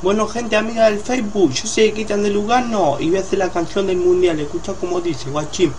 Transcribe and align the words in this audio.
Bueno, 0.00 0.28
gente 0.28 0.54
amiga 0.54 0.84
del 0.84 1.00
Facebook, 1.00 1.50
yo 1.50 1.66
soy 1.66 1.90
Cristian 1.90 2.22
de 2.22 2.30
Lugano 2.30 3.00
y 3.00 3.08
voy 3.08 3.18
a 3.18 3.20
hacer 3.20 3.40
la 3.40 3.48
canción 3.48 3.88
del 3.88 3.96
mundial. 3.96 4.38
Escucha 4.38 4.72
como 4.74 5.00
dice, 5.00 5.28
guachín. 5.28 5.72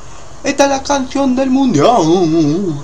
Esta 0.44 0.66
es 0.66 0.70
la 0.70 0.84
canción 0.84 1.38
del 1.38 1.50
mundial. 1.50 2.84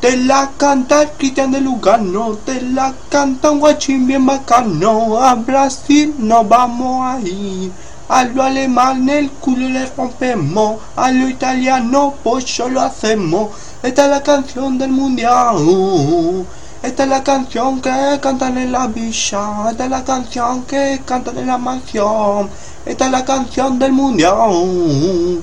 Te 0.00 0.16
la 0.16 0.50
canta 0.56 1.12
Cristian 1.12 1.52
de 1.52 1.60
Lugano, 1.60 2.38
te 2.44 2.60
la 2.60 2.92
canta 3.08 3.52
un 3.52 3.60
guachín 3.60 4.04
bien 4.04 4.26
bacano. 4.26 5.16
A 5.22 5.36
Brasil 5.36 6.12
nos 6.18 6.48
vamos 6.48 7.06
a 7.06 7.20
ir. 7.20 7.70
A 8.08 8.24
lo 8.24 8.42
alemán 8.42 9.08
el 9.08 9.30
culo 9.30 9.68
le 9.68 9.86
rompemos, 9.86 10.80
a 10.96 11.12
lo 11.12 11.28
italiano 11.28 12.14
pues 12.24 12.46
yo 12.46 12.68
lo 12.68 12.80
hacemos. 12.80 13.50
Esta 13.80 14.06
es 14.06 14.10
la 14.10 14.22
canción 14.24 14.76
del 14.76 14.90
mundial. 14.90 16.44
Esta 16.84 17.04
es 17.04 17.08
la 17.08 17.24
canción 17.24 17.80
que 17.80 18.18
cantan 18.20 18.58
en 18.58 18.70
la 18.70 18.86
villa. 18.88 19.70
Esta 19.70 19.84
es 19.84 19.90
la 19.90 20.04
canción 20.04 20.64
que 20.66 21.00
cantan 21.06 21.38
en 21.38 21.46
la 21.46 21.56
mansión. 21.56 22.50
Esta 22.84 23.06
es 23.06 23.10
la 23.10 23.24
canción 23.24 23.78
del 23.78 23.92
mundial. 23.92 25.42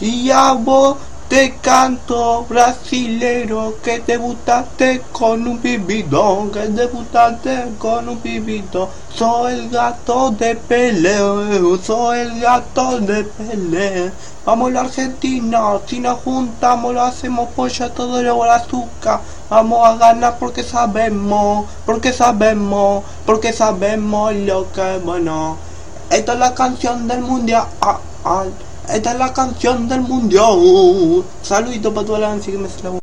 Y 0.00 0.30
a 0.30 0.52
vos 0.52 0.96
te 1.28 1.56
canto 1.60 2.46
brasilero 2.48 3.78
que 3.82 3.98
debutaste 3.98 5.02
con 5.10 5.44
un 5.48 5.58
pibito, 5.58 6.48
que 6.52 6.68
debutaste 6.68 7.72
con 7.76 8.08
un 8.08 8.18
pibito. 8.18 8.88
Soy 9.12 9.54
el 9.54 9.70
gato 9.70 10.30
de 10.30 10.54
peleo, 10.54 11.76
soy 11.82 12.20
el 12.20 12.40
gato 12.40 13.00
de 13.00 13.24
peleo. 13.24 14.12
Vamos 14.48 14.70
a 14.70 14.72
la 14.72 14.80
Argentina, 14.80 15.78
si 15.84 16.00
nos 16.00 16.20
juntamos 16.20 16.94
lo 16.94 17.02
hacemos 17.02 17.50
polla 17.50 17.92
todo 17.92 18.22
luego 18.22 18.46
el 18.46 18.50
azúcar. 18.52 19.20
Vamos 19.50 19.86
a 19.86 19.96
ganar 19.96 20.38
porque 20.38 20.62
sabemos, 20.62 21.66
porque 21.84 22.14
sabemos, 22.14 23.04
porque 23.26 23.52
sabemos 23.52 24.34
lo 24.34 24.72
que 24.72 24.96
es 24.96 25.04
bueno. 25.04 25.58
Esta 26.08 26.32
es 26.32 26.38
la 26.38 26.54
canción 26.54 27.06
del 27.06 27.20
mundial. 27.20 27.66
Ah, 27.82 27.98
ah. 28.24 28.44
Esta 28.88 29.12
es 29.12 29.18
la 29.18 29.34
canción 29.34 29.86
del 29.86 30.00
mundial. 30.00 31.22
Saludito 31.42 31.92
para 31.92 32.06
toda 32.06 32.18
la 32.20 32.30
gente 32.30 32.52
que 32.52 32.56
me 32.56 32.68
la 32.82 33.00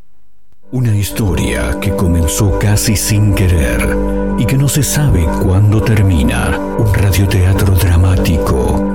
Una 0.72 0.95
historia 0.95 1.80
que 1.80 1.95
comenzó 1.95 2.58
casi 2.58 2.95
sin 2.95 3.36
querer 3.36 4.36
y 4.39 4.48
que 4.48 4.58
no 4.58 4.67
se 4.67 4.81
sabe 4.81 5.27
cuándo 5.44 5.80
termina. 5.80 6.58
Un 6.80 6.92
radioteatro 6.92 7.75
dramático 7.75 8.95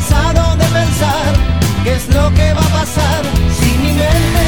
Cansado 0.00 0.56
de 0.56 0.64
pensar 0.64 1.34
qué 1.84 1.92
es 1.94 2.08
lo 2.08 2.32
que 2.34 2.52
va 2.54 2.60
a 2.60 2.80
pasar 2.80 3.22
si 3.52 3.78
mi 3.78 3.92
mente 3.92 4.39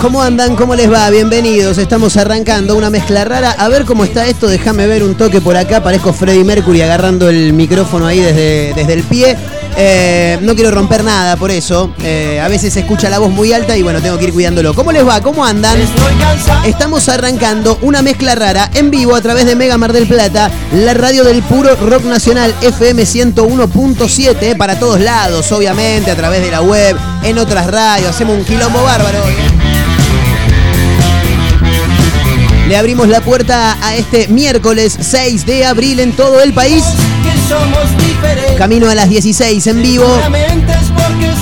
¿Cómo 0.00 0.22
andan? 0.22 0.56
¿Cómo 0.56 0.74
les 0.74 0.92
va? 0.92 1.08
Bienvenidos. 1.10 1.78
Estamos 1.78 2.16
arrancando 2.16 2.76
una 2.76 2.90
mezcla 2.90 3.24
rara. 3.24 3.52
A 3.52 3.68
ver 3.68 3.84
cómo 3.84 4.04
está 4.04 4.26
esto. 4.26 4.46
Déjame 4.46 4.86
ver 4.86 5.02
un 5.02 5.14
toque 5.14 5.40
por 5.40 5.56
acá. 5.56 5.82
Parezco 5.82 6.12
Freddie 6.12 6.44
Mercury 6.44 6.82
agarrando 6.82 7.28
el 7.28 7.52
micrófono 7.52 8.06
ahí 8.06 8.20
desde, 8.20 8.72
desde 8.74 8.92
el 8.92 9.02
pie. 9.02 9.36
Eh, 9.78 10.38
no 10.40 10.54
quiero 10.54 10.70
romper 10.70 11.04
nada 11.04 11.36
por 11.36 11.50
eso. 11.50 11.92
Eh, 12.02 12.40
a 12.42 12.48
veces 12.48 12.72
se 12.72 12.80
escucha 12.80 13.10
la 13.10 13.18
voz 13.18 13.30
muy 13.30 13.52
alta 13.52 13.76
y 13.76 13.82
bueno, 13.82 14.00
tengo 14.00 14.16
que 14.18 14.24
ir 14.24 14.32
cuidándolo. 14.32 14.74
¿Cómo 14.74 14.90
les 14.90 15.06
va? 15.06 15.20
¿Cómo 15.20 15.44
andan? 15.44 15.78
Estamos 16.64 17.08
arrancando 17.10 17.78
una 17.82 18.00
mezcla 18.00 18.34
rara 18.34 18.70
en 18.74 18.90
vivo 18.90 19.14
a 19.14 19.20
través 19.20 19.44
de 19.44 19.54
Mega 19.54 19.76
Mar 19.76 19.92
del 19.92 20.06
Plata, 20.06 20.50
la 20.72 20.94
radio 20.94 21.24
del 21.24 21.42
puro 21.42 21.76
rock 21.76 22.04
nacional 22.04 22.54
FM 22.62 23.02
101.7 23.02 24.36
eh, 24.40 24.54
para 24.56 24.78
todos 24.78 25.00
lados, 25.00 25.52
obviamente, 25.52 26.10
a 26.10 26.16
través 26.16 26.42
de 26.42 26.50
la 26.50 26.62
web, 26.62 26.96
en 27.22 27.38
otras 27.38 27.66
radios. 27.66 28.10
Hacemos 28.10 28.38
un 28.38 28.44
quilombo 28.44 28.82
bárbaro 28.82 29.18
Le 32.68 32.76
abrimos 32.76 33.08
la 33.08 33.20
puerta 33.20 33.76
a 33.80 33.94
este 33.94 34.26
miércoles 34.26 34.98
6 35.00 35.46
de 35.46 35.64
abril 35.64 36.00
en 36.00 36.12
todo 36.16 36.42
el 36.42 36.52
país. 36.52 36.82
Camino 38.58 38.90
a 38.90 38.94
las 38.96 39.08
16 39.08 39.64
en 39.68 39.82
vivo. 39.82 40.06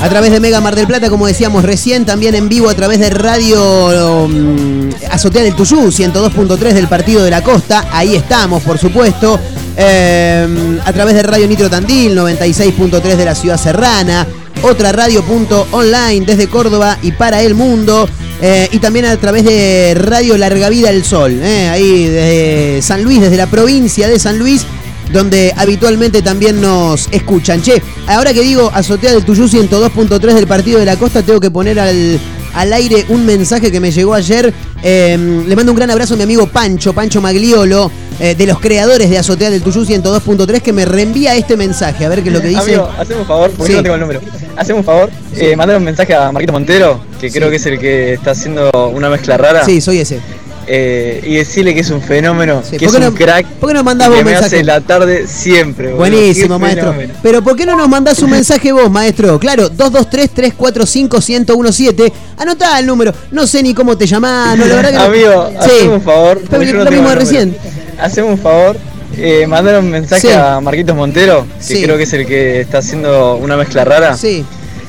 A 0.02 0.08
través 0.10 0.32
de 0.32 0.40
Mega 0.40 0.60
Mar 0.60 0.76
del 0.76 0.87
Plata, 0.87 1.08
como 1.08 1.26
decíamos 1.26 1.64
recién, 1.64 2.04
también 2.04 2.34
en 2.34 2.50
vivo 2.50 2.69
a 2.69 2.75
través 2.75 2.98
de 2.98 3.08
Radio 3.08 4.25
um, 4.25 4.90
Azotea 5.10 5.43
del 5.43 5.54
Tuyú, 5.54 5.87
102.3 5.87 6.58
del 6.75 6.88
Partido 6.88 7.25
de 7.25 7.31
la 7.31 7.43
Costa. 7.43 7.88
Ahí 7.90 8.16
estamos, 8.16 8.62
por 8.62 8.76
supuesto. 8.76 9.40
Eh, 9.78 10.78
a 10.84 10.93
través 10.93 11.14
de 11.14 11.22
Radio 11.22 11.48
Nitro 11.48 11.70
Tandil, 11.70 12.19
96.3 12.19 13.00
de 13.00 13.25
la 13.25 13.34
Ciudad 13.34 13.56
Serrana. 13.56 14.26
Otra 14.62 14.93
radio.online 14.93 16.26
desde 16.26 16.48
Córdoba 16.48 16.98
y 17.00 17.12
para 17.12 17.40
el 17.40 17.54
mundo. 17.54 18.06
Eh, 18.46 18.69
y 18.73 18.79
también 18.79 19.06
a 19.06 19.17
través 19.17 19.43
de 19.43 19.94
Radio 19.96 20.37
Larga 20.37 20.69
Vida 20.69 20.91
El 20.91 21.02
Sol, 21.02 21.41
eh, 21.43 21.70
ahí 21.70 22.08
desde 22.08 22.82
San 22.82 23.02
Luis, 23.02 23.23
desde 23.23 23.38
la 23.38 23.46
provincia 23.46 24.06
de 24.06 24.19
San 24.19 24.38
Luis, 24.38 24.67
donde 25.14 25.55
habitualmente 25.56 26.20
también 26.20 26.61
nos 26.61 27.08
escuchan. 27.11 27.62
Che, 27.62 27.82
ahora 28.06 28.35
que 28.35 28.43
digo 28.43 28.70
Azotea 28.75 29.12
del 29.12 29.25
Tuyú 29.25 29.49
102.3 29.49 30.35
del 30.35 30.46
Partido 30.46 30.79
de 30.79 30.85
la 30.85 30.96
Costa, 30.96 31.23
tengo 31.23 31.41
que 31.41 31.50
poner 31.50 31.81
al, 31.81 32.20
al 32.52 32.73
aire 32.75 33.06
un 33.08 33.25
mensaje 33.25 33.73
que 33.73 33.81
me 33.81 33.91
llegó 33.91 34.12
ayer. 34.12 34.52
Eh, 34.82 35.44
le 35.46 35.56
mando 35.56 35.73
un 35.73 35.76
gran 35.76 35.91
abrazo 35.91 36.12
a 36.12 36.19
mi 36.19 36.25
amigo 36.25 36.46
Pancho, 36.46 36.93
Pancho 36.93 37.23
Magliolo, 37.23 37.91
eh, 38.20 38.34
de 38.34 38.46
los 38.46 38.58
creadores 38.61 39.11
de 39.11 39.19
Azotea 39.19 39.50
del 39.50 39.62
Tuyú 39.62 39.84
102.3 39.84 40.61
que 40.62 40.72
me 40.72 40.84
reenvía 40.84 41.34
este 41.37 41.56
mensaje. 41.56 42.05
A 42.05 42.08
ver 42.08 42.22
qué 42.22 42.28
es 42.31 42.34
lo 42.34 42.40
que 42.40 42.49
dice. 42.49 42.61
Amigo, 42.61 42.88
hacemos 42.99 43.22
un 43.22 43.26
favor, 43.28 43.50
porque 43.50 43.72
Sí. 43.72 43.76
no 43.76 43.82
tengo 43.82 43.94
el 43.96 44.00
número. 44.00 44.20
Hacemos 44.56 44.81
un 44.81 44.84
favor, 44.84 45.11
eh, 45.37 45.55
mandar 45.56 45.76
un 45.78 45.84
mensaje 45.84 46.14
a 46.14 46.31
Marquito 46.32 46.52
Montero, 46.52 47.00
que 47.20 47.31
creo 47.31 47.50
que 47.50 47.56
es 47.56 47.66
el 47.66 47.78
que 47.78 48.14
está 48.14 48.31
haciendo 48.32 48.70
una 48.94 49.08
mezcla 49.11 49.37
rara. 49.37 49.64
Sí, 49.64 49.81
soy 49.81 49.99
ese. 49.99 50.20
eh, 50.66 51.20
y 51.26 51.34
decirle 51.34 51.75
que 51.75 51.81
es 51.81 51.90
un 51.90 52.00
fenómeno, 52.00 52.62
Sí, 52.64 52.78
que 52.78 52.87
¿por 52.87 52.94
es 52.94 53.00
un 53.06 53.12
no- 53.12 53.14
crack. 53.14 53.44
por 53.61 53.69
qué 53.69 53.75
no 53.75 53.84
mandás 53.84 54.08
vos 54.08 54.14
que 54.17 54.20
un 54.20 54.25
me 54.25 54.31
mensaje? 54.32 54.56
hace 54.56 54.64
la 54.64 54.81
tarde 54.81 55.26
siempre, 55.26 55.88
boludo. 55.88 55.99
Buenísimo, 55.99 56.58
maestro. 56.58 56.87
fenómeno. 56.93 57.12
Pero 57.22 57.43
¿por 57.44 57.55
qué 57.55 57.67
no 57.67 57.76
nos 57.76 57.87
mandás 57.87 58.19
un 58.20 58.31
mensaje 58.31 58.72
vos, 58.72 58.90
maestro? 58.90 59.38
Claro, 59.38 59.69
223-345-1017. 59.69 62.10
Anotá 62.38 62.78
el 62.78 62.87
número. 62.87 63.12
No 63.31 63.46
sé 63.46 63.62
ni 63.62 63.75
cómo 63.75 63.99
te 63.99 64.06
llamás, 64.06 64.56
no, 64.58 64.64
la 64.64 64.76
verdad 64.76 64.90
que 64.90 64.96
no- 64.96 65.02
Amigo, 65.05 65.49
Sí. 65.50 65.56
hacemos 65.58 65.96
un 65.96 66.02
favor. 66.02 66.38
Pero 66.38 66.49
porque 66.50 66.67
yo 66.67 66.72
no 66.78 66.84
lo 66.84 66.90
mismo 66.90 67.08
de 67.10 67.14
recién. 67.14 67.55
Hacemos 68.00 68.32
un 68.32 68.38
favor, 68.38 68.76
eh, 69.17 69.46
mandar 69.46 69.79
un 69.81 69.91
mensaje 69.91 70.29
Sí. 70.29 70.32
a 70.32 70.61
Marquitos 70.61 70.94
Montero, 70.96 71.46
que 71.58 71.64
Sí. 71.76 71.82
creo 71.82 71.96
que 71.96 72.02
es 72.05 72.12
el 72.12 72.26
que 72.26 72.61
está 72.61 72.79
haciendo 72.79 73.37
una 73.37 73.56
mezcla 73.56 73.85
rara. 73.85 74.17
Sí. 74.17 74.44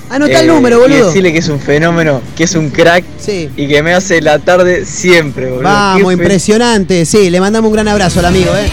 Anotá 0.10 0.40
el 0.40 0.46
Eh, 0.46 0.54
número, 0.54 0.78
Y 0.78 0.82
boludo. 0.82 1.08
decirle 1.08 1.34
que 1.34 1.40
es 1.40 1.50
un 1.50 1.60
fenómeno, 1.60 2.22
que 2.38 2.44
es 2.44 2.54
un 2.56 2.70
crack 2.70 3.04
Sí. 3.20 3.50
y 3.58 3.68
que 3.68 3.82
me 3.82 3.94
hace 3.94 4.22
la 4.22 4.38
tarde 4.40 4.86
siempre, 4.86 5.48
boludo. 5.48 5.64
Vamos, 5.64 6.14
impresionante. 6.14 7.06
Sí, 7.06 7.30
le 7.32 7.40
mandamos 7.40 7.70
un 7.70 7.74
gran 7.74 7.88
abrazo 7.88 8.20
al 8.20 8.26
amigo, 8.28 8.52
eh. 8.56 8.70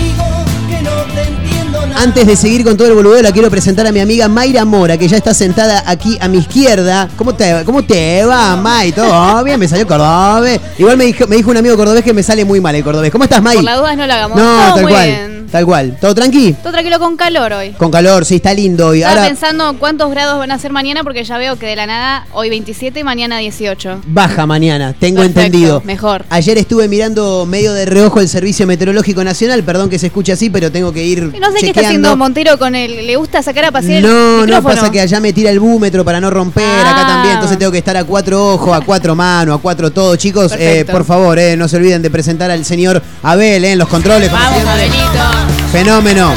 Antes 2.03 2.27
de 2.27 2.35
seguir 2.35 2.65
con 2.65 2.77
todo 2.77 2.89
el 2.89 2.95
boludeo, 2.95 3.23
la 3.23 3.31
quiero 3.31 3.49
presentar 3.49 3.87
a 3.87 3.93
mi 3.93 4.01
amiga 4.01 4.27
Mayra 4.27 4.65
Mora, 4.65 4.99
que 4.99 5.07
ya 5.07 5.17
está 5.17 5.33
sentada 5.35 5.85
aquí 5.87 6.19
a 6.21 6.27
mi 6.27 6.39
izquierda. 6.39 7.09
¿Cómo 7.17 7.33
te, 7.33 7.63
cómo 7.65 7.85
te 7.85 8.25
va, 8.25 8.57
May? 8.57 8.91
¿Todo 8.91 9.45
bien? 9.45 9.61
Me 9.61 9.69
salió 9.69 9.87
cordobés. 9.87 10.61
Igual 10.79 10.97
me 10.97 11.05
dijo, 11.05 11.29
me 11.29 11.37
dijo 11.37 11.53
un 11.53 11.59
amigo 11.59 11.77
cordobés 11.77 12.03
que 12.03 12.13
me 12.13 12.25
sale 12.25 12.45
muy 12.45 12.61
mal 12.61 12.75
el 12.75 12.83
cordobés. 12.83 13.13
¿Cómo 13.13 13.23
estás, 13.23 13.41
May? 13.41 13.55
Por 13.55 13.63
las 13.65 13.79
dudas 13.79 13.97
no 13.97 14.05
lo 14.09 14.13
hagamos. 14.15 14.37
No, 14.37 14.43
Todo 14.43 14.75
tal 14.75 14.83
muy 14.83 14.93
cual. 14.93 15.07
bien. 15.07 15.42
Tal 15.53 15.67
cual. 15.67 15.99
¿Todo 16.01 16.15
tranqui? 16.15 16.55
Todo 16.55 16.73
tranquilo 16.73 16.99
con 16.99 17.15
calor 17.17 17.53
hoy. 17.53 17.71
Con 17.73 17.91
calor, 17.91 18.25
sí, 18.25 18.37
está 18.37 18.55
lindo 18.55 18.89
hoy. 18.89 19.01
Estaba 19.01 19.17
Ahora 19.17 19.29
pensando 19.29 19.77
cuántos 19.79 20.11
grados 20.11 20.39
van 20.39 20.51
a 20.51 20.59
ser 20.59 20.73
mañana 20.73 21.03
porque 21.05 21.23
ya 21.25 21.37
veo 21.37 21.57
que 21.57 21.67
de 21.67 21.77
la 21.77 21.87
nada 21.87 22.27
hoy 22.33 22.49
27 22.49 23.01
y 23.01 23.05
mañana 23.05 23.37
18. 23.39 24.01
baja 24.07 24.47
mañana, 24.47 24.95
tengo 24.99 25.19
Perfecto, 25.19 25.41
entendido. 25.43 25.83
mejor. 25.85 26.25
Ayer 26.31 26.57
estuve 26.57 26.89
mirando 26.89 27.45
medio 27.47 27.75
de 27.75 27.85
reojo 27.85 28.21
el 28.21 28.29
Servicio 28.31 28.67
Meteorológico 28.67 29.23
Nacional, 29.25 29.63
perdón 29.63 29.91
que 29.91 29.99
se 29.99 30.07
escuche 30.07 30.33
así, 30.33 30.49
pero 30.49 30.73
tengo 30.73 30.91
que 30.91 31.05
ir 31.05 31.23
no 31.39 31.53
sé 31.53 31.59
qué 31.61 31.67
está 31.69 31.83
haciendo 31.83 32.17
Montero 32.17 32.59
con 32.59 32.75
él. 32.75 33.07
¿Le 33.07 33.17
gusta 33.17 33.43
sacar 33.43 33.67
a 33.67 33.71
pasear 33.71 33.99
el 33.99 34.03
No, 34.05 34.39
no 34.39 34.47
micrófono? 34.47 34.75
pasa 34.75 34.91
que 34.91 35.01
allá 35.03 35.21
me 35.21 35.35
tira 35.35 35.51
el 35.51 35.61
búmetro 35.61 36.03
para 36.03 36.19
no 36.19 36.31
romper, 36.31 36.65
acá 36.65 37.03
Ah. 37.03 37.07
también, 37.07 37.35
entonces 37.35 37.59
tengo 37.59 37.71
que 37.73 37.79
estar 37.79 37.97
a 37.99 38.05
cuatro 38.05 38.55
ojos, 38.55 38.75
a 38.75 38.81
cuatro 38.81 39.15
manos, 39.15 39.59
a 39.59 39.61
cuatro 39.61 39.91
todo, 39.93 40.17
chicos. 40.17 40.53
eh, 40.59 40.87
por 40.91 41.05
favor, 41.05 41.39
eh, 41.39 41.59
no 41.59 41.69
se 41.69 41.77
olviden 41.77 42.01
de 42.01 42.09
presentar 42.11 42.51
al 42.51 42.65
señor 42.65 43.03
Abel 43.23 43.65
eh, 43.67 43.73
en 43.73 43.79
los 43.79 43.89
controles. 43.89 44.33
Vamos. 44.33 44.63
Abelito. 44.65 45.42
Fenómeno. 45.71 46.33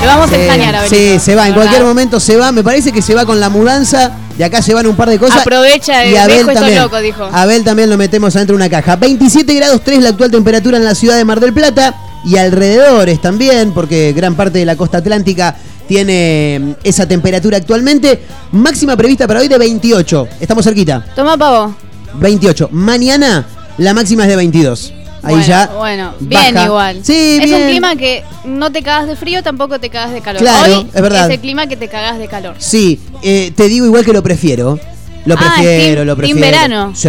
Le 0.00 0.06
vamos 0.06 0.30
a 0.32 0.34
Eh, 0.36 0.38
extrañar, 0.46 0.74
Abelito. 0.76 0.96
sí, 0.96 1.18
se 1.20 1.34
va, 1.36 1.46
en 1.46 1.54
¿verdad? 1.54 1.62
cualquier 1.66 1.84
momento 1.84 2.18
se 2.20 2.36
va. 2.36 2.50
Me 2.52 2.62
parece 2.64 2.90
que 2.92 3.00
se 3.02 3.14
va 3.14 3.24
con 3.24 3.38
la 3.38 3.48
mudanza. 3.48 4.10
De 4.36 4.44
acá 4.44 4.60
se 4.62 4.74
van 4.74 4.86
un 4.86 4.96
par 4.96 5.08
de 5.10 5.18
cosas. 5.18 5.42
Aprovecha, 5.42 6.04
y 6.06 6.14
eh, 6.14 6.18
Abel 6.18 6.46
también. 6.46 6.78
loco, 6.82 6.98
dijo. 7.00 7.24
Abel 7.32 7.62
también 7.62 7.88
lo 7.90 7.96
metemos 7.96 8.34
adentro 8.34 8.56
de 8.56 8.62
una 8.64 8.70
caja. 8.70 8.96
27 8.96 9.54
grados 9.54 9.82
3 9.84 10.02
la 10.02 10.08
actual 10.10 10.30
temperatura 10.30 10.78
en 10.78 10.84
la 10.84 10.94
ciudad 10.94 11.16
de 11.16 11.24
Mar 11.24 11.38
del 11.38 11.52
Plata 11.52 11.94
y 12.24 12.36
alrededores 12.36 13.20
también, 13.20 13.72
porque 13.72 14.12
gran 14.12 14.34
parte 14.34 14.58
de 14.58 14.64
la 14.64 14.74
costa 14.74 14.98
atlántica 14.98 15.54
tiene 15.86 16.58
mm, 16.60 16.72
esa 16.82 17.06
temperatura 17.06 17.58
actualmente. 17.58 18.22
Máxima 18.52 18.96
prevista 18.96 19.26
para 19.28 19.40
hoy 19.40 19.48
de 19.48 19.58
28. 19.58 20.28
Estamos 20.40 20.64
cerquita. 20.64 21.04
Toma 21.14 21.36
pavo. 21.36 21.74
28. 22.14 22.70
Mañana 22.72 23.46
la 23.78 23.94
máxima 23.94 24.24
es 24.24 24.30
de 24.30 24.36
22. 24.36 24.94
Ahí 25.22 25.34
bueno, 25.34 25.46
ya. 25.46 25.66
Bueno, 25.76 26.14
bien 26.20 26.54
baja. 26.54 26.66
igual. 26.66 27.00
Sí, 27.04 27.38
es 27.40 27.44
bien. 27.44 27.62
un 27.62 27.68
clima 27.68 27.96
que 27.96 28.24
no 28.44 28.72
te 28.72 28.82
cagas 28.82 29.06
de 29.06 29.16
frío, 29.16 29.42
tampoco 29.42 29.78
te 29.78 29.88
cagas 29.88 30.12
de 30.12 30.20
calor. 30.20 30.42
Claro, 30.42 30.78
Hoy 30.80 30.86
es 30.92 31.02
verdad. 31.02 31.30
el 31.30 31.38
clima 31.40 31.66
que 31.66 31.76
te 31.76 31.88
cagas 31.88 32.18
de 32.18 32.26
calor. 32.28 32.56
Sí, 32.58 33.00
eh, 33.22 33.52
te 33.54 33.68
digo 33.68 33.86
igual 33.86 34.04
que 34.04 34.12
lo 34.12 34.22
prefiero. 34.22 34.78
Lo 35.24 35.36
Ah, 35.38 35.54
prefiero, 35.56 36.04
lo 36.04 36.16
prefiero. 36.16 36.40
verano, 36.40 36.92
Sí, 36.96 37.08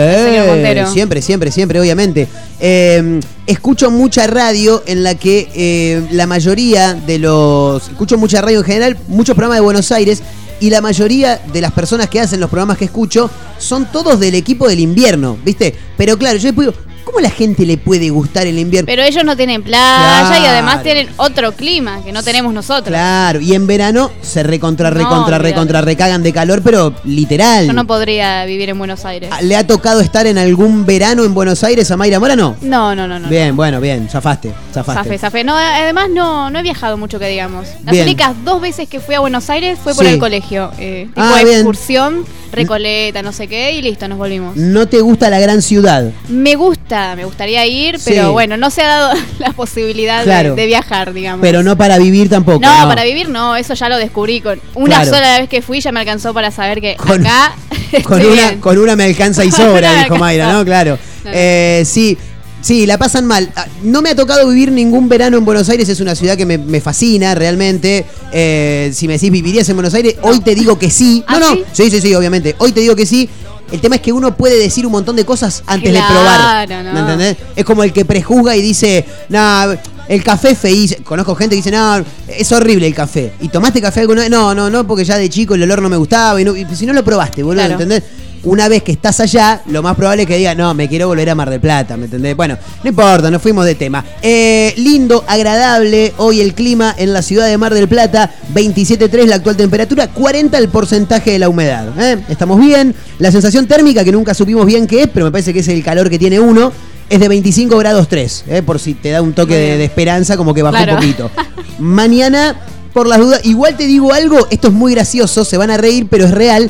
siempre, 0.94 1.20
siempre, 1.24 1.52
siempre, 1.52 1.80
obviamente. 1.80 2.28
Eh, 2.60 3.20
escucho 3.48 3.90
mucha 3.90 4.28
radio 4.28 4.84
en 4.86 5.04
la 5.04 5.16
que 5.16 5.50
eh, 5.56 6.08
la 6.12 6.28
mayoría 6.28 6.94
de 6.94 7.18
los. 7.18 7.88
Escucho 7.90 8.20
mucha 8.20 8.40
radio 8.42 8.60
en 8.60 8.66
general, 8.66 8.98
muchos 9.08 9.36
programas 9.36 9.58
de 9.58 9.62
Buenos 9.62 9.92
Aires. 9.92 10.22
Y 10.60 10.70
la 10.70 10.80
mayoría 10.80 11.42
de 11.52 11.60
las 11.60 11.72
personas 11.72 12.08
que 12.08 12.20
hacen 12.22 12.40
los 12.40 12.50
programas 12.50 12.78
que 12.78 12.86
escucho 12.86 13.30
son 13.58 13.86
todos 13.92 14.20
del 14.20 14.36
equipo 14.36 14.70
del 14.70 14.80
invierno, 14.80 15.36
¿viste? 15.44 15.74
Pero 15.98 16.16
claro, 16.18 16.38
yo 16.38 16.44
después 16.50 16.68
digo, 16.68 16.80
¿cómo 17.04 17.20
la 17.20 17.30
gente 17.30 17.66
le 17.66 17.78
puede 17.78 18.10
gustar 18.10 18.48
el 18.48 18.58
invierno? 18.60 18.86
Pero 18.88 19.04
ellos 19.04 19.24
no 19.24 19.36
tienen 19.36 19.62
playa 19.64 20.40
y 20.42 20.46
además 20.46 20.84
tienen 20.84 21.10
otro 21.18 21.52
clima 21.54 22.02
que 22.04 22.12
no 22.12 22.24
tenemos 22.24 22.54
nosotros. 22.54 22.88
Claro, 22.90 23.40
y 23.40 23.54
en 23.54 23.68
verano 23.68 24.12
se 24.22 24.44
recontra, 24.44 24.90
recontra, 24.90 25.38
recontra, 25.38 25.82
recagan 25.82 26.24
de 26.24 26.34
calor, 26.34 26.62
pero 26.64 26.94
literal. 27.04 27.68
Yo 27.68 27.74
no 27.74 27.86
podría 27.86 28.46
vivir 28.46 28.70
en 28.70 28.78
Buenos 28.78 29.06
Aires. 29.06 29.30
Ah, 29.32 29.42
¿Le 29.42 29.56
ha 29.56 29.66
tocado 29.68 30.02
estar 30.02 30.26
en 30.28 30.38
algún 30.38 30.86
verano 30.86 31.24
en 31.24 31.34
Buenos 31.34 31.64
Aires 31.64 31.90
a 31.92 31.98
Mayra 31.98 32.20
Mora? 32.20 32.36
No. 32.36 32.56
No, 32.62 32.96
no, 32.96 33.08
no, 33.08 33.20
no. 33.20 33.28
Bien, 33.30 33.56
bueno, 33.56 33.80
bien, 33.82 34.10
zafaste, 34.10 34.54
zafaste. 34.74 35.04
Zafé, 35.04 35.18
zafé. 35.18 35.44
No, 35.44 35.56
además 35.56 36.10
no, 36.14 36.50
no 36.50 36.60
he 36.60 36.64
viajado 36.64 36.98
mucho 36.98 37.20
que 37.20 37.28
digamos. 37.28 37.68
Las 37.84 37.92
Bien. 37.92 38.06
únicas 38.06 38.32
dos 38.44 38.62
veces 38.62 38.88
que 38.90 39.00
fui 39.00 39.16
a 39.16 39.20
Buenos 39.20 39.50
Aires 39.50 39.78
fue 39.84 39.94
por 39.96 40.06
Sí. 40.06 40.12
el 40.14 40.20
colegio. 40.20 40.72
Eh, 40.80 41.08
tipo 41.14 41.22
Ah, 41.22 41.42
excursión, 41.42 42.26
recoleta, 42.52 43.22
no 43.22 43.32
sé 43.32 43.48
qué, 43.48 43.74
y 43.74 43.82
listo, 43.82 44.08
nos 44.08 44.18
volvimos. 44.18 44.56
No 44.56 44.88
te 44.88 45.02
gusta 45.02 45.30
la 45.30 45.40
gran 45.40 45.62
ciudad. 45.62 46.12
Me 46.30 46.56
gusta, 46.56 47.03
me 47.16 47.26
gustaría 47.26 47.66
ir, 47.66 48.00
Sí. 48.00 48.06
pero 48.12 48.32
bueno, 48.32 48.58
no 48.58 48.70
se 48.70 48.82
ha 48.82 48.88
dado 48.88 49.14
la 49.40 49.52
posibilidad 49.54 50.20
de- 50.20 50.24
Claro. 50.26 50.56
de, 50.56 50.66
viajar, 50.66 51.14
digamos. 51.14 51.42
Pero 51.42 51.64
no 51.64 51.78
para 51.78 51.98
vivir 51.98 52.30
tampoco. 52.30 52.60
no, 52.60 52.82
No, 52.84 52.88
para 52.88 53.04
vivir 53.04 53.30
no, 53.30 53.56
eso 53.56 53.74
ya 53.74 53.90
lo 53.90 53.98
descubrí 53.98 54.42
con 54.42 54.60
una 54.76 54.98
Claro. 55.02 55.12
sola 55.12 55.40
vez 55.40 55.50
que 55.50 55.62
fui 55.62 55.80
ya 55.82 55.92
me 55.92 56.00
alcanzó 56.00 56.34
para 56.34 56.52
saber 56.52 56.82
que 56.82 56.96
Con- 56.96 57.26
acá 57.26 57.54
Con 58.04 58.20
estoy 58.22 58.34
una, 58.34 58.48
bien. 58.50 58.60
con 58.60 58.78
una 58.78 58.96
me 58.96 59.04
alcanza 59.06 59.44
y 59.46 59.52
sobra, 59.52 60.04
dijo 60.04 60.16
Mayra. 60.18 60.52
¿no? 60.52 60.66
Claro. 60.66 60.98
No, 61.24 61.30
no. 61.30 61.36
Eh, 61.36 61.84
sí, 61.86 62.18
sí, 62.62 62.86
la 62.86 62.98
pasan 62.98 63.26
mal. 63.26 63.50
Ah, 63.56 63.66
No 63.84 64.02
me 64.02 64.10
ha 64.10 64.16
tocado 64.16 64.48
vivir 64.50 64.72
ningún 64.72 65.08
verano 65.10 65.38
en 65.38 65.46
Buenos 65.46 65.70
Aires, 65.70 65.88
es 65.90 66.00
una 66.00 66.16
ciudad 66.16 66.36
que 66.36 66.46
me, 66.46 66.58
me 66.58 66.82
fascina 66.82 67.36
realmente. 67.36 68.06
Eh, 68.32 68.92
si 68.94 69.08
me 69.08 69.14
decís, 69.14 69.30
¿vivirías 69.32 69.68
en 69.70 69.76
Buenos 69.76 69.94
Aires? 69.94 70.16
Hoy 70.24 70.40
te 70.40 70.56
digo 70.56 70.80
que 70.80 70.90
sí. 70.90 71.24
¿Ah, 71.28 71.40
no, 71.40 71.56
no, 71.56 71.62
sí, 71.72 71.90
sí, 71.92 72.02
sí, 72.02 72.14
obviamente. 72.16 72.56
Hoy 72.58 72.72
te 72.72 72.80
digo 72.82 72.96
que 72.96 73.06
sí. 73.06 73.30
El 73.74 73.82
tema 73.82 73.96
es 73.96 74.02
que 74.02 74.14
uno 74.14 74.38
puede 74.38 74.58
decir 74.60 74.86
un 74.86 74.92
montón 74.92 75.16
de 75.16 75.26
cosas 75.26 75.64
antes 75.66 75.92
de 75.92 76.00
probar. 76.00 76.70
no. 76.70 76.94
¿Me 76.94 77.00
entendés? 77.00 77.38
Es 77.56 77.66
como 77.66 77.84
el 77.84 77.92
que 77.92 78.06
prejuzga 78.06 78.56
y 78.56 78.62
dice, 78.62 79.04
nah, 79.30 79.74
el 80.08 80.24
café 80.24 80.54
feísimo. 80.54 81.04
Conozco 81.04 81.34
gente 81.36 81.56
que 81.56 81.58
dice, 81.64 81.72
no, 81.72 82.04
es 82.28 82.52
horrible 82.52 82.86
el 82.86 82.94
café. 82.94 83.34
¿Y 83.42 83.48
tomaste 83.50 83.82
café 83.82 84.02
alguna 84.02 84.22
vez? 84.22 84.30
No, 84.30 84.54
no, 84.54 84.70
no, 84.70 84.86
porque 84.86 85.04
ya 85.04 85.18
de 85.18 85.28
chico 85.28 85.56
el 85.56 85.64
olor 85.64 85.82
no 85.82 85.90
me 85.90 85.98
gustaba. 85.98 86.40
Y, 86.40 86.46
no- 86.46 86.56
y 86.56 86.66
si 86.76 86.86
no 86.86 86.94
lo 86.94 87.04
probaste, 87.04 87.42
boludo, 87.42 87.62
Claro. 87.66 87.74
¿entendés? 87.82 88.04
Una 88.44 88.68
vez 88.68 88.84
que 88.84 88.92
estás 88.92 89.22
allá, 89.22 89.62
lo 89.68 89.82
más 89.82 89.96
probable 89.96 90.24
es 90.24 90.28
que 90.28 90.36
diga, 90.36 90.54
no, 90.54 90.74
me 90.74 90.90
quiero 90.90 91.08
volver 91.08 91.30
a 91.30 91.36
Mar 91.36 91.50
del 91.50 91.62
Plata, 91.62 91.96
¿me 91.96 92.06
entendés? 92.06 92.36
Bueno, 92.36 92.58
no 92.84 92.90
importa, 92.90 93.32
nos 93.32 93.42
fuimos 93.42 93.66
de 93.66 93.76
tema. 93.76 94.04
Eh, 94.22 94.74
lindo, 94.76 95.24
agradable, 95.28 96.14
hoy 96.18 96.42
el 96.42 96.54
clima 96.54 96.94
en 96.98 97.14
la 97.14 97.22
ciudad 97.22 97.48
de 97.48 97.58
Mar 97.58 97.74
del 97.74 97.88
Plata, 97.88 98.30
27.3 98.54 99.28
la 99.28 99.36
actual 99.36 99.56
temperatura, 99.56 100.10
40 100.10 100.58
el 100.58 100.68
porcentaje 100.68 101.32
de 101.32 101.40
la 101.40 101.48
humedad. 101.48 101.88
¿eh? 101.98 102.22
Estamos 102.28 102.60
bien. 102.60 102.94
La 103.18 103.32
sensación 103.32 103.66
térmica, 103.66 104.04
que 104.04 104.12
nunca 104.12 104.34
supimos 104.34 104.66
bien 104.66 104.88
qué 104.88 105.04
es, 105.04 105.08
pero 105.08 105.26
me 105.26 105.32
parece 105.32 105.54
que 105.54 105.60
es 105.60 105.68
el 105.70 105.82
calor 105.82 106.10
que 106.10 106.20
tiene 106.20 106.38
uno, 106.42 106.74
es 107.10 107.22
de 107.22 107.30
25 107.30 107.78
grados 107.78 108.10
3, 108.10 108.44
¿eh? 108.50 108.62
por 108.62 108.78
si 108.78 108.94
te 108.94 109.12
da 109.12 109.22
un 109.22 109.32
toque 109.32 109.56
de, 109.56 109.86
esperanza, 109.86 110.36
como 110.36 110.54
que 110.54 110.64
bajó 110.64 110.76
Claro. 110.76 110.94
un 110.96 111.00
poquito. 111.00 111.32
Mañana, 111.80 112.58
por 112.92 113.08
las 113.08 113.20
dudas, 113.20 113.40
igual 113.46 113.78
te 113.78 113.88
digo 113.88 114.12
algo, 114.12 114.48
esto 114.52 114.68
es 114.68 114.74
muy 114.74 114.94
gracioso, 114.94 115.46
se 115.46 115.56
van 115.56 115.72
a 115.72 115.78
reír, 115.78 116.08
pero 116.10 116.26
es 116.26 116.32
real. 116.32 116.70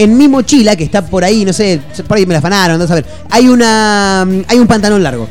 En 0.00 0.16
mi 0.16 0.28
mochila, 0.28 0.76
que 0.76 0.84
está 0.84 1.04
por 1.04 1.24
ahí, 1.24 1.44
no 1.44 1.52
sé, 1.52 1.80
por 2.06 2.16
ahí 2.16 2.24
me 2.24 2.32
la 2.32 2.38
afanaron, 2.38 2.78
no 2.78 2.84
a 2.84 2.94
ver, 2.94 3.04
hay 3.30 3.48
una 3.48 4.22
hay 4.22 4.58
un 4.60 4.68
pantalón 4.68 5.02
largo. 5.02 5.28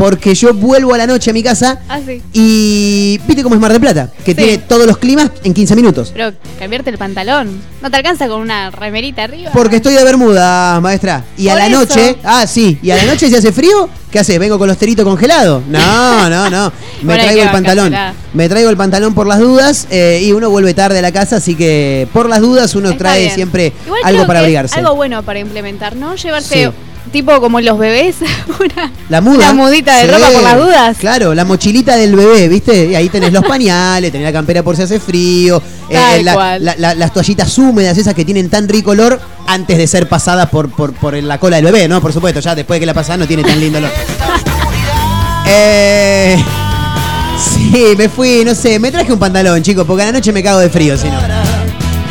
Porque 0.00 0.34
yo 0.34 0.54
vuelvo 0.54 0.94
a 0.94 0.98
la 0.98 1.06
noche 1.06 1.28
a 1.28 1.34
mi 1.34 1.42
casa 1.42 1.78
Ah, 1.86 2.00
sí. 2.04 2.22
y 2.32 3.20
viste 3.26 3.42
cómo 3.42 3.54
es 3.54 3.60
Mar 3.60 3.70
del 3.70 3.82
Plata, 3.82 4.08
que 4.24 4.30
Sí. 4.30 4.34
tiene 4.34 4.56
todos 4.58 4.86
los 4.86 4.96
climas 4.96 5.30
en 5.44 5.52
15 5.52 5.76
minutos. 5.76 6.10
Pero 6.14 6.32
cambiarte 6.58 6.88
el 6.88 6.96
pantalón. 6.96 7.60
¿No 7.82 7.90
te 7.90 7.98
alcanza 7.98 8.26
con 8.26 8.40
una 8.40 8.70
remerita 8.70 9.24
arriba? 9.24 9.50
Porque 9.52 9.76
estoy 9.76 9.92
de 9.92 10.02
Bermuda, 10.02 10.80
maestra. 10.80 11.24
Y 11.36 11.48
a 11.48 11.54
la 11.54 11.66
eso. 11.66 11.78
noche, 11.80 12.16
ah, 12.24 12.46
sí, 12.46 12.78
y 12.82 12.90
a 12.92 12.96
la 12.96 13.04
noche 13.04 13.28
si 13.28 13.34
hace 13.36 13.52
frío, 13.52 13.90
¿qué 14.10 14.20
haces? 14.20 14.38
¿Vengo 14.38 14.58
con 14.58 14.68
los 14.68 14.78
teritos 14.78 15.04
congelados? 15.04 15.62
No, 15.68 16.30
no, 16.30 16.48
no. 16.48 16.72
Me 17.02 17.04
Bueno, 17.14 17.22
traigo 17.24 17.42
el 17.42 17.50
pantalón. 17.50 17.94
Me 18.32 18.48
traigo 18.48 18.70
el 18.70 18.76
pantalón 18.78 19.12
por 19.14 19.26
las 19.26 19.38
dudas 19.38 19.86
eh, 19.90 20.22
y 20.24 20.32
uno 20.32 20.48
vuelve 20.48 20.72
tarde 20.72 21.00
a 21.00 21.02
la 21.02 21.12
casa, 21.12 21.36
así 21.36 21.54
que 21.56 22.08
por 22.14 22.26
las 22.26 22.40
dudas 22.40 22.74
uno 22.74 22.88
Está 22.88 22.98
trae 23.00 23.20
bien. 23.24 23.34
siempre 23.34 23.72
Igual 23.84 24.00
algo 24.04 24.26
para 24.26 24.40
abrigarse. 24.40 24.78
Algo 24.78 24.94
bueno 24.94 25.22
para 25.22 25.40
implementar, 25.40 25.94
¿no? 25.94 26.14
Llevarse 26.16 26.54
Sí. 26.64 26.70
Tipo 27.12 27.40
como 27.40 27.60
los 27.60 27.78
bebés, 27.78 28.16
una, 28.60 28.92
La 29.08 29.20
muda. 29.20 29.50
una 29.50 29.52
mudita 29.64 29.96
de 29.96 30.04
Sí, 30.06 30.10
ropa 30.12 30.30
por 30.30 30.42
las 30.42 30.56
dudas. 30.58 30.96
Claro, 30.98 31.34
la 31.34 31.44
mochilita 31.44 31.96
del 31.96 32.14
bebé, 32.14 32.48
¿viste? 32.48 32.86
Y 32.90 32.94
ahí 32.94 33.08
tenés 33.08 33.32
los 33.32 33.44
pañales, 33.48 34.12
tenés 34.12 34.26
la 34.26 34.32
campera 34.32 34.62
por 34.62 34.76
si 34.76 34.82
hace 34.82 35.00
frío, 35.00 35.62
eh, 35.88 36.22
la- 36.22 36.58
las 36.58 37.12
toallitas 37.12 37.56
húmedas, 37.58 37.96
esas 37.98 38.14
que 38.14 38.24
tienen 38.24 38.48
tan 38.48 38.68
rico 38.68 38.92
olor, 38.92 39.20
antes 39.46 39.76
de 39.78 39.86
ser 39.86 40.08
pasadas 40.08 40.48
por, 40.50 40.70
por, 40.70 40.92
por 40.94 41.14
la 41.14 41.38
cola 41.38 41.56
del 41.56 41.64
bebé, 41.64 41.88
¿no? 41.88 42.00
Por 42.00 42.12
supuesto, 42.12 42.40
ya 42.40 42.54
después 42.54 42.76
de 42.76 42.80
que 42.80 42.86
la 42.86 42.94
pasás 42.94 43.18
no 43.18 43.26
tiene 43.26 43.42
tan 43.44 43.58
lindo 43.60 43.78
olor. 43.78 43.90
Eh, 45.52 46.36
Sí, 47.42 47.94
me 47.96 48.08
fui, 48.08 48.44
no 48.44 48.54
sé, 48.54 48.78
me 48.78 48.90
traje 48.92 49.12
un 49.12 49.18
pantalón, 49.18 49.62
chicos, 49.62 49.84
porque 49.86 50.02
a 50.02 50.06
la 50.06 50.12
noche 50.12 50.30
me 50.32 50.42
cago 50.42 50.58
de 50.60 50.68
frío, 50.68 50.96
si 50.98 51.08
no. 51.08 51.18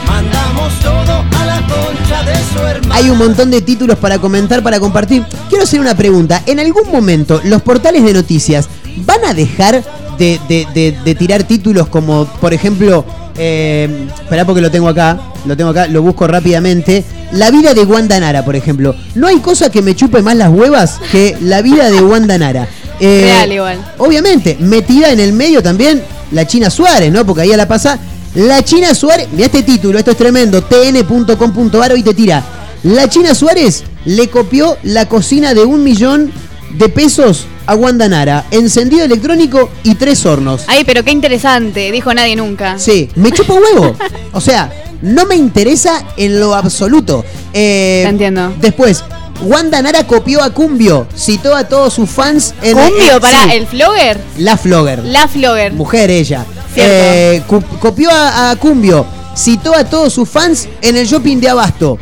Mandamos 0.08 0.74
todo 0.80 1.24
a 1.72 1.78
la 1.78 1.86
concha 1.86 2.24
de 2.24 2.36
su 2.54 2.60
hermana. 2.60 2.96
Hay 2.96 3.10
un 3.10 3.18
montón 3.18 3.52
de 3.52 3.62
títulos 3.62 3.98
para 3.98 4.20
comentar, 4.20 4.62
para 4.64 4.80
compartir. 4.80 5.24
Quiero 5.50 5.64
hacer 5.64 5.80
una 5.80 5.96
pregunta. 5.96 6.42
¿En 6.46 6.60
algún 6.60 6.90
momento 6.92 7.42
los 7.44 7.62
portales 7.62 8.04
de 8.04 8.14
noticias 8.14 8.68
van 9.06 9.24
a 9.26 9.34
dejar 9.34 9.84
de, 10.18 10.40
de- 10.50 10.68
de- 10.74 10.98
de 11.04 11.16
tirar 11.16 11.44
títulos 11.44 11.88
como, 11.88 12.26
por 12.42 12.54
ejemplo, 12.54 13.06
eh, 13.38 14.08
esperá 14.22 14.46
porque 14.46 14.62
lo 14.62 14.70
tengo 14.70 14.90
acá, 14.90 15.18
lo 15.46 15.56
tengo 15.56 15.70
acá, 15.70 15.88
lo 15.88 16.02
busco 16.02 16.28
rápidamente. 16.28 17.06
La 17.32 17.52
vida 17.52 17.74
de 17.74 17.84
Wanda 17.84 18.20
Nara, 18.20 18.44
por 18.44 18.56
ejemplo. 18.56 18.96
No 19.16 19.28
hay 19.28 19.38
cosa 19.38 19.70
que 19.72 19.82
me 19.82 19.96
chupe 19.96 20.22
más 20.22 20.36
las 20.36 20.50
huevas 20.50 21.00
que 21.12 21.38
la 21.42 21.62
vida 21.62 21.90
de 21.92 22.02
Wanda 22.02 22.38
Nara. 22.38 22.68
Eh, 23.02 23.22
Real 23.34 23.54
igual. 23.54 23.94
Obviamente, 23.98 24.58
metida 24.60 25.10
en 25.12 25.22
el 25.22 25.32
medio 25.32 25.64
también 25.64 26.04
la 26.32 26.46
China 26.46 26.70
Suárez, 26.70 27.14
¿no? 27.14 27.26
Porque 27.26 27.44
ahí 27.44 27.54
a 27.54 27.56
la 27.56 27.66
pasa. 27.66 27.98
La 28.36 28.64
China 28.64 28.94
Suárez, 28.94 29.28
mira 29.32 29.46
este 29.48 29.64
título, 29.64 29.98
esto 29.98 30.12
es 30.12 30.18
tremendo, 30.18 30.62
tn.com.ar 30.64 31.92
hoy 31.92 32.04
te 32.04 32.14
tira. 32.14 32.44
La 32.84 33.10
China 33.10 33.34
Suárez 33.34 33.84
le 34.06 34.30
copió 34.30 34.78
la 34.84 35.08
cocina 35.08 35.54
de 35.54 35.64
un 35.66 35.84
millón 35.84 36.32
de 36.78 36.90
pesos 36.90 37.46
a 37.66 37.76
Wanda 37.76 38.08
Nara. 38.08 38.46
Encendido 38.52 39.04
electrónico 39.04 39.70
y 39.84 39.96
tres 39.96 40.26
hornos. 40.26 40.64
Ay, 40.68 40.84
pero 40.86 41.04
qué 41.04 41.12
interesante, 41.12 41.92
dijo 41.92 42.14
nadie 42.14 42.36
nunca. 42.36 42.78
Sí, 42.78 43.10
me 43.16 43.32
chupa 43.32 43.54
huevo. 43.56 43.96
O 44.32 44.40
sea, 44.40 44.72
no 45.02 45.26
me 45.26 45.36
interesa 45.36 46.06
en 46.16 46.40
lo 46.40 46.54
absoluto. 46.54 47.26
Eh, 47.54 48.02
Te 48.04 48.10
entiendo. 48.10 48.54
Después, 48.62 49.04
Wanda 49.42 49.82
Nara 49.82 50.06
copió 50.06 50.44
a 50.44 50.50
Cumbio, 50.50 51.08
citó 51.16 51.56
a 51.56 51.64
todos 51.64 51.94
sus 51.94 52.10
fans 52.10 52.54
en 52.62 52.78
Cumbio, 52.78 53.20
pará, 53.22 53.44
sí, 53.46 53.52
el 53.54 53.68
flogger. 53.68 54.20
La 54.38 54.58
Flogger. 54.58 55.04
La 55.06 55.28
flogger. 55.28 55.74
Mujer 55.74 56.12
ella. 56.12 56.46
Eh, 56.76 57.42
copió 57.80 58.12
a, 58.12 58.52
a 58.52 58.56
Cumbio, 58.58 59.06
citó 59.36 59.74
a 59.76 59.84
todos 59.86 60.14
sus 60.14 60.28
fans 60.28 60.68
en 60.82 60.98
el 60.98 61.08
shopping 61.08 61.38
de 61.38 61.50
Abasto. 61.50 61.98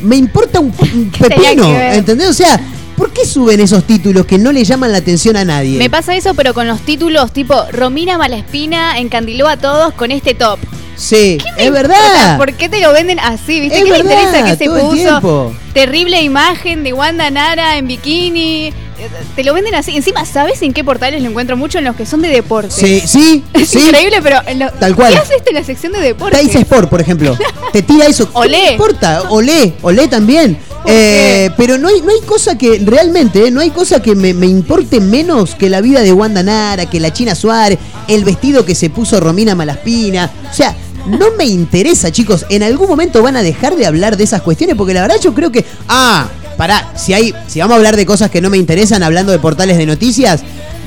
Me 0.00 0.16
importa 0.16 0.60
un, 0.60 0.72
un 0.94 1.10
pepino? 1.18 1.66
¿entendés? 1.80 2.28
O 2.28 2.34
sea, 2.34 2.60
¿por 2.96 3.10
qué 3.12 3.24
suben 3.26 3.60
esos 3.60 3.84
títulos 3.84 4.26
que 4.26 4.36
no 4.38 4.52
le 4.52 4.62
llaman 4.64 4.92
la 4.92 4.98
atención 4.98 5.36
a 5.36 5.44
nadie? 5.44 5.78
Me 5.78 5.88
pasa 5.88 6.14
eso, 6.14 6.34
pero 6.34 6.52
con 6.52 6.66
los 6.66 6.80
títulos 6.82 7.32
tipo 7.32 7.54
Romina 7.72 8.18
Malaspina 8.18 8.98
encandiló 8.98 9.48
a 9.48 9.56
todos 9.56 9.94
con 9.94 10.12
este 10.12 10.34
top. 10.34 10.58
Sí, 10.96 11.38
¿Qué 11.42 11.52
me 11.56 11.64
es 11.66 11.72
verdad. 11.72 12.36
¿Por 12.38 12.52
qué 12.54 12.68
te 12.68 12.80
lo 12.80 12.92
venden 12.92 13.18
así? 13.20 13.60
¿Viste 13.60 13.78
Es 13.80 13.88
verdad, 13.88 13.98
interesa 14.04 14.44
que 14.44 14.56
se 14.56 14.70
puso? 14.70 15.54
Terrible 15.72 16.22
imagen 16.22 16.82
de 16.84 16.92
Wanda 16.92 17.30
Nara 17.30 17.76
en 17.76 17.86
bikini. 17.86 18.72
Te 19.34 19.44
lo 19.44 19.52
venden 19.52 19.74
así. 19.74 19.94
Encima, 19.94 20.24
¿sabes 20.24 20.62
en 20.62 20.72
qué 20.72 20.82
portales 20.82 21.22
lo 21.22 21.28
encuentro 21.28 21.54
mucho? 21.56 21.76
En 21.78 21.84
los 21.84 21.96
que 21.96 22.06
son 22.06 22.22
de 22.22 22.28
deporte. 22.28 22.70
Sí, 22.70 23.02
sí, 23.06 23.44
Es 23.52 23.68
sí. 23.68 23.78
increíble, 23.80 24.20
pero 24.22 24.40
en 24.46 24.58
lo- 24.58 24.70
Tal 24.72 24.96
cual. 24.96 25.12
¿qué 25.12 25.18
hace 25.18 25.34
esto 25.36 25.50
en 25.50 25.56
la 25.56 25.64
sección 25.64 25.92
de 25.92 26.00
deporte? 26.00 26.38
Dice 26.40 26.58
Sport, 26.60 26.88
por 26.88 27.00
ejemplo. 27.02 27.36
Te 27.72 27.82
tira 27.82 28.06
eso. 28.06 28.30
Olé. 28.32 28.64
No 28.68 28.72
importa, 28.72 29.24
olé, 29.28 29.74
olé 29.82 30.08
también. 30.08 30.56
¿Por 30.82 30.92
Eh, 30.94 31.50
pero 31.58 31.76
no 31.78 31.88
hay, 31.88 32.00
no 32.00 32.10
hay 32.10 32.20
cosa 32.20 32.56
que, 32.56 32.80
realmente, 32.84 33.48
eh, 33.48 33.50
no 33.50 33.60
hay 33.60 33.70
cosa 33.70 34.00
que 34.00 34.14
me, 34.14 34.32
me 34.32 34.46
importe 34.46 35.00
menos 35.00 35.54
que 35.56 35.68
la 35.68 35.80
vida 35.82 36.00
de 36.00 36.12
Wanda 36.14 36.42
Nara, 36.42 36.86
que 36.86 37.00
la 37.00 37.12
China 37.12 37.34
Suárez, 37.34 37.78
el 38.08 38.24
vestido 38.24 38.64
que 38.64 38.74
se 38.74 38.88
puso 38.88 39.18
Romina 39.20 39.54
Malaspina. 39.54 40.30
O 40.50 40.54
sea, 40.54 40.74
no 41.06 41.32
me 41.36 41.44
interesa, 41.44 42.10
chicos. 42.10 42.46
En 42.48 42.62
algún 42.62 42.88
momento 42.88 43.22
van 43.22 43.36
a 43.36 43.42
dejar 43.42 43.76
de 43.76 43.86
hablar 43.86 44.16
de 44.16 44.24
esas 44.24 44.42
cuestiones, 44.42 44.76
porque 44.76 44.94
la 44.94 45.02
verdad 45.02 45.16
yo 45.20 45.34
creo 45.34 45.50
que. 45.50 45.64
Ah, 45.88 46.28
pará, 46.56 46.92
si 46.96 47.14
hay. 47.14 47.34
Si 47.46 47.60
vamos 47.60 47.74
a 47.74 47.76
hablar 47.76 47.96
de 47.96 48.06
cosas 48.06 48.30
que 48.30 48.40
no 48.40 48.50
me 48.50 48.58
interesan 48.58 49.02
hablando 49.02 49.32
de 49.32 49.38
portales 49.38 49.78
de 49.78 49.86
noticias, 49.86 50.42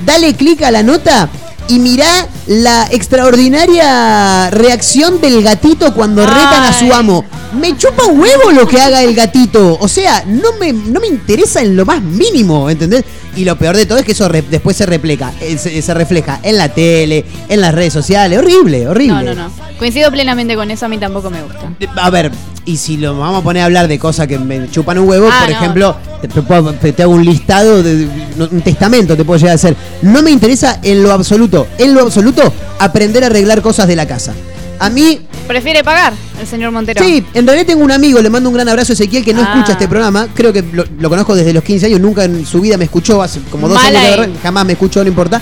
dale 0.05 0.33
clic 0.35 0.61
a 0.63 0.71
la 0.71 0.83
nota 0.83 1.29
y 1.69 1.77
mirá 1.77 2.27
la 2.47 2.87
extraordinaria 2.91 4.49
reacción 4.49 5.21
del 5.21 5.43
gatito 5.43 5.93
cuando 5.93 6.25
retan 6.25 6.63
a 6.63 6.73
su 6.73 6.91
amo. 6.91 7.23
Me 7.59 7.77
chupa 7.77 8.05
un 8.05 8.19
huevo 8.19 8.51
lo 8.51 8.67
que 8.67 8.81
haga 8.81 9.03
el 9.03 9.15
gatito. 9.15 9.77
O 9.79 9.87
sea, 9.87 10.23
no 10.25 10.53
me, 10.59 10.73
no 10.73 10.99
me 10.99 11.07
interesa 11.07 11.61
en 11.61 11.75
lo 11.75 11.85
más 11.85 12.01
mínimo, 12.01 12.69
¿entendés? 12.69 13.05
Y 13.35 13.45
lo 13.45 13.55
peor 13.57 13.77
de 13.77 13.85
todo 13.85 13.97
es 13.99 14.05
que 14.05 14.11
eso 14.13 14.27
re- 14.27 14.41
después 14.49 14.75
se 14.75 14.85
refleja, 14.85 15.31
eh, 15.39 15.57
se, 15.57 15.81
se 15.81 15.93
refleja 15.93 16.39
en 16.43 16.57
la 16.57 16.69
tele, 16.69 17.25
en 17.47 17.61
las 17.61 17.73
redes 17.73 17.93
sociales. 17.93 18.37
Horrible, 18.39 18.87
horrible. 18.87 19.13
No, 19.23 19.35
no, 19.35 19.35
no. 19.35 19.51
Coincido 19.77 20.11
plenamente 20.11 20.55
con 20.55 20.69
eso, 20.71 20.85
a 20.85 20.89
mí 20.89 20.97
tampoco 20.97 21.29
me 21.29 21.41
gusta. 21.41 21.71
A 21.95 22.09
ver, 22.09 22.31
y 22.65 22.75
si 22.77 22.97
lo 22.97 23.17
vamos 23.17 23.39
a 23.39 23.43
poner 23.43 23.61
a 23.61 23.65
hablar 23.65 23.87
de 23.87 23.97
cosas 23.97 24.27
que 24.27 24.37
me 24.37 24.69
chupan 24.69 24.97
un 24.97 25.07
huevo, 25.07 25.29
Ah, 25.31 25.43
por 25.45 25.51
no. 25.51 25.55
ejemplo, 25.57 25.95
te, 26.21 26.27
te 26.27 26.41
puedo- 26.41 26.73
te- 26.73 26.91
te 26.91 27.03
hago 27.03 27.13
un 27.13 27.23
listado, 27.23 27.81
de, 27.81 28.07
un 28.51 28.61
testamento 28.61 29.15
te 29.15 29.23
puedo 29.23 29.37
llegar 29.37 29.53
a 29.53 29.55
hacer. 29.55 29.75
No 30.01 30.21
me 30.21 30.31
interesa 30.31 30.79
en 30.83 31.01
lo 31.01 31.13
absoluto, 31.13 31.67
en 31.77 31.93
lo 31.93 32.01
absoluto, 32.01 32.51
aprender 32.79 33.23
a 33.23 33.27
arreglar 33.27 33.61
cosas 33.61 33.87
de 33.87 33.95
la 33.95 34.05
casa. 34.05 34.33
A 34.79 34.89
mí, 34.89 35.19
Prefiere 35.47 35.83
pagar 35.83 36.13
el 36.39 36.47
señor 36.47 36.71
Montero. 36.71 37.03
sí, 37.03 37.25
en 37.33 37.45
realidad 37.45 37.65
tengo 37.67 37.83
un 37.83 37.91
amigo, 37.91 38.21
le 38.21 38.29
mando 38.29 38.49
un 38.49 38.55
gran 38.55 38.69
abrazo 38.69 38.91
a 38.91 38.95
Ezequiel 38.95 39.25
que 39.25 39.33
no 39.33 39.41
Ah. 39.41 39.53
escucha 39.53 39.73
este 39.73 39.87
programa. 39.87 40.27
Creo 40.33 40.53
que 40.53 40.61
lo, 40.61 40.85
lo 40.99 41.09
conozco 41.09 41.35
desde 41.35 41.53
los 41.53 41.63
15 41.63 41.87
años, 41.87 41.99
nunca 41.99 42.23
en 42.23 42.45
su 42.45 42.61
vida 42.61 42.77
me 42.77 42.85
escuchó, 42.85 43.21
hace 43.21 43.39
como 43.51 43.67
dos 43.67 43.77
años 43.77 44.27
jamás 44.43 44.65
me 44.65 44.73
escuchó, 44.73 45.03
no 45.03 45.09
importa. 45.09 45.41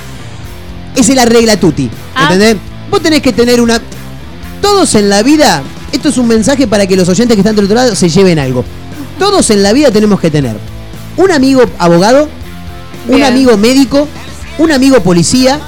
Es 0.96 1.10
el 1.10 1.20
arregla 1.20 1.58
tuti, 1.60 1.89
Ah. 2.15 2.24
¿entendés? 2.24 2.56
Vos 2.89 3.01
tenés 3.01 3.22
que 3.22 3.34
tener 3.34 3.62
una... 3.62 3.79
Todos 4.62 4.96
en 4.96 5.10
la 5.10 5.22
vida, 5.24 5.62
esto 5.91 6.10
es 6.10 6.17
un 6.17 6.27
mensaje 6.27 6.65
para 6.67 6.88
que 6.88 6.96
los 6.96 7.08
oyentes 7.10 7.36
que 7.36 7.41
están 7.41 7.56
del 7.56 7.65
otro 7.65 7.75
lado 7.75 7.96
se 7.96 8.10
lleven 8.10 8.39
algo. 8.39 8.63
Todos 9.20 9.50
en 9.51 9.62
la 9.62 9.72
vida 9.74 9.91
tenemos 9.91 10.20
que 10.20 10.32
tener 10.32 10.56
un 11.17 11.32
amigo 11.32 11.63
abogado, 11.77 12.27
un 13.08 13.24
amigo 13.24 13.56
médico, 13.58 14.08
un 14.58 14.72
amigo 14.72 15.01
policía, 15.03 15.60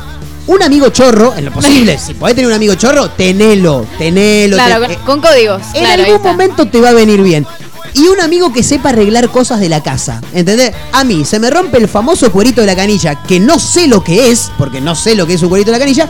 un 0.50 0.64
amigo 0.64 0.90
chorro, 0.90 1.36
en 1.36 1.46
lo 1.46 1.52
posible. 1.52 1.98
si 2.06 2.16
podés 2.16 2.36
tener 2.36 2.48
un 2.50 2.56
amigo 2.56 2.74
chorro, 2.76 3.10
tenelo, 3.12 3.86
tenelo. 3.98 4.58
Claro, 4.58 4.88
te- 4.88 4.96
con, 4.96 5.22
con 5.22 5.32
códigos. 5.32 5.62
en 5.74 5.84
claro, 5.84 6.04
algún 6.04 6.22
momento 6.24 6.66
te 6.66 6.82
va 6.82 6.90
a 6.90 6.94
venir 6.94 7.22
bien. 7.22 7.46
Y 7.94 8.08
un 8.08 8.20
amigo 8.20 8.52
que 8.54 8.62
sepa 8.64 8.90
arreglar 8.90 9.30
cosas 9.30 9.60
de 9.60 9.70
la 9.70 9.82
casa. 9.82 10.22
¿Entendés? 10.34 10.74
A 10.92 11.04
mí 11.04 11.24
se 11.26 11.40
me 11.40 11.50
rompe 11.50 11.78
el 11.78 11.88
famoso 11.88 12.32
cuerito 12.32 12.62
de 12.62 12.68
la 12.68 12.76
canilla, 12.76 13.24
que 13.24 13.40
no 13.40 13.60
sé 13.60 13.88
lo 13.88 14.04
que 14.04 14.32
es, 14.32 14.52
porque 14.58 14.82
no 14.82 14.96
sé 14.96 15.16
lo 15.16 15.26
que 15.28 15.34
es 15.34 15.42
un 15.42 15.50
cuerito 15.50 15.72
de 15.72 15.78
la 15.78 15.84
canilla. 15.84 16.08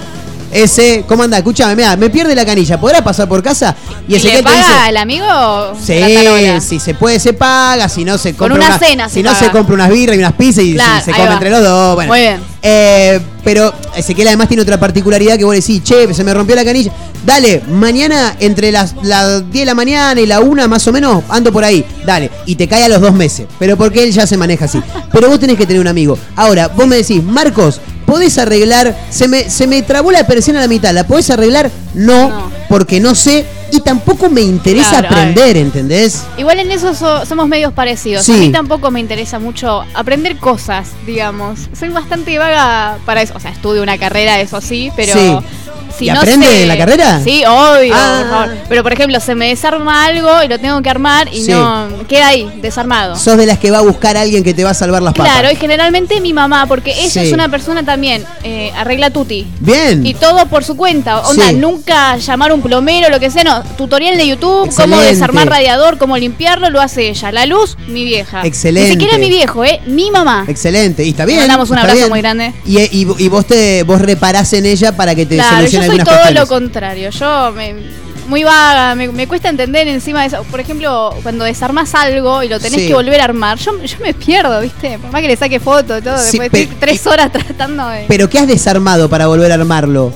Ese, 0.52 1.04
¿cómo 1.08 1.24
anda? 1.24 1.38
Escuchame, 1.38 1.76
mira, 1.76 1.96
me 1.96 2.10
pierde 2.10 2.34
la 2.36 2.46
canilla. 2.46 2.80
¿Podrá 2.80 3.04
pasar 3.04 3.28
por 3.30 3.42
casa? 3.44 3.76
¿Y 4.08 4.16
ese 4.16 4.34
le 4.34 4.44
paga 4.44 4.90
el 4.90 4.98
amigo? 4.98 5.26
Sí, 5.84 6.00
si 6.62 6.80
se 6.80 6.94
puede 6.96 7.20
se 7.20 7.34
paga, 7.34 7.88
si 7.90 8.04
no 8.04 8.18
se 8.18 8.34
Con 8.34 8.50
compra 8.50 8.68
una 8.68 8.80
cena 8.80 9.08
si 9.10 9.16
se 9.16 9.24
no 9.24 9.32
paga. 9.32 9.46
se 9.46 9.52
compra 9.52 9.76
unas 9.76 9.90
birras 9.90 10.16
y 10.16 10.20
unas 10.20 10.34
pizzas 10.34 10.64
y 10.64 10.74
Claro, 10.74 11.06
se 11.06 11.12
come 11.12 11.26
va. 11.28 11.34
entre 11.34 11.50
los 11.50 11.62
dos. 11.64 11.96
Bueno. 11.96 12.12
Muy 12.12 12.20
bien. 12.22 12.40
Eh, 12.62 13.20
pero 13.44 13.74
Ezequiel 13.96 14.28
además 14.28 14.48
tiene 14.48 14.64
otra 14.64 14.80
particularidad 14.80 15.38
que 15.38 15.46
vos 15.46 15.54
decís, 15.56 15.82
che, 15.84 16.14
se 16.14 16.24
me 16.24 16.34
rompió 16.34 16.56
la 16.56 16.66
canilla. 16.66 16.92
Dale, 17.26 17.62
mañana 17.70 18.36
entre 18.40 18.72
las, 18.72 18.96
las 19.04 19.50
10 19.52 19.62
de 19.62 19.66
la 19.66 19.76
mañana 19.76 20.20
y 20.20 20.26
la 20.26 20.40
1 20.40 20.68
más 20.68 20.88
o 20.88 20.92
menos, 20.92 21.24
ando 21.30 21.52
por 21.52 21.64
ahí. 21.64 21.86
Dale, 22.06 22.30
y 22.46 22.56
te 22.56 22.68
cae 22.68 22.84
a 22.84 22.90
los 22.90 23.02
dos 23.02 23.14
meses. 23.14 23.46
Pero 23.60 23.78
porque 23.78 24.04
él 24.04 24.12
ya 24.12 24.26
se 24.28 24.36
maneja 24.38 24.66
así. 24.66 24.82
Pero 25.12 25.30
vos 25.30 25.40
tenés 25.40 25.58
que 25.58 25.66
tener 25.66 25.82
un 25.82 25.88
amigo. 25.88 26.18
Ahora, 26.36 26.68
vos 26.70 26.88
me 26.88 26.96
decís, 26.98 27.24
Marcos, 27.24 27.80
¿podés 28.10 28.38
arreglar? 28.40 28.98
Se 29.12 29.28
me, 29.28 29.50
se 29.50 29.68
me 29.68 29.82
trabó 29.84 30.12
la 30.12 30.26
persiana 30.26 30.60
a 30.60 30.64
la 30.64 30.68
mitad, 30.68 30.92
¿la 30.94 31.06
podés 31.06 31.30
arreglar? 31.30 31.70
No, 31.94 32.30
No. 32.30 32.52
porque 32.68 33.00
no 33.00 33.14
sé 33.16 33.46
y 33.72 33.82
tampoco 33.82 34.30
me 34.30 34.42
interesa 34.42 35.00
Claro, 35.00 35.08
aprender, 35.10 35.58
¿entendés? 35.58 36.24
Igual 36.38 36.60
en 36.60 36.72
eso 36.72 36.96
so- 36.96 37.26
somos 37.26 37.48
medios 37.48 37.72
parecidos. 37.74 38.26
Sí. 38.26 38.34
A 38.34 38.38
mí 38.38 38.52
tampoco 38.52 38.90
me 38.90 39.00
interesa 39.00 39.38
mucho 39.40 39.84
aprender 39.94 40.38
cosas, 40.38 40.88
digamos. 41.06 41.60
Soy 41.78 41.90
bastante 41.90 42.38
vaga 42.40 42.98
para 43.06 43.22
eso. 43.22 43.34
O 43.36 43.40
sea, 43.40 43.52
estudio 43.52 43.84
una 43.84 43.98
carrera, 44.00 44.40
eso 44.40 44.60
sí, 44.62 44.92
pero. 44.96 45.14
Sí. 45.14 45.38
Si 45.98 46.06
¿Y 46.08 46.12
no 46.12 46.20
aprende 46.22 46.48
sé- 46.48 46.66
la 46.66 46.78
carrera? 46.78 47.20
Sí, 47.22 47.44
obvio, 47.46 47.94
Ah. 47.94 48.20
por 48.22 48.30
favor. 48.30 48.58
Pero 48.70 48.84
por 48.84 48.94
ejemplo, 48.94 49.20
se 49.20 49.36
me 49.36 49.50
desarma 49.50 50.06
algo 50.06 50.44
y 50.44 50.48
lo 50.48 50.58
tengo 50.58 50.82
que 50.82 50.90
armar 50.90 51.28
y 51.34 51.44
Sí. 51.44 51.52
no. 51.52 51.88
Queda 52.08 52.28
ahí, 52.30 52.50
desarmado. 52.62 53.18
Sos 53.18 53.36
de 53.38 53.46
las 53.46 53.58
que 53.60 53.70
va 53.70 53.80
a 53.80 53.82
buscar 53.82 54.16
a 54.16 54.22
alguien 54.22 54.44
que 54.44 54.54
te 54.54 54.64
va 54.64 54.70
a 54.70 54.74
salvar 54.74 55.02
las 55.02 55.14
papas. 55.14 55.34
Claro, 55.34 55.52
y 55.52 55.58
generalmente 55.58 56.22
mi 56.22 56.32
mamá, 56.32 56.68
porque 56.68 56.92
ella 56.92 57.10
Sí. 57.10 57.20
es 57.28 57.34
una 57.34 57.50
persona 57.50 57.84
también, 57.84 58.24
eh, 58.44 58.72
arregla 58.78 59.10
tuti. 59.10 59.46
Bien. 59.60 60.06
Y 60.06 60.14
todo 60.14 60.46
por 60.46 60.64
su 60.64 60.78
cuenta. 60.78 61.20
Onda, 61.20 61.50
Sí. 61.50 61.56
nunca 61.56 62.16
llamar 62.16 62.52
a 62.52 62.54
un 62.54 62.62
plomero, 62.62 63.10
lo 63.10 63.20
que 63.20 63.30
sea, 63.30 63.44
no. 63.44 63.62
Tutorial 63.78 64.18
de 64.18 64.26
YouTube, 64.28 64.74
cómo 64.74 64.98
desarmar 65.02 65.50
radiador, 65.50 65.98
cómo 65.98 66.16
limpiarlo, 66.18 66.70
lo 66.70 66.80
hace 66.80 67.10
ella. 67.10 67.32
La 67.34 67.46
luz, 67.46 67.76
mi 67.88 68.06
vieja. 68.06 68.42
Excelente. 68.46 68.90
Ni 68.90 68.94
siquiera 68.96 69.18
mi 69.18 69.30
viejo, 69.30 69.66
¿eh? 69.66 69.82
Mi 69.86 70.12
mamá. 70.12 70.46
Excelente, 70.48 71.04
y 71.04 71.10
está 71.10 71.26
bien. 71.26 71.40
mandamos 71.40 71.70
un 71.70 71.76
está 71.78 71.82
abrazo 71.82 71.98
bien. 71.98 72.10
muy 72.10 72.22
grande. 72.22 72.54
Y, 72.66 72.80
y- 72.80 73.08
y 73.18 73.28
vos 73.28 73.46
te 73.46 73.84
vos 73.84 74.02
reparás 74.02 74.54
en 74.54 74.66
ella 74.66 74.94
para 74.96 75.14
que 75.14 75.26
te 75.26 75.36
Claro, 75.36 75.50
yo 75.66 75.82
solucione 75.82 75.88
soy 75.88 76.00
todo 76.06 76.32
lo 76.34 76.48
contrario. 76.48 77.10
Yo 77.10 77.52
me, 77.56 77.76
muy 78.28 78.44
vaga, 78.44 78.96
me, 78.96 79.08
me 79.10 79.28
cuesta 79.28 79.50
entender 79.50 79.88
encima 79.88 80.22
de 80.22 80.28
eso. 80.28 80.44
Por 80.44 80.60
ejemplo, 80.60 81.14
cuando 81.24 81.46
desarmas 81.46 81.96
algo 81.96 82.44
y 82.44 82.48
lo 82.50 82.60
tenés 82.60 82.82
Sí. 82.82 82.88
que 82.88 82.94
volver 82.94 83.20
a 83.22 83.26
armar, 83.26 83.58
yo, 83.58 83.82
yo 83.84 83.98
me 84.02 84.14
pierdo, 84.14 84.62
¿viste? 84.62 85.00
Por 85.00 85.12
más 85.12 85.22
que 85.22 85.28
le 85.28 85.36
saque 85.36 85.60
foto 85.60 85.98
y 85.98 86.02
todo, 86.02 86.18
Sí, 86.18 86.38
después 86.40 86.62
estoy 86.64 86.78
tres 86.80 87.06
horas 87.08 87.32
tratando 87.34 87.88
de. 87.90 88.06
Pero 88.08 88.30
¿qué 88.30 88.40
has 88.40 88.48
desarmado 88.48 89.10
para 89.10 89.28
volver 89.28 89.52
a 89.52 89.56
armarlo? 89.56 90.14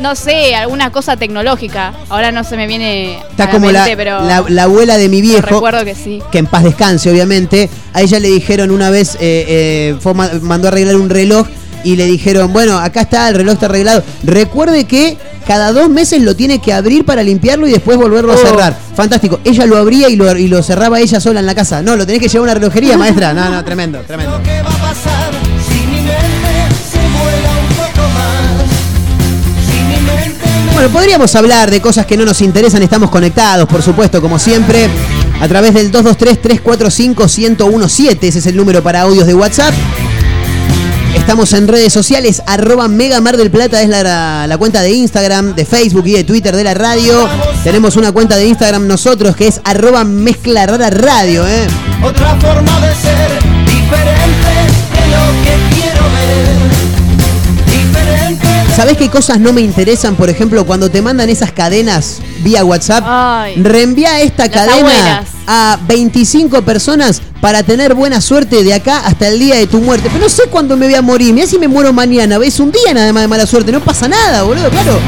no 0.00 0.14
sé, 0.14 0.54
alguna 0.54 0.92
cosa 0.92 1.16
tecnológica. 1.16 1.92
Ahora 2.08 2.30
no 2.30 2.44
se 2.44 2.56
me 2.56 2.68
viene. 2.68 3.18
Está 3.30 3.42
a 3.42 3.46
la 3.46 3.52
como 3.52 3.72
la, 3.72 3.84
pero 3.96 4.22
la, 4.24 4.44
la 4.48 4.62
abuela 4.62 4.96
de 4.96 5.08
mi 5.08 5.20
viejo. 5.20 5.40
recuerdo 5.56 5.84
que 5.84 5.96
sí. 5.96 6.22
que 6.30 6.38
en 6.38 6.46
paz 6.46 6.62
descanse, 6.62 7.10
obviamente. 7.10 7.68
A 7.92 8.02
ella 8.02 8.20
le 8.20 8.28
dijeron 8.28 8.70
una 8.70 8.90
vez, 8.90 9.16
eh, 9.16 9.18
eh, 9.48 9.96
fue 9.98 10.14
ma- 10.14 10.30
mandó 10.40 10.68
a 10.68 10.70
arreglar 10.70 10.94
un 10.94 11.10
reloj 11.10 11.48
y 11.84 11.96
le 11.96 12.06
dijeron, 12.06 12.52
bueno, 12.52 12.78
acá 12.78 13.02
está, 13.02 13.28
el 13.28 13.34
reloj 13.36 13.54
está 13.54 13.66
arreglado. 13.66 14.02
Recuerde 14.24 14.84
que 14.84 15.16
cada 15.46 15.72
dos 15.72 15.88
meses 15.88 16.20
lo 16.22 16.34
tiene 16.36 16.58
que 16.60 16.72
abrir 16.72 17.04
para 17.04 17.22
limpiarlo 17.22 17.66
y 17.66 17.70
después 17.72 17.96
volverlo 17.96 18.32
a 18.32 18.36
Oh. 18.36 18.38
cerrar. 18.38 18.76
Fantástico. 18.94 19.40
Ella 19.44 19.64
lo 19.66 19.76
abría 19.78 20.08
y 20.08 20.16
lo, 20.16 20.36
y 20.36 20.48
lo 20.48 20.62
cerraba 20.62 21.00
ella 21.00 21.20
sola 21.20 21.40
en 21.40 21.46
la 21.46 21.54
casa. 21.54 21.82
No, 21.82 21.96
lo 21.96 22.04
tenés 22.06 22.20
que 22.20 22.28
llevar 22.28 22.48
a 22.48 22.52
una 22.52 22.60
relojería, 22.60 22.96
maestra. 22.98 23.32
No, 23.32 23.48
no, 23.50 23.64
tremendo, 23.64 24.00
tremendo. 24.06 24.36
Lo 24.38 24.42
que 24.44 24.60
va 24.62 24.68
a 24.68 24.78
pasar 24.78 25.30
si 25.70 25.80
mi 25.86 26.00
mente 26.02 26.18
se 26.90 26.98
vuela 26.98 27.50
un 27.60 27.68
poco 27.76 28.02
más. 28.14 28.62
Si 29.66 29.76
mi 29.82 29.96
mente 30.04 30.46
me 30.66 30.72
Bueno, 30.74 30.88
podríamos 30.90 31.34
hablar 31.34 31.70
de 31.70 31.80
cosas 31.80 32.04
que 32.06 32.16
no 32.16 32.24
nos 32.26 32.40
interesan, 32.42 32.82
estamos 32.82 33.10
conectados, 33.10 33.66
por 33.68 33.82
supuesto, 33.82 34.20
como 34.20 34.38
siempre, 34.38 34.88
a 35.40 35.48
través 35.48 35.72
del 35.74 35.90
223-345-1017, 35.92 38.18
ese 38.24 38.38
es 38.40 38.46
el 38.46 38.56
número 38.56 38.82
para 38.82 39.02
audios 39.02 39.26
de 39.26 39.34
WhatsApp. 39.34 39.72
Estamos 41.14 41.52
en 41.52 41.68
redes 41.68 41.92
sociales, 41.92 42.42
arroba 42.46 42.88
Mega 42.88 43.20
Mar 43.20 43.36
del 43.36 43.50
Plata 43.50 43.82
es 43.82 43.88
la, 43.88 44.46
la 44.46 44.58
cuenta 44.58 44.80
de 44.82 44.92
Instagram, 44.92 45.54
de 45.54 45.64
Facebook 45.64 46.06
y 46.06 46.12
de 46.12 46.24
Twitter 46.24 46.54
de 46.56 46.64
la 46.64 46.74
radio. 46.74 47.28
Tenemos 47.64 47.96
una 47.96 48.12
cuenta 48.12 48.36
de 48.36 48.46
Instagram 48.46 48.86
nosotros 48.86 49.36
que 49.36 49.48
es 49.48 49.60
arroba 49.64 50.04
Mezcla 50.04 50.66
Rara 50.66 50.90
Radio, 50.90 51.46
¿eh? 51.46 51.66
otra 52.02 52.36
forma 52.40 52.80
de 52.80 52.94
ser 52.94 53.30
diferente 53.64 54.52
de 54.94 55.06
lo 55.10 55.24
que 55.42 55.74
quiero 55.74 56.02
ver. 56.12 56.57
¿Sabés 58.78 58.96
qué 58.96 59.10
cosas 59.10 59.40
no 59.40 59.52
me 59.52 59.60
interesan? 59.60 60.14
Por 60.14 60.30
ejemplo, 60.30 60.64
cuando 60.64 60.88
te 60.88 61.02
mandan 61.02 61.28
esas 61.28 61.50
cadenas 61.50 62.20
vía 62.44 62.64
WhatsApp, 62.64 63.02
Ay. 63.04 63.56
reenvía 63.56 64.20
esta 64.20 64.48
cadena 64.48 64.76
abuelas. 64.76 65.28
a 65.48 65.80
25 65.88 66.62
personas 66.62 67.20
para 67.40 67.64
tener 67.64 67.94
buena 67.94 68.20
suerte 68.20 68.62
de 68.62 68.74
acá 68.74 69.00
hasta 69.04 69.26
el 69.26 69.40
día 69.40 69.56
de 69.56 69.66
tu 69.66 69.80
muerte. 69.80 70.08
Pero 70.12 70.22
no 70.22 70.28
sé 70.30 70.44
cuándo 70.48 70.76
me 70.76 70.86
voy 70.86 70.94
a 70.94 71.02
morir. 71.02 71.34
Mirá 71.34 71.48
si 71.48 71.58
me 71.58 71.66
muero 71.66 71.92
mañana. 71.92 72.36
Es 72.36 72.60
un 72.60 72.70
día 72.70 72.94
nada 72.94 73.12
más 73.12 73.24
de 73.24 73.26
mala 73.26 73.46
suerte. 73.46 73.72
No 73.72 73.80
pasa 73.80 74.06
nada, 74.06 74.44
boludo. 74.44 74.70
Claro. 74.70 75.00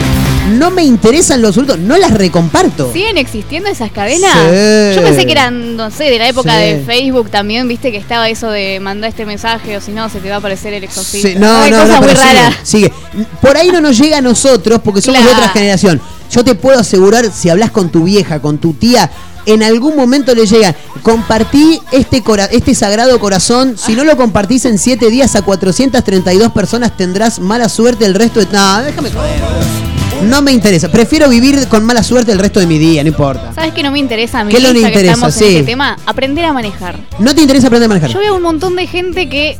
No 0.48 0.70
me 0.70 0.82
interesan 0.82 1.40
los 1.42 1.50
absoluto. 1.50 1.76
No 1.76 1.96
las 1.96 2.12
recomparto. 2.12 2.92
¿Siguen 2.92 3.18
existiendo 3.18 3.68
esas 3.68 3.92
cadenas? 3.92 4.32
Sí. 4.32 4.96
Yo 4.96 5.02
pensé 5.02 5.26
que 5.26 5.32
eran, 5.32 5.76
no 5.76 5.90
sé, 5.90 6.04
de 6.04 6.18
la 6.18 6.28
época 6.28 6.52
Sí. 6.58 6.64
de 6.64 6.82
Facebook 6.84 7.30
también, 7.30 7.68
viste 7.68 7.92
que 7.92 7.98
estaba 7.98 8.28
eso 8.28 8.48
de 8.50 8.80
mandar 8.80 9.10
este 9.10 9.24
mensaje 9.26 9.76
o 9.76 9.80
si 9.80 9.92
no, 9.92 10.08
se 10.08 10.18
te 10.20 10.28
va 10.28 10.36
a 10.36 10.38
aparecer 10.38 10.72
el 10.72 10.82
exorcista. 10.84 11.28
Sí, 11.28 11.34
no, 11.36 11.60
Hay 11.60 11.70
no, 11.70 11.76
cosas 11.78 11.94
no, 12.00 12.06
muy 12.06 12.08
pero 12.14 12.20
sigue, 12.20 12.56
sigue. 12.64 12.92
Por 13.40 13.56
ahí 13.56 13.70
no 13.70 13.80
nos 13.80 13.96
llega 13.98 14.18
a 14.18 14.20
nosotros 14.22 14.80
porque 14.82 15.00
somos 15.02 15.22
de 15.24 15.30
otra 15.30 15.48
generación. 15.50 16.00
Yo 16.32 16.44
te 16.44 16.54
puedo 16.54 16.78
asegurar, 16.78 17.30
si 17.32 17.48
hablas 17.50 17.70
con 17.70 17.90
tu 17.90 18.04
vieja, 18.04 18.40
con 18.40 18.58
tu 18.58 18.72
tía, 18.72 19.10
en 19.46 19.62
algún 19.62 19.94
momento 19.96 20.34
le 20.34 20.46
llega. 20.46 20.74
Compartí 21.02 21.80
este, 21.92 22.22
cora- 22.22 22.48
este 22.50 22.74
sagrado 22.74 23.18
corazón. 23.20 23.76
Si 23.78 23.94
no 23.94 24.04
lo 24.04 24.16
compartís 24.16 24.64
en 24.64 24.78
7 24.78 25.10
días 25.10 25.34
a 25.36 25.42
432 25.42 26.52
personas, 26.52 26.96
tendrás 26.96 27.38
mala 27.40 27.68
suerte 27.68 28.04
el 28.04 28.14
resto 28.14 28.40
de. 28.40 28.46
No, 28.52 28.82
déjame 28.82 29.10
joder. 29.10 29.89
No 30.22 30.42
me 30.42 30.52
interesa. 30.52 30.90
Prefiero 30.90 31.28
vivir 31.28 31.66
con 31.68 31.84
mala 31.84 32.02
suerte 32.02 32.32
el 32.32 32.38
resto 32.38 32.60
de 32.60 32.66
mi 32.66 32.78
día, 32.78 33.02
no 33.02 33.08
importa. 33.08 33.52
¿Sabes 33.54 33.72
qué 33.72 33.82
no 33.82 33.90
me 33.90 33.98
interesa 33.98 34.40
a 34.40 34.44
mí? 34.44 34.52
¿Qué 34.52 34.60
no 34.60 34.72
que 34.72 34.80
interesa? 34.80 35.12
estamos 35.14 35.34
Sí. 35.34 35.44
en 35.44 35.50
este 35.52 35.62
tema, 35.64 35.96
aprender 36.06 36.44
a 36.44 36.52
manejar. 36.52 36.96
¿No 37.18 37.34
te 37.34 37.40
interesa 37.40 37.68
aprender 37.68 37.86
a 37.86 37.88
manejar? 37.88 38.10
Yo 38.10 38.18
veo 38.18 38.36
un 38.36 38.42
montón 38.42 38.76
de 38.76 38.86
gente 38.86 39.28
que 39.28 39.58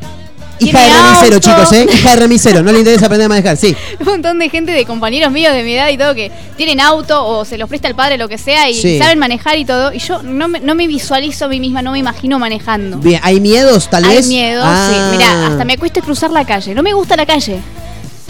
Hija 0.63 0.79
de 0.79 0.89
remisero, 0.93 1.35
auto, 1.37 1.41
chicos, 1.41 1.73
¿eh? 1.73 1.87
Hija 1.91 2.11
de 2.11 2.17
remisero. 2.17 2.63
No 2.63 2.71
le 2.71 2.81
interesa 2.81 3.07
aprender 3.07 3.25
a 3.25 3.29
manejar, 3.31 3.57
sí. 3.57 3.75
un 4.01 4.07
montón 4.07 4.39
de 4.39 4.51
gente 4.51 4.73
de 4.73 4.85
compañeros 4.85 5.33
míos 5.33 5.55
de 5.55 5.63
mi 5.63 5.73
edad 5.73 5.89
y 5.89 5.97
todo 5.97 6.15
que 6.15 6.31
tienen 6.59 6.81
auto 6.83 7.25
o 7.27 7.47
se 7.47 7.57
los 7.57 7.67
presta 7.67 7.89
el 7.89 7.95
padre, 7.95 8.19
lo 8.19 8.29
que 8.29 8.37
sea, 8.37 8.69
y 8.69 8.75
Sí. 8.75 8.99
saben 8.99 9.19
manejar 9.19 9.57
y 9.57 9.65
todo. 9.65 9.95
Y 9.95 9.99
yo 10.01 10.23
no 10.23 10.49
me, 10.49 10.61
no 10.61 10.75
me 10.75 10.87
visualizo 10.87 11.47
a 11.47 11.49
mí 11.49 11.59
misma, 11.61 11.81
no 11.81 11.93
me 11.93 11.99
imagino 11.99 12.39
manejando. 12.39 12.99
Bien, 12.99 13.21
¿hay 13.25 13.41
miedos 13.41 13.89
tal 13.89 14.05
Hay 14.05 14.17
vez? 14.17 14.27
miedo, 14.27 14.63
Ah. 14.63 14.91
sí. 14.93 15.17
Mira, 15.17 15.47
hasta 15.47 15.65
me 15.65 15.79
cuesta 15.79 16.03
cruzar 16.03 16.31
la 16.31 16.45
calle. 16.45 16.75
No 16.75 16.83
me 16.83 16.93
gusta 16.93 17.17
la 17.17 17.25
calle. 17.25 17.59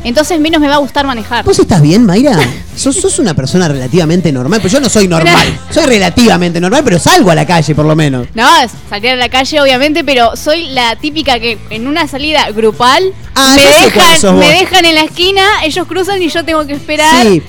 Entonces 0.04 0.40
menos 0.40 0.60
me 0.60 0.68
va 0.68 0.74
a 0.74 0.78
gustar 0.78 1.06
manejar. 1.06 1.44
¿Vos 1.44 1.58
estás 1.58 1.82
bien, 1.82 2.06
Mayra? 2.06 2.38
Sos, 2.76 2.96
sos 2.96 3.18
una 3.18 3.34
persona 3.34 3.68
relativamente 3.68 4.32
normal, 4.32 4.60
pero 4.62 4.72
yo 4.72 4.80
no 4.80 4.88
soy 4.88 5.06
normal. 5.06 5.58
Soy 5.70 5.84
relativamente 5.84 6.60
normal, 6.60 6.82
pero 6.82 6.98
salgo 6.98 7.30
a 7.30 7.34
la 7.34 7.46
calle 7.46 7.74
por 7.74 7.84
lo 7.84 7.94
menos. 7.94 8.26
No, 8.32 8.46
salir 8.88 9.10
a 9.10 9.16
la 9.16 9.28
calle 9.28 9.60
obviamente, 9.60 10.02
pero 10.02 10.34
soy 10.34 10.68
la 10.68 10.96
típica 10.96 11.38
que 11.38 11.58
en 11.68 11.86
una 11.86 12.08
salida 12.08 12.50
grupal 12.52 13.12
Ah, 13.34 13.54
me, 13.56 13.62
sé 13.62 13.72
sos 13.72 13.94
dejan, 13.94 14.38
me 14.38 14.48
dejan 14.48 14.84
en 14.84 14.94
la 14.94 15.02
esquina, 15.02 15.42
ellos 15.64 15.86
cruzan 15.86 16.22
y 16.22 16.28
yo 16.28 16.44
tengo 16.44 16.66
que 16.66 16.74
esperar. 16.74 17.26
Sí. 17.26 17.42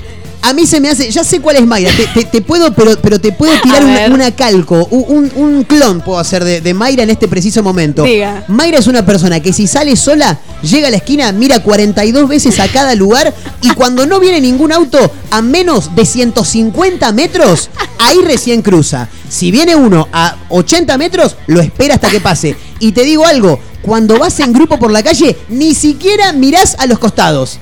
A 0.43 0.53
mí 0.53 0.65
se 0.65 0.79
me 0.79 0.89
hace, 0.89 1.11
ya 1.11 1.23
sé 1.23 1.39
cuál 1.39 1.57
es 1.57 1.67
Mayra, 1.67 1.91
te, 1.95 2.07
te- 2.07 2.25
te 2.25 2.41
puedo, 2.41 2.73
pero, 2.73 2.99
pero 2.99 3.19
te 3.21 3.31
puedo 3.31 3.53
tirar 3.61 3.83
una, 4.11 4.31
calco, 4.35 4.85
un, 4.89 5.05
un- 5.07 5.31
un 5.35 5.63
clon 5.63 6.01
puedo 6.01 6.17
hacer 6.17 6.43
de, 6.43 6.61
de 6.61 6.73
Mayra 6.73 7.03
en 7.03 7.11
este 7.11 7.27
preciso 7.27 7.61
momento. 7.61 8.03
Diga. 8.03 8.43
Mayra 8.47 8.79
es 8.79 8.87
una 8.87 9.05
persona 9.05 9.39
que 9.39 9.53
si 9.53 9.67
sale 9.67 9.95
sola, 9.95 10.39
llega 10.63 10.87
a 10.87 10.91
la 10.91 10.97
esquina, 10.97 11.31
mira 11.31 11.61
42 11.61 12.27
veces 12.27 12.59
a 12.59 12.67
cada 12.69 12.95
lugar 12.95 13.33
y 13.61 13.69
cuando 13.75 14.07
no 14.07 14.19
viene 14.19 14.41
ningún 14.41 14.71
auto 14.71 15.11
a 15.29 15.41
menos 15.43 15.95
de 15.95 16.05
150 16.07 17.11
metros, 17.11 17.69
ahí 17.99 18.17
recién 18.25 18.61
cruza. 18.63 19.09
Si 19.29 19.51
viene 19.51 19.75
uno 19.75 20.07
a 20.11 20.37
80 20.49 20.97
metros, 20.97 21.35
lo 21.47 21.61
espera 21.61 21.95
hasta 21.95 22.09
que 22.09 22.19
pase. 22.19 22.55
Y 22.79 22.93
te 22.93 23.03
digo 23.03 23.25
algo, 23.27 23.59
cuando 23.83 24.17
vas 24.17 24.39
en 24.39 24.53
grupo 24.53 24.79
por 24.79 24.91
la 24.91 25.03
calle, 25.03 25.37
ni 25.49 25.75
siquiera 25.75 26.33
mirás 26.33 26.75
a 26.79 26.87
los 26.87 26.97
costados. 26.99 27.59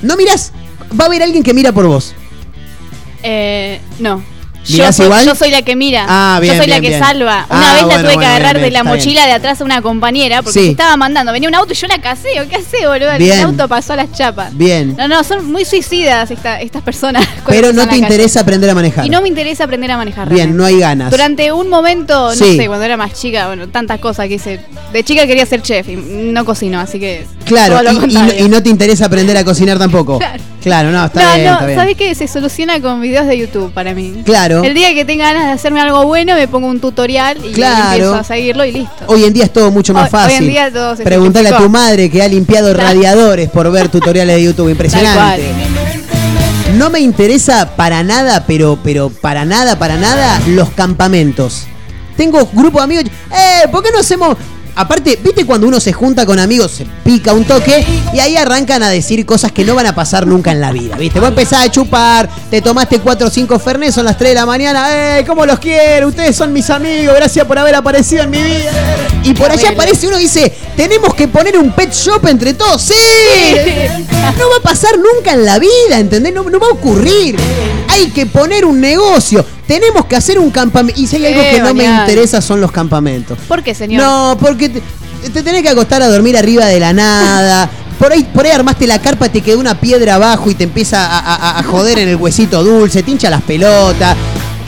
No 0.00 0.16
mirás, 0.16 0.52
va 0.98 1.04
a 1.04 1.06
haber 1.06 1.22
alguien 1.22 1.42
que 1.42 1.54
mira 1.54 1.72
por 1.72 1.86
vos. 1.86 2.14
Eh, 3.22 3.80
no. 3.98 4.22
Yo 4.64 4.74
¿Mirás 4.74 4.96
soy, 4.96 5.06
igual? 5.06 5.24
yo 5.24 5.34
soy 5.34 5.50
la 5.50 5.62
que 5.62 5.74
mira. 5.76 6.04
Ah, 6.06 6.38
bien, 6.42 6.52
yo 6.54 6.60
soy 6.60 6.68
la 6.68 6.80
que 6.80 6.88
bien. 6.88 7.00
salva. 7.00 7.46
Ah, 7.48 7.56
Una 7.56 7.72
vez 7.72 7.82
la 7.86 7.88
tuve 8.02 8.08
que 8.10 8.14
bueno, 8.16 8.28
agarrar 8.28 8.54
bien, 8.56 8.64
de 8.66 8.70
la 8.70 8.78
está 8.80 8.90
bien. 8.90 9.00
mochila 9.02 9.26
de 9.26 9.32
atrás 9.32 9.60
a 9.62 9.64
una 9.64 9.80
compañera 9.80 10.42
porque 10.42 10.58
Sí. 10.58 10.64
se 10.66 10.70
estaba 10.72 10.94
mandando. 10.98 11.32
Venía 11.32 11.48
un 11.48 11.54
auto 11.54 11.72
y 11.72 11.76
yo 11.76 11.86
la 11.86 11.98
caseo. 12.02 12.46
¿Qué 12.50 12.56
hace, 12.56 12.86
boludo? 12.86 13.10
El 13.12 13.18
Bien. 13.18 13.40
auto 13.44 13.66
pasó 13.66 13.94
a 13.94 13.96
las 13.96 14.12
chapas. 14.12 14.54
Bien. 14.54 14.94
No, 14.98 15.08
no, 15.08 15.24
son 15.24 15.50
muy 15.50 15.64
suicidas 15.64 16.30
esta- 16.30 16.60
estas 16.60 16.82
personas. 16.82 17.26
cuando 17.44 17.48
Pero 17.48 17.72
no 17.72 17.82
te 17.84 17.88
calle. 17.90 18.02
interesa 18.02 18.40
aprender 18.40 18.68
a 18.68 18.74
manejar. 18.74 19.06
Y 19.06 19.08
no 19.08 19.22
me 19.22 19.28
interesa 19.28 19.64
aprender 19.64 19.90
a 19.90 19.96
manejar. 19.96 20.28
Bien, 20.28 20.36
realmente. 20.38 20.58
no 20.58 20.66
hay 20.66 20.78
ganas. 20.78 21.10
Durante 21.12 21.50
un 21.50 21.70
momento, 21.70 22.28
no 22.28 22.34
Sí. 22.34 22.58
sé, 22.58 22.66
cuando 22.66 22.84
era 22.84 22.98
más 22.98 23.14
chica, 23.14 23.46
bueno, 23.46 23.68
tantas 23.70 24.00
cosas 24.00 24.28
que 24.28 24.34
hice. 24.34 24.60
De 24.92 25.02
chica 25.02 25.26
quería 25.26 25.46
ser 25.46 25.62
chef 25.62 25.88
y 25.88 25.96
no 25.96 26.44
cocino, 26.44 26.78
así 26.78 27.00
que. 27.00 27.26
Claro, 27.46 27.74
todo 27.76 27.84
lo 27.84 27.92
y- 27.92 27.96
y, 27.96 28.00
contrario. 28.00 28.44
y 28.44 28.48
no 28.50 28.62
te 28.62 28.68
interesa 28.68 29.06
aprender 29.06 29.34
a 29.38 29.44
cocinar 29.44 29.78
tampoco. 29.78 30.18
Claro. 30.28 30.42
Claro, 30.62 30.90
no, 30.90 31.04
está 31.06 31.22
no, 31.22 31.34
bien, 31.34 31.46
no, 31.46 31.52
está 31.54 31.66
bien. 31.66 31.78
¿sabes 31.78 31.96
qué? 31.96 32.14
Se 32.14 32.26
soluciona 32.26 32.80
con 32.80 33.00
videos 33.00 33.26
de 33.26 33.38
YouTube 33.38 33.72
para 33.72 33.94
mí. 33.94 34.22
Claro. 34.24 34.64
El 34.64 34.74
día 34.74 34.92
que 34.92 35.04
tenga 35.04 35.26
ganas 35.32 35.46
de 35.46 35.52
hacerme 35.52 35.80
algo 35.80 36.04
bueno, 36.04 36.34
me 36.34 36.48
pongo 36.48 36.66
un 36.66 36.80
tutorial 36.80 37.38
y 37.44 37.52
Claro. 37.52 37.84
empiezo 37.92 38.14
a 38.16 38.24
seguirlo 38.24 38.64
y 38.64 38.72
listo. 38.72 39.04
Hoy 39.06 39.24
en 39.24 39.32
día 39.32 39.44
es 39.44 39.52
todo 39.52 39.70
mucho 39.70 39.94
más 39.94 40.12
Hoy- 40.12 40.18
hoy 40.18 40.24
en 40.24 40.30
fácil. 40.32 40.48
día 40.48 40.72
todo 40.72 40.96
se 40.96 41.04
Preguntale 41.04 41.48
a 41.50 41.58
tu 41.58 41.68
madre 41.68 42.10
que 42.10 42.22
ha 42.22 42.28
limpiado 42.28 42.72
Claro. 42.74 42.88
radiadores 42.88 43.48
por 43.50 43.70
ver 43.70 43.88
tutoriales 43.88 44.36
de 44.36 44.42
YouTube. 44.44 44.68
Impresionante. 44.70 45.44
No 46.76 46.90
me 46.90 47.00
interesa 47.00 47.70
para 47.76 48.02
nada, 48.02 48.44
pero, 48.46 48.78
pero 48.82 49.08
para 49.10 49.44
nada, 49.44 49.78
para 49.78 49.96
nada, 49.96 50.40
los 50.48 50.70
campamentos. 50.70 51.66
Tengo 52.16 52.46
grupo 52.52 52.78
de 52.78 52.84
amigos. 52.84 53.04
¡Eh! 53.30 53.68
¿Por 53.70 53.82
qué 53.82 53.90
no 53.92 54.00
hacemos.? 54.00 54.36
Aparte, 54.78 55.18
¿viste 55.20 55.44
cuando 55.44 55.66
uno 55.66 55.80
se 55.80 55.92
junta 55.92 56.24
con 56.24 56.38
amigos, 56.38 56.70
se 56.70 56.86
pica 57.04 57.32
un 57.32 57.44
toque 57.44 57.84
y 58.14 58.20
ahí 58.20 58.36
arrancan 58.36 58.80
a 58.84 58.88
decir 58.88 59.26
cosas 59.26 59.50
que 59.50 59.64
no 59.64 59.74
van 59.74 59.86
a 59.86 59.94
pasar 59.96 60.24
nunca 60.24 60.52
en 60.52 60.60
la 60.60 60.70
vida? 60.70 60.96
¿Viste? 60.96 61.18
Vos 61.18 61.30
empezás 61.30 61.66
a 61.66 61.68
chupar, 61.68 62.28
te 62.48 62.62
tomaste 62.62 63.00
4 63.00 63.26
o 63.26 63.30
5 63.30 63.58
fernes, 63.58 63.92
son 63.92 64.04
las 64.04 64.16
3 64.16 64.30
de 64.30 64.34
la 64.36 64.46
mañana. 64.46 65.18
¡Eh! 65.18 65.24
¿Cómo 65.26 65.44
los 65.44 65.58
quiero? 65.58 66.06
Ustedes 66.06 66.36
son 66.36 66.52
mis 66.52 66.70
amigos, 66.70 67.12
gracias 67.16 67.44
por 67.44 67.58
haber 67.58 67.74
aparecido 67.74 68.22
en 68.22 68.30
mi 68.30 68.40
vida. 68.40 68.70
Y 69.24 69.34
por 69.34 69.50
allá 69.50 69.70
aparece 69.70 70.06
uno 70.06 70.16
y 70.16 70.22
dice: 70.22 70.56
Tenemos 70.76 71.12
que 71.12 71.26
poner 71.26 71.58
un 71.58 71.72
pet 71.72 71.92
shop 71.92 72.28
entre 72.28 72.54
todos. 72.54 72.80
¡Sí! 72.80 72.94
No 74.38 74.48
va 74.48 74.56
a 74.60 74.62
pasar 74.62 74.92
nunca 74.96 75.32
en 75.32 75.44
la 75.44 75.58
vida, 75.58 75.98
¿entendés? 75.98 76.32
No, 76.32 76.44
no 76.44 76.60
va 76.60 76.68
a 76.68 76.70
ocurrir. 76.70 77.36
Hay 77.88 78.10
que 78.10 78.26
poner 78.26 78.64
un 78.64 78.80
negocio. 78.80 79.44
Tenemos 79.66 80.06
que 80.06 80.16
hacer 80.16 80.38
un 80.38 80.50
campamento. 80.50 81.00
Y 81.00 81.06
si 81.06 81.16
hay 81.16 81.26
algo 81.26 81.42
que 81.42 81.60
no 81.60 81.74
me 81.74 81.84
interesa 82.02 82.40
son 82.40 82.60
los 82.60 82.70
campamentos. 82.72 83.38
¿Por 83.48 83.62
qué, 83.62 83.74
señor? 83.74 84.02
No, 84.02 84.36
porque 84.40 84.68
te, 84.68 84.82
te 85.32 85.42
tenés 85.42 85.62
que 85.62 85.68
acostar 85.70 86.02
a 86.02 86.08
dormir 86.08 86.36
arriba 86.36 86.64
de 86.66 86.80
la 86.80 86.92
nada. 86.92 87.68
Por 87.98 88.12
ahí, 88.12 88.22
por 88.32 88.44
ahí 88.46 88.52
armaste 88.52 88.86
la 88.86 89.00
carpa, 89.00 89.28
te 89.28 89.40
quedó 89.40 89.58
una 89.58 89.74
piedra 89.80 90.14
abajo 90.14 90.48
y 90.48 90.54
te 90.54 90.62
empieza 90.62 91.04
a, 91.04 91.18
a- 91.18 91.58
a 91.58 91.62
joder 91.64 91.98
en 91.98 92.08
el 92.08 92.14
huesito 92.14 92.62
dulce, 92.62 93.02
te 93.02 93.10
hincha 93.10 93.28
las 93.28 93.42
pelotas. 93.42 94.16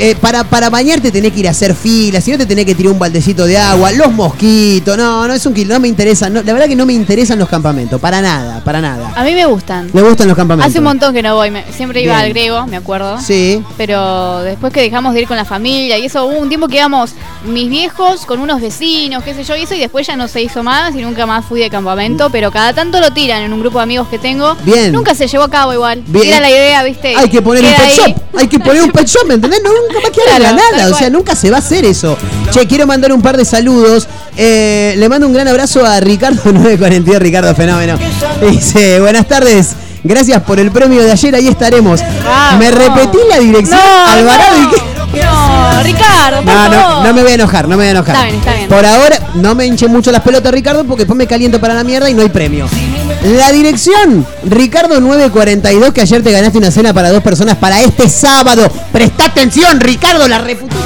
Eh, 0.03 0.17
para, 0.21 0.45
para 0.45 0.71
bañarte 0.71 1.11
tenés 1.13 1.33
que 1.33 1.41
ir 1.41 1.49
a 1.49 1.51
hacer 1.51 1.75
filas, 1.75 2.25
si 2.25 2.31
no 2.33 2.39
te 2.39 2.47
tenés 2.47 2.65
que 2.65 2.75
tirar 2.75 2.93
un 2.93 2.99
baldecito 2.99 3.45
de 3.45 3.59
agua, 3.59 3.93
los 3.93 4.11
mosquitos, 4.13 4.97
no, 4.97 5.29
no 5.29 5.35
es 5.35 5.45
un 5.45 5.53
kilo, 5.53 5.75
no 5.75 5.81
me 5.81 5.89
interesa, 5.89 6.31
no, 6.31 6.43
la 6.43 6.53
verdad 6.55 6.67
que 6.69 6.75
no 6.77 6.87
me 6.87 6.95
interesan 6.95 7.39
los 7.39 7.49
campamentos, 7.49 8.01
para 8.01 8.23
nada, 8.23 8.65
para 8.65 8.81
nada. 8.81 9.13
A 9.15 9.23
mí 9.25 9.35
me 9.35 9.45
gustan. 9.45 9.91
Me 9.93 10.01
gustan 10.03 10.27
los 10.29 10.37
campamentos. 10.37 10.71
Hace 10.71 10.79
un 10.79 10.85
montón 10.85 11.13
que 11.13 11.23
no 11.23 11.35
voy. 11.37 11.51
me- 11.51 11.65
siempre 11.73 12.03
iba 12.03 12.15
Bien. 12.15 12.25
al 12.25 12.31
griego, 12.31 12.67
me 12.67 12.77
acuerdo. 12.77 13.21
Sí. 13.21 13.63
Pero 13.77 14.41
después 14.43 14.73
que 14.73 14.81
dejamos 14.81 15.13
de 15.15 15.21
ir 15.21 15.29
con 15.29 15.37
la 15.37 15.45
familia 15.45 15.99
y 15.99 16.07
eso, 16.07 16.25
hubo 16.25 16.39
un 16.39 16.49
tiempo 16.49 16.67
que 16.69 16.77
íbamos 16.77 17.11
mis 17.45 17.69
viejos 17.69 18.25
con 18.25 18.41
unos 18.41 18.61
vecinos, 18.61 19.23
qué 19.23 19.35
sé 19.35 19.45
yo, 19.45 19.55
y 19.57 19.63
eso, 19.65 19.75
y 19.75 19.81
después 19.81 20.07
ya 20.07 20.17
no 20.17 20.29
se 20.29 20.41
hizo 20.43 20.63
más 20.63 20.95
y 20.95 21.03
nunca 21.03 21.27
más 21.27 21.45
fui 21.45 21.61
de 21.61 21.69
campamento, 21.69 22.31
pero 22.31 22.51
cada 22.51 22.73
tanto 22.73 23.01
lo 23.01 23.11
tiran 23.13 23.43
en 23.43 23.53
un 23.53 23.61
grupo 23.61 23.79
de 23.79 23.83
amigos 23.85 24.09
que 24.09 24.19
tengo. 24.19 24.57
Bien. 24.65 24.93
Nunca 24.93 25.15
se 25.15 25.27
llevó 25.27 25.45
a 25.45 25.51
cabo 25.51 25.75
igual. 25.75 26.03
Bien. 26.07 26.29
Era 26.29 26.41
la 26.41 26.49
idea, 26.51 26.83
¿viste? 26.85 27.15
Hay 27.17 27.29
que 27.29 27.43
poner 27.43 27.65
un 27.65 27.71
pet 27.71 27.91
shop, 27.97 28.17
hay 28.39 28.47
que 28.49 28.59
poner 28.59 28.83
un 28.83 28.91
pet 28.91 29.07
shop, 29.07 29.27
¿me 29.27 29.35
entendés? 29.35 29.61
No, 29.63 29.71
capaz 29.93 30.11
que 30.11 30.21
Claro, 30.23 30.57
nada, 30.57 30.91
o 30.91 30.95
sea, 30.95 31.11
nunca 31.11 31.35
se 31.35 31.51
va 31.51 31.57
a 31.57 31.61
hacer 31.61 31.85
eso. 31.85 32.17
Che, 32.51 32.67
quiero 32.67 32.87
mandar 32.87 33.13
un 33.13 33.23
par 33.23 33.37
de 33.37 33.45
saludos. 33.45 34.07
Eh, 34.37 34.95
le 34.97 35.09
mando 35.09 35.27
un 35.27 35.33
gran 35.33 35.49
abrazo 35.49 35.85
a 35.85 36.01
Ricardo 36.01 36.41
942, 36.53 37.21
Ricardo 37.21 37.55
Fenómeno. 37.55 37.99
Dice, 38.51 39.01
buenas 39.01 39.27
tardes. 39.27 39.69
Gracias 40.03 40.43
por 40.43 40.59
el 40.59 40.71
premio 40.71 41.03
de 41.03 41.13
ayer, 41.13 41.35
ahí 41.35 41.49
estaremos. 41.49 42.01
Vamos. 42.25 42.59
Me 42.59 42.71
repetí 42.71 43.19
la 43.29 43.39
dirección, 43.39 43.79
No, 43.79 44.13
Alvarado 44.13 44.57
no. 44.59 44.65
y 44.65 44.71
qué. 44.71 45.00
No, 45.13 45.83
Ricardo, 45.83 46.37
por 46.37 46.45
No, 46.45 46.69
no, 46.69 47.05
no 47.05 47.15
me 47.15 47.23
voy 47.23 47.33
a 47.33 47.35
enojar, 47.35 47.65
no 47.65 47.71
me 47.71 47.77
voy 47.77 47.87
a 47.87 47.91
enojar. 47.91 48.15
Está 48.15 48.27
bien, 48.27 48.39
está 48.39 48.55
bien. 48.55 48.69
Por 48.69 48.87
ahora, 48.87 49.19
no 49.35 49.55
me 49.55 49.67
hinche 49.67 49.89
mucho 49.89 50.13
las 50.13 50.23
pelotas, 50.23 50.53
Ricardo, 50.53 50.85
porque 50.85 51.03
después 51.03 51.17
me 51.17 51.27
caliento 51.27 51.61
para 51.61 51.75
la 51.75 51.85
mierda 51.85 52.09
y 52.09 52.15
no 52.15 52.23
hay 52.23 52.29
premio. 52.29 52.69
La 53.23 53.53
dirección, 53.53 54.27
Ricardo 54.45 55.01
942, 55.01 55.93
que 55.93 56.01
ayer 56.01 56.23
te 56.23 56.33
ganaste 56.33 56.59
una 56.59 56.71
cena 56.71 56.95
para 56.95 57.11
dos 57.11 57.23
personas 57.23 57.57
para 57.57 57.81
este 57.81 58.09
sábado. 58.09 58.71
Presta 58.93 59.27
atención, 59.27 59.81
Ricardo, 59.81 60.27
la 60.29 60.39
reputa. 60.39 60.77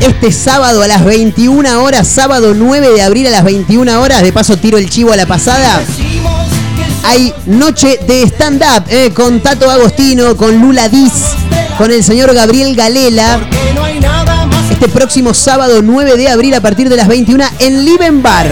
Este 0.00 0.32
sábado 0.32 0.82
a 0.82 0.88
las 0.88 1.04
21 1.04 1.82
horas, 1.82 2.08
sábado 2.08 2.54
9 2.56 2.88
de 2.90 3.02
abril 3.02 3.26
a 3.26 3.30
las 3.30 3.44
21 3.44 4.00
horas, 4.00 4.22
de 4.22 4.32
paso 4.32 4.56
tiro 4.56 4.78
el 4.78 4.88
chivo 4.88 5.12
a 5.12 5.16
la 5.16 5.26
pasada. 5.26 5.82
Hay 7.04 7.34
noche 7.46 7.98
de 8.06 8.22
stand-up 8.22 8.84
eh, 8.88 9.10
con 9.14 9.40
Tato 9.40 9.70
Agostino, 9.70 10.36
con 10.36 10.58
Lula 10.58 10.88
Diz, 10.88 11.12
con 11.78 11.90
el 11.90 12.02
señor 12.04 12.32
Gabriel 12.34 12.74
Galela. 12.76 13.40
Este 14.70 14.88
próximo 14.88 15.34
sábado 15.34 15.80
9 15.82 16.16
de 16.16 16.28
abril 16.28 16.54
a 16.54 16.60
partir 16.60 16.88
de 16.88 16.96
las 16.96 17.08
21 17.08 17.44
en 17.58 17.84
Liven 17.84 18.22
Bar. 18.22 18.46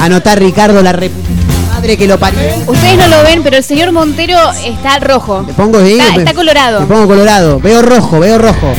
Anotar 0.00 0.38
Ricardo 0.38 0.82
la 0.82 0.92
rep- 0.92 1.10
madre 1.72 1.96
que 1.96 2.06
lo 2.06 2.18
parió. 2.18 2.40
Ustedes 2.66 2.96
no 2.98 3.08
lo 3.08 3.22
ven, 3.24 3.42
pero 3.42 3.56
el 3.56 3.64
señor 3.64 3.92
Montero 3.92 4.38
está 4.64 4.98
rojo. 5.00 5.42
Me 5.46 5.52
pongo 5.54 5.78
ahí, 5.78 5.98
Está, 5.98 6.12
me- 6.12 6.18
está 6.18 6.34
colorado. 6.34 6.80
Me 6.80 6.86
pongo 6.86 7.06
colorado. 7.06 7.60
Veo 7.60 7.82
rojo, 7.82 8.20
veo 8.20 8.38
rojo. 8.38 8.72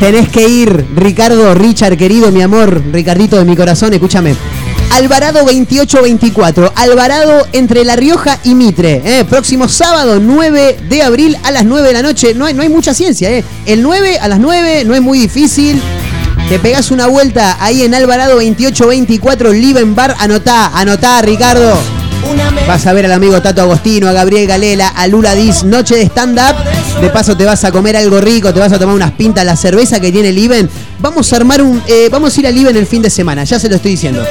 Tenés 0.00 0.28
que 0.28 0.46
ir, 0.46 0.86
Ricardo, 0.94 1.54
Richard, 1.54 1.96
querido, 1.96 2.30
mi 2.30 2.42
amor, 2.42 2.82
Ricardito 2.92 3.36
de 3.36 3.44
mi 3.44 3.56
corazón, 3.56 3.94
escúchame. 3.94 4.34
Alvarado 4.92 5.40
2824, 5.40 6.72
Alvarado 6.74 7.46
entre 7.52 7.84
La 7.84 7.96
Rioja 7.96 8.38
y 8.44 8.54
Mitre. 8.54 9.02
eh, 9.04 9.24
Próximo 9.28 9.68
sábado 9.68 10.18
9 10.20 10.78
de 10.88 11.02
abril 11.02 11.36
a 11.44 11.50
las 11.50 11.64
9 11.64 11.86
de 11.86 11.92
la 11.92 12.02
noche. 12.02 12.34
No 12.34 12.46
hay, 12.46 12.54
no 12.54 12.62
hay 12.62 12.68
mucha 12.70 12.94
ciencia, 12.94 13.30
eh. 13.30 13.44
El 13.66 13.82
9 13.82 14.18
a 14.18 14.28
las 14.28 14.38
9 14.38 14.84
no 14.86 14.94
es 14.94 15.02
muy 15.02 15.18
difícil. 15.18 15.82
Te 16.48 16.58
pegás 16.58 16.90
una 16.90 17.08
vuelta 17.08 17.56
ahí 17.60 17.82
en 17.82 17.94
Alvarado 17.94 18.34
2824, 18.36 19.52
Liven 19.52 19.94
Bar. 19.94 20.14
Anotá, 20.18 20.68
anotá, 20.74 21.20
Ricardo. 21.20 21.76
Vas 22.66 22.86
a 22.86 22.92
ver 22.92 23.04
al 23.04 23.12
amigo 23.12 23.40
Tato 23.40 23.62
Agostino, 23.62 24.08
a 24.08 24.12
Gabriel 24.12 24.46
Galela, 24.46 24.88
a 24.88 25.06
Lula 25.06 25.34
Diz, 25.34 25.62
noche 25.64 25.96
de 25.96 26.02
stand-up. 26.06 26.56
De 27.00 27.10
paso 27.10 27.36
te 27.36 27.44
vas 27.44 27.62
a 27.64 27.70
comer 27.70 27.96
algo 27.96 28.20
rico, 28.20 28.52
te 28.52 28.58
vas 28.58 28.72
a 28.72 28.78
tomar 28.78 28.94
unas 28.94 29.12
pintas, 29.12 29.44
la 29.44 29.56
cerveza 29.56 30.00
que 30.00 30.10
tiene 30.10 30.30
el 30.30 30.38
Iben. 30.38 30.68
Vamos 30.98 31.32
a 31.32 31.36
armar 31.36 31.62
un. 31.62 31.82
eh, 31.86 32.08
vamos 32.10 32.36
a 32.36 32.40
ir 32.40 32.46
al 32.46 32.56
Iben 32.56 32.76
el 32.76 32.86
fin 32.86 33.02
de 33.02 33.10
semana, 33.10 33.44
ya 33.44 33.58
se 33.58 33.68
lo 33.68 33.76
estoy 33.76 33.92
diciendo. 33.92 34.24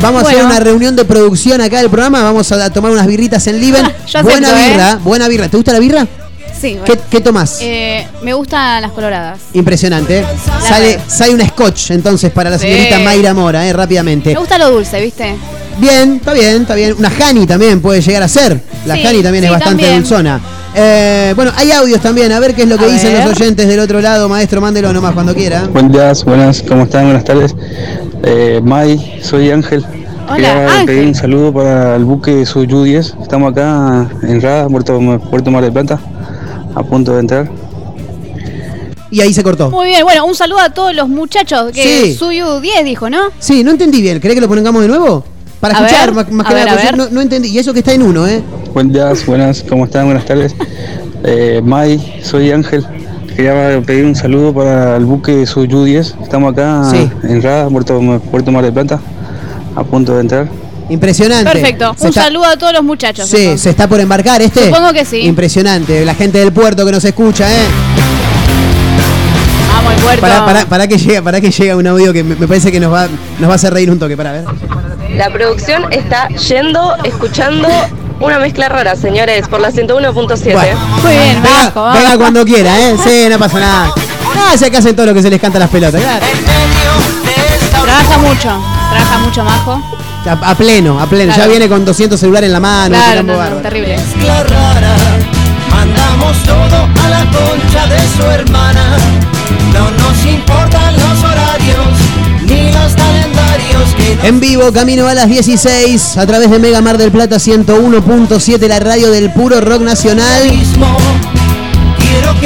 Vamos 0.00 0.24
a 0.24 0.28
hacer 0.28 0.44
una 0.44 0.60
reunión 0.60 0.94
de 0.94 1.04
producción 1.04 1.60
acá 1.60 1.78
del 1.78 1.90
programa, 1.90 2.22
vamos 2.22 2.52
a 2.52 2.70
tomar 2.70 2.92
unas 2.92 3.06
birritas 3.06 3.46
en 3.46 3.60
Liven. 3.60 3.82
Buena 4.22 4.48
acepto, 4.48 4.56
¿eh? 4.56 4.70
birra, 4.70 4.96
buena 4.96 5.28
birra. 5.28 5.48
¿Te 5.48 5.56
gusta 5.56 5.72
la 5.72 5.78
birra? 5.78 6.06
Sí, 6.58 6.72
bueno. 6.78 6.84
¿Qué, 6.84 6.98
qué 7.10 7.20
tomás? 7.20 7.58
Eh, 7.62 8.06
me 8.22 8.32
gustan 8.34 8.82
las 8.82 8.92
coloradas. 8.92 9.38
Impresionante. 9.54 10.18
¿eh? 10.20 10.24
La 10.46 10.60
Sale, 10.60 10.86
verdad. 10.88 11.04
sale 11.08 11.34
un 11.34 11.40
scotch 11.48 11.90
entonces 11.92 12.30
para 12.32 12.50
la 12.50 12.58
Sí. 12.58 12.66
señorita 12.66 12.98
Mayra 13.00 13.34
Mora, 13.34 13.66
eh, 13.66 13.72
rápidamente. 13.72 14.32
Me 14.34 14.38
gusta 14.38 14.58
lo 14.58 14.70
dulce, 14.70 15.00
¿viste? 15.00 15.34
Bien, 15.78 16.16
está 16.16 16.32
bien, 16.34 16.62
está 16.62 16.74
bien. 16.74 16.94
Una 16.98 17.10
Hani 17.10 17.46
también 17.46 17.80
puede 17.80 18.00
llegar 18.02 18.22
a 18.22 18.28
ser. 18.28 18.60
La 18.84 18.94
Sí, 18.94 19.02
Hani 19.06 19.22
también 19.22 19.44
es 19.44 19.48
sí, 19.50 19.54
bastante 19.54 19.82
también. 19.84 20.02
dulzona. 20.02 20.40
Eh, 20.74 21.32
bueno, 21.34 21.50
hay 21.56 21.72
audios 21.72 22.00
también, 22.00 22.30
a 22.32 22.38
ver 22.38 22.54
qué 22.54 22.62
es 22.62 22.68
lo 22.68 22.76
que 22.78 22.84
A 22.84 22.88
dicen 22.88 23.12
ver. 23.12 23.26
los 23.26 23.40
oyentes 23.40 23.66
del 23.66 23.80
otro 23.80 24.00
lado. 24.00 24.28
Maestro, 24.28 24.60
mándelo 24.60 24.92
nomás 24.92 25.14
cuando 25.14 25.34
quiera. 25.34 25.66
Buen 25.72 25.90
día, 25.90 26.12
buenas, 26.26 26.62
¿cómo 26.62 26.84
están? 26.84 27.04
Buenas 27.04 27.24
tardes. 27.24 27.54
Eh, 28.22 28.60
May, 28.62 29.18
soy 29.22 29.50
Ángel. 29.50 29.84
Hola, 30.28 30.36
Quería 30.36 30.66
Ángel. 30.72 30.86
pedir 30.86 31.06
un 31.08 31.14
saludo 31.14 31.52
para 31.52 31.96
el 31.96 32.04
buque 32.04 32.46
Suyu 32.46 32.84
10. 32.84 33.14
Estamos 33.22 33.50
acá 33.50 34.06
en 34.22 34.40
Rada, 34.40 34.68
Puerto, 34.68 35.00
Puerto 35.28 35.50
Mar 35.50 35.64
del 35.64 35.72
Plata, 35.72 35.98
a 36.74 36.82
punto 36.82 37.14
de 37.14 37.20
entrar. 37.20 37.50
Y 39.10 39.20
ahí 39.20 39.32
se 39.34 39.42
cortó. 39.42 39.70
Muy 39.70 39.88
bien, 39.88 40.04
bueno, 40.04 40.24
un 40.24 40.34
saludo 40.36 40.60
a 40.60 40.70
todos 40.70 40.94
los 40.94 41.08
muchachos 41.08 41.72
que 41.72 41.82
Sí. 41.82 42.14
Suyu 42.14 42.60
10 42.60 42.84
dijo, 42.84 43.10
¿no? 43.10 43.18
Sí, 43.40 43.64
no 43.64 43.72
entendí 43.72 44.00
bien. 44.00 44.20
¿Querés 44.20 44.36
que 44.36 44.40
lo 44.40 44.48
pongamos 44.48 44.82
de 44.82 44.88
nuevo? 44.88 45.24
Para 45.58 45.76
A 45.76 45.84
escuchar, 45.84 46.06
ver, 46.14 46.24
más, 46.24 46.32
más 46.32 46.46
a 46.46 46.48
que 46.48 46.54
ver, 46.54 46.64
nada, 46.66 46.72
a 46.76 46.80
porque 46.80 46.96
yo 46.96 46.96
ver. 47.04 47.10
no, 47.10 47.14
no 47.16 47.20
entendí. 47.20 47.48
Y 47.48 47.58
eso 47.58 47.72
que 47.72 47.80
está 47.80 47.92
en 47.92 48.02
uno, 48.02 48.26
¿eh? 48.28 48.42
Buen 48.72 48.92
día, 48.92 49.12
buenas, 49.26 49.64
¿cómo 49.68 49.84
están? 49.84 50.04
Buenas 50.06 50.24
tardes. 50.24 50.54
Eh, 51.24 51.60
May, 51.62 52.20
soy 52.22 52.50
Ángel. 52.52 52.86
Quería 53.34 53.82
pedir 53.84 54.04
un 54.04 54.14
saludo 54.14 54.54
para 54.54 54.96
el 54.96 55.04
buque 55.04 55.44
Suyu 55.46 55.84
10. 55.84 56.14
Estamos 56.22 56.52
acá 56.52 56.84
Sí. 56.90 57.10
en 57.24 57.42
Rada, 57.42 57.68
Puerto, 57.68 58.00
Puerto 58.30 58.52
Mar 58.52 58.62
del 58.64 58.72
Plata, 58.72 59.00
a 59.74 59.82
punto 59.84 60.14
de 60.14 60.20
entrar. 60.20 60.48
Impresionante. 60.90 61.50
Perfecto. 61.50 61.94
Se 61.96 62.02
un 62.04 62.08
está- 62.10 62.24
saludo 62.24 62.44
a 62.46 62.56
todos 62.56 62.72
los 62.72 62.82
muchachos. 62.82 63.28
Sí, 63.28 63.36
entonces. 63.38 63.62
se 63.62 63.70
está 63.70 63.88
por 63.88 64.00
embarcar 64.00 64.42
este. 64.42 64.66
Supongo 64.66 64.92
que 64.92 65.04
sí. 65.04 65.20
Impresionante. 65.20 66.04
La 66.04 66.14
gente 66.14 66.38
del 66.38 66.52
puerto 66.52 66.84
que 66.84 66.92
nos 66.92 67.04
escucha, 67.04 67.50
¿eh? 67.50 67.64
Vamos 69.72 69.92
al 69.94 69.98
puerto. 70.00 70.20
Para, 70.20 70.44
para, 70.44 70.66
para 70.66 70.88
que 70.88 70.98
llega, 70.98 71.22
para 71.22 71.40
que 71.40 71.50
llega 71.50 71.76
un 71.76 71.86
audio 71.86 72.12
que 72.12 72.22
me, 72.24 72.34
me 72.34 72.46
parece 72.48 72.70
que 72.72 72.80
nos 72.80 72.92
va, 72.92 73.08
nos 73.38 73.48
va 73.48 73.52
a 73.52 73.56
hacer 73.56 73.72
reír 73.72 73.90
un 73.90 73.98
toque. 73.98 74.16
Para 74.16 74.32
ver. 74.32 74.44
La 75.16 75.30
producción 75.30 75.92
está 75.92 76.28
yendo, 76.28 76.94
escuchando 77.04 77.68
una 78.20 78.38
mezcla 78.38 78.68
rara, 78.68 78.96
señores, 78.96 79.48
por 79.48 79.60
la 79.60 79.70
101.7. 79.70 80.52
Bueno. 80.52 80.78
Muy 81.02 81.12
bien, 81.12 81.42
Venga, 81.42 81.56
Vasco, 81.64 81.82
vamos. 81.82 81.98
venga 82.02 82.18
cuando 82.18 82.44
quiera, 82.44 82.78
¿eh? 82.78 82.96
Sí, 83.02 83.26
no 83.30 83.38
pasa 83.38 83.58
nada. 83.60 83.92
Ah, 84.36 84.54
si 84.58 84.64
acá 84.64 84.78
hacen 84.78 84.94
todo 84.94 85.06
lo 85.06 85.14
que 85.14 85.22
se 85.22 85.30
les 85.30 85.40
canta 85.40 85.58
a 85.58 85.60
las 85.60 85.70
pelotas. 85.70 86.00
claro. 86.02 86.26
Trabaja 87.82 88.18
mucho. 88.18 88.62
Trabaja 88.90 89.18
mucho, 89.18 89.44
Majo. 89.44 89.82
A, 90.26 90.32
a 90.50 90.54
pleno, 90.54 91.00
a 91.00 91.06
pleno. 91.06 91.32
Claro. 91.32 91.42
Ya 91.44 91.48
viene 91.48 91.68
con 91.68 91.84
200 91.84 92.18
celulares 92.20 92.46
en 92.48 92.52
la 92.52 92.60
mano. 92.60 92.94
un 92.96 93.02
Claro, 93.02 93.20
quilombo 93.22 93.42
no, 93.42 93.50
no, 93.50 93.56
terrible. 93.62 93.96
mezcla 93.96 94.42
rara. 94.44 94.94
Mandamos 95.70 96.36
todo 96.44 96.88
a 97.04 97.08
la 97.08 97.24
concha 97.30 97.86
de 97.86 97.98
su 98.16 98.30
hermana. 98.30 98.96
No 99.72 99.90
nos 99.90 100.24
importan 100.26 100.94
los 100.94 101.24
horarios 101.24 101.86
ni 102.42 102.72
los 102.72 102.92
calendarios 102.94 103.94
que 103.96 104.16
nos 104.16 104.24
En 104.24 104.40
vivo, 104.40 104.72
camino 104.72 105.06
a 105.08 105.14
las 105.14 105.28
16, 105.28 106.16
a 106.18 106.26
través 106.26 106.50
de 106.50 106.58
Mega 106.58 106.80
Mar 106.80 106.98
del 106.98 107.10
Plata 107.10 107.36
101.7, 107.36 108.66
la 108.68 108.78
radio 108.80 109.10
del 109.10 109.32
puro 109.32 109.60
rock 109.60 109.80
nacional. 109.82 110.50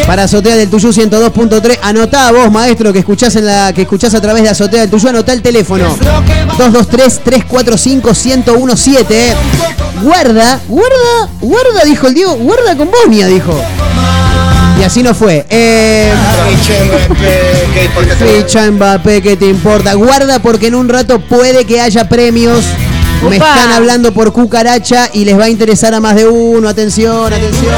Para 0.07 0.25
Azotea 0.25 0.57
del 0.57 0.69
Tuyú 0.71 0.91
102.3. 0.93 1.79
Anotá 1.83 2.31
vos, 2.33 2.51
maestro, 2.51 2.93
que 2.93 2.99
escuchás, 3.01 3.35
en 3.37 3.47
la, 3.47 3.73
que 3.73 3.83
escuchás 3.83 4.15
a 4.15 4.21
través 4.21 4.43
de 4.43 4.49
Azotea 4.51 4.81
del 4.83 4.91
Tuyú. 4.91 5.09
Anotá 5.09 5.33
el 5.33 5.43
teléfono. 5.43 5.89
lo 5.89 6.25
que 6.25 6.45
va 6.45 6.55
223-345-1017. 6.55 9.07
eh. 9.11 9.35
Guarda, 10.03 10.61
guarda, 10.69 11.29
guarda, 11.41 11.85
dijo 11.85 12.07
el 12.07 12.15
Diego. 12.15 12.35
Guarda 12.35 12.77
con 12.77 12.91
Bosnia, 12.91 13.27
dijo. 13.27 13.59
Y 14.79 14.83
así 14.83 15.03
no 15.03 15.15
fue. 15.15 15.47
Eh, 15.49 16.13
Ficha 18.19 18.71
Mbappé, 18.71 19.23
¿qué 19.23 19.37
te 19.37 19.47
importa? 19.47 19.95
Guarda 19.95 20.41
porque 20.41 20.67
en 20.67 20.75
un 20.75 20.89
rato 20.89 21.21
puede 21.21 21.65
que 21.65 21.81
haya 21.81 22.09
premios. 22.09 22.65
Me 23.29 23.37
están 23.37 23.73
hablando 23.73 24.13
por 24.13 24.33
cucaracha 24.33 25.09
y 25.13 25.25
les 25.25 25.39
va 25.39 25.45
a 25.45 25.49
interesar 25.49 25.95
a 25.95 26.01
más 26.01 26.15
de 26.15 26.27
uno. 26.27 26.69
Atención, 26.69 27.33
atención. 27.33 27.75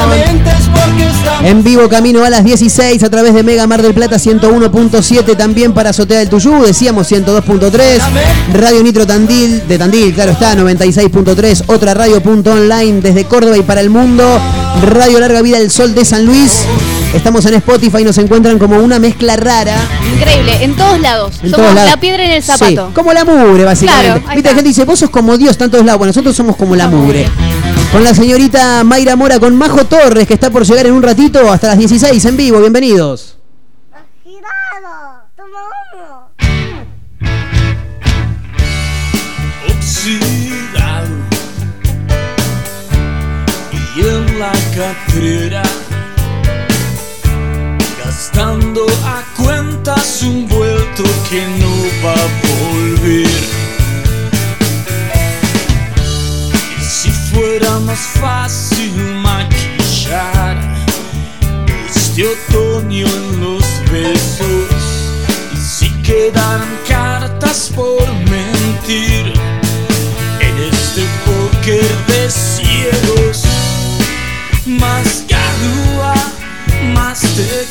En 1.43 1.63
vivo 1.63 1.87
camino 1.87 2.23
a 2.23 2.29
las 2.29 2.43
16 2.43 3.01
a 3.03 3.09
través 3.09 3.33
de 3.33 3.43
Mega 3.43 3.67
Mar 3.67 3.81
del 3.81 3.93
Plata 3.93 4.17
101.7 4.17 5.37
también 5.37 5.73
para 5.73 5.91
Azotea 5.91 6.19
del 6.19 6.29
Tuyú, 6.29 6.63
decíamos 6.65 7.11
102.3, 7.11 7.99
Radio 8.53 8.83
Nitro 8.83 9.05
Tandil, 9.05 9.67
de 9.67 9.77
Tandil, 9.77 10.13
claro 10.13 10.31
está, 10.31 10.55
96.3, 10.55 11.65
otra 11.67 11.93
radio.online 11.93 13.01
desde 13.01 13.25
Córdoba 13.25 13.57
y 13.57 13.61
para 13.61 13.81
el 13.81 13.89
mundo, 13.89 14.23
Radio 14.81 15.19
Larga 15.19 15.41
Vida 15.41 15.59
del 15.59 15.71
Sol 15.71 15.93
de 15.93 16.05
San 16.05 16.25
Luis. 16.25 16.65
Estamos 17.13 17.45
en 17.45 17.55
Spotify, 17.55 18.03
nos 18.03 18.17
encuentran 18.17 18.59
como 18.59 18.77
una 18.77 18.99
mezcla 18.99 19.35
rara. 19.37 19.75
Increíble, 20.15 20.63
en 20.63 20.75
todos 20.75 20.99
lados. 20.99 21.35
En 21.41 21.49
Somos 21.49 21.57
todos 21.57 21.73
lados. 21.75 21.89
la 21.91 21.99
piedra 21.99 22.23
en 22.25 22.31
el 22.31 22.43
Sí, 22.43 22.51
zapato. 22.51 22.91
como 22.93 23.11
la 23.13 23.25
mugre, 23.25 23.63
básicamente. 23.65 24.05
Claro, 24.05 24.19
Viste, 24.19 24.33
la 24.33 24.37
está. 24.39 24.49
gente 24.55 24.67
dice, 24.69 24.85
vos 24.85 24.99
sos 24.99 25.09
como 25.09 25.37
Dios, 25.37 25.51
están 25.51 25.67
en 25.67 25.71
todos 25.71 25.85
lados. 25.85 25.97
Bueno, 25.99 26.09
nosotros 26.09 26.35
somos 26.35 26.55
como 26.55 26.75
la 26.75 26.87
mugre. 26.87 27.27
mugre. 27.27 27.91
Con 27.91 28.03
la 28.03 28.13
señorita 28.13 28.83
Mayra 28.83 29.15
Mora, 29.15 29.39
con 29.39 29.55
Majo 29.55 29.85
Torres, 29.85 30.27
que 30.27 30.33
está 30.33 30.49
por 30.51 30.65
llegar 30.65 30.85
en 30.85 30.93
un 30.93 31.01
ratito 31.01 31.49
hasta 31.51 31.67
las 31.67 31.77
16 31.79 32.23
en 32.25 32.37
vivo. 32.37 32.59
Bienvenidos. 32.59 33.37
Girado, 34.23 35.23
toma 35.35 35.59
uno. 35.95 36.27
oxidado 39.69 41.07
y 43.95 44.01
en 44.01 44.39
la 44.39 44.51
catrera 44.75 45.63
gastando 48.37 48.85
a 49.03 49.23
cuentas 49.35 50.21
un 50.21 50.47
vuelto 50.47 51.03
que 51.27 51.41
no 51.59 52.05
va 52.05 52.13
a 52.13 52.27
volver 52.69 53.27
si 56.79 57.09
fuera 57.09 57.79
más 57.79 57.99
fácil 57.99 58.93
maquillar 59.23 60.55
de 62.15 62.27
otoño 62.27 63.07
en 63.07 63.41
los 63.41 63.63
besos. 63.91 64.71
Y 65.53 65.57
si 65.57 65.89
quedan 66.03 66.61
cartas 66.87 67.71
por 67.75 68.07
mentir 68.29 69.33
en 70.41 70.57
este 70.71 71.03
póker 71.25 72.05
de 72.07 72.29
ciegos, 72.29 73.43
más 74.65 75.25
garúa, 75.27 76.13
más 76.93 77.26
te 77.37 77.67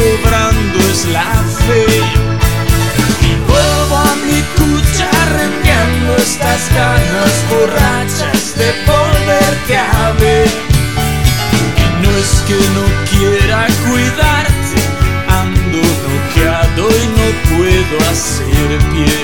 sobrando 0.00 0.78
es 0.92 1.04
la 1.06 1.32
fe. 1.66 1.84
Y 3.28 3.32
vuelvo 3.48 3.96
a 3.96 4.12
mi 4.26 4.40
cucha 4.58 5.06
arrengando 5.24 6.16
estas 6.16 6.60
ganas 6.74 7.32
borrachas 7.50 8.54
de 8.60 8.68
volverte 8.86 9.76
a 9.76 10.12
ver. 10.20 10.48
Y 11.82 11.86
no 12.02 12.10
es 12.22 12.32
que 12.48 12.58
no 12.76 12.84
quiera 13.12 13.66
cuidarte, 13.86 14.78
ando 15.42 15.82
noqueado 16.08 16.82
y 17.02 17.06
no 17.18 17.26
puedo 17.50 17.94
hacer 18.10 18.68
pie. 18.92 19.18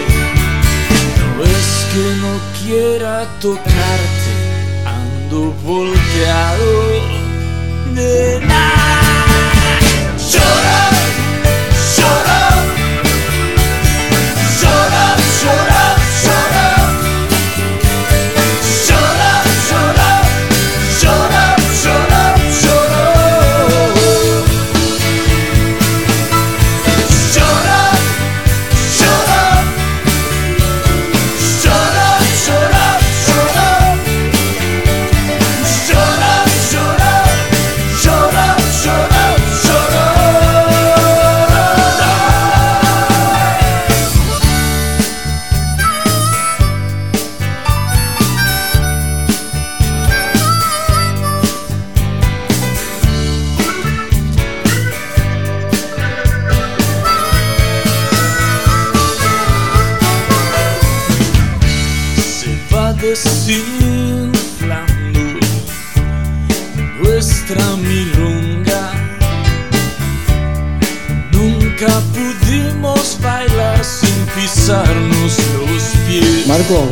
No 1.36 1.42
es 1.44 1.68
que 1.92 2.04
no 2.22 2.32
quiera 2.58 3.26
tocarte, 3.40 4.32
ando 4.84 5.52
volteado. 5.62 6.72
Nena. 7.94 8.66
Llora, 8.66 8.85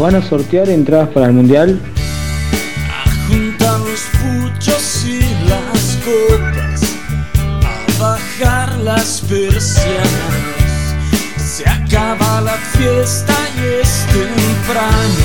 ¿van 0.05 0.17
a 0.17 0.23
sortear 0.23 0.69
entradas 0.69 1.09
para 1.09 1.29
el 1.29 1.33
mundial? 1.33 1.81
juntar 3.27 3.81
los 3.81 4.03
puchos 4.21 5.07
y 5.07 5.21
las 5.49 5.99
copas, 6.05 6.83
a 7.41 8.03
bajar 8.03 8.77
las 8.81 9.23
persianas. 9.27 10.45
Se 11.39 11.67
acaba 11.67 12.43
la 12.43 12.57
fiesta 12.77 13.35
y 13.57 13.81
es 13.81 14.07
temprano 14.13 15.25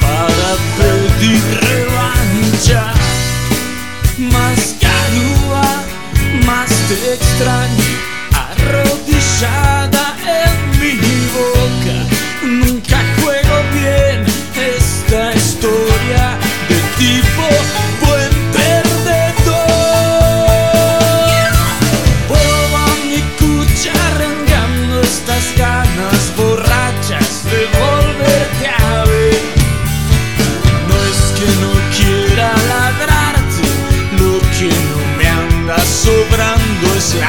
para 0.00 0.50
pedir 0.78 1.44
revancha. 1.70 2.82
Más 4.18 4.74
garúa, 4.80 5.68
más 6.44 6.68
te 6.88 7.14
extraño, 7.14 7.97
Y 37.10 37.20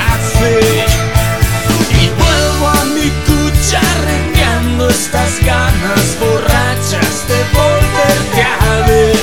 vuelvo 2.10 2.68
a 2.68 2.84
mi 2.96 3.10
cucha 3.26 3.80
arrengando 3.80 4.90
estas 4.90 5.40
ganas 5.46 6.18
borrachas 6.20 7.26
de 7.30 7.40
volverte 7.54 8.42
a 8.42 8.88
ver. 8.88 9.16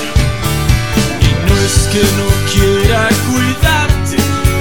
Y 1.20 1.30
no 1.46 1.54
es 1.60 1.76
que 1.92 2.02
no 2.18 2.28
quiera 2.52 3.08
cuidarte, 3.28 4.16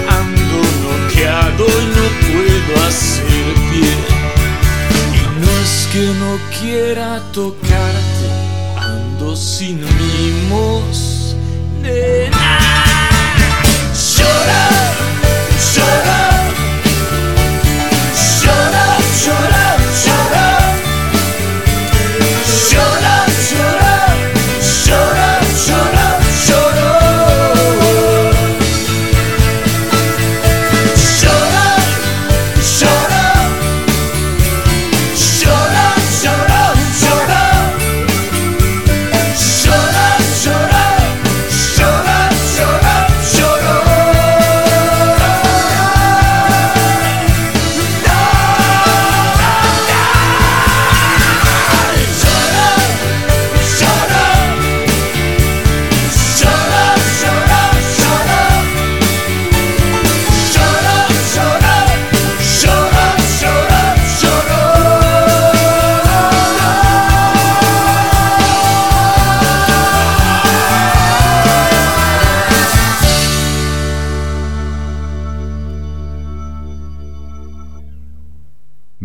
ando 0.10 0.60
noqueado 0.84 1.65
y 1.65 1.86
no 1.97 2.05
puedo 2.27 2.88
hacer 2.88 3.47
pie. 3.71 3.93
Y 5.13 5.23
no 5.39 5.49
es 5.63 5.75
que 5.93 6.05
no 6.19 6.31
quiera 6.60 7.21
tocarte, 7.31 8.27
ando 8.77 9.34
sin 9.36 9.79
mimos. 9.79 11.36
Nena. 11.81 12.45
Llora, 14.17 14.67
llora, 14.75 15.14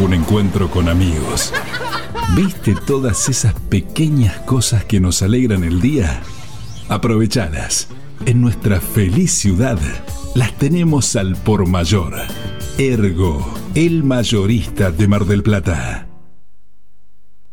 un 0.00 0.14
encuentro 0.14 0.70
con 0.70 0.88
amigos. 0.88 1.52
¿Viste 2.34 2.74
todas 2.86 3.28
esas 3.28 3.54
pequeñas 3.54 4.38
cosas 4.40 4.84
que 4.84 5.00
nos 5.00 5.22
alegran 5.22 5.62
el 5.64 5.80
día? 5.80 6.22
Aprovechalas. 6.88 7.88
En 8.26 8.40
nuestra 8.40 8.80
feliz 8.80 9.32
ciudad 9.32 9.78
las 10.34 10.52
tenemos 10.54 11.16
al 11.16 11.36
por 11.36 11.66
mayor. 11.66 12.14
Ergo, 12.78 13.46
el 13.74 14.02
mayorista 14.02 14.90
de 14.90 15.08
Mar 15.08 15.24
del 15.24 15.42
Plata. 15.42 16.06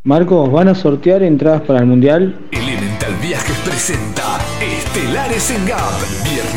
Marcos, 0.03 0.49
¿van 0.51 0.69
a 0.69 0.75
sortear 0.75 1.23
entradas 1.23 1.63
para 1.63 1.79
el 1.79 1.85
Mundial? 1.85 2.47
Elemental 2.51 3.13
Viajes 3.21 3.57
presenta 3.65 4.39
Estelares 4.61 5.51
en 5.51 5.65
Gap. 5.65 5.91
Viernes 6.23 6.56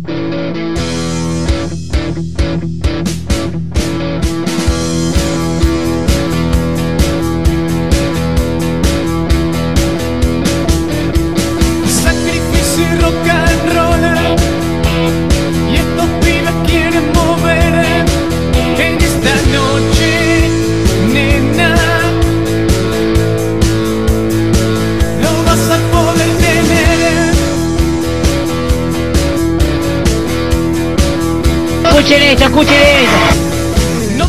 Escuchen 32.11 32.29
esto, 32.29 32.43
escuchen. 32.43 34.17
No 34.17 34.27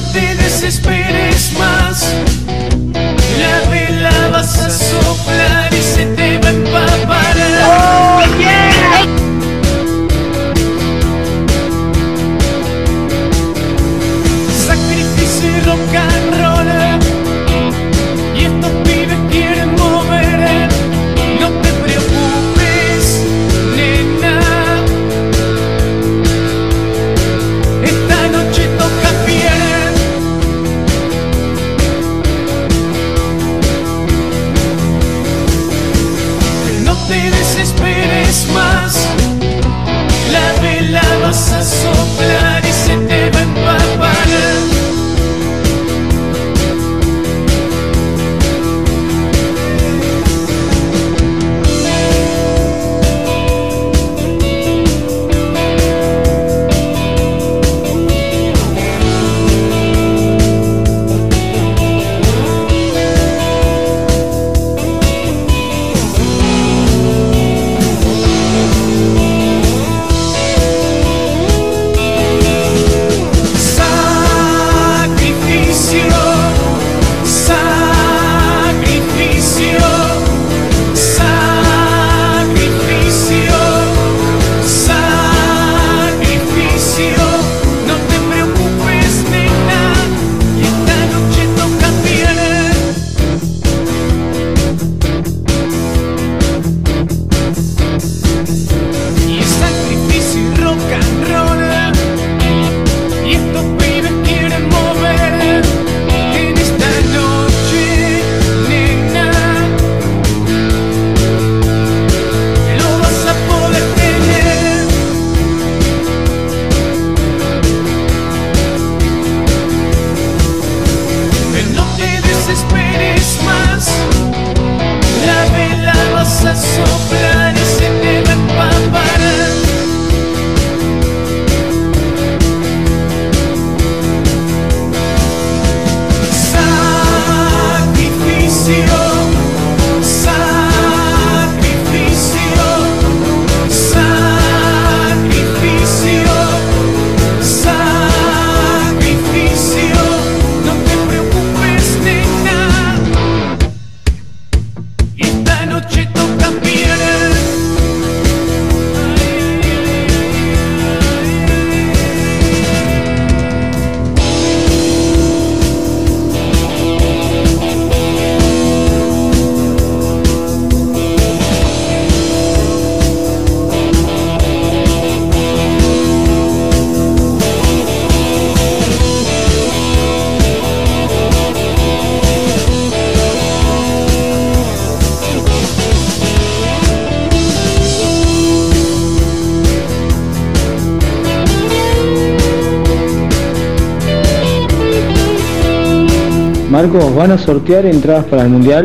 ¿van 196.90 197.30
a 197.30 197.38
sortear 197.38 197.86
entradas 197.86 198.24
para 198.24 198.42
el 198.42 198.48
mundial? 198.48 198.84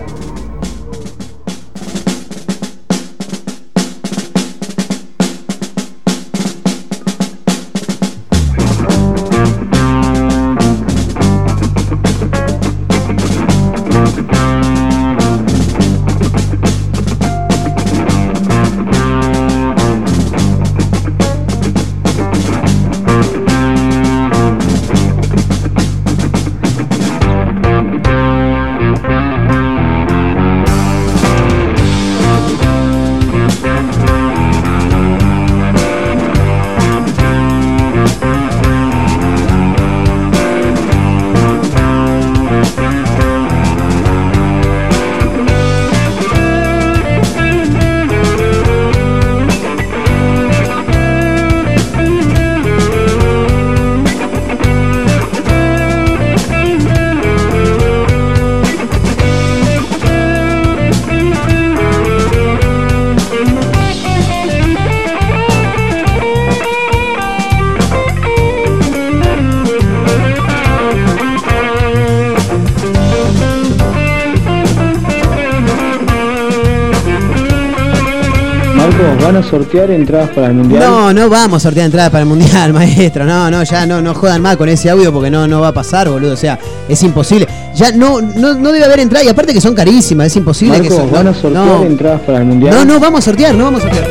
Sortear 79.81 79.91
entradas 79.91 80.29
para 80.29 80.47
el 80.47 80.53
mundial? 80.53 80.83
No, 80.83 81.13
no 81.13 81.29
vamos 81.29 81.57
a 81.57 81.59
sortear 81.59 81.85
entradas 81.85 82.11
para 82.11 82.23
el 82.23 82.29
mundial, 82.29 82.73
maestro. 82.73 83.25
No, 83.25 83.49
no, 83.49 83.63
ya 83.63 83.85
no, 83.85 84.01
no 84.01 84.13
jodan 84.13 84.41
más 84.41 84.57
con 84.57 84.69
ese 84.69 84.89
audio 84.89 85.11
porque 85.11 85.29
no, 85.29 85.47
no 85.47 85.61
va 85.61 85.69
a 85.69 85.73
pasar, 85.73 86.09
boludo. 86.09 86.33
O 86.33 86.37
sea, 86.37 86.59
es 86.87 87.01
imposible. 87.03 87.47
Ya 87.75 87.91
no, 87.91 88.21
no, 88.21 88.53
no 88.53 88.71
debe 88.71 88.85
haber 88.85 88.99
entradas 88.99 89.25
y 89.25 89.29
aparte 89.29 89.53
que 89.53 89.61
son 89.61 89.73
carísimas, 89.73 90.27
es 90.27 90.35
imposible 90.35 90.81
que 90.81 90.89
son. 90.89 91.11
¿van 91.11 91.27
a 91.27 91.33
sortear 91.33 91.65
no. 91.65 91.83
entradas 91.83 92.21
para 92.21 92.39
el 92.39 92.45
mundial? 92.45 92.75
No, 92.75 92.85
no, 92.85 92.99
vamos 92.99 93.19
a 93.19 93.23
sortear, 93.23 93.55
no 93.55 93.65
vamos 93.65 93.81
a 93.83 93.83
sortear. 93.85 94.07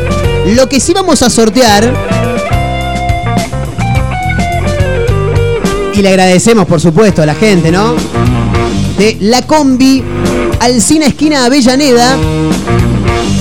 Lo 0.56 0.68
que 0.68 0.80
sí 0.80 0.92
vamos 0.92 1.22
a 1.22 1.30
sortear. 1.30 1.92
Y 5.94 6.02
le 6.02 6.08
agradecemos, 6.08 6.66
por 6.66 6.80
supuesto, 6.80 7.22
a 7.22 7.26
la 7.26 7.34
gente, 7.34 7.70
¿no? 7.70 7.94
De 8.96 9.18
la 9.20 9.42
combi 9.42 10.02
Alcina 10.60 11.06
Esquina 11.06 11.44
Avellaneda. 11.44 12.16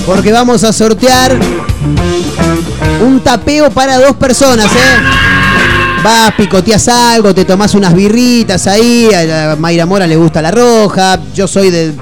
Porque 0.04 0.32
vamos 0.32 0.64
a 0.64 0.72
sortear 0.72 1.38
un 3.04 3.20
tapeo 3.20 3.70
para 3.70 3.98
dos 3.98 4.14
personas, 4.16 4.66
¿eh? 4.66 6.00
Vas, 6.02 6.32
picoteas 6.34 6.88
algo, 6.88 7.34
te 7.34 7.44
tomás 7.44 7.74
unas 7.74 7.92
birritas 7.94 8.66
ahí. 8.66 9.08
A 9.12 9.56
Mayra 9.56 9.84
Mora 9.86 10.06
le 10.06 10.16
gusta 10.16 10.40
la 10.40 10.50
roja. 10.50 11.18
Yo 11.34 11.46
soy 11.46 11.70
de. 11.70 11.92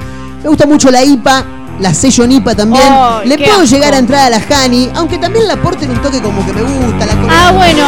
Me 0.42 0.48
gusta 0.48 0.66
mucho 0.66 0.90
la 0.90 1.02
IPA. 1.04 1.44
La 1.80 1.94
sello 1.94 2.24
IPA 2.24 2.54
también. 2.54 2.84
Oh, 2.92 3.20
le 3.24 3.36
puedo 3.38 3.52
asco. 3.62 3.64
llegar 3.64 3.94
a 3.94 3.98
entrar 3.98 4.26
a 4.26 4.30
la 4.30 4.40
Hani, 4.64 4.90
aunque 4.94 5.18
también 5.18 5.46
la 5.46 5.54
aporten 5.54 5.90
un 5.90 5.98
toque 6.02 6.20
como 6.20 6.44
que 6.46 6.52
me 6.52 6.62
gusta. 6.62 7.06
La 7.06 7.12
Ah, 7.28 7.52
bueno. 7.52 7.84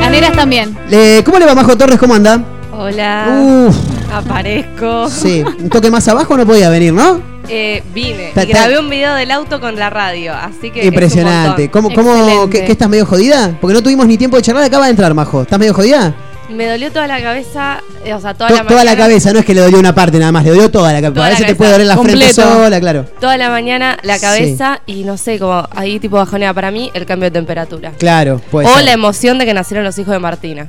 Ganeras 0.00 0.32
también. 0.32 0.76
Le- 0.90 1.22
¿Cómo 1.24 1.38
le 1.38 1.46
va, 1.46 1.54
Majo 1.54 1.76
Torres? 1.76 1.98
¿Cómo 1.98 2.14
anda? 2.14 2.40
Hola. 2.72 3.26
Uf, 3.68 3.76
Aparezco. 4.12 5.08
sí. 5.08 5.44
Un 5.60 5.68
toque 5.70 5.90
más 5.90 6.06
abajo 6.08 6.36
no 6.36 6.44
podía 6.46 6.68
venir, 6.68 6.92
¿no? 6.92 7.20
Eh, 7.54 7.82
vine. 7.92 8.32
Ta- 8.34 8.44
y 8.44 8.46
grabé 8.46 8.78
un 8.78 8.88
video 8.88 9.14
del 9.14 9.30
auto 9.30 9.60
con 9.60 9.76
la 9.76 9.90
radio, 9.90 10.32
así 10.34 10.70
que. 10.70 10.86
Impresionante. 10.86 11.64
es 11.64 11.68
un 11.68 11.72
¿Cómo, 11.72 11.92
cómo. 11.94 12.48
¿qué, 12.48 12.64
qué 12.64 12.72
estás 12.72 12.88
medio 12.88 13.04
jodida? 13.04 13.56
Porque 13.60 13.74
no 13.74 13.82
tuvimos 13.82 14.06
ni 14.06 14.16
tiempo 14.16 14.36
de 14.36 14.42
charlar, 14.42 14.64
acaba 14.64 14.86
de 14.86 14.92
entrar, 14.92 15.12
Majo. 15.12 15.42
¿Estás 15.42 15.58
medio 15.58 15.74
jodida? 15.74 16.14
Me 16.48 16.66
dolió 16.66 16.90
toda 16.92 17.06
la 17.06 17.20
cabeza, 17.22 17.80
eh, 18.04 18.12
o 18.14 18.20
sea, 18.20 18.34
toda 18.34 18.48
To- 18.50 18.54
la 18.56 18.62
toda 18.64 18.84
la 18.84 18.90
mañana. 18.92 19.04
cabeza, 19.04 19.32
no 19.32 19.38
es 19.38 19.44
que 19.44 19.54
le 19.54 19.60
dolió 19.62 19.78
una 19.78 19.94
parte 19.94 20.18
nada 20.18 20.32
más, 20.32 20.44
le 20.44 20.50
dolió 20.50 20.70
toda 20.70 20.92
la 20.92 21.00
cabeza. 21.00 21.14
Toda 21.14 21.26
A 21.26 21.30
veces 21.30 21.46
te 21.46 21.54
puede 21.54 21.72
doler 21.72 21.86
la 21.86 21.96
frente 21.98 22.32
sola, 22.32 22.80
claro. 22.80 23.04
Toda 23.20 23.36
la 23.38 23.48
mañana 23.50 23.96
la 24.02 24.16
Sí. 24.16 24.20
cabeza 24.22 24.80
y 24.86 25.04
no 25.04 25.16
sé, 25.16 25.38
como 25.38 25.66
ahí 25.74 25.98
tipo 25.98 26.16
bajonea 26.16 26.52
para 26.52 26.70
mí 26.70 26.90
el 26.94 27.06
cambio 27.06 27.26
de 27.30 27.32
temperatura. 27.32 27.92
Claro, 27.98 28.40
pues. 28.50 28.66
o 28.68 28.80
la 28.80 28.92
emoción 28.92 29.38
de 29.38 29.44
que 29.46 29.54
nacieron 29.54 29.84
los 29.84 29.98
hijos 29.98 30.12
de 30.12 30.18
Martina. 30.18 30.68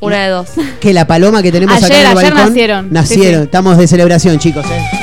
Una 0.00 0.22
de 0.22 0.28
dos. 0.28 0.46
Que 0.80 0.92
la 0.94 1.06
paloma 1.08 1.42
que 1.42 1.50
tenemos 1.50 1.76
acá 1.76 1.86
Ayer, 1.86 1.96
en 2.06 2.12
el 2.12 2.18
ayer 2.18 2.30
balcón. 2.32 2.48
nacieron. 2.48 2.88
Nacieron. 2.92 3.26
Sí, 3.26 3.36
sí. 3.38 3.42
Estamos 3.42 3.76
de 3.78 3.88
celebración, 3.88 4.38
chicos, 4.38 4.64
¿eh? 4.66 4.97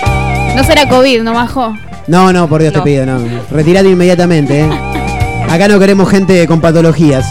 No 0.56 0.64
será 0.64 0.88
COVID, 0.88 1.22
¿no, 1.24 1.34
Majo? 1.34 1.76
No, 2.08 2.32
no, 2.32 2.47
por 2.47 2.62
Dios 2.62 2.74
te 2.74 2.82
pido, 2.82 3.06
no. 3.06 3.20
Retirate 3.51 3.89
inmediatamente, 3.89 4.62
¿eh? 4.62 4.70
Acá 5.49 5.68
no 5.68 5.78
queremos 5.80 6.10
gente 6.10 6.45
con 6.47 6.62
patologías. 6.62 7.26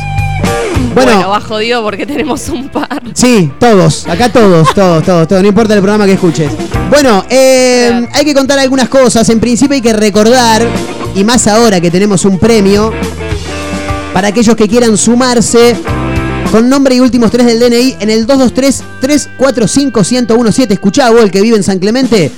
Bueno, 0.95 1.12
Bueno, 1.12 1.29
va 1.31 1.41
jodido 1.41 1.83
porque 1.83 2.05
tenemos 2.07 2.49
un 2.49 2.68
par. 2.68 3.03
sí, 3.14 3.51
todos, 3.59 4.07
acá 4.09 4.29
todos, 4.31 4.72
todos, 4.75 5.03
todos, 5.05 5.27
todos, 5.29 5.43
no 5.43 5.49
importa 5.49 5.75
el 5.75 5.81
programa 5.81 6.05
que 6.07 6.12
escuches. 6.12 6.51
Bueno, 6.91 7.25
eh, 7.31 8.07
hay 8.12 8.25
que 8.25 8.35
contar 8.35 8.59
algunas 8.59 8.89
cosas. 8.89 9.29
En 9.29 9.41
principio 9.41 9.75
hay 9.75 9.81
que 9.81 9.93
recordar, 9.93 10.62
y 11.14 11.25
más 11.25 11.47
ahora 11.47 11.81
que 11.81 11.91
tenemos 11.91 12.25
un 12.25 12.39
premio, 12.39 12.93
para 14.12 14.29
aquellos 14.29 14.55
que 14.57 14.68
quieran 14.68 14.97
sumarse 14.97 15.77
con 16.53 16.68
nombre 16.68 16.95
y 16.95 17.01
últimos 17.01 17.31
tres 17.33 17.47
del 17.47 17.59
DNI 17.59 17.97
en 18.01 18.11
el 18.11 18.27
223-345-1017. 18.27 20.70
Escuchá 20.72 21.11
vos, 21.11 21.22
el 21.22 21.31
que 21.31 21.41
vive 21.41 21.57
en 21.57 21.62
San 21.62 21.79
Clemente. 21.79 22.31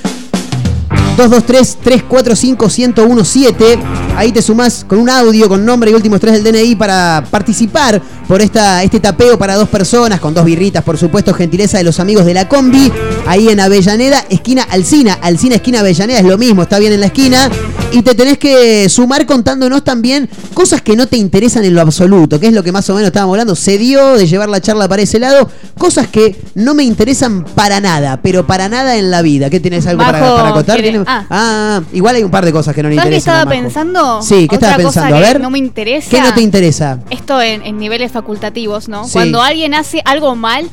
223-345-1017. 1.17 3.79
Ahí 4.15 4.31
te 4.31 4.41
sumás 4.41 4.85
con 4.87 4.99
un 4.99 5.09
audio 5.09 5.49
con 5.49 5.65
nombre 5.65 5.91
y 5.91 5.93
últimos 5.93 6.19
tres 6.19 6.43
del 6.43 6.53
DNI 6.53 6.75
para 6.75 7.23
participar 7.29 8.01
por 8.27 8.41
esta, 8.41 8.83
este 8.83 8.99
tapeo 8.99 9.37
para 9.37 9.55
dos 9.55 9.69
personas, 9.69 10.19
con 10.19 10.33
dos 10.33 10.43
birritas, 10.45 10.83
por 10.83 10.97
supuesto, 10.97 11.33
gentileza 11.33 11.77
de 11.77 11.83
los 11.83 11.99
amigos 11.99 12.25
de 12.25 12.33
la 12.33 12.47
combi. 12.47 12.91
ahí 13.25 13.49
en 13.49 13.59
Avellaneda, 13.59 14.23
esquina 14.29 14.63
Alcina. 14.69 15.17
Alcina, 15.21 15.55
esquina 15.55 15.79
Avellaneda, 15.79 16.19
es 16.19 16.25
lo 16.25 16.37
mismo, 16.37 16.63
está 16.63 16.77
bien 16.79 16.91
en 16.93 16.99
la 16.99 17.07
esquina. 17.07 17.49
Y 17.93 18.01
te 18.01 18.15
tenés 18.15 18.37
que 18.37 18.89
sumar 18.89 19.25
contándonos 19.25 19.81
también 19.83 20.29
cosas 20.53 20.81
que 20.81 20.97
no 20.97 21.07
te 21.07 21.15
interesan 21.15 21.63
en 21.63 21.73
lo 21.73 21.79
absoluto, 21.81 22.37
que 22.37 22.47
es 22.47 22.53
lo 22.53 22.61
que 22.63 22.73
más 22.73 22.89
o 22.89 22.93
menos 22.95 23.07
estábamos 23.07 23.33
hablando. 23.35 23.55
Se 23.55 23.77
dio 23.77 24.15
de 24.17 24.27
llevar 24.27 24.49
la 24.49 24.59
charla 24.59 24.89
para 24.89 25.01
ese 25.03 25.19
lado, 25.19 25.49
cosas 25.77 26.07
que 26.07 26.35
no 26.55 26.73
me 26.73 26.83
interesan 26.83 27.45
para 27.55 27.79
nada, 27.79 28.19
pero 28.21 28.45
para 28.45 28.67
nada 28.67 28.97
en 28.97 29.09
la 29.09 29.21
vida. 29.21 29.49
¿Qué 29.49 29.61
tienes 29.61 29.87
algo 29.87 30.03
para, 30.03 30.19
contar? 30.51 30.75
quiere- 30.75 30.89
¿Tiene- 30.91 31.05
ah. 31.07 31.25
Ah, 31.29 31.81
igual 31.93 32.17
hay 32.17 32.23
un 32.23 32.31
par 32.31 32.43
de 32.43 32.51
cosas 32.51 32.75
que 32.75 32.83
no 32.83 32.89
le 32.89 32.95
¿Sabes 32.95 33.09
qué 33.09 33.15
interesan. 33.15 33.35
a 33.35 33.39
estaba 33.39 33.51
pensando? 33.61 34.21
Sí, 34.21 34.47
¿qué 34.49 34.55
estaba 34.55 34.73
cosa 34.73 34.83
pensando? 34.83 35.15
A 35.15 35.19
que 35.19 35.25
ver. 35.25 35.39
No 35.41 35.49
me 35.49 35.57
interesa. 35.59 36.09
¿Qué 36.09 36.21
no 36.21 36.33
te 36.33 36.41
interesa? 36.41 36.99
Esto 37.09 37.41
en, 37.41 37.61
en 37.65 37.77
niveles 37.77 38.11
facultativos, 38.17 38.89
¿no? 38.89 39.05
Sí. 39.05 39.13
Cuando 39.13 39.41
alguien 39.41 39.73
hace 39.75 40.01
algo 40.05 40.35
mal 40.35 40.69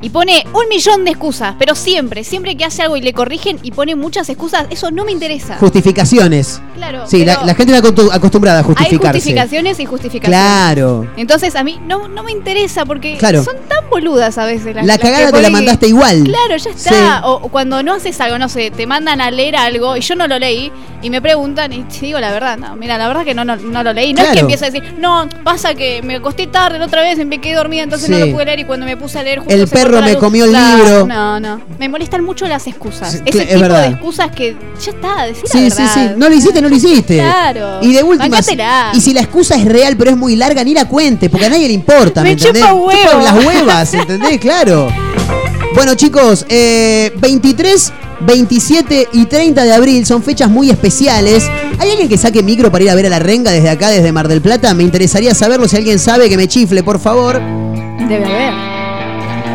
y 0.00 0.10
pone 0.10 0.44
un 0.52 0.68
millón 0.68 1.04
de 1.04 1.10
excusas, 1.10 1.54
pero 1.58 1.74
siempre, 1.74 2.24
siempre 2.24 2.56
que 2.56 2.64
hace 2.64 2.82
algo 2.82 2.96
y 2.96 3.00
le 3.00 3.12
corrigen 3.12 3.58
y 3.62 3.70
pone 3.72 3.94
muchas 3.96 4.28
excusas, 4.28 4.66
eso 4.70 4.90
no 4.90 5.04
me 5.04 5.12
interesa. 5.12 5.56
Justificaciones. 5.58 6.60
Claro. 6.76 7.06
Sí, 7.06 7.24
la, 7.24 7.36
gente 7.54 7.74
está 7.74 7.88
acostum- 7.88 8.10
acostumbrada 8.12 8.58
a 8.58 8.60
Hay 8.60 8.66
justificarse. 8.66 9.18
justificaciones 9.18 9.80
y 9.80 9.86
justificaciones. 9.86 10.38
Claro. 10.40 11.06
Entonces 11.16 11.56
a 11.56 11.64
mí 11.64 11.80
no, 11.86 12.08
no 12.08 12.22
me 12.22 12.32
interesa 12.32 12.84
porque 12.84 13.16
Claro. 13.16 13.42
son 13.42 13.56
tan 13.68 13.88
boludas 13.90 14.38
a 14.38 14.44
veces 14.44 14.74
las 14.76 14.84
La 14.86 14.94
las 14.94 14.98
que 14.98 15.02
cagada 15.10 15.32
te 15.32 15.42
la 15.42 15.50
mandaste 15.50 15.88
igual. 15.88 16.24
Claro, 16.24 16.56
ya 16.56 16.70
está. 16.70 17.26
O 17.26 17.38
o 17.38 17.48
cuando 17.50 17.82
no 17.82 17.94
haces 17.94 18.20
algo, 18.20 18.38
no 18.38 18.48
sé, 18.48 18.70
te 18.70 18.86
mandan 18.86 19.20
a 19.20 19.30
leer 19.30 19.56
algo 19.56 19.96
y 19.96 20.00
yo 20.00 20.14
no 20.16 20.26
lo 20.28 20.38
leí 20.38 20.72
y 21.02 21.10
me 21.10 21.22
preguntan 21.22 21.72
y 21.72 21.82
te 21.84 22.00
digo 22.06 22.18
la 22.18 22.32
verdad, 22.32 22.58
no, 22.58 22.74
mira, 22.76 22.98
la 22.98 23.06
verdad 23.08 23.24
que 23.24 23.32
no, 23.34 23.44
no, 23.44 23.56
no 23.56 23.82
lo 23.82 23.92
leí. 23.92 24.12
No 24.12 24.20
es 24.20 24.26
que 24.26 24.32
Claro. 24.32 24.46
empiece 24.46 24.64
a 24.66 24.70
decir, 24.70 24.94
no, 24.98 25.28
pasa 25.44 25.74
que 25.74 26.02
me 26.02 26.16
acosté 26.16 26.46
tarde 26.48 26.78
la 26.78 26.86
otra 26.86 27.02
vez 27.02 27.18
y 27.18 27.24
me 27.24 27.40
quedé 27.40 27.54
dormida, 27.54 27.82
entonces 27.84 28.08
no 28.10 28.18
lo 28.18 28.30
pude 28.32 28.44
leer 28.44 28.60
y 28.60 28.64
cuando 28.64 28.86
me 28.86 28.96
puse 28.96 29.18
a 29.18 29.22
leer 29.22 29.38
justo 29.40 29.54
El 29.54 29.66
se 29.68 29.84
perro 29.92 30.06
me 30.06 30.16
comió 30.16 30.44
el 30.44 30.50
Claro, 30.50 30.76
libro. 30.84 31.06
No, 31.06 31.40
no. 31.40 31.60
Me 31.78 31.88
molestan 31.88 32.24
mucho 32.24 32.46
las 32.46 32.66
excusas. 32.66 33.12
Sí, 33.12 33.18
Ese 33.24 33.42
es 33.42 33.48
tipo 33.48 33.60
verdad. 33.60 33.82
de 33.82 33.88
excusas 33.88 34.30
que 34.30 34.56
ya 34.84 34.90
está, 34.90 35.24
decir 35.24 35.44
la 35.44 35.50
Sí, 35.50 35.70
sí, 35.70 35.82
sí. 35.94 36.00
No 36.16 36.28
lo 36.28 36.34
hiciste, 36.34 36.62
no 36.62 36.68
lo 36.68 36.76
hiciste. 36.76 37.16
Claro. 37.18 37.78
Y 37.82 37.92
de 37.92 38.02
última, 38.02 38.28
Bancátela. 38.36 38.90
y 38.94 39.00
si 39.00 39.12
la 39.14 39.20
excusa 39.20 39.56
es 39.56 39.64
real 39.64 39.96
pero 39.96 40.10
es 40.10 40.16
muy 40.16 40.36
larga, 40.36 40.62
ni 40.64 40.74
la 40.74 40.86
cuente, 40.86 41.28
porque 41.30 41.46
a 41.46 41.50
nadie 41.50 41.66
le 41.68 41.74
importa, 41.74 42.22
¿me, 42.22 42.28
Me 42.28 42.32
entendés? 42.32 42.62
chupa 42.62 42.74
huevo. 42.74 43.10
Chupa 43.12 43.22
las 43.22 43.44
huevas, 43.44 43.94
¿entendés? 43.94 44.38
Claro. 44.40 44.88
Bueno, 45.74 45.94
chicos, 45.94 46.44
eh, 46.48 47.12
23, 47.20 47.92
27 48.20 49.08
y 49.12 49.26
30 49.26 49.64
de 49.64 49.72
abril 49.74 50.06
son 50.06 50.22
fechas 50.22 50.50
muy 50.50 50.70
especiales. 50.70 51.44
¿Hay 51.78 51.90
alguien 51.90 52.08
que 52.08 52.16
saque 52.18 52.42
micro 52.42 52.72
para 52.72 52.84
ir 52.84 52.90
a 52.90 52.94
ver 52.94 53.06
a 53.06 53.10
la 53.10 53.18
renga 53.18 53.50
desde 53.52 53.68
acá, 53.70 53.88
desde 53.88 54.10
Mar 54.10 54.26
del 54.28 54.40
Plata? 54.40 54.72
Me 54.74 54.82
interesaría 54.82 55.34
saberlo. 55.34 55.68
Si 55.68 55.76
alguien 55.76 55.98
sabe, 55.98 56.28
que 56.28 56.36
me 56.36 56.48
chifle, 56.48 56.82
por 56.82 56.98
favor. 56.98 57.34
Debe 58.08 58.24
haber. 58.24 58.77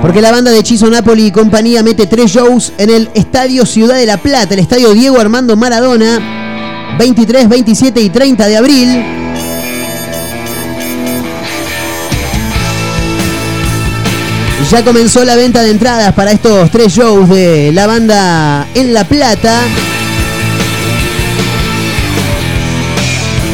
Porque 0.04 0.22
la 0.22 0.34
banda 0.34 0.52
de 0.52 0.60
Hechizo 0.60 0.90
Napoli 0.90 1.28
y 1.28 1.32
compañía 1.32 1.82
mete 1.82 2.08
tres 2.08 2.30
shows 2.30 2.74
en 2.78 2.90
el 2.90 3.10
Estadio 3.14 3.66
Ciudad 3.66 3.96
de 3.96 4.06
la 4.06 4.18
Plata, 4.18 4.54
el 4.54 4.60
Estadio 4.60 4.92
Diego 4.92 5.18
Armando 5.18 5.56
Maradona, 5.56 6.98
23, 7.00 7.48
27 7.48 8.02
y 8.02 8.10
30 8.10 8.48
de 8.50 8.58
abril. 8.58 9.06
Ya 14.70 14.84
comenzó 14.84 15.24
la 15.24 15.38
venta 15.38 15.62
de 15.62 15.72
entradas 15.72 16.14
para 16.14 16.34
estos 16.34 16.70
tres 16.70 16.94
shows 16.94 17.30
de 17.30 17.72
la 17.72 17.88
banda 17.88 18.68
en 18.76 18.94
La 18.94 19.06
Plata. 19.06 19.62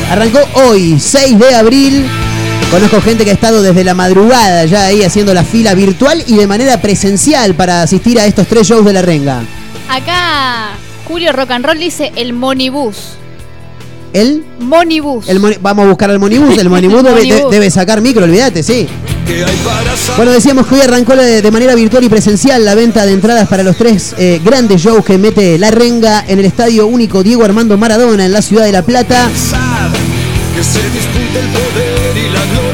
Arrancó 0.10 0.40
hoy, 0.66 1.00
6 1.00 1.38
de 1.38 1.56
abril. 1.56 2.10
Conozco 2.72 3.02
gente 3.02 3.24
que 3.26 3.32
ha 3.32 3.34
estado 3.34 3.64
desde 3.64 3.84
la 3.84 3.96
madrugada 3.96 4.64
ya 4.66 4.86
ahí 4.86 5.02
haciendo 5.04 5.34
la 5.34 5.44
fila 5.44 5.74
virtual 5.74 6.24
y 6.28 6.36
de 6.36 6.46
manera 6.46 6.80
presencial 6.80 7.56
para 7.56 7.82
asistir 7.82 8.20
a 8.20 8.28
estos 8.28 8.46
tres 8.46 8.68
shows 8.68 8.86
de 8.86 8.94
la 8.94 9.02
renga. 9.02 9.42
Acá 9.90 10.74
Julio 11.08 11.32
Rock 11.34 11.50
and 11.52 11.66
Roll 11.66 11.80
dice 11.80 12.12
el 12.16 12.34
monibus. 12.34 12.96
¿El? 14.14 14.44
Monibus. 14.60 15.30
el 15.30 15.40
moni- 15.40 15.58
vamos 15.62 15.86
a 15.86 15.90
buscar 15.90 16.12
al 16.12 16.20
monibus. 16.20 16.58
El 16.58 16.70
monibus 16.70 17.04
debe, 17.04 17.22
de- 17.22 17.28
Monibus. 17.28 17.52
debe 17.52 17.72
sacar 17.72 18.02
micro, 18.02 18.24
olvídate, 18.24 18.62
sí. 18.62 18.88
Bueno, 20.18 20.32
decíamos 20.32 20.66
que 20.68 20.76
hoy 20.76 20.82
arrancó 20.82 21.16
de, 21.16 21.52
manera 21.52 21.76
virtual 21.76 22.04
y 22.04 22.10
presencial 22.10 22.66
la 22.66 22.76
venta 22.76 23.06
de 23.06 23.14
entradas 23.14 23.48
para 23.48 23.62
los 23.64 23.78
tres 23.78 24.16
eh, 24.18 24.42
grandes 24.44 24.82
shows 24.82 25.04
que 25.06 25.18
mete 25.18 25.58
La 25.58 25.70
Renga 25.72 26.24
en 26.28 26.40
el 26.40 26.46
Estadio 26.46 26.88
Único 26.88 27.22
Diego 27.24 27.46
Armando 27.46 27.78
Maradona 27.78 28.26
en 28.26 28.32
la 28.32 28.42
ciudad 28.42 28.66
de 28.66 28.72
La 28.72 28.82
Plata. 28.84 29.30
Que 30.56 30.64
se 30.64 30.80
el 30.80 31.48
poder. 31.50 31.89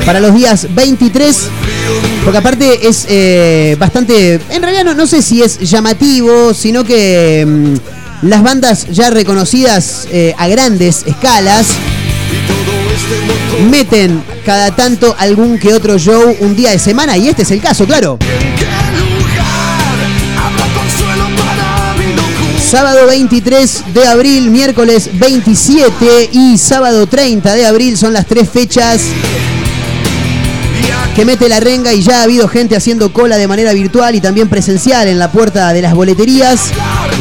Para 0.06 0.20
los 0.20 0.36
días 0.36 0.68
23, 0.76 1.38
porque 2.24 2.38
aparte 2.38 2.88
es 2.88 3.08
eh, 3.10 3.76
bastante, 3.80 4.40
en 4.50 4.62
realidad 4.62 4.86
no, 4.86 4.94
no 4.94 5.08
sé 5.08 5.24
si 5.24 5.42
es 5.42 5.60
llamativo, 5.60 6.54
sino 6.54 6.84
que 6.84 7.44
mm, 7.46 8.28
las 8.28 8.44
bandas 8.44 8.88
ya 8.92 9.10
reconocidas 9.10 10.08
eh, 10.12 10.36
a 10.38 10.48
grandes 10.48 11.04
escalas 11.08 11.68
meten 13.70 14.24
cada 14.46 14.76
tanto 14.76 15.16
algún 15.18 15.58
que 15.58 15.74
otro 15.74 15.98
show 15.98 16.36
un 16.40 16.56
día 16.56 16.70
de 16.72 16.80
semana 16.80 17.18
y 17.18 17.28
este 17.28 17.42
es 17.42 17.52
el 17.52 17.62
caso, 17.62 17.86
claro. 17.86 18.20
Sábado 22.70 23.08
23 23.08 23.94
de 23.94 24.08
abril, 24.08 24.50
miércoles 24.52 25.10
27 25.14 26.30
y 26.32 26.58
sábado 26.58 27.08
30 27.08 27.54
de 27.54 27.66
abril 27.66 27.98
son 27.98 28.14
las 28.14 28.26
tres 28.26 28.50
fechas 28.50 29.02
que 31.16 31.24
mete 31.26 31.48
la 31.48 31.60
renga 31.62 31.94
y 31.94 32.02
ya 32.02 32.20
ha 32.20 32.24
habido 32.24 32.48
gente 32.50 32.76
haciendo 32.76 33.14
cola 33.14 33.38
de 33.38 33.48
manera 33.48 33.72
virtual 33.74 34.16
y 34.16 34.22
también 34.22 34.50
presencial 34.50 35.08
en 35.08 35.18
la 35.18 35.32
puerta 35.32 35.72
de 35.72 35.82
las 35.82 35.94
boleterías. 35.94 36.72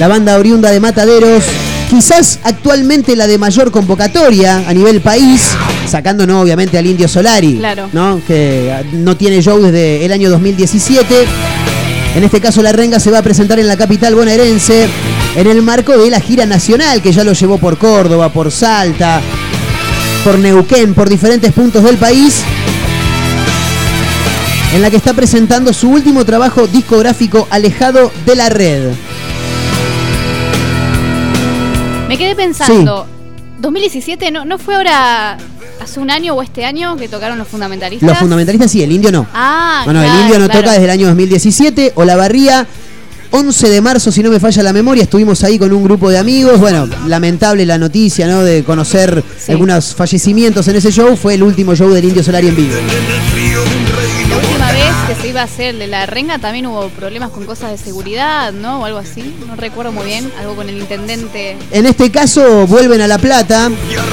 La 0.01 0.09
banda 0.09 0.37
oriunda 0.37 0.73
de 0.73 0.81
Mataderos, 0.81 1.45
quizás 1.89 2.41
actualmente 2.43 3.15
la 3.15 3.29
de 3.29 3.39
mayor 3.39 3.71
convocatoria 3.71 4.65
a 4.69 4.75
nivel 4.75 5.01
país, 5.01 5.43
sacando 5.89 6.27
no 6.27 6.41
obviamente 6.41 6.77
al 6.77 6.87
Indio 6.87 7.07
Solari, 7.07 7.59
Claro. 7.59 7.89
¿no? 7.93 8.21
que 8.27 8.73
ah, 8.77 8.83
no 8.93 9.17
tiene 9.17 9.41
show 9.41 9.61
desde 9.63 10.05
el 10.05 10.11
año 10.11 10.29
2017. 10.29 11.15
En 12.17 12.25
este 12.25 12.41
caso 12.41 12.63
la 12.63 12.73
renga 12.73 12.99
se 12.99 13.13
va 13.13 13.19
a 13.19 13.23
presentar 13.23 13.61
en 13.61 13.69
la 13.69 13.77
capital 13.77 14.17
bonaerense 14.17 14.89
en 15.37 15.47
el 15.47 15.63
marco 15.63 15.97
de 15.97 16.11
la 16.11 16.19
gira 16.21 16.47
nacional 16.47 17.01
que 17.01 17.13
ya 17.13 17.23
lo 17.23 17.33
llevó 17.33 17.59
por 17.59 17.79
Córdoba, 17.79 18.33
por 18.33 18.51
Salta, 18.51 19.21
por 20.25 20.39
Neuquén, 20.39 20.95
por 20.95 21.09
diferentes 21.09 21.53
puntos 21.53 21.85
del 21.85 21.97
país 21.97 22.43
en 24.75 24.83
la 24.83 24.91
que 24.91 24.97
está 24.97 25.15
presentando 25.15 25.73
su 25.73 25.89
último 25.89 26.25
trabajo 26.25 26.67
discográfico 26.67 27.47
alejado 27.49 28.11
de 28.27 28.35
la 28.35 28.49
red. 28.49 28.91
Me 32.09 32.19
quedé 32.19 32.35
pensando, 32.35 33.07
2017 33.61 34.33
no, 34.33 34.45
no 34.45 34.59
fue 34.59 34.75
ahora 34.75 35.39
hace 35.81 36.01
un 36.01 36.11
año 36.11 36.35
o 36.35 36.43
este 36.43 36.65
año 36.65 36.97
que 36.97 37.09
tocaron 37.09 37.39
los 37.39 37.47
fundamentalistas. 37.47 38.09
Los 38.09 38.19
fundamentalistas 38.19 38.69
sí, 38.69 38.83
el 38.83 38.91
indio 38.91 39.13
no. 39.13 39.29
Ah, 39.33 39.83
Bueno, 39.85 40.01
claro, 40.01 40.13
el 40.13 40.21
indio 40.23 40.39
no 40.41 40.47
claro. 40.47 40.61
toca 40.63 40.73
desde 40.73 40.87
el 40.87 40.91
año 40.91 41.07
2017. 41.07 41.93
O 41.95 42.05
la 42.05 42.17
barría, 42.17 42.67
11 43.31 43.69
de 43.69 43.81
marzo, 43.81 44.11
si 44.11 44.25
no 44.25 44.31
me 44.31 44.41
falla 44.41 44.61
la 44.65 44.73
memoria, 44.73 45.05
estuvimos 45.05 45.45
ahí 45.45 45.57
con 45.57 45.73
un 45.73 45.85
grupo 45.85 46.11
de 46.11 46.19
amigos. 46.19 46.59
Bueno, 46.59 46.89
lamentable 47.07 47.65
la 47.65 47.79
noticia, 47.79 48.27
¿no? 48.27 48.43
De 48.43 48.65
conocer 48.65 49.23
algunos 49.49 49.95
fallecimientos 49.95 50.67
en 50.67 50.75
ese 50.77 50.91
show. 50.91 51.17
Fue 51.17 51.35
el 51.35 51.45
último 51.45 51.77
show 51.77 51.91
del 51.91 52.05
Indio 52.07 52.25
Solari 52.25 52.49
en 52.49 52.57
vivo. 52.57 52.75
Que 55.15 55.23
se 55.23 55.29
iba 55.29 55.41
a 55.41 55.45
hacer 55.45 55.67
el 55.67 55.79
de 55.79 55.87
la 55.87 56.07
renga 56.07 56.39
también 56.39 56.67
hubo 56.67 56.89
problemas 56.89 57.31
con 57.31 57.45
cosas 57.45 57.71
de 57.71 57.79
seguridad, 57.79 58.53
¿no? 58.53 58.81
O 58.81 58.85
algo 58.85 58.99
así. 58.99 59.35
No 59.47 59.57
recuerdo 59.57 59.93
muy 59.93 60.07
bien. 60.07 60.31
Algo 60.39 60.55
con 60.57 60.69
el 60.69 60.79
intendente. 60.79 61.57
En 61.71 61.87
este 61.87 62.11
caso 62.11 62.67
vuelven 62.67 63.01
a 63.01 63.07
La 63.07 63.19
Plata, 63.19 63.71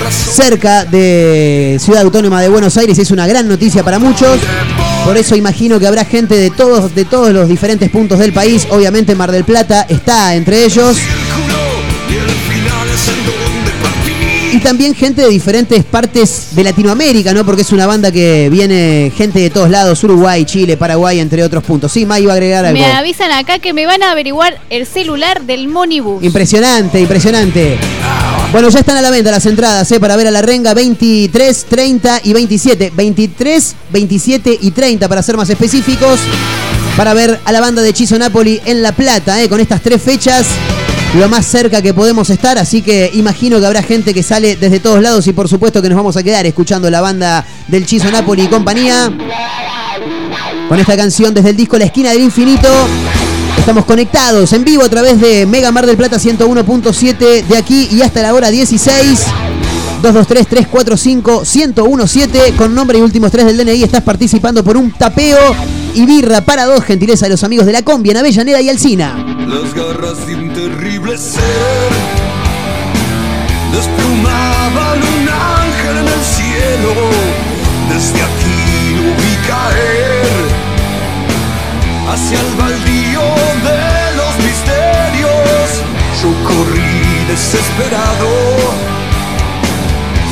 cerca 0.09 0.85
de 0.85 1.77
Ciudad 1.79 2.03
Autónoma 2.03 2.41
de 2.41 2.49
Buenos 2.49 2.77
Aires, 2.77 2.97
es 2.99 3.11
una 3.11 3.27
gran 3.27 3.47
noticia 3.47 3.83
para 3.83 3.99
muchos. 3.99 4.39
Por 5.05 5.17
eso 5.17 5.35
imagino 5.35 5.79
que 5.79 5.87
habrá 5.87 6.05
gente 6.05 6.35
de 6.35 6.51
todos, 6.51 6.93
de 6.93 7.05
todos 7.05 7.31
los 7.31 7.47
diferentes 7.47 7.89
puntos 7.89 8.19
del 8.19 8.33
país. 8.33 8.67
Obviamente 8.69 9.15
Mar 9.15 9.31
del 9.31 9.43
Plata 9.43 9.85
está 9.89 10.35
entre 10.35 10.65
ellos. 10.65 10.97
Y 14.51 14.59
también 14.59 14.93
gente 14.93 15.21
de 15.21 15.29
diferentes 15.29 15.85
partes 15.85 16.49
de 16.51 16.63
Latinoamérica, 16.65 17.33
¿no? 17.33 17.45
Porque 17.45 17.61
es 17.61 17.71
una 17.71 17.87
banda 17.87 18.11
que 18.11 18.49
viene 18.49 19.09
gente 19.15 19.39
de 19.39 19.49
todos 19.49 19.69
lados, 19.69 20.03
Uruguay, 20.03 20.43
Chile, 20.43 20.75
Paraguay, 20.75 21.19
entre 21.21 21.41
otros 21.41 21.63
puntos. 21.63 21.89
Sí, 21.89 22.05
May 22.05 22.23
iba 22.23 22.33
a 22.33 22.35
agregar 22.35 22.65
algo. 22.65 22.77
Me 22.77 22.85
avisan 22.85 23.31
acá 23.31 23.59
que 23.59 23.71
me 23.71 23.85
van 23.85 24.03
a 24.03 24.11
averiguar 24.11 24.59
el 24.69 24.85
celular 24.85 25.43
del 25.43 25.69
Monibus. 25.69 26.21
Impresionante, 26.21 26.99
impresionante. 26.99 27.77
Bueno, 28.51 28.67
ya 28.67 28.79
están 28.79 28.97
a 28.97 29.01
la 29.01 29.09
venta 29.09 29.31
las 29.31 29.45
entradas 29.45 29.89
¿eh? 29.89 30.01
para 30.01 30.17
ver 30.17 30.27
a 30.27 30.31
la 30.31 30.41
renga 30.41 30.73
23, 30.73 31.65
30 31.69 32.21
y 32.25 32.33
27. 32.33 32.91
23, 32.93 33.75
27 33.89 34.59
y 34.61 34.71
30 34.71 35.07
para 35.07 35.23
ser 35.23 35.37
más 35.37 35.49
específicos. 35.49 36.19
Para 36.97 37.13
ver 37.13 37.39
a 37.45 37.51
la 37.53 37.61
banda 37.61 37.81
de 37.81 37.89
Hechizo 37.89 38.19
Napoli 38.19 38.59
en 38.65 38.81
La 38.81 38.91
Plata, 38.91 39.41
¿eh? 39.41 39.47
con 39.47 39.61
estas 39.61 39.81
tres 39.81 40.01
fechas. 40.01 40.45
Lo 41.13 41.27
más 41.27 41.45
cerca 41.45 41.81
que 41.81 41.93
podemos 41.93 42.29
estar, 42.29 42.57
así 42.57 42.81
que 42.81 43.11
imagino 43.13 43.59
que 43.59 43.65
habrá 43.65 43.83
gente 43.83 44.13
que 44.13 44.23
sale 44.23 44.55
desde 44.55 44.79
todos 44.79 45.01
lados 45.01 45.27
y 45.27 45.33
por 45.33 45.49
supuesto 45.49 45.81
que 45.81 45.89
nos 45.89 45.97
vamos 45.97 46.15
a 46.15 46.23
quedar 46.23 46.45
escuchando 46.45 46.89
la 46.89 47.01
banda 47.01 47.45
del 47.67 47.85
Chizo 47.85 48.09
Napoli 48.09 48.43
y 48.43 48.47
compañía. 48.47 49.11
Con 50.69 50.79
esta 50.79 50.95
canción 50.95 51.33
desde 51.33 51.49
el 51.49 51.57
disco 51.57 51.77
La 51.77 51.83
Esquina 51.83 52.11
del 52.11 52.21
Infinito. 52.21 52.69
Estamos 53.57 53.83
conectados 53.83 54.53
en 54.53 54.63
vivo 54.63 54.83
a 54.83 54.89
través 54.89 55.19
de 55.19 55.45
Mega 55.45 55.69
Mar 55.71 55.85
del 55.85 55.97
Plata 55.97 56.17
101.7 56.17 57.45
de 57.45 57.57
aquí 57.57 57.89
y 57.91 58.01
hasta 58.01 58.21
la 58.21 58.33
hora 58.33 58.49
16. 58.49 59.25
223-345-1017 60.01 62.55
con 62.55 62.73
nombre 62.73 62.97
y 62.97 63.01
últimos 63.01 63.31
tres 63.31 63.45
del 63.45 63.57
DNI. 63.57 63.83
Estás 63.83 64.01
participando 64.01 64.63
por 64.63 64.77
un 64.77 64.93
tapeo 64.93 65.37
y 65.93 66.05
birra 66.05 66.39
para 66.41 66.65
dos. 66.65 66.83
Gentileza 66.83 67.25
de 67.25 67.31
los 67.31 67.43
amigos 67.43 67.65
de 67.65 67.73
la 67.73 67.81
combi 67.83 68.11
en 68.11 68.17
Avellaneda 68.17 68.61
y 68.61 68.69
Alcina. 68.69 69.25
Garras 69.75 70.25
de 70.25 70.35
un 70.35 70.40
terrible 70.61 71.17
ser 71.17 71.91
desplumaban 73.73 74.97
un 75.13 75.23
ángel 75.59 75.95
en 76.03 76.07
el 76.17 76.23
cielo. 76.37 76.93
Desde 77.91 78.19
aquí 78.29 78.61
lo 78.97 79.09
vi 79.21 79.33
caer 79.51 80.37
hacia 82.11 82.37
el 82.45 82.51
baldío 82.61 83.25
de 83.69 83.85
los 84.19 84.33
misterios. 84.47 85.67
Yo 86.21 86.29
corrí 86.49 87.25
desesperado, 87.31 88.31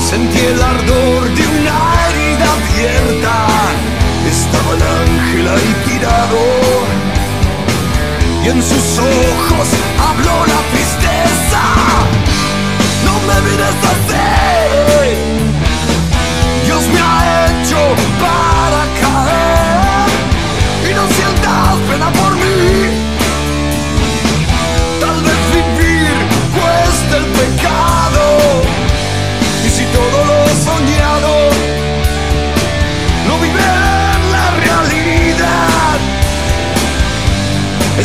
sentí 0.10 0.42
el 0.54 0.62
ardor 0.62 1.22
de 1.38 1.44
una 1.58 1.76
herida 2.04 2.48
abierta. 2.58 3.36
Estaba 4.36 4.72
el 4.78 4.84
ángel 5.02 5.48
ahí 5.56 5.72
tirado 5.88 6.69
en 8.50 8.64
sus 8.64 8.98
ojos 8.98 9.68
habló 10.00 10.46
la 10.48 10.62
tristeza. 10.72 11.62
No 13.06 13.14
me 13.28 13.50
mires 13.50 13.76
así. 13.92 14.19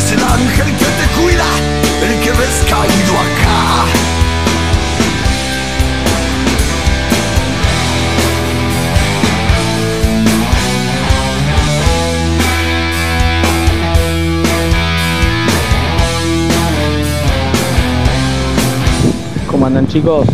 Es 0.05 0.11
el 0.11 0.23
ángel 0.23 0.67
que 0.77 0.85
te 0.85 1.07
cuida, 1.19 1.45
el 2.03 2.19
que 2.19 2.29
ves 2.29 2.63
caído 2.69 3.13
acá. 3.17 3.85
¿Cómo 19.49 19.65
andan 19.65 19.87
chicos? 19.87 20.27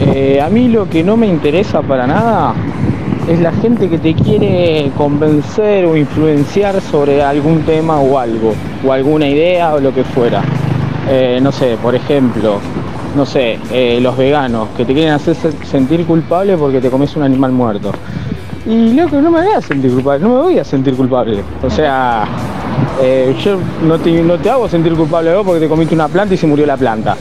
Eh, 0.00 0.40
a 0.40 0.48
mí 0.48 0.66
lo 0.66 0.90
que 0.90 1.04
no 1.04 1.16
me 1.16 1.28
interesa 1.28 1.80
para 1.82 2.08
nada 2.08 2.54
es 3.28 3.40
la 3.40 3.52
gente 3.52 3.88
que 3.88 3.98
te 3.98 4.14
quiere 4.14 4.90
convencer 4.96 5.84
o 5.86 5.96
influenciar 5.96 6.80
sobre 6.80 7.22
algún 7.22 7.62
tema 7.62 8.00
o 8.00 8.18
algo, 8.18 8.54
o 8.86 8.92
alguna 8.92 9.28
idea 9.28 9.74
o 9.74 9.80
lo 9.80 9.94
que 9.94 10.04
fuera. 10.04 10.42
Eh, 11.08 11.38
no 11.42 11.52
sé, 11.52 11.76
por 11.82 11.94
ejemplo, 11.94 12.58
no 13.16 13.24
sé, 13.26 13.58
eh, 13.72 13.98
los 14.00 14.16
veganos 14.16 14.68
que 14.76 14.84
te 14.84 14.92
quieren 14.94 15.12
hacer 15.12 15.34
se- 15.34 15.52
sentir 15.66 16.04
culpable 16.06 16.56
porque 16.56 16.80
te 16.80 16.90
comes 16.90 17.14
un 17.16 17.22
animal 17.22 17.52
muerto. 17.52 17.92
Y 18.64 18.92
loco, 18.94 19.20
no 19.20 19.30
me 19.30 19.42
voy 19.42 19.52
a 19.56 19.60
sentir 19.60 19.92
culpable, 19.92 20.20
no 20.22 20.28
me 20.28 20.42
voy 20.42 20.58
a 20.58 20.64
sentir 20.64 20.94
culpable. 20.94 21.42
O 21.62 21.70
sea, 21.70 22.24
eh, 23.02 23.34
yo 23.44 23.58
no 23.86 23.98
te, 23.98 24.50
hago 24.50 24.68
sentir 24.68 24.94
culpable 24.94 25.34
vos 25.34 25.44
porque 25.44 25.60
te 25.60 25.68
comiste 25.68 25.94
una 25.94 26.08
planta 26.08 26.34
y 26.34 26.36
se 26.36 26.46
murió 26.46 26.66
la 26.66 26.76
planta. 26.76 27.16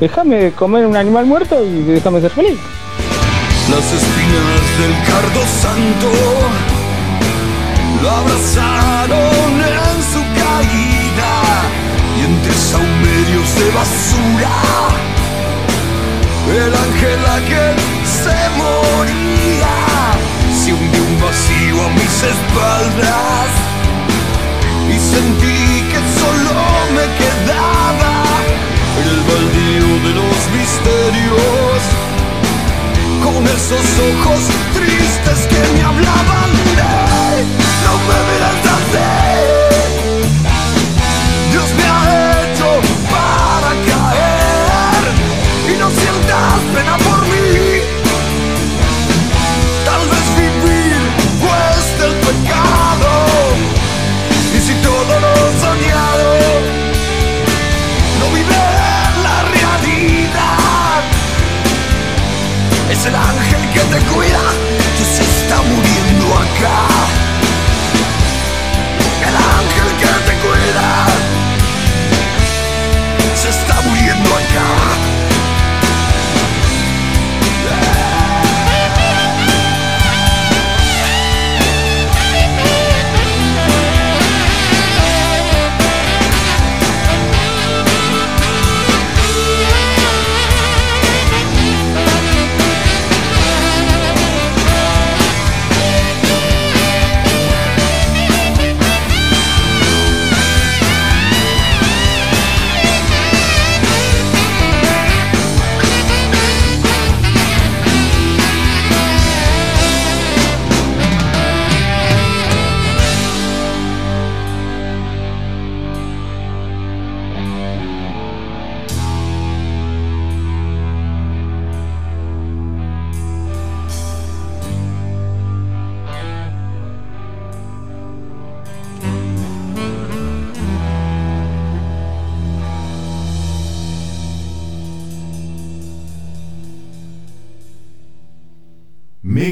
Déjame 0.00 0.50
comer 0.52 0.86
un 0.86 0.96
animal 0.96 1.26
muerto 1.26 1.56
y 1.64 1.82
déjame 1.82 2.20
ser 2.20 2.30
feliz. 2.30 2.58
Las 3.70 3.92
espinas 3.92 4.64
del 4.80 4.94
cardo 5.10 5.42
santo 5.62 6.10
lo 8.02 8.10
abrazaron 8.10 9.52
en 9.60 9.96
su 10.12 10.20
caída 10.42 11.32
y 12.18 12.24
entre 12.24 12.52
saumerios 12.52 13.54
de 13.60 13.70
basura. 13.70 14.56
El 16.50 16.74
ángel 16.74 17.20
aquel 17.38 17.76
se 18.04 18.38
moría 18.58 19.40
se 20.64 20.72
hundió 20.72 21.02
un 21.04 21.20
vacío 21.20 21.76
a 21.86 21.88
mis 21.90 22.16
espaldas 22.34 23.50
y 24.88 24.98
sentí 24.98 25.82
que 25.90 26.00
solo 26.18 26.54
me 26.96 27.06
quedaba 27.20 28.12
el 29.04 29.16
baldío 29.28 29.90
de 30.06 30.12
los 30.20 30.38
misterios 30.58 32.09
con 33.22 33.46
esos 33.46 33.86
ojos 34.10 34.40
tristes 34.74 35.46
que 35.48 35.60
me 35.74 35.82
hablaban 35.82 36.50
de 36.78 37.44
no 37.84 37.92
me 38.08 38.18
miras 38.28 38.60
así 38.76 39.10
Dios 41.50 41.68
me 41.76 41.84
ha 41.84 42.42
hecho 42.42 42.68
para 43.10 43.70
caer. 43.88 45.04
Y 45.68 45.78
no 45.78 45.88
sientas 45.90 46.60
pena 46.74 47.09
el 63.06 63.14
ángel 63.14 63.70
que 63.70 63.80
te 63.80 63.98
cuida, 64.12 64.40
que 64.96 65.04
se 65.04 65.22
está 65.22 65.56
muriendo 65.62 66.26
acá. 66.34 66.86
El 69.26 69.36
ángel 69.36 69.96
que 69.96 70.19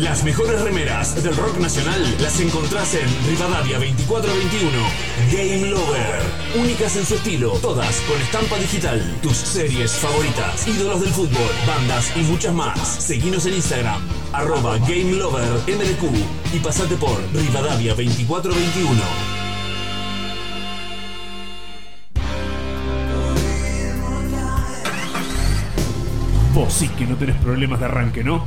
Las 0.00 0.22
mejores 0.22 0.60
remeras 0.60 1.20
del 1.24 1.36
rock 1.36 1.58
nacional 1.58 2.00
las 2.20 2.38
encontrás 2.38 2.94
en 2.94 3.08
Rivadavia 3.26 3.78
2421. 3.78 4.70
Game 5.32 5.70
Lover. 5.70 6.22
Únicas 6.56 6.96
en 6.96 7.04
su 7.04 7.16
estilo, 7.16 7.50
todas 7.60 8.00
con 8.02 8.20
estampa 8.20 8.58
digital. 8.58 9.02
Tus 9.22 9.36
series 9.36 9.90
favoritas, 9.92 10.68
ídolos 10.68 11.00
del 11.00 11.10
fútbol, 11.10 11.50
bandas 11.66 12.16
y 12.16 12.20
muchas 12.20 12.54
más. 12.54 12.78
Seguinos 12.78 13.44
en 13.46 13.54
Instagram, 13.54 14.00
arroba 14.32 14.78
Game 14.78 15.16
Lover 15.16 15.62
MDQ 15.66 16.54
y 16.54 16.58
pasate 16.60 16.94
por 16.94 17.20
Rivadavia 17.34 17.94
2421. 17.94 19.02
Vos 26.54 26.72
sí 26.72 26.88
que 26.88 27.04
no 27.04 27.16
tenés 27.16 27.36
problemas 27.38 27.80
de 27.80 27.86
arranque, 27.86 28.22
¿no? 28.22 28.46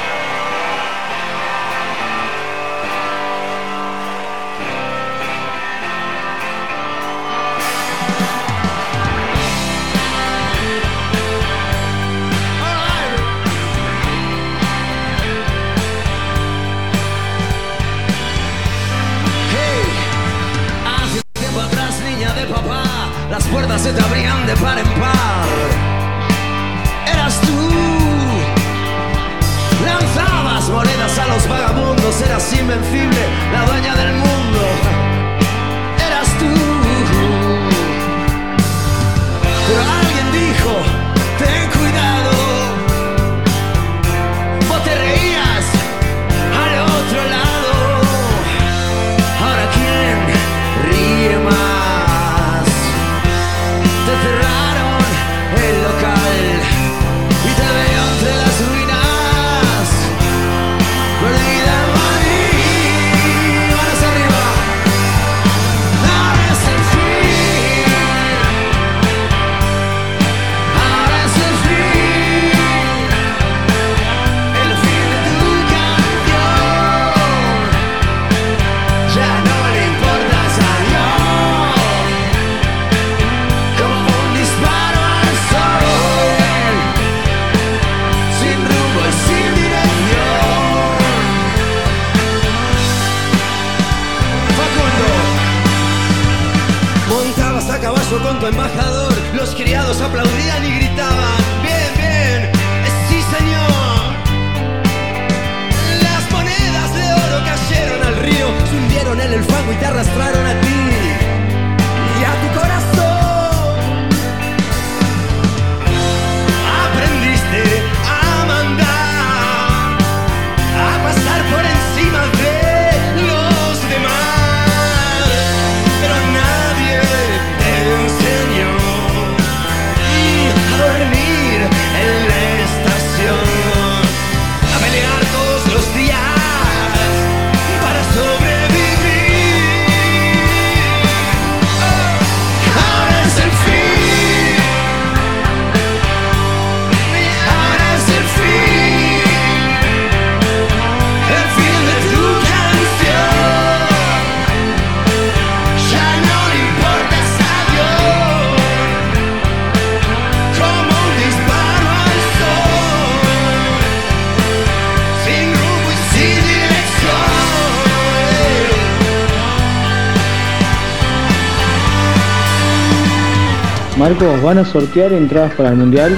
¿Van 174.21 174.59
a 174.59 174.65
sortear 174.65 175.13
entradas 175.13 175.51
para 175.55 175.69
el 175.69 175.75
mundial? 175.75 176.15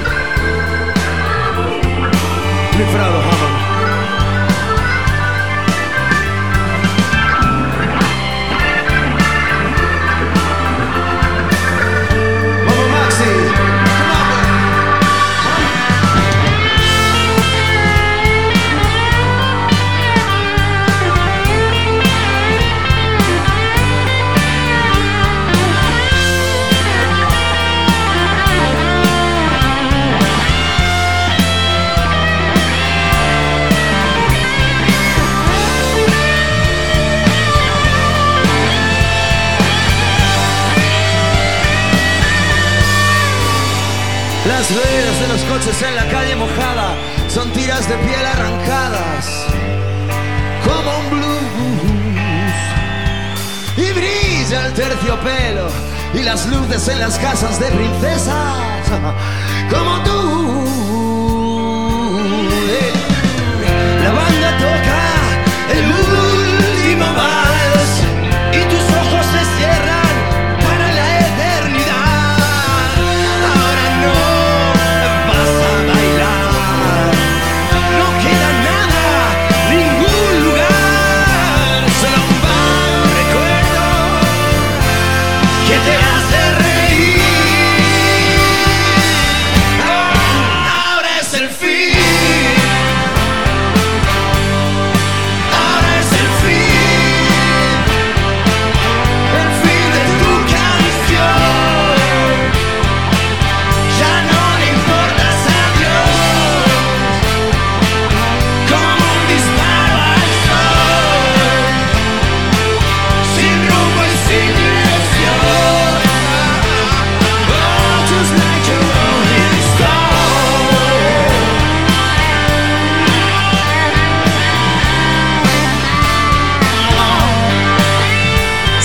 En 56.88 56.98
las 56.98 57.18
casas 57.18 57.58
de 57.58 57.66
princesas 57.68 58.43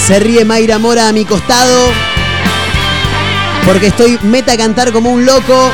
Se 0.10 0.20
ríe 0.20 0.43
Mayra 0.43 0.80
Mora 0.80 1.07
a 1.07 1.14
mi 1.14 1.24
costado. 1.24 1.91
Porque 3.64 3.86
estoy 3.86 4.18
meta 4.24 4.53
a 4.53 4.57
cantar 4.57 4.91
como 4.91 5.12
un 5.12 5.24
loco. 5.24 5.70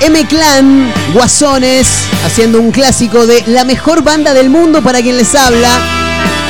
M 0.00 0.26
Clan, 0.26 0.92
Guasones, 1.12 1.86
haciendo 2.26 2.60
un 2.60 2.72
clásico 2.72 3.28
de 3.28 3.44
la 3.46 3.62
mejor 3.62 4.02
banda 4.02 4.34
del 4.34 4.50
mundo 4.50 4.82
para 4.82 5.00
quien 5.02 5.16
les 5.16 5.36
habla. 5.36 5.70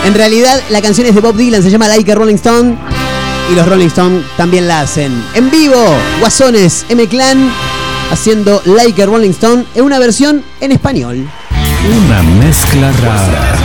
En 0.07 0.15
realidad, 0.15 0.63
la 0.71 0.81
canción 0.81 1.07
es 1.07 1.15
de 1.15 1.21
Bob 1.21 1.37
Dylan, 1.37 1.63
se 1.63 1.71
llama 1.71 1.89
Like 1.89 2.11
a 2.11 2.15
Rolling 2.15 2.37
Stone. 2.37 2.79
Y 3.53 3.55
los 3.55 3.69
Rolling 3.69 3.89
Stone 3.89 4.23
también 4.39 4.67
la 4.67 4.81
hacen. 4.81 5.13
En 5.35 5.51
vivo, 5.51 5.77
Guasones, 6.21 6.87
M 6.89 7.07
Clan, 7.07 7.53
haciendo 8.11 8.63
Like 8.65 9.03
a 9.03 9.05
Rolling 9.05 9.33
Stone 9.33 9.67
en 9.75 9.85
una 9.85 9.99
versión 9.99 10.43
en 10.63 10.73
español. 10.73 11.29
Una 11.87 12.23
mezcla 12.23 12.91
rara. 12.93 13.64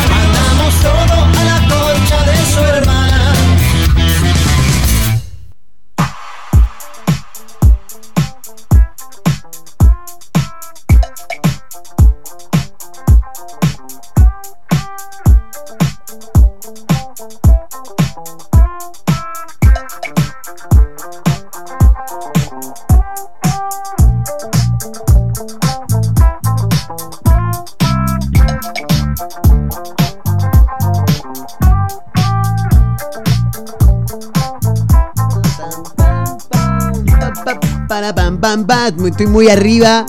Estoy 39.19 39.33
muy 39.33 39.49
arriba. 39.49 40.05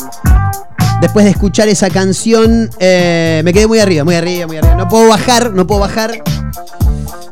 Después 1.00 1.24
de 1.24 1.32
escuchar 1.32 1.66
esa 1.66 1.90
canción, 1.90 2.70
eh, 2.78 3.42
me 3.44 3.52
quedé 3.52 3.66
muy 3.66 3.80
arriba, 3.80 4.04
muy 4.04 4.14
arriba, 4.14 4.46
muy 4.46 4.56
arriba. 4.56 4.76
No 4.76 4.88
puedo 4.88 5.08
bajar, 5.08 5.52
no 5.52 5.66
puedo 5.66 5.80
bajar. 5.80 6.22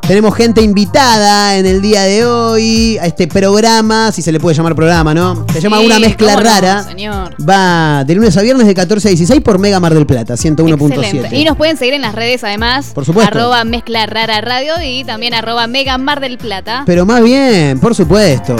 Tenemos 0.08 0.34
gente 0.34 0.60
invitada 0.60 1.56
en 1.56 1.66
el 1.66 1.80
día 1.80 2.02
de 2.02 2.26
hoy 2.26 2.98
a 2.98 3.06
este 3.06 3.28
programa, 3.28 4.10
si 4.10 4.22
se 4.22 4.32
le 4.32 4.40
puede 4.40 4.56
llamar 4.56 4.74
programa, 4.74 5.14
¿no? 5.14 5.46
Se 5.52 5.60
llama 5.60 5.78
Sí, 5.78 5.86
Una 5.86 6.00
Mezcla 6.00 6.34
no, 6.34 6.40
Rara. 6.40 6.82
señor. 6.82 7.36
Va 7.48 8.02
de 8.04 8.12
lunes 8.16 8.36
a 8.36 8.42
viernes 8.42 8.66
de 8.66 8.74
14 8.74 9.06
a 9.06 9.10
16 9.10 9.40
por 9.40 9.60
Mega 9.60 9.78
Mar 9.78 9.94
del 9.94 10.04
Plata, 10.04 10.34
Excelente. 10.34 10.64
101.7. 10.64 11.32
Y 11.32 11.44
nos 11.44 11.56
pueden 11.56 11.76
seguir 11.76 11.94
en 11.94 12.02
las 12.02 12.16
redes 12.16 12.42
además. 12.42 12.90
Por 12.92 13.04
supuesto. 13.04 13.38
Arroba 13.38 13.62
Mezcla 13.62 14.04
Rara 14.06 14.40
Radio 14.40 14.72
y 14.84 15.04
también 15.04 15.32
arroba 15.32 15.68
Mega 15.68 15.96
Mar 15.96 16.18
del 16.18 16.38
Plata. 16.38 16.82
Pero 16.86 17.06
más 17.06 17.22
bien, 17.22 17.78
por 17.78 17.94
supuesto. 17.94 18.56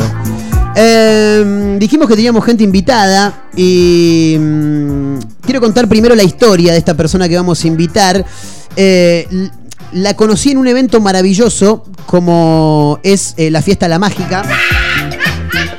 Eh, 0.80 1.76
dijimos 1.80 2.06
que 2.06 2.14
teníamos 2.14 2.44
gente 2.44 2.62
invitada 2.62 3.48
y 3.56 4.36
mm, 4.38 5.18
quiero 5.40 5.60
contar 5.60 5.88
primero 5.88 6.14
la 6.14 6.22
historia 6.22 6.70
de 6.70 6.78
esta 6.78 6.94
persona 6.94 7.28
que 7.28 7.34
vamos 7.34 7.64
a 7.64 7.66
invitar. 7.66 8.24
Eh, 8.76 9.26
la 9.92 10.14
conocí 10.14 10.52
en 10.52 10.58
un 10.58 10.68
evento 10.68 11.00
maravilloso 11.00 11.84
como 12.06 13.00
es 13.02 13.34
eh, 13.38 13.50
la 13.50 13.60
fiesta 13.60 13.88
La 13.88 13.98
Mágica. 13.98 14.44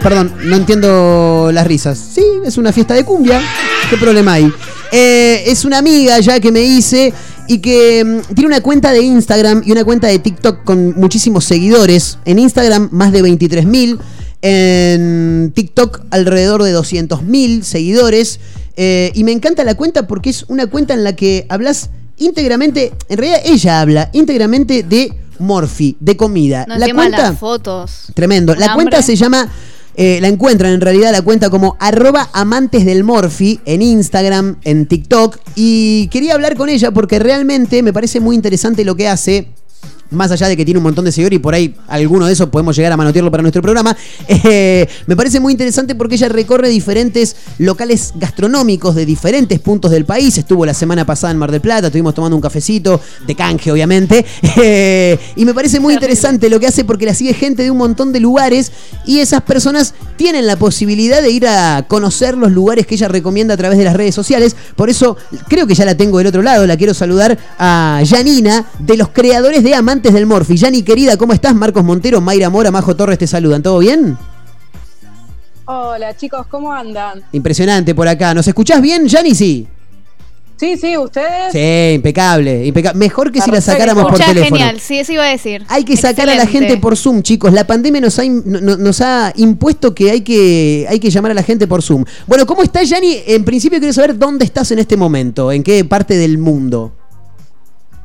Perdón, 0.04 0.34
no 0.44 0.58
entiendo 0.58 1.50
las 1.54 1.66
risas. 1.66 1.98
Sí, 1.98 2.24
es 2.46 2.58
una 2.58 2.74
fiesta 2.74 2.94
de 2.94 3.06
cumbia. 3.06 3.42
¿Qué 3.90 3.96
problema 3.96 4.34
hay? 4.34 4.52
Eh, 4.92 5.44
es 5.46 5.64
una 5.64 5.78
amiga 5.78 6.20
ya 6.20 6.42
que 6.42 6.52
me 6.52 6.62
hice 6.62 7.14
y 7.48 7.60
que 7.60 8.04
mm, 8.04 8.34
tiene 8.34 8.48
una 8.48 8.62
cuenta 8.62 8.92
de 8.92 9.02
Instagram 9.02 9.62
y 9.66 9.72
una 9.72 9.86
cuenta 9.86 10.08
de 10.08 10.20
TikTok 10.20 10.66
con 10.66 10.94
muchísimos 11.00 11.46
seguidores. 11.46 12.18
En 12.26 12.38
Instagram 12.38 12.90
más 12.92 13.14
de 13.14 13.22
23 13.22 13.66
mil. 13.66 13.98
En 14.42 15.52
TikTok 15.54 16.02
alrededor 16.12 16.64
de 16.64 16.72
200 16.72 17.24
mil 17.24 17.64
seguidores. 17.64 18.40
Eh, 18.78 19.12
y 19.14 19.24
me 19.26 19.34
encanta 19.34 19.64
la 19.64 19.76
cuenta 19.76 20.08
porque 20.08 20.30
es 20.30 20.46
una 20.48 20.68
cuenta 20.68 20.94
en 20.94 21.04
la 21.04 21.14
que 21.14 21.46
hablas 21.50 21.90
íntegramente, 22.20 22.94
en 23.08 23.18
realidad 23.18 23.42
ella 23.44 23.82
habla 23.82 24.10
íntegramente 24.14 24.84
de 24.84 25.14
Morphy, 25.40 25.98
de 26.00 26.16
comida. 26.16 26.66
No 26.68 26.78
la 26.78 26.94
cuenta, 26.94 27.30
las 27.30 27.40
fotos. 27.40 28.08
Tremendo. 28.14 28.54
La 28.56 28.74
cuenta 28.74 29.02
se 29.02 29.16
llama, 29.16 29.50
eh, 29.96 30.20
la 30.22 30.28
encuentran 30.28 30.74
en 30.74 30.82
realidad 30.82 31.12
la 31.12 31.22
cuenta 31.22 31.50
como 31.50 31.78
arroba 31.80 32.30
amantes 32.34 32.86
del 32.86 33.04
Morphy 33.04 33.60
en 33.66 33.82
Instagram, 33.82 34.58
en 34.64 34.86
TikTok. 34.86 35.38
Y 35.56 36.08
quería 36.10 36.34
hablar 36.34 36.56
con 36.56 36.70
ella 36.70 36.92
porque 36.92 37.20
realmente 37.20 37.82
me 37.82 37.94
parece 37.94 38.20
muy 38.20 38.36
interesante 38.36 38.86
lo 38.86 38.96
que 38.96 39.08
hace. 39.08 39.48
Más 40.12 40.32
allá 40.32 40.48
de 40.48 40.58
que 40.58 40.66
tiene 40.66 40.78
un 40.78 40.84
montón 40.84 41.06
de 41.06 41.12
seguidores 41.12 41.38
y 41.38 41.40
por 41.40 41.54
ahí 41.54 41.76
alguno 41.88 42.26
de 42.26 42.34
esos 42.34 42.50
podemos 42.50 42.76
llegar 42.76 42.92
a 42.92 42.98
manotearlo 42.98 43.32
para 43.32 43.42
nuestro 43.44 43.62
programa, 43.62 43.96
eh, 44.28 44.88
me 45.06 45.16
parece 45.16 45.40
muy 45.40 45.54
interesante 45.54 45.96
porque 45.96 46.16
ella 46.16 46.30
recorre 46.30 46.70
diferentes 46.70 47.36
locales 47.58 48.14
gastronómicos 48.16 48.96
de 48.96 49.06
diferentes 49.06 49.60
puntos 49.60 49.92
del 49.92 50.06
país. 50.06 50.38
Estuvo 50.38 50.66
la 50.66 50.74
semana 50.74 51.06
pasada 51.06 51.32
en 51.32 51.38
Mar 51.38 51.52
del 51.52 51.62
Plata, 51.62 51.88
estuvimos 51.88 52.14
tomando 52.14 52.36
un 52.36 52.42
cafecito 52.42 53.00
de 53.26 53.36
canje, 53.36 53.72
obviamente. 53.72 54.26
Eh, 54.62 55.18
y 55.36 55.46
me 55.46 55.54
parece 55.54 55.80
muy 55.80 55.94
interesante 55.94 56.50
lo 56.50 56.60
que 56.60 56.68
hace 56.68 56.84
porque 56.84 57.06
la 57.06 57.14
sigue 57.14 57.34
gente 57.34 57.64
de 57.64 57.72
un 57.72 57.78
montón 57.78 58.12
de 58.12 58.20
lugares 58.20 58.72
y 59.06 59.20
esas 59.20 59.42
personas 59.44 59.94
tienen 60.18 60.48
la 60.48 60.58
posibilidad 60.58 61.22
de 61.22 61.30
ir 61.30 61.48
a 61.48 61.86
conocer 61.88 62.36
los 62.36 62.52
lugares 62.52 62.86
que 62.86 62.96
ella 62.96 63.08
recomienda 63.08 63.54
a 63.54 63.58
través 63.58 63.78
de 63.78 63.86
las 63.86 63.96
redes 63.96 64.14
sociales. 64.16 64.56
Por 64.76 64.90
eso 64.90 65.16
creo 65.48 65.66
que 65.66 65.76
ya 65.76 65.86
la 65.86 65.96
tengo 65.96 66.18
del 66.18 66.28
otro 66.28 66.42
lado. 66.42 66.68
La 66.68 66.76
quiero 66.78 66.94
saludar 66.94 67.38
a 67.58 68.02
Janina, 68.06 68.66
de 68.80 68.98
los 68.98 69.10
creadores 69.10 69.64
de 69.64 69.76
Amantes 70.00 70.14
del 70.14 70.26
Morphy. 70.28 70.56
Yani, 70.56 70.82
querida, 70.82 71.18
¿cómo 71.18 71.34
estás? 71.34 71.54
Marcos 71.54 71.84
Montero, 71.84 72.22
Mayra 72.22 72.50
Mora, 72.50 72.72
Majo 72.72 72.96
Torres 72.96 73.18
te 73.18 73.28
saludan. 73.28 73.62
¿Todo 73.62 73.80
bien? 73.80 74.18
Hola 75.66 76.16
chicos, 76.16 76.48
¿cómo 76.48 76.72
andan? 76.72 77.22
Impresionante 77.34 77.94
por 77.94 78.08
acá. 78.08 78.34
¿Nos 78.34 78.48
escuchás 78.48 78.82
bien, 78.82 79.08
Yani? 79.10 79.36
Sí. 79.36 79.68
Sí, 80.56 80.78
sí, 80.78 80.96
¿ustedes? 80.98 81.52
Sí, 81.52 81.96
impecable, 81.96 82.66
impeca- 82.66 82.94
Mejor 82.94 83.30
que 83.32 83.42
si 83.42 83.52
la 83.52 83.60
sacáramos 83.60 84.04
por 84.04 84.14
Escuchá, 84.14 84.34
teléfono. 84.34 84.56
genial, 84.58 84.80
sí, 84.80 85.00
eso 85.00 85.12
iba 85.14 85.24
a 85.24 85.28
decir. 85.32 85.66
Hay 85.68 85.84
que 85.84 85.98
sacar 85.98 86.30
a 86.30 86.36
la 86.36 86.44
Excelente. 86.44 86.68
gente 86.70 86.82
por 86.82 86.96
Zoom, 86.98 87.22
chicos. 87.22 87.52
La 87.54 87.68
pandemia 87.68 88.00
nos 88.02 88.18
ha, 88.20 88.24
im- 88.26 88.44
no- 88.46 88.62
no- 88.62 88.78
nos 88.78 89.02
ha 89.02 89.34
impuesto 89.36 89.94
que 89.94 90.12
hay, 90.12 90.22
que 90.22 90.86
hay 90.90 91.00
que 91.00 91.10
llamar 91.10 91.32
a 91.32 91.34
la 91.36 91.44
gente 91.44 91.68
por 91.68 91.82
Zoom. 91.82 92.06
Bueno, 92.26 92.46
¿cómo 92.46 92.64
estás, 92.64 92.88
Yani? 92.90 93.18
En 93.28 93.44
principio 93.44 93.80
quiero 93.80 93.94
saber 93.94 94.18
dónde 94.18 94.46
estás 94.46 94.72
en 94.72 94.80
este 94.80 94.96
momento, 94.96 95.52
en 95.52 95.62
qué 95.62 95.84
parte 95.84 96.16
del 96.18 96.38
mundo. 96.38 96.94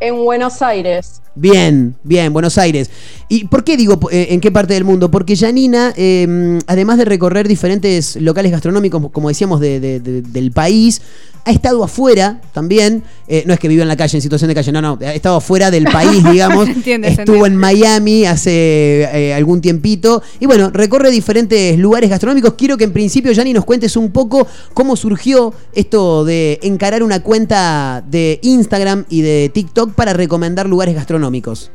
En 0.00 0.16
Buenos 0.24 0.60
Aires. 0.62 1.20
Bien, 1.36 1.96
bien, 2.04 2.32
Buenos 2.32 2.58
Aires. 2.58 2.90
¿Y 3.28 3.46
por 3.46 3.64
qué 3.64 3.76
digo 3.76 3.98
eh, 4.12 4.28
en 4.30 4.40
qué 4.40 4.52
parte 4.52 4.74
del 4.74 4.84
mundo? 4.84 5.10
Porque 5.10 5.36
Janina, 5.36 5.92
eh, 5.96 6.60
además 6.66 6.98
de 6.98 7.04
recorrer 7.04 7.48
diferentes 7.48 8.16
locales 8.16 8.52
gastronómicos, 8.52 9.10
como 9.10 9.28
decíamos, 9.28 9.60
de- 9.60 9.80
de- 9.80 9.98
de- 10.00 10.22
del 10.22 10.52
país, 10.52 11.00
ha 11.46 11.50
estado 11.50 11.82
afuera 11.82 12.40
también. 12.52 13.02
Eh, 13.28 13.42
no 13.46 13.52
es 13.52 13.58
que 13.60 13.68
viva 13.68 13.82
en 13.82 13.88
la 13.88 13.96
calle, 13.96 14.16
en 14.16 14.22
situación 14.22 14.48
de 14.48 14.54
calle, 14.54 14.70
no, 14.72 14.80
no, 14.80 14.98
ha 15.00 15.12
estado 15.14 15.36
afuera 15.36 15.70
del 15.70 15.84
país, 15.84 16.22
digamos. 16.30 16.68
Entiende, 16.68 17.08
Estuvo 17.08 17.44
entiende. 17.46 17.48
en 17.48 17.56
Miami 17.56 18.24
hace 18.26 19.02
eh, 19.12 19.34
algún 19.34 19.60
tiempito. 19.60 20.22
Y 20.38 20.46
bueno, 20.46 20.70
recorre 20.70 21.10
diferentes 21.10 21.76
lugares 21.78 22.08
gastronómicos. 22.10 22.54
Quiero 22.54 22.76
que 22.76 22.84
en 22.84 22.92
principio, 22.92 23.32
Jani, 23.34 23.52
nos 23.52 23.64
cuentes 23.64 23.96
un 23.96 24.10
poco 24.12 24.46
cómo 24.72 24.94
surgió 24.96 25.52
esto 25.74 26.24
de 26.24 26.60
encarar 26.62 27.02
una 27.02 27.20
cuenta 27.22 28.04
de 28.08 28.38
Instagram 28.42 29.04
y 29.08 29.22
de 29.22 29.50
TikTok 29.52 29.83
para 29.90 30.12
recomendar 30.12 30.66
lugares 30.68 30.94
gastronómicos. 30.94 31.70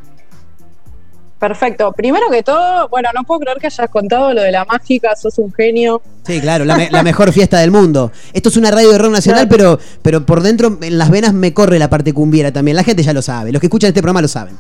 Perfecto. 1.40 1.94
Primero 1.94 2.26
que 2.30 2.44
todo, 2.44 2.90
bueno, 2.90 3.10
no 3.16 3.24
puedo 3.24 3.40
creer 3.40 3.60
que 3.60 3.68
hayas 3.68 3.90
contado 3.90 4.34
lo 4.34 4.42
de 4.42 4.52
la 4.52 4.66
mágica, 4.66 5.16
sos 5.16 5.38
un 5.40 5.54
genio. 5.54 6.02
Sí, 6.28 6.42
claro, 6.42 6.66
la, 6.66 6.76
me- 6.76 6.92
la 6.92 7.02
mejor 7.02 7.32
fiesta 7.32 7.60
del 7.60 7.72
mundo. 7.72 8.12
Esto 8.34 8.50
es 8.50 8.58
una 8.58 8.72
radio 8.72 8.92
de 8.92 8.98
rock 8.98 9.12
nacional, 9.14 9.48
pero, 9.48 9.80
pero 10.02 10.26
por 10.26 10.42
dentro, 10.42 10.78
en 10.82 10.98
las 10.98 11.10
venas, 11.10 11.34
me 11.34 11.54
corre 11.54 11.80
la 11.80 11.90
parte 11.90 12.12
cumbiera 12.14 12.52
también. 12.52 12.76
La 12.76 12.84
gente 12.84 13.04
ya 13.04 13.14
lo 13.14 13.22
sabe. 13.22 13.54
Los 13.54 13.62
que 13.62 13.68
escuchan 13.68 13.88
este 13.88 14.02
programa 14.02 14.22
lo 14.22 14.28
saben. 14.28 14.58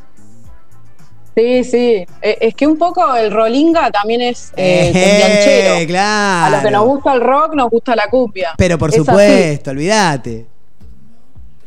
Sí, 1.36 1.64
sí. 1.66 2.06
Eh, 2.22 2.38
es 2.41 2.56
que 2.56 2.66
un 2.66 2.78
poco 2.78 3.14
el 3.16 3.30
rolinga 3.32 3.91
también 3.91 4.22
es 4.22 4.52
eh, 4.56 4.91
cumbianchero. 4.93 5.88
claro. 5.88 6.45
A 6.45 6.50
los 6.50 6.62
que 6.64 6.72
nos 6.72 6.86
gusta 6.86 7.14
el 7.14 7.22
rock, 7.22 7.56
nos 7.56 7.70
gusta 7.70 7.93
la 7.95 8.08
cumbia. 8.10 8.52
Pero 8.58 8.78
por 8.78 8.89
Es 8.89 8.95
supuesto, 8.95 9.72
olvídate. 9.72 10.47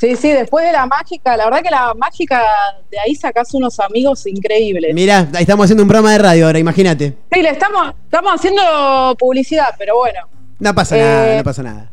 Sí, 0.03 0.16
sí, 0.16 0.32
después 0.32 0.66
de 0.66 0.72
la 0.72 0.84
mágica, 0.84 1.36
la 1.36 1.44
verdad 1.44 1.62
que 1.62 1.70
la 1.70 1.94
mágica, 1.94 2.42
de 2.90 2.98
ahí 2.98 3.14
sacás 3.14 3.55
unos 3.55 3.78
amigos 3.78 4.26
increíbles. 4.26 4.92
Mirá, 4.92 5.28
ahí 5.32 5.42
estamos 5.42 5.62
haciendo 5.62 5.84
un 5.84 5.88
programa 5.88 6.11
de 6.11 6.18
radio 6.18 6.46
ahora, 6.46 6.59
imagínate. 6.59 7.16
Sí, 7.32 7.40
le 7.40 7.50
estamos, 7.50 7.94
estamos 8.07 8.32
haciendo 8.34 9.14
publicidad, 9.16 9.68
pero 9.78 9.94
bueno. 9.94 10.18
No 10.59 10.74
pasa 10.74 10.96
Eh, 10.96 11.00
nada, 11.00 11.36
no 11.36 11.44
pasa 11.44 11.62
nada. 11.62 11.90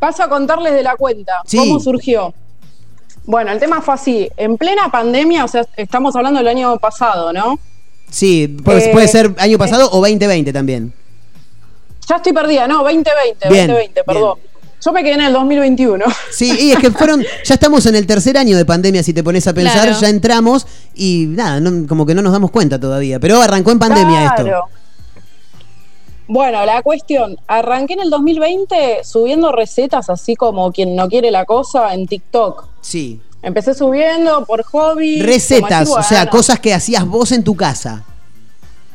Paso 0.00 0.24
a 0.24 0.28
contarles 0.28 0.72
de 0.72 0.82
la 0.82 0.96
cuenta. 0.96 1.34
Sí. 1.46 1.56
¿Cómo 1.56 1.78
surgió? 1.78 2.34
Bueno, 3.26 3.52
el 3.52 3.60
tema 3.60 3.80
fue 3.80 3.94
así. 3.94 4.28
En 4.36 4.56
plena 4.58 4.88
pandemia, 4.90 5.44
o 5.44 5.48
sea, 5.48 5.64
estamos 5.76 6.16
hablando 6.16 6.38
del 6.40 6.48
año 6.48 6.76
pasado, 6.78 7.32
¿no? 7.32 7.60
Sí, 8.10 8.48
puede, 8.64 8.88
Eh, 8.88 8.92
puede 8.92 9.06
ser 9.06 9.32
año 9.38 9.56
pasado 9.56 9.88
o 9.92 10.00
2020 10.00 10.52
también. 10.52 10.92
Ya 12.08 12.16
estoy 12.16 12.32
perdida, 12.32 12.66
no, 12.66 12.78
2020, 12.82 13.48
Bien, 13.50 13.68
2020, 13.68 14.02
perdón. 14.02 14.38
Yo 14.84 14.92
me 14.92 15.02
quedé 15.02 15.14
en 15.14 15.22
el 15.22 15.32
2021. 15.32 16.04
Sí, 16.30 16.52
y 16.60 16.72
es 16.72 16.78
que 16.78 16.90
fueron, 16.90 17.24
ya 17.44 17.54
estamos 17.54 17.86
en 17.86 17.94
el 17.94 18.06
tercer 18.06 18.36
año 18.36 18.56
de 18.56 18.64
pandemia, 18.66 19.02
si 19.02 19.14
te 19.14 19.22
pones 19.24 19.46
a 19.46 19.54
pensar, 19.54 19.86
Claro. 19.86 20.00
ya 20.00 20.08
entramos 20.08 20.66
y 20.94 21.26
nada, 21.28 21.60
no- 21.60 21.86
como 21.86 22.04
que 22.04 22.14
no 22.14 22.20
nos 22.22 22.32
damos 22.32 22.50
cuenta 22.50 22.78
todavía, 22.78 23.18
pero 23.18 23.40
arrancó 23.40 23.70
en 23.70 23.78
pandemia 23.78 24.26
esto. 24.26 24.44
Bueno, 26.26 26.64
la 26.64 26.82
cuestión, 26.82 27.36
arranqué 27.46 27.94
en 27.94 28.00
el 28.00 28.10
2020 28.10 29.00
subiendo 29.04 29.52
recetas 29.52 30.08
así 30.08 30.36
como 30.36 30.72
quien 30.72 30.96
no 30.96 31.08
quiere 31.08 31.30
la 31.30 31.44
cosa 31.44 31.92
en 31.92 32.06
TikTok. 32.06 32.66
Sí. 32.80 33.20
Empecé 33.42 33.74
subiendo 33.74 34.44
por 34.46 34.62
hobby. 34.64 35.20
Recetas, 35.20 35.90
o 35.90 36.02
sea, 36.02 36.30
cosas 36.30 36.58
que 36.60 36.72
hacías 36.72 37.04
vos 37.06 37.30
en 37.32 37.44
tu 37.44 37.54
casa. 37.54 38.04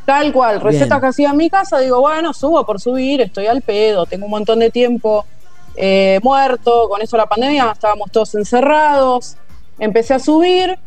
Tal 0.05 0.33
cual, 0.33 0.59
recetas 0.59 0.87
Bien. 0.89 1.01
que 1.01 1.05
hacía 1.07 1.29
en 1.29 1.37
mi 1.37 1.51
casa, 1.51 1.77
digo, 1.77 2.01
bueno, 2.01 2.33
subo 2.33 2.65
por 2.65 2.81
subir, 2.81 3.21
estoy 3.21 3.45
al 3.45 3.61
pedo, 3.61 4.07
tengo 4.07 4.25
un 4.25 4.31
montón 4.31 4.57
de 4.57 4.71
tiempo 4.71 5.23
eh, 5.81 6.19
muerto, 6.21 6.87
con 6.89 7.01
eso 7.01 7.15
la 7.17 7.25
pandemia, 7.25 7.71
estábamos 7.73 8.11
todos 8.11 8.35
encerrados, 8.35 9.35
empecé 9.79 10.13
a 10.13 10.19
subir. 10.19 10.77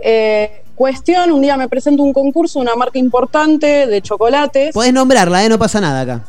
eh, 0.00 0.62
cuestión, 0.74 1.30
un 1.30 1.42
día 1.42 1.56
me 1.58 1.68
presento 1.68 2.02
un 2.02 2.12
concurso, 2.12 2.58
una 2.58 2.74
marca 2.74 2.98
importante 2.98 3.86
de 3.86 4.00
chocolates. 4.02 4.72
Podés 4.72 4.92
nombrarla, 4.94 5.44
¿eh? 5.44 5.48
No 5.48 5.58
pasa 5.58 5.78
nada 5.80 6.00
acá. 6.00 6.24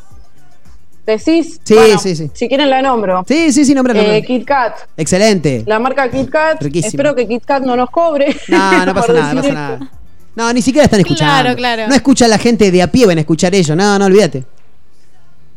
Decís, 1.06 1.58
Sí, 1.64 1.74
Bueno, 1.74 1.98
sí, 1.98 2.14
sí. 2.14 2.30
si 2.32 2.48
quieren 2.48 2.70
la 2.70 2.80
nombro. 2.80 3.24
Sí, 3.26 3.50
sí, 3.50 3.64
sí, 3.64 3.74
nombrarla. 3.74 4.16
Eh. 4.16 4.22
Kit 4.22 4.44
Kat. 4.46 4.74
Excelente. 4.96 5.64
La 5.66 5.78
marca 5.80 6.08
Kit 6.10 6.28
Kat. 6.30 6.62
Riquísimo. 6.62 6.88
Espero 6.90 7.14
que 7.14 7.26
Kit 7.26 7.44
Kat 7.44 7.62
no 7.64 7.74
nos 7.74 7.90
cobre. 7.90 8.36
No, 8.48 8.84
no 8.86 8.94
pasa 8.94 9.12
nada, 9.14 9.34
no 9.34 9.40
pasa 9.42 9.48
esto. 9.48 9.52
nada. 9.60 9.90
No, 10.36 10.52
ni 10.52 10.62
siquiera 10.62 10.84
están 10.84 11.00
escuchando. 11.00 11.42
Claro, 11.42 11.56
claro. 11.56 11.88
No 11.88 11.94
escucha 11.94 12.28
la 12.28 12.38
gente 12.38 12.70
de 12.70 12.82
a 12.82 12.86
pie, 12.92 13.06
van 13.06 13.18
a 13.18 13.22
escuchar 13.22 13.54
ellos. 13.54 13.76
No, 13.76 13.98
no, 13.98 14.04
olvídate. 14.06 14.44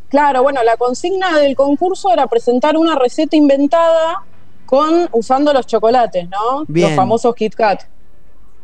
Claro, 0.09 0.43
bueno, 0.43 0.63
la 0.63 0.77
consigna 0.77 1.37
del 1.39 1.55
concurso 1.55 2.11
era 2.11 2.27
presentar 2.27 2.77
una 2.77 2.95
receta 2.95 3.35
inventada 3.35 4.23
con 4.65 5.07
usando 5.11 5.51
los 5.53 5.65
chocolates, 5.67 6.27
¿no? 6.29 6.65
Bien. 6.67 6.89
Los 6.89 6.95
famosos 6.95 7.35
Kit 7.35 7.53
Kat. 7.55 7.83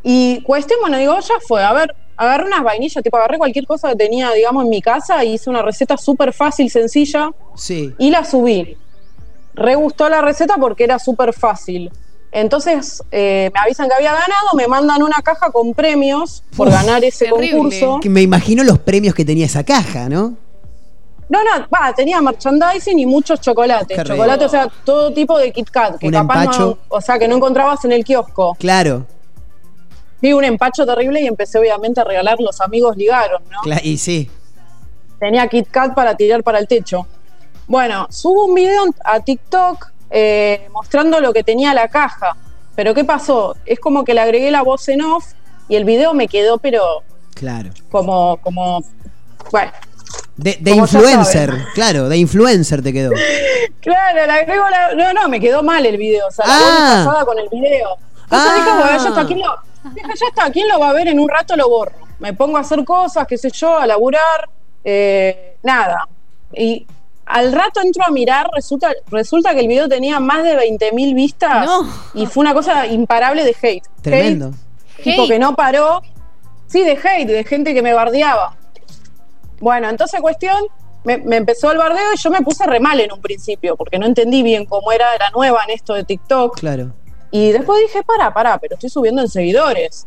Y 0.02 0.42
cuestión, 0.42 0.78
bueno, 0.80 0.98
digo, 0.98 1.14
ya 1.20 1.34
fue, 1.46 1.62
a 1.62 1.72
ver, 1.72 1.94
agarré 2.16 2.46
unas 2.46 2.62
vainillas, 2.62 3.02
tipo 3.02 3.16
agarré 3.16 3.38
cualquier 3.38 3.66
cosa 3.66 3.90
que 3.90 3.96
tenía, 3.96 4.30
digamos, 4.32 4.64
en 4.64 4.70
mi 4.70 4.80
casa 4.82 5.24
y 5.24 5.34
hice 5.34 5.48
una 5.50 5.62
receta 5.62 5.96
súper 5.96 6.32
fácil, 6.32 6.70
sencilla 6.70 7.30
Sí. 7.54 7.92
y 7.98 8.10
la 8.10 8.24
subí. 8.24 8.76
Re 9.54 9.74
gustó 9.74 10.08
la 10.08 10.22
receta 10.22 10.56
porque 10.58 10.84
era 10.84 10.98
súper 10.98 11.32
fácil. 11.32 11.90
Entonces 12.32 13.02
eh, 13.12 13.50
me 13.52 13.60
avisan 13.60 13.88
que 13.88 13.94
había 13.94 14.12
ganado, 14.12 14.54
me 14.56 14.66
mandan 14.66 15.02
una 15.02 15.20
caja 15.22 15.50
con 15.50 15.74
premios 15.74 16.42
por 16.56 16.68
Uf. 16.68 16.74
ganar 16.74 17.04
ese 17.04 17.28
concurso. 17.28 18.00
Que 18.00 18.08
me 18.08 18.22
imagino 18.22 18.64
los 18.64 18.78
premios 18.78 19.14
que 19.14 19.24
tenía 19.24 19.44
esa 19.46 19.64
caja, 19.64 20.08
¿no? 20.08 20.34
No, 21.32 21.38
no, 21.42 21.66
va, 21.74 21.94
tenía 21.94 22.20
merchandising 22.20 22.98
y 22.98 23.06
muchos 23.06 23.40
chocolates. 23.40 23.96
Qué 23.96 24.04
rico. 24.04 24.16
Chocolate, 24.16 24.44
o 24.44 24.48
sea, 24.50 24.68
todo 24.84 25.12
tipo 25.14 25.38
de 25.38 25.50
Kit 25.50 25.70
Kat, 25.70 25.96
que 25.98 26.08
Un 26.08 26.12
capaz 26.12 26.42
empacho. 26.44 26.60
no, 26.66 26.78
o 26.96 27.00
sea, 27.00 27.18
que 27.18 27.26
no 27.26 27.36
encontrabas 27.36 27.82
en 27.86 27.92
el 27.92 28.04
kiosco. 28.04 28.54
Claro. 28.58 29.06
Vi 30.20 30.34
un 30.34 30.44
empacho 30.44 30.84
terrible 30.84 31.22
y 31.22 31.26
empecé 31.26 31.58
obviamente 31.58 32.02
a 32.02 32.04
regalar, 32.04 32.38
los 32.38 32.60
amigos 32.60 32.96
ligaron, 32.98 33.42
¿no? 33.50 33.58
Cla- 33.62 33.80
y 33.82 33.96
sí. 33.96 34.30
Tenía 35.18 35.48
Kit 35.48 35.68
Kat 35.70 35.94
para 35.94 36.14
tirar 36.16 36.42
para 36.42 36.58
el 36.58 36.68
techo. 36.68 37.06
Bueno, 37.66 38.06
subo 38.10 38.44
un 38.44 38.54
video 38.54 38.84
a 39.04 39.20
TikTok 39.20 39.90
eh, 40.10 40.68
mostrando 40.70 41.18
lo 41.20 41.32
que 41.32 41.42
tenía 41.42 41.72
la 41.72 41.88
caja. 41.88 42.36
Pero 42.74 42.92
¿qué 42.92 43.04
pasó? 43.04 43.56
Es 43.64 43.80
como 43.80 44.04
que 44.04 44.12
le 44.12 44.20
agregué 44.20 44.50
la 44.50 44.62
voz 44.62 44.86
en 44.88 45.00
off 45.02 45.32
y 45.68 45.76
el 45.76 45.84
video 45.86 46.12
me 46.12 46.28
quedó, 46.28 46.58
pero 46.58 47.02
Claro. 47.34 47.70
como, 47.90 48.36
como, 48.42 48.82
bueno. 49.50 49.72
De, 50.36 50.70
influencer, 50.70 51.52
claro, 51.74 52.08
de 52.08 52.16
influencer 52.16 52.82
te 52.82 52.92
quedó. 52.92 53.10
Claro, 53.80 54.26
le 54.26 54.32
agrego 54.32 54.64
la. 54.70 54.94
No, 54.94 55.12
no, 55.12 55.28
me 55.28 55.38
quedó 55.40 55.62
mal 55.62 55.84
el 55.84 55.96
video. 55.96 56.26
O 56.26 56.30
sea, 56.30 56.44
Ah. 56.48 57.22
con 57.24 57.38
el 57.38 57.48
video. 57.50 57.96
Entonces 58.24 58.50
Ah. 58.50 58.54
dije, 58.56 58.70
bueno, 58.70 59.02
ya 59.02 59.08
está, 59.08 59.26
¿quién 59.26 59.38
lo, 59.40 59.54
dije, 59.94 60.08
ya 60.18 60.26
está, 60.28 60.50
¿quién 60.50 60.68
lo 60.68 60.78
va 60.78 60.88
a 60.90 60.92
ver? 60.94 61.08
En 61.08 61.20
un 61.20 61.28
rato 61.28 61.54
lo 61.56 61.68
borro. 61.68 61.92
Me 62.18 62.32
pongo 62.32 62.56
a 62.56 62.60
hacer 62.60 62.84
cosas, 62.84 63.26
qué 63.26 63.36
sé 63.36 63.50
yo, 63.50 63.78
a 63.78 63.86
laburar, 63.86 64.48
eh, 64.84 65.56
nada. 65.62 66.08
Y 66.54 66.86
al 67.26 67.52
rato 67.52 67.80
entro 67.82 68.04
a 68.04 68.10
mirar, 68.10 68.48
resulta, 68.54 68.92
resulta 69.10 69.54
que 69.54 69.60
el 69.60 69.68
video 69.68 69.88
tenía 69.88 70.18
más 70.20 70.42
de 70.44 70.56
20.000 70.56 71.14
vistas 71.14 71.68
y 72.14 72.26
fue 72.26 72.42
una 72.42 72.54
cosa 72.54 72.86
imparable 72.86 73.44
de 73.44 73.54
hate. 73.60 73.84
Tremendo. 74.00 74.52
Hate, 74.98 75.04
tipo 75.04 75.28
que 75.28 75.38
no 75.38 75.54
paró. 75.54 76.02
Sí, 76.66 76.82
de 76.84 76.92
hate, 76.92 77.26
de 77.28 77.44
gente 77.44 77.74
que 77.74 77.82
me 77.82 77.92
bardeaba. 77.92 78.56
Bueno, 79.62 79.88
entonces 79.88 80.20
cuestión, 80.20 80.56
me, 81.04 81.16
me 81.18 81.36
empezó 81.36 81.70
el 81.70 81.78
bardeo 81.78 82.12
y 82.14 82.18
yo 82.18 82.30
me 82.30 82.42
puse 82.42 82.66
re 82.66 82.80
mal 82.80 83.00
en 83.00 83.12
un 83.12 83.20
principio, 83.22 83.76
porque 83.76 83.98
no 83.98 84.06
entendí 84.06 84.42
bien 84.42 84.66
cómo 84.66 84.92
era, 84.92 85.14
era 85.14 85.30
nueva 85.30 85.62
en 85.66 85.70
esto 85.74 85.94
de 85.94 86.02
TikTok. 86.04 86.58
Claro. 86.58 86.92
Y 87.30 87.52
después 87.52 87.80
dije, 87.86 88.02
para, 88.02 88.34
para, 88.34 88.58
pero 88.58 88.74
estoy 88.74 88.90
subiendo 88.90 89.22
en 89.22 89.28
seguidores. 89.28 90.04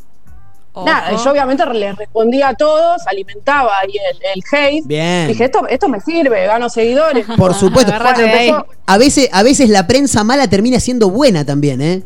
Nada, 0.86 1.16
yo 1.16 1.32
obviamente 1.32 1.66
les 1.68 1.96
respondía 1.96 2.50
a 2.50 2.54
todos, 2.54 3.02
alimentaba 3.08 3.80
ahí 3.80 3.94
el, 4.12 4.18
el 4.36 4.44
hate. 4.52 4.86
Bien. 4.86 5.28
Dije, 5.30 5.46
esto, 5.46 5.66
esto 5.70 5.88
me 5.88 6.02
sirve, 6.02 6.46
gano 6.48 6.68
seguidores. 6.70 7.26
Por 7.38 7.54
supuesto. 7.54 7.94
Bueno, 7.94 8.20
empezó- 8.20 8.66
A 8.86 8.98
veces, 8.98 9.30
a 9.32 9.42
veces 9.42 9.70
la 9.70 9.88
prensa 9.88 10.26
mala 10.26 10.50
termina 10.50 10.82
siendo 10.82 11.10
buena 11.10 11.46
también, 11.46 11.82
¿eh? 11.82 12.04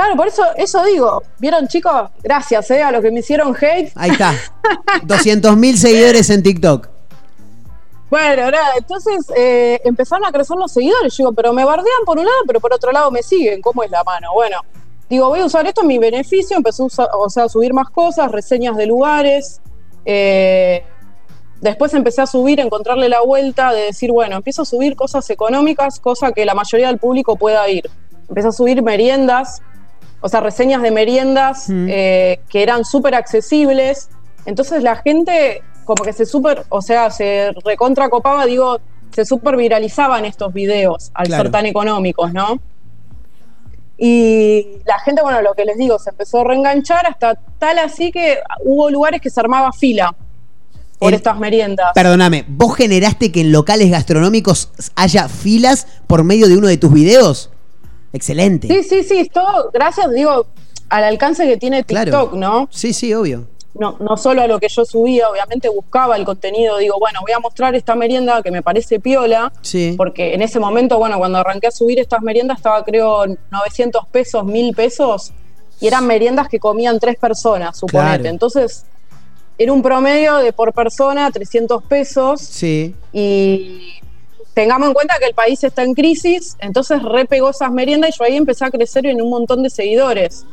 Claro, 0.00 0.16
por 0.16 0.28
eso, 0.28 0.42
eso 0.56 0.82
digo. 0.84 1.22
¿Vieron, 1.38 1.68
chicos? 1.68 2.08
Gracias, 2.22 2.70
eh, 2.70 2.82
a 2.82 2.90
los 2.90 3.02
que 3.02 3.10
me 3.10 3.20
hicieron 3.20 3.54
hate. 3.54 3.92
Ahí 3.94 4.12
está. 4.12 4.32
200.000 5.04 5.76
seguidores 5.76 6.30
en 6.30 6.42
TikTok. 6.42 6.88
Bueno, 8.08 8.50
nada, 8.50 8.70
entonces 8.78 9.26
eh, 9.36 9.78
empezaron 9.84 10.24
a 10.24 10.32
crecer 10.32 10.56
los 10.56 10.72
seguidores. 10.72 11.12
Yo 11.18 11.24
digo, 11.24 11.32
pero 11.34 11.52
me 11.52 11.66
bardean 11.66 12.04
por 12.06 12.18
un 12.18 12.24
lado, 12.24 12.38
pero 12.46 12.60
por 12.60 12.72
otro 12.72 12.90
lado 12.92 13.10
me 13.10 13.22
siguen. 13.22 13.60
¿Cómo 13.60 13.82
es 13.82 13.90
la 13.90 14.02
mano? 14.02 14.28
Bueno, 14.32 14.56
digo, 15.10 15.28
voy 15.28 15.40
a 15.40 15.44
usar 15.44 15.66
esto 15.66 15.82
en 15.82 15.88
mi 15.88 15.98
beneficio. 15.98 16.56
Empecé 16.56 16.82
a, 16.82 16.86
usar- 16.86 17.08
o 17.12 17.28
sea, 17.28 17.44
a 17.44 17.48
subir 17.50 17.74
más 17.74 17.90
cosas, 17.90 18.32
reseñas 18.32 18.78
de 18.78 18.86
lugares. 18.86 19.60
eh, 20.06 20.82
después 21.60 21.92
empecé 21.92 22.22
a 22.22 22.26
subir, 22.26 22.58
a 22.58 22.64
encontrarle 22.64 23.10
la 23.10 23.20
vuelta 23.20 23.70
de 23.74 23.82
decir, 23.82 24.10
bueno, 24.12 24.36
empiezo 24.36 24.62
a 24.62 24.64
subir 24.64 24.96
cosas 24.96 25.28
económicas, 25.28 26.00
cosa 26.00 26.32
que 26.32 26.46
la 26.46 26.54
mayoría 26.54 26.86
del 26.86 26.96
público 26.96 27.36
pueda 27.36 27.68
ir. 27.68 27.90
Empecé 28.30 28.48
a 28.48 28.52
subir 28.52 28.82
meriendas, 28.82 29.60
o 30.20 30.28
sea, 30.28 30.40
reseñas 30.40 30.82
de 30.82 30.90
meriendas 30.90 31.66
eh, 31.70 32.40
que 32.48 32.62
eran 32.62 32.84
súper 32.84 33.14
accesibles. 33.14 34.08
Entonces 34.46 34.82
la 34.82 34.96
gente 34.96 35.62
como 35.84 36.04
que 36.04 36.12
se 36.12 36.24
súper, 36.26 36.64
o 36.68 36.82
sea, 36.82 37.10
se 37.10 37.52
recontra 37.64 38.08
copaba, 38.10 38.46
digo, 38.46 38.78
se 39.12 39.24
súper 39.24 39.56
viralizaban 39.56 40.24
estos 40.24 40.52
videos 40.52 41.10
al 41.14 41.26
Claro. 41.26 41.42
ser 41.44 41.50
tan 41.52 41.66
económicos, 41.66 42.32
¿no? 42.32 42.60
Y 43.98 44.66
la 44.86 44.98
gente, 45.00 45.20
bueno, 45.22 45.42
lo 45.42 45.52
que 45.54 45.64
les 45.64 45.76
digo, 45.76 45.98
se 45.98 46.10
empezó 46.10 46.40
a 46.40 46.44
reenganchar 46.44 47.06
hasta 47.06 47.34
tal 47.58 47.78
así 47.78 48.10
que 48.10 48.38
hubo 48.64 48.88
lugares 48.90 49.20
que 49.20 49.28
se 49.28 49.38
armaba 49.40 49.72
fila 49.72 50.14
por 50.98 51.08
El- 51.10 51.16
estas 51.16 51.38
meriendas. 51.38 51.90
Perdóname, 51.94 52.44
¿vos 52.48 52.76
generaste 52.76 53.30
que 53.30 53.42
en 53.42 53.52
locales 53.52 53.90
gastronómicos 53.90 54.70
haya 54.96 55.28
filas 55.28 55.86
por 56.06 56.24
medio 56.24 56.48
de 56.48 56.56
uno 56.56 56.68
de 56.68 56.78
tus 56.78 56.92
videos? 56.92 57.50
Excelente. 58.12 58.66
Sí, 58.68 58.82
sí, 58.82 59.02
sí, 59.04 59.30
todo 59.32 59.70
gracias, 59.72 60.10
digo, 60.12 60.46
al 60.88 61.04
alcance 61.04 61.46
que 61.46 61.56
tiene 61.56 61.82
TikTok, 61.84 62.04
Claro. 62.04 62.30
¿no? 62.34 62.68
Sí, 62.70 62.92
sí, 62.92 63.14
obvio. 63.14 63.46
no, 63.74 63.96
no 64.00 64.16
solo 64.16 64.42
a 64.42 64.48
lo 64.48 64.58
que 64.58 64.68
yo 64.68 64.84
subía, 64.84 65.28
obviamente 65.30 65.68
buscaba 65.68 66.16
el 66.16 66.24
contenido, 66.24 66.78
digo, 66.78 66.96
bueno, 66.98 67.20
voy 67.22 67.30
a 67.32 67.38
mostrar 67.38 67.74
esta 67.76 67.94
merienda 67.94 68.42
que 68.42 68.50
me 68.50 68.62
parece 68.62 68.98
piola, 68.98 69.52
Sí. 69.62 69.94
porque 69.96 70.34
en 70.34 70.42
ese 70.42 70.58
momento, 70.58 70.98
bueno, 70.98 71.18
cuando 71.18 71.38
arranqué 71.38 71.68
a 71.68 71.70
subir 71.70 72.00
estas 72.00 72.20
meriendas 72.20 72.58
estaba 72.58 72.84
creo 72.84 73.24
900 73.52 74.06
pesos, 74.08 74.44
1000 74.44 74.74
pesos, 74.74 75.32
y 75.80 75.86
eran 75.86 76.04
meriendas 76.06 76.48
que 76.48 76.58
comían 76.58 76.98
tres 76.98 77.16
personas, 77.16 77.78
suponete. 77.78 78.18
Claro. 78.18 78.28
Entonces, 78.30 78.84
era 79.56 79.72
un 79.72 79.82
promedio 79.82 80.36
de 80.38 80.52
por 80.52 80.72
persona 80.74 81.30
300 81.30 81.82
pesos, 81.84 82.40
Sí. 82.40 82.94
y 83.12 83.92
tengamos 84.54 84.88
en 84.88 84.94
cuenta 84.94 85.18
que 85.18 85.26
el 85.26 85.34
país 85.34 85.62
está 85.64 85.82
en 85.82 85.94
crisis, 85.94 86.56
entonces 86.60 87.02
repegó 87.02 87.50
esas 87.50 87.70
meriendas 87.70 88.10
y 88.10 88.18
yo 88.18 88.24
ahí 88.24 88.36
empecé 88.36 88.64
a 88.64 88.70
crecer 88.70 89.06
en 89.06 89.22
un 89.22 89.30
montón 89.30 89.62
de 89.62 89.70
seguidores. 89.70 90.44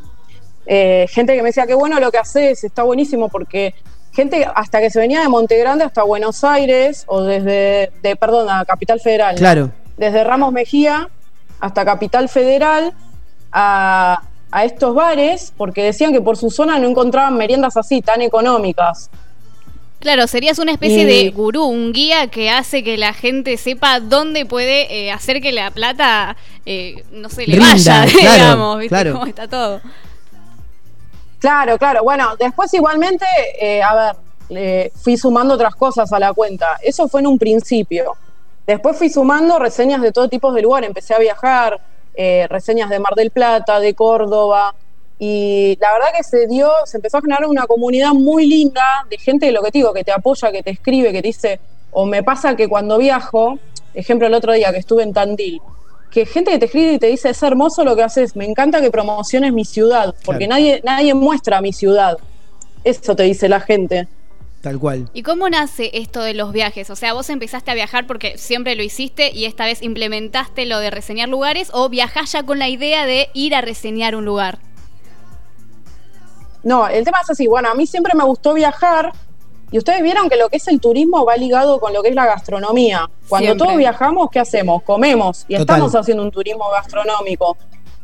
Eh, 0.65 1.07
gente 1.10 1.36
que 1.36 1.41
me 1.41 1.49
decía, 1.49 1.65
qué 1.65 1.74
bueno 1.74 1.99
lo 1.99 2.11
que 2.11 2.18
haces, 2.18 2.64
está 2.64 2.84
buenísimo, 2.84 3.30
porque 3.30 3.74
gente 4.11 4.48
hasta 4.53 4.80
que 4.80 4.90
se 4.90 4.99
venía 4.99 5.22
de 5.22 5.30
Monte 5.30 5.57
Grande 5.57 5.86
hasta 5.86 6.03
Buenos 6.03 6.44
Aires, 6.44 7.03
o 7.07 7.24
desde, 7.24 7.91
de, 8.02 8.15
perdón, 8.15 8.49
a 8.49 8.65
Capital 8.65 8.99
Federal. 8.99 9.36
Claro. 9.36 9.72
Desde 9.95 10.24
Ramos 10.24 10.52
Mejía 10.52 11.10
hasta 11.60 11.86
Capital 11.86 12.30
Federal 12.30 12.94
a, 13.52 14.22
a 14.52 14.65
estos 14.65 14.94
bares, 14.94 15.53
porque 15.56 15.84
decían 15.84 16.11
que 16.11 16.22
por 16.22 16.38
su 16.38 16.49
zona 16.52 16.78
no 16.80 16.88
encontraban 16.88 17.36
meriendas 17.36 17.78
así, 17.78 18.02
tan 18.02 18.22
económicas. 18.22 19.10
Claro, 19.99 20.28
serías 20.28 20.60
una 20.60 20.72
especie 20.72 21.06
de 21.06 21.30
gurú, 21.32 21.65
un 21.65 21.91
guía 21.91 22.28
que 22.28 22.52
hace 22.52 22.84
que 22.84 22.98
la 22.98 23.14
gente 23.14 23.57
sepa 23.57 23.99
dónde 23.99 24.45
puede 24.45 24.94
eh, 24.94 25.11
hacer 25.11 25.41
que 25.41 25.52
la 25.52 25.72
plata, 25.72 26.38
eh, 26.65 27.03
no 27.11 27.30
sé, 27.30 27.48
le 27.48 27.56
Rinda, 27.56 27.72
vaya, 27.72 28.06
claro, 28.19 28.34
digamos, 28.34 28.80
¿viste 28.80 28.90
claro. 28.90 29.14
cómo 29.14 29.26
está 29.26 29.48
todo? 29.48 29.82
Claro, 31.40 31.78
claro. 31.78 32.03
Bueno, 32.03 32.36
después 32.38 32.74
igualmente, 32.74 33.26
eh, 33.60 33.82
a 33.82 33.95
ver, 33.95 34.15
le 34.49 34.91
fui 34.95 35.18
sumando 35.18 35.53
otras 35.53 35.76
cosas 35.76 36.11
a 36.11 36.19
la 36.19 36.34
cuenta. 36.34 36.78
Eso 36.82 37.07
fue 37.07 37.22
en 37.22 37.28
un 37.28 37.38
principio. 37.38 38.15
Después 38.65 38.98
fui 38.98 39.10
sumando 39.10 39.60
reseñas 39.60 40.02
de 40.02 40.11
todo 40.11 40.28
tipo 40.28 40.52
de 40.52 40.61
lugar. 40.61 40.84
Empecé 40.84 41.14
a 41.14 41.19
viajar, 41.19 41.80
eh, 42.14 42.48
reseñas 42.49 42.90
de 42.90 42.99
Mar 42.99 43.14
del 43.15 43.32
Plata, 43.32 43.80
de 43.80 43.94
Córdoba. 43.94 44.74
Y 45.19 45.77
la 45.81 45.94
verdad 45.94 46.10
que 46.15 46.23
se 46.23 46.48
dio, 46.48 46.69
se 46.85 46.98
empezó 46.98 47.18
a 47.18 47.22
generar 47.22 47.45
una 47.48 47.65
comunidad 47.65 48.14
muy 48.14 48.45
linda 48.45 49.06
de 49.10 49.18
gente, 49.18 49.52
lo 49.52 49.64
que 49.64 49.72
te 49.72 49.80
digo, 49.80 49.94
que 49.94 50.03
te 50.03 50.11
apoya, 50.11 50.52
que 50.52 50.61
te 50.61 50.72
escribe, 50.72 51.11
que 51.11 51.22
te 51.22 51.27
dice, 51.27 51.60
o 51.91 52.06
me 52.06 52.22
pasa 52.23 52.56
que 52.56 52.68
cuando 52.68 52.98
viajo, 52.98 53.57
ejemplo 53.95 54.27
el 54.27 54.34
otro 54.35 54.53
día 54.53 54.72
que 54.72 54.77
estuve 54.77 55.02
en 55.03 55.14
Tandil, 55.14 55.60
que 56.11 56.26
gente 56.26 56.52
que 56.52 56.60
te 56.60 56.65
escribe 56.65 56.94
y 56.94 56.99
te 56.99 57.07
dice, 57.07 57.30
es 57.30 57.41
hermoso 57.41 57.84
lo 57.84 57.95
que 57.95 58.03
haces, 58.03 58.35
me 58.35 58.45
encanta 58.45 58.80
que 58.80 58.91
promociones 58.91 59.53
mi 59.53 59.65
ciudad, 59.65 60.14
porque 60.23 60.45
Claro. 60.45 60.61
nadie, 60.61 60.81
nadie 60.84 61.14
muestra 61.14 61.61
mi 61.61 61.73
ciudad. 61.73 62.18
Eso 62.84 63.15
te 63.15 63.23
dice 63.23 63.49
la 63.49 63.60
gente. 63.60 64.07
Tal 64.61 64.80
cual. 64.80 65.10
¿Y 65.14 65.23
cómo 65.23 65.49
nace 65.49 65.91
esto 65.94 66.22
de 66.22 66.34
los 66.34 66.52
viajes? 66.52 66.89
O 66.89 66.95
sea, 66.95 67.14
vos 67.14 67.30
empezaste 67.30 67.72
a 67.72 67.73
viajar 67.76 68.07
porque 68.07 68.38
siempre 68.38 68.76
lo 68.76 68.84
hiciste 68.84 69.31
y 69.31 69.45
esta 69.45 69.65
vez 69.65 69.81
implementaste 69.81 70.65
lo 70.65 70.80
de 70.80 70.89
reseñar 70.89 71.30
lugares 71.30 71.69
o 71.73 71.89
viajás 71.89 72.31
ya 72.31 72.44
con 72.44 72.57
la 72.60 72.69
idea 72.69 73.06
de 73.06 73.30
ir 73.34 73.53
a 73.56 73.61
reseñar 73.61 74.15
un 74.15 74.26
lugar. 74.26 74.60
No, 76.68 76.85
el 76.85 77.06
tema 77.06 77.19
es 77.23 77.30
así, 77.30 77.48
bueno, 77.48 77.69
a 77.69 77.76
mí 77.76 77.88
siempre 77.88 78.14
me 78.14 78.26
gustó 78.26 78.53
viajar 78.53 79.14
y 79.72 79.77
ustedes 79.77 80.02
vieron 80.02 80.27
que 80.27 80.35
lo 80.35 80.49
que 80.49 80.57
es 80.57 80.68
el 80.68 80.81
turismo 80.81 81.23
va 81.23 81.38
ligado 81.38 81.80
con 81.80 81.94
lo 81.94 82.03
que 82.03 82.10
es 82.10 82.15
la 82.15 82.26
gastronomía. 82.26 83.10
Cuando 83.30 83.45
Siempre. 83.48 83.65
todos 83.65 83.77
viajamos, 83.77 84.30
¿qué 84.30 84.41
hacemos? 84.41 84.84
Comemos 84.84 85.45
y 85.48 85.56
Total. 85.56 85.61
estamos 85.61 85.95
haciendo 85.95 86.23
un 86.23 86.31
turismo 86.31 86.69
gastronómico. 86.69 87.56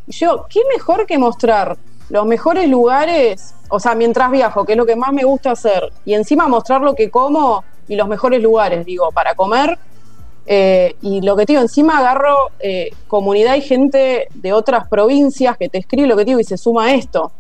Y 0.08 0.14
yo, 0.14 0.46
¿qué 0.50 0.62
mejor 0.74 1.06
que 1.06 1.18
mostrar 1.18 1.78
los 2.08 2.26
mejores 2.26 2.70
lugares? 2.70 3.54
O 3.68 3.82
sea, 3.82 3.96
mientras 3.96 4.32
viajo, 4.32 4.64
que 4.64 4.72
es 4.72 4.78
lo 4.78 4.86
que 4.86 4.96
más 4.96 5.12
me 5.12 5.26
gusta 5.26 5.52
hacer, 5.52 5.92
y 6.06 6.14
encima 6.14 6.48
mostrar 6.48 6.80
lo 6.80 6.96
que 6.96 7.12
como 7.12 7.66
y 7.90 7.98
los 7.98 8.08
mejores 8.08 8.42
lugares, 8.42 8.86
digo, 8.86 9.12
para 9.12 9.36
comer. 9.36 9.78
Eh, 10.46 10.96
y 11.02 11.20
lo 11.20 11.36
que 11.36 11.46
te 11.46 11.52
digo, 11.52 11.62
encima 11.62 11.98
agarro 11.98 12.52
eh, 12.60 12.92
comunidad 13.10 13.56
y 13.56 13.62
gente 13.62 14.30
de 14.34 14.54
otras 14.54 14.88
provincias 14.88 15.58
que 15.58 15.68
te 15.68 15.80
escribe 15.80 16.08
lo 16.08 16.16
que 16.16 16.24
te 16.24 16.32
digo 16.32 16.40
y 16.40 16.46
se 16.46 16.58
suma 16.58 16.86
a 16.86 16.94
esto. 16.94 17.34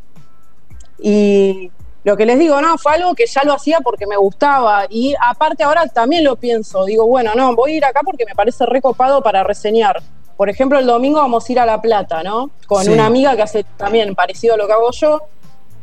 Y 0.99 1.71
lo 2.03 2.17
que 2.17 2.25
les 2.25 2.37
digo, 2.39 2.61
no, 2.61 2.77
fue 2.77 2.93
algo 2.93 3.13
que 3.15 3.25
ya 3.25 3.43
lo 3.43 3.53
hacía 3.53 3.79
porque 3.81 4.05
me 4.07 4.17
gustaba. 4.17 4.85
Y 4.89 5.15
aparte 5.19 5.63
ahora 5.63 5.87
también 5.87 6.23
lo 6.23 6.35
pienso. 6.35 6.85
Digo, 6.85 7.05
bueno, 7.07 7.31
no, 7.35 7.55
voy 7.55 7.73
a 7.73 7.77
ir 7.77 7.85
acá 7.85 8.01
porque 8.03 8.25
me 8.25 8.35
parece 8.35 8.65
recopado 8.65 9.21
para 9.21 9.43
reseñar. 9.43 10.01
Por 10.35 10.49
ejemplo, 10.49 10.79
el 10.79 10.85
domingo 10.85 11.19
vamos 11.19 11.47
a 11.47 11.51
ir 11.51 11.59
a 11.59 11.65
La 11.65 11.81
Plata, 11.81 12.23
¿no? 12.23 12.49
Con 12.67 12.83
Sí. 12.83 12.91
una 12.91 13.05
amiga 13.05 13.35
que 13.35 13.43
hace 13.43 13.63
también 13.77 14.15
parecido 14.15 14.55
a 14.55 14.57
lo 14.57 14.67
que 14.67 14.73
hago 14.73 14.91
yo. 14.91 15.21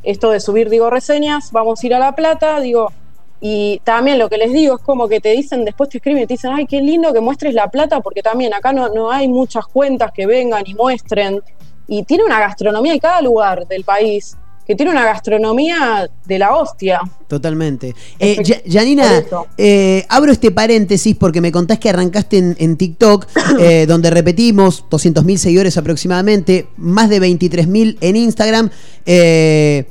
Esto 0.03 0.31
de 0.31 0.41
subir, 0.41 0.69
digo, 0.71 0.91
reseñas, 0.91 1.53
vamos 1.53 1.83
a 1.83 1.87
ir 1.87 1.95
a 1.95 1.99
La 1.99 2.13
Plata, 2.15 2.59
digo. 2.61 2.93
Y 3.41 3.81
también 3.85 4.19
lo 4.19 4.29
que 4.29 4.37
les 4.37 4.53
digo 4.53 4.77
es 4.77 4.83
como 4.83 5.09
que 5.09 5.21
te 5.21 5.31
dicen, 5.31 5.65
después 5.65 5.89
te 5.89 5.99
escriben 5.99 6.23
y 6.25 6.27
te 6.27 6.35
dicen, 6.35 6.53
ay, 6.53 6.67
qué 6.67 6.83
lindo 6.83 7.13
que 7.13 7.21
muestres 7.21 7.55
La 7.55 7.69
Plata, 7.69 8.01
porque 8.01 8.23
también 8.23 8.53
acá 8.53 8.73
no, 8.73 8.89
no 8.91 9.11
hay 9.11 9.29
muchas 9.29 9.67
cuentas 9.67 10.13
que 10.13 10.27
vengan 10.27 10.65
y 10.67 10.75
muestren. 10.75 11.41
Y 11.87 12.03
tiene 12.05 12.25
una 12.25 12.39
gastronomía 12.41 12.93
en 12.93 12.99
cada 12.99 13.23
lugar 13.23 13.67
del 13.67 13.85
país, 13.85 14.37
que 14.67 14.75
tiene 14.75 14.93
una 14.93 15.05
gastronomía 15.05 16.09
de 16.27 16.39
la 16.39 16.55
hostia. 16.55 17.01
Totalmente. 17.27 17.95
Eh, 18.19 18.43
Janina, 18.69 19.25
eh, 19.59 20.07
abro 20.09 20.33
este 20.33 20.51
paréntesis 20.51 21.17
porque 21.17 21.41
me 21.41 21.51
contás 21.51 21.79
que 21.79 21.89
arrancaste 21.89 22.39
en, 22.39 22.57
en 22.59 22.77
TikTok, 22.77 23.27
eh, 23.61 23.87
donde 23.87 24.11
repetimos 24.11 24.85
200.000 24.89 25.37
seguidores 25.37 25.77
aproximadamente, 25.77 26.69
más 26.77 27.09
de 27.09 27.21
23.000 27.21 27.99
en 28.01 28.17
Instagram. 28.17 28.71
Eh, 29.07 29.87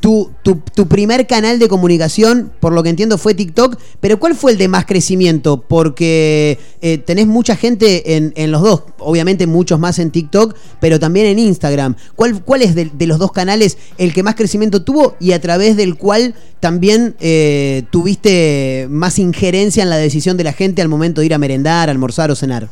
tu, 0.00 0.30
tu- 0.42 0.86
primer 0.88 1.26
canal 1.26 1.58
de 1.58 1.68
comunicación, 1.68 2.52
por 2.60 2.72
lo 2.72 2.82
que 2.82 2.88
entiendo, 2.90 3.18
fue 3.18 3.34
TikTok, 3.34 3.78
pero 4.00 4.18
¿cuál 4.20 4.34
fue 4.34 4.52
el 4.52 4.58
de 4.58 4.68
más 4.68 4.86
crecimiento? 4.86 5.60
Porque 5.60 6.58
eh, 6.80 6.98
tenés 6.98 7.26
mucha 7.26 7.56
gente 7.56 8.16
en, 8.16 8.32
en 8.36 8.52
los 8.52 8.62
dos, 8.62 8.84
obviamente 8.98 9.46
muchos 9.46 9.78
más 9.80 9.98
en 9.98 10.10
TikTok, 10.10 10.56
pero 10.80 11.00
también 11.00 11.26
en 11.26 11.38
Instagram. 11.38 11.96
¿Cuál, 12.14 12.42
cuál 12.44 12.62
es 12.62 12.74
de, 12.74 12.90
de 12.92 13.06
los 13.06 13.18
dos 13.18 13.32
canales 13.32 13.76
el 13.98 14.14
que 14.14 14.22
más 14.22 14.34
crecimiento 14.36 14.82
tuvo 14.82 15.16
y 15.18 15.32
a 15.32 15.40
través 15.40 15.76
del 15.76 15.96
cual 15.96 16.34
también 16.60 17.16
eh, 17.20 17.82
tuviste 17.90 18.86
más 18.90 19.18
injerencia 19.18 19.82
en 19.82 19.90
la 19.90 19.96
decisión 19.96 20.36
de 20.36 20.44
la 20.44 20.52
gente 20.52 20.80
al 20.80 20.88
momento 20.88 21.20
de 21.20 21.26
ir 21.26 21.34
a 21.34 21.38
merendar, 21.38 21.90
almorzar 21.90 22.30
o 22.30 22.36
cenar? 22.36 22.68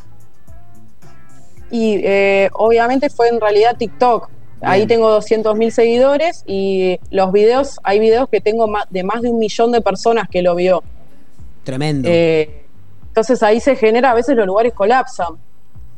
Y 1.69 1.95
eh, 2.03 2.49
obviamente 2.53 3.09
fue 3.09 3.27
en 3.27 3.41
realidad 3.41 3.75
TikTok. 3.77 4.29
Ahí 4.61 4.87
tengo 4.87 5.09
200 5.11 5.55
mil 5.55 5.71
seguidores 5.71 6.43
y 6.47 6.99
los 7.11 7.31
videos, 7.31 7.77
hay 7.83 7.99
videos 7.99 8.27
que 8.29 8.41
tengo 8.41 8.67
de 8.89 9.03
más 9.03 9.21
de 9.21 9.29
un 9.29 9.37
millón 9.39 9.71
de 9.71 9.81
personas 9.81 10.27
que 10.29 10.41
lo 10.41 10.55
vio. 10.55 10.83
Tremendo. 11.63 12.07
Eh, 12.11 12.63
entonces 13.07 13.41
ahí 13.43 13.59
se 13.59 13.75
genera, 13.75 14.11
a 14.11 14.13
veces 14.13 14.35
los 14.35 14.45
lugares 14.47 14.73
colapsan. 14.73 15.35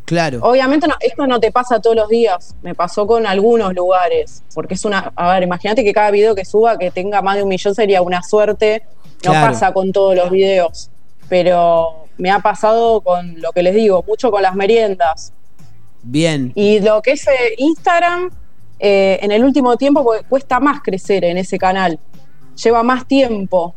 Claro. 0.06 0.40
Obviamente 0.41 0.88
no- 0.88 0.95
esto 0.99 1.27
no 1.27 1.40
te 1.40 1.52
pasa 1.52 1.80
todos 1.80 1.95
los 1.95 2.10
días, 2.10 2.56
me 2.64 2.73
pasó 2.73 3.06
con 3.06 3.27
algunos 3.27 3.73
lugares, 3.76 4.44
porque 4.56 4.73
es 4.73 4.84
una, 4.84 5.11
a 5.15 5.34
ver, 5.34 5.44
imagínate 5.44 5.84
que 5.84 5.94
cada 5.94 6.10
video 6.11 6.34
que 6.34 6.45
suba 6.45 6.77
que 6.80 6.90
tenga 6.90 7.22
más 7.22 7.36
de 7.36 7.44
un 7.44 7.49
millón 7.49 7.76
sería 7.76 8.02
una 8.02 8.23
suerte, 8.23 8.84
no 9.23 9.31
Claro. 9.31 9.48
pasa 9.53 9.72
con 9.72 9.91
todos 9.91 10.15
los 10.15 10.31
videos, 10.31 10.90
pero 11.30 12.06
me 12.18 12.31
ha 12.31 12.40
pasado 12.40 13.02
con 13.02 13.40
lo 13.40 13.52
que 13.52 13.61
les 13.61 13.76
digo, 13.76 14.03
mucho 14.07 14.31
con 14.31 14.41
las 14.41 14.56
meriendas. 14.56 15.31
Bien. 16.02 16.52
Y 16.56 16.80
lo 16.80 17.02
que 17.03 17.11
es 17.11 17.27
eh, 17.27 17.53
Instagram, 17.57 18.31
eh, 18.80 19.19
en 19.22 19.31
el 19.31 19.43
último 19.43 19.76
tiempo 19.77 20.10
cuesta 20.27 20.60
más 20.60 20.81
crecer 20.81 21.26
en 21.26 21.38
ese 21.38 21.57
canal, 21.57 21.99
lleva 22.61 22.84
más 22.84 23.07
tiempo. 23.07 23.76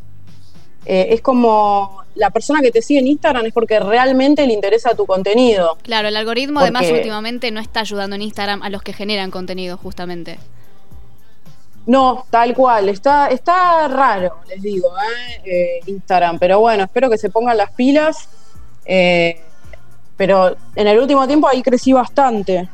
Eh, 0.84 1.08
es 1.10 1.20
como 1.20 2.02
la 2.14 2.30
persona 2.30 2.60
que 2.60 2.70
te 2.70 2.82
sigue 2.82 3.00
en 3.00 3.06
Instagram 3.06 3.46
es 3.46 3.52
porque 3.52 3.78
realmente 3.80 4.46
le 4.46 4.52
interesa 4.52 4.94
tu 4.94 5.06
contenido. 5.06 5.76
Claro, 5.82 6.08
el 6.08 6.16
algoritmo 6.16 6.60
además 6.60 6.90
últimamente 6.90 7.50
no 7.50 7.60
está 7.60 7.80
ayudando 7.80 8.16
en 8.16 8.22
Instagram 8.22 8.62
a 8.62 8.70
los 8.70 8.82
que 8.82 8.92
generan 8.92 9.30
contenido, 9.30 9.76
justamente. 9.76 10.38
No, 11.86 12.26
tal 12.30 12.54
cual, 12.54 12.88
está, 12.88 13.28
está 13.28 13.88
raro, 13.88 14.36
les 14.48 14.62
digo, 14.62 14.88
¿eh? 15.44 15.80
Instagram, 15.86 16.38
pero 16.38 16.60
bueno, 16.60 16.84
espero 16.84 17.10
que 17.10 17.18
se 17.18 17.28
pongan 17.28 17.56
las 17.56 17.72
pilas. 17.72 18.28
eh, 18.84 19.40
pero 20.22 20.54
en 20.76 20.86
el 20.86 21.00
último 21.00 21.26
tiempo 21.26 21.48
ahí 21.48 21.62
crecí 21.62 21.92
bastante. 21.92 22.68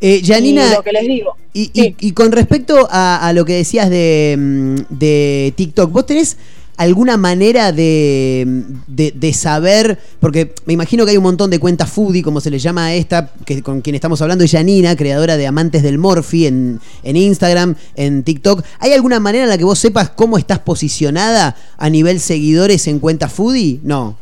Eh, 0.00 0.22
Janina, 0.24 0.66
Y 0.70 0.74
lo 0.76 0.82
que 0.82 0.92
les 0.92 1.06
digo. 1.08 1.36
Y, 1.52 1.70
y- 1.74 1.96
y 1.98 2.12
con 2.12 2.30
respecto 2.32 2.86
a, 2.90 3.26
a 3.26 3.32
lo 3.32 3.44
que 3.44 3.54
decías 3.54 3.90
de, 3.90 4.36
mm, 4.38 4.74
de 4.96 5.52
TikTok, 5.56 5.90
¿vos 5.92 6.06
tenés 6.06 6.36
alguna 6.76 7.16
manera 7.16 7.72
de, 7.72 8.46
de- 8.86 9.10
de 9.10 9.32
saber? 9.32 9.98
Porque 10.20 10.54
me 10.66 10.74
imagino 10.74 11.04
que 11.04 11.10
hay 11.10 11.16
un 11.16 11.24
montón 11.24 11.50
de 11.50 11.58
cuentas 11.58 11.90
foodie, 11.90 12.22
como 12.22 12.40
se 12.40 12.50
le 12.50 12.60
llama 12.60 12.86
a 12.86 12.94
esta, 12.94 13.32
que, 13.44 13.60
con 13.64 13.80
quien 13.80 13.96
estamos 13.96 14.22
hablando, 14.22 14.44
es 14.44 14.52
Janina, 14.52 14.94
creadora 14.94 15.36
de 15.36 15.48
Amantes 15.48 15.82
del 15.82 15.98
Morphy 15.98 16.46
en, 16.46 16.78
en 17.02 17.16
Instagram, 17.16 17.74
en 17.96 18.22
TikTok. 18.22 18.62
¿Hay 18.78 18.92
alguna 18.92 19.18
manera 19.18 19.44
en 19.44 19.50
la 19.50 19.58
que 19.58 19.64
vos 19.64 19.80
sepas 19.80 20.10
cómo 20.10 20.38
estás 20.38 20.60
posicionada 20.60 21.56
a 21.76 21.90
nivel 21.90 22.20
seguidores 22.20 22.86
en 22.86 23.00
cuentas 23.00 23.32
foodie? 23.32 23.80
No. 23.82 24.16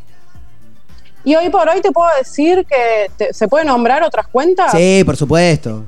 Y 1.27 1.35
hoy 1.35 1.49
por 1.51 1.69
hoy 1.69 1.81
te 1.81 1.91
puedo 1.91 2.09
decir 2.17 2.65
que 2.67 3.11
te- 3.17 3.35
se 3.35 3.49
puede 3.49 3.65
nombrar 3.65 4.05
otras 4.05 4.29
cuentas. 4.29 4.71
Sí, 4.71 5.03
por 5.05 5.17
supuesto. 5.17 5.85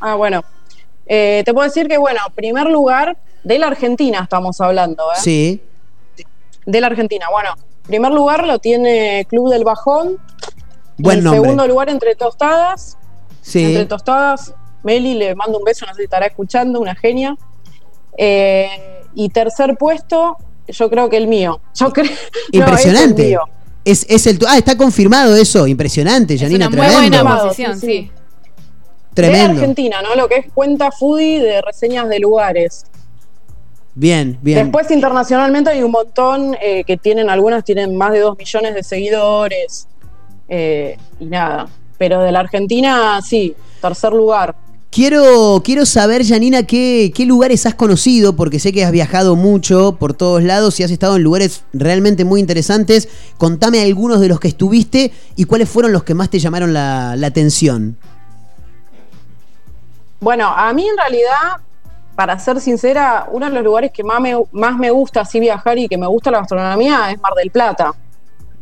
Ah, 0.00 0.16
bueno. 0.16 0.42
Eh, 1.06 1.42
te 1.44 1.54
puedo 1.54 1.64
decir 1.66 1.86
que, 1.86 1.96
bueno, 1.96 2.20
primer 2.34 2.66
lugar 2.66 3.16
de 3.44 3.58
la 3.60 3.68
Argentina 3.68 4.18
estamos 4.24 4.60
hablando, 4.60 5.04
¿eh? 5.12 5.20
Sí. 5.22 5.62
De 6.66 6.80
la 6.80 6.88
Argentina. 6.88 7.26
Bueno, 7.30 7.50
primer 7.86 8.10
lugar 8.10 8.44
lo 8.44 8.58
tiene 8.58 9.24
Club 9.30 9.48
del 9.50 9.62
Bajón. 9.62 10.18
Buen 10.98 11.18
en 11.18 11.24
nombre. 11.24 11.40
segundo 11.40 11.68
lugar, 11.68 11.88
Entre 11.88 12.16
Tostadas. 12.16 12.98
Sí. 13.42 13.64
Entre 13.64 13.86
Tostadas, 13.86 14.52
Meli, 14.82 15.14
le 15.14 15.36
mando 15.36 15.56
un 15.58 15.64
beso, 15.64 15.86
no 15.86 15.92
sé 15.94 15.98
si 15.98 16.04
estará 16.04 16.26
escuchando, 16.26 16.80
una 16.80 16.96
genia. 16.96 17.36
Eh, 18.18 19.04
y 19.14 19.28
tercer 19.28 19.76
puesto, 19.78 20.36
yo 20.66 20.90
creo 20.90 21.08
que 21.08 21.16
el 21.16 21.28
mío. 21.28 21.60
Yo 21.74 21.92
creo. 21.92 22.06
no, 22.10 22.10
es 22.10 22.24
el 22.52 22.58
Impresionante. 22.58 23.26
mío. 23.28 23.40
Es, 23.84 24.06
es 24.08 24.26
el 24.26 24.38
tu- 24.38 24.46
ah, 24.48 24.58
está 24.58 24.76
confirmado 24.76 25.34
eso. 25.36 25.66
Impresionante, 25.66 26.38
Janina. 26.38 26.68
una 26.68 26.76
muy 26.76 26.86
tremendo. 26.88 27.22
buena 27.24 27.42
posición, 27.42 27.78
sí. 27.80 28.10
Tremendo. 29.14 29.60
Argentina, 29.60 30.02
¿no? 30.02 30.14
Lo 30.14 30.28
que 30.28 30.36
es 30.36 30.46
cuenta 30.54 30.90
foodie 30.90 31.40
de 31.40 31.60
reseñas 31.62 32.08
de 32.08 32.18
lugares. 32.20 32.84
Bien, 33.94 34.38
bien. 34.40 34.64
Después 34.64 34.90
internacionalmente 34.90 35.70
hay 35.70 35.82
un 35.82 35.90
montón 35.90 36.56
eh, 36.62 36.84
que 36.84 36.96
tienen, 36.96 37.28
algunas 37.28 37.64
tienen 37.64 37.96
más 37.96 38.12
de 38.12 38.20
2 38.20 38.38
millones 38.38 38.74
de 38.74 38.82
seguidores 38.84 39.88
eh, 40.48 40.96
y 41.18 41.26
nada. 41.26 41.68
Pero 41.98 42.20
de 42.22 42.32
la 42.32 42.40
Argentina, 42.40 43.20
sí, 43.20 43.54
tercer 43.82 44.12
lugar. 44.12 44.54
Quiero, 44.90 45.62
quiero 45.64 45.86
saber, 45.86 46.26
Janina, 46.26 46.64
qué, 46.64 47.12
qué 47.14 47.24
lugares 47.24 47.64
has 47.64 47.76
conocido, 47.76 48.34
porque 48.34 48.58
sé 48.58 48.72
que 48.72 48.84
has 48.84 48.90
viajado 48.90 49.36
mucho 49.36 49.96
por 50.00 50.14
todos 50.14 50.42
lados 50.42 50.80
y 50.80 50.82
has 50.82 50.90
estado 50.90 51.14
en 51.14 51.22
lugares 51.22 51.62
realmente 51.72 52.24
muy 52.24 52.40
interesantes. 52.40 53.08
Contame 53.38 53.80
algunos 53.82 54.18
de 54.18 54.26
los 54.26 54.40
que 54.40 54.48
estuviste 54.48 55.12
y 55.36 55.44
cuáles 55.44 55.68
fueron 55.68 55.92
los 55.92 56.02
que 56.02 56.14
más 56.14 56.28
te 56.28 56.40
llamaron 56.40 56.72
la, 56.72 57.14
la 57.14 57.28
atención. 57.28 57.96
Bueno, 60.18 60.48
a 60.48 60.72
mí 60.72 60.88
en 60.88 60.96
realidad, 60.96 61.58
para 62.16 62.36
ser 62.40 62.60
sincera, 62.60 63.28
uno 63.30 63.46
de 63.46 63.52
los 63.52 63.62
lugares 63.62 63.92
que 63.92 64.02
más 64.02 64.20
me, 64.20 64.34
más 64.50 64.76
me 64.76 64.90
gusta 64.90 65.20
así 65.20 65.38
viajar 65.38 65.78
y 65.78 65.88
que 65.88 65.96
me 65.96 66.08
gusta 66.08 66.32
la 66.32 66.38
gastronomía 66.40 67.12
es 67.12 67.20
Mar 67.20 67.34
del 67.36 67.52
Plata. 67.52 67.94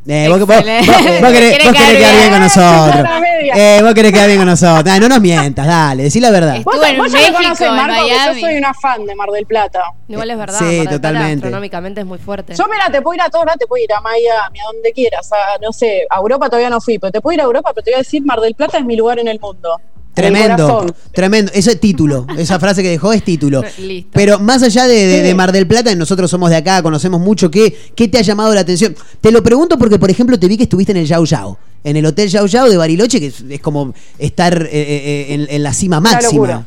Eh, 0.07 0.27
vos, 0.29 0.39
vos- 0.39 0.47
vos- 0.49 0.57
Excelente. 0.57 1.20
vos 1.20 1.33
querés, 1.33 1.53
vos 1.65 1.73
quedar 1.73 1.75
querés 1.75 1.97
quedar 1.99 2.16
bien 2.16 2.31
con 2.31 2.41
nosotros. 2.41 3.09
Eh, 3.41 3.81
vos 3.83 3.95
querés 3.95 4.12
quedar 4.12 4.27
bien 4.27 4.39
con 4.39 4.47
nosotros. 4.49 4.93
Ay, 4.93 5.01
no 5.01 5.09
nos 5.09 5.20
mientas, 5.20 5.65
dale, 5.66 6.03
decí 6.03 6.19
la 6.20 6.31
verdad. 6.31 6.57
Vos, 6.65 6.75
Estuvo 6.75 6.85
en 6.91 6.99
vos 6.99 7.12
ya 7.12 7.19
México, 7.19 7.39
me 7.39 7.45
conocés, 7.45 7.70
Marco, 7.70 7.93
Miami. 8.03 8.41
yo 8.41 8.47
soy 8.47 8.57
una 8.57 8.75
fan 8.75 9.07
de 9.07 9.15
Mar 9.15 9.31
del 9.31 9.47
Plata. 9.47 9.81
Igual 10.09 10.31
es 10.33 10.39
verdad, 10.39 10.59
Sí, 10.59 10.65
Mar 10.65 10.73
del 10.73 10.83
Plata 10.83 10.97
totalmente. 10.97 11.35
gastronómicamente 11.37 12.01
es 12.01 12.07
muy 12.07 12.19
fuerte. 12.19 12.55
Yo, 12.57 12.65
mira, 12.69 12.91
te 12.91 13.01
puedo 13.01 13.15
ir 13.15 13.23
a 13.23 13.31
todos 13.31 13.47
lados, 13.47 13.59
te 13.61 13.66
puedo 13.66 13.83
ir 13.83 13.93
a 13.93 14.01
Miami, 14.01 14.59
a 14.59 14.73
donde 14.73 14.93
quieras, 14.93 15.31
a, 15.33 15.59
no 15.62 15.73
sé, 15.73 16.03
a 16.11 16.16
Europa 16.19 16.47
todavía 16.47 16.69
no 16.69 16.81
fui, 16.81 16.99
pero 16.99 17.12
te 17.12 17.20
puedo 17.20 17.35
ir 17.35 17.41
a 17.41 17.45
Europa, 17.45 17.70
pero 17.75 17.85
te 17.85 17.91
voy 17.93 17.95
a 17.97 17.99
decir, 17.99 18.23
Mar 18.25 18.41
del 18.41 18.55
Plata 18.55 18.79
es 18.79 18.85
mi 18.85 18.97
lugar 18.97 19.19
en 19.20 19.29
el 19.29 19.39
mundo. 19.41 19.81
Tremendo, 20.15 20.87
tremendo. 21.13 21.53
Eso 21.55 21.71
es 21.71 21.79
título. 21.79 22.27
Esa 22.37 22.59
frase 22.61 22.83
que 22.83 22.89
dejó 22.91 23.13
es 23.13 23.23
título. 23.25 23.63
Listo. 23.79 24.11
Pero 24.13 24.41
más 24.41 24.63
allá 24.65 24.87
de, 24.89 24.95
de- 25.07 25.17
Sí. 25.19 25.23
de 25.23 25.35
Mar 25.35 25.53
del 25.53 25.67
Plata, 25.69 25.95
nosotros 25.95 26.29
somos 26.31 26.51
de 26.51 26.57
acá, 26.57 26.83
conocemos 26.83 27.21
mucho. 27.21 27.51
¿qué, 27.51 27.77
¿Qué 27.95 28.09
te 28.09 28.19
ha 28.19 28.23
llamado 28.23 28.53
la 28.55 28.61
atención? 28.63 28.97
Te 29.21 29.31
lo 29.31 29.43
pregunto 29.45 29.79
porque, 29.79 29.99
por 29.99 30.11
ejemplo, 30.11 30.39
te 30.39 30.49
vi 30.49 30.57
que 30.57 30.65
estuviste 30.65 30.91
en 30.93 30.99
el 30.99 31.07
Yao 31.07 31.25
Yao. 31.25 31.57
En 31.85 31.97
el 31.97 32.05
Hotel 32.05 32.29
Yao 32.29 32.47
Yao 32.47 32.69
de 32.69 32.77
Bariloche, 32.77 33.21
que 33.21 33.27
es, 33.29 33.45
es 33.49 33.61
como 33.61 33.95
estar 34.19 34.61
eh, 34.63 34.69
eh, 34.73 35.27
en, 35.35 35.47
en 35.49 35.63
la 35.63 35.73
cima 35.73 36.01
máxima. 36.01 36.67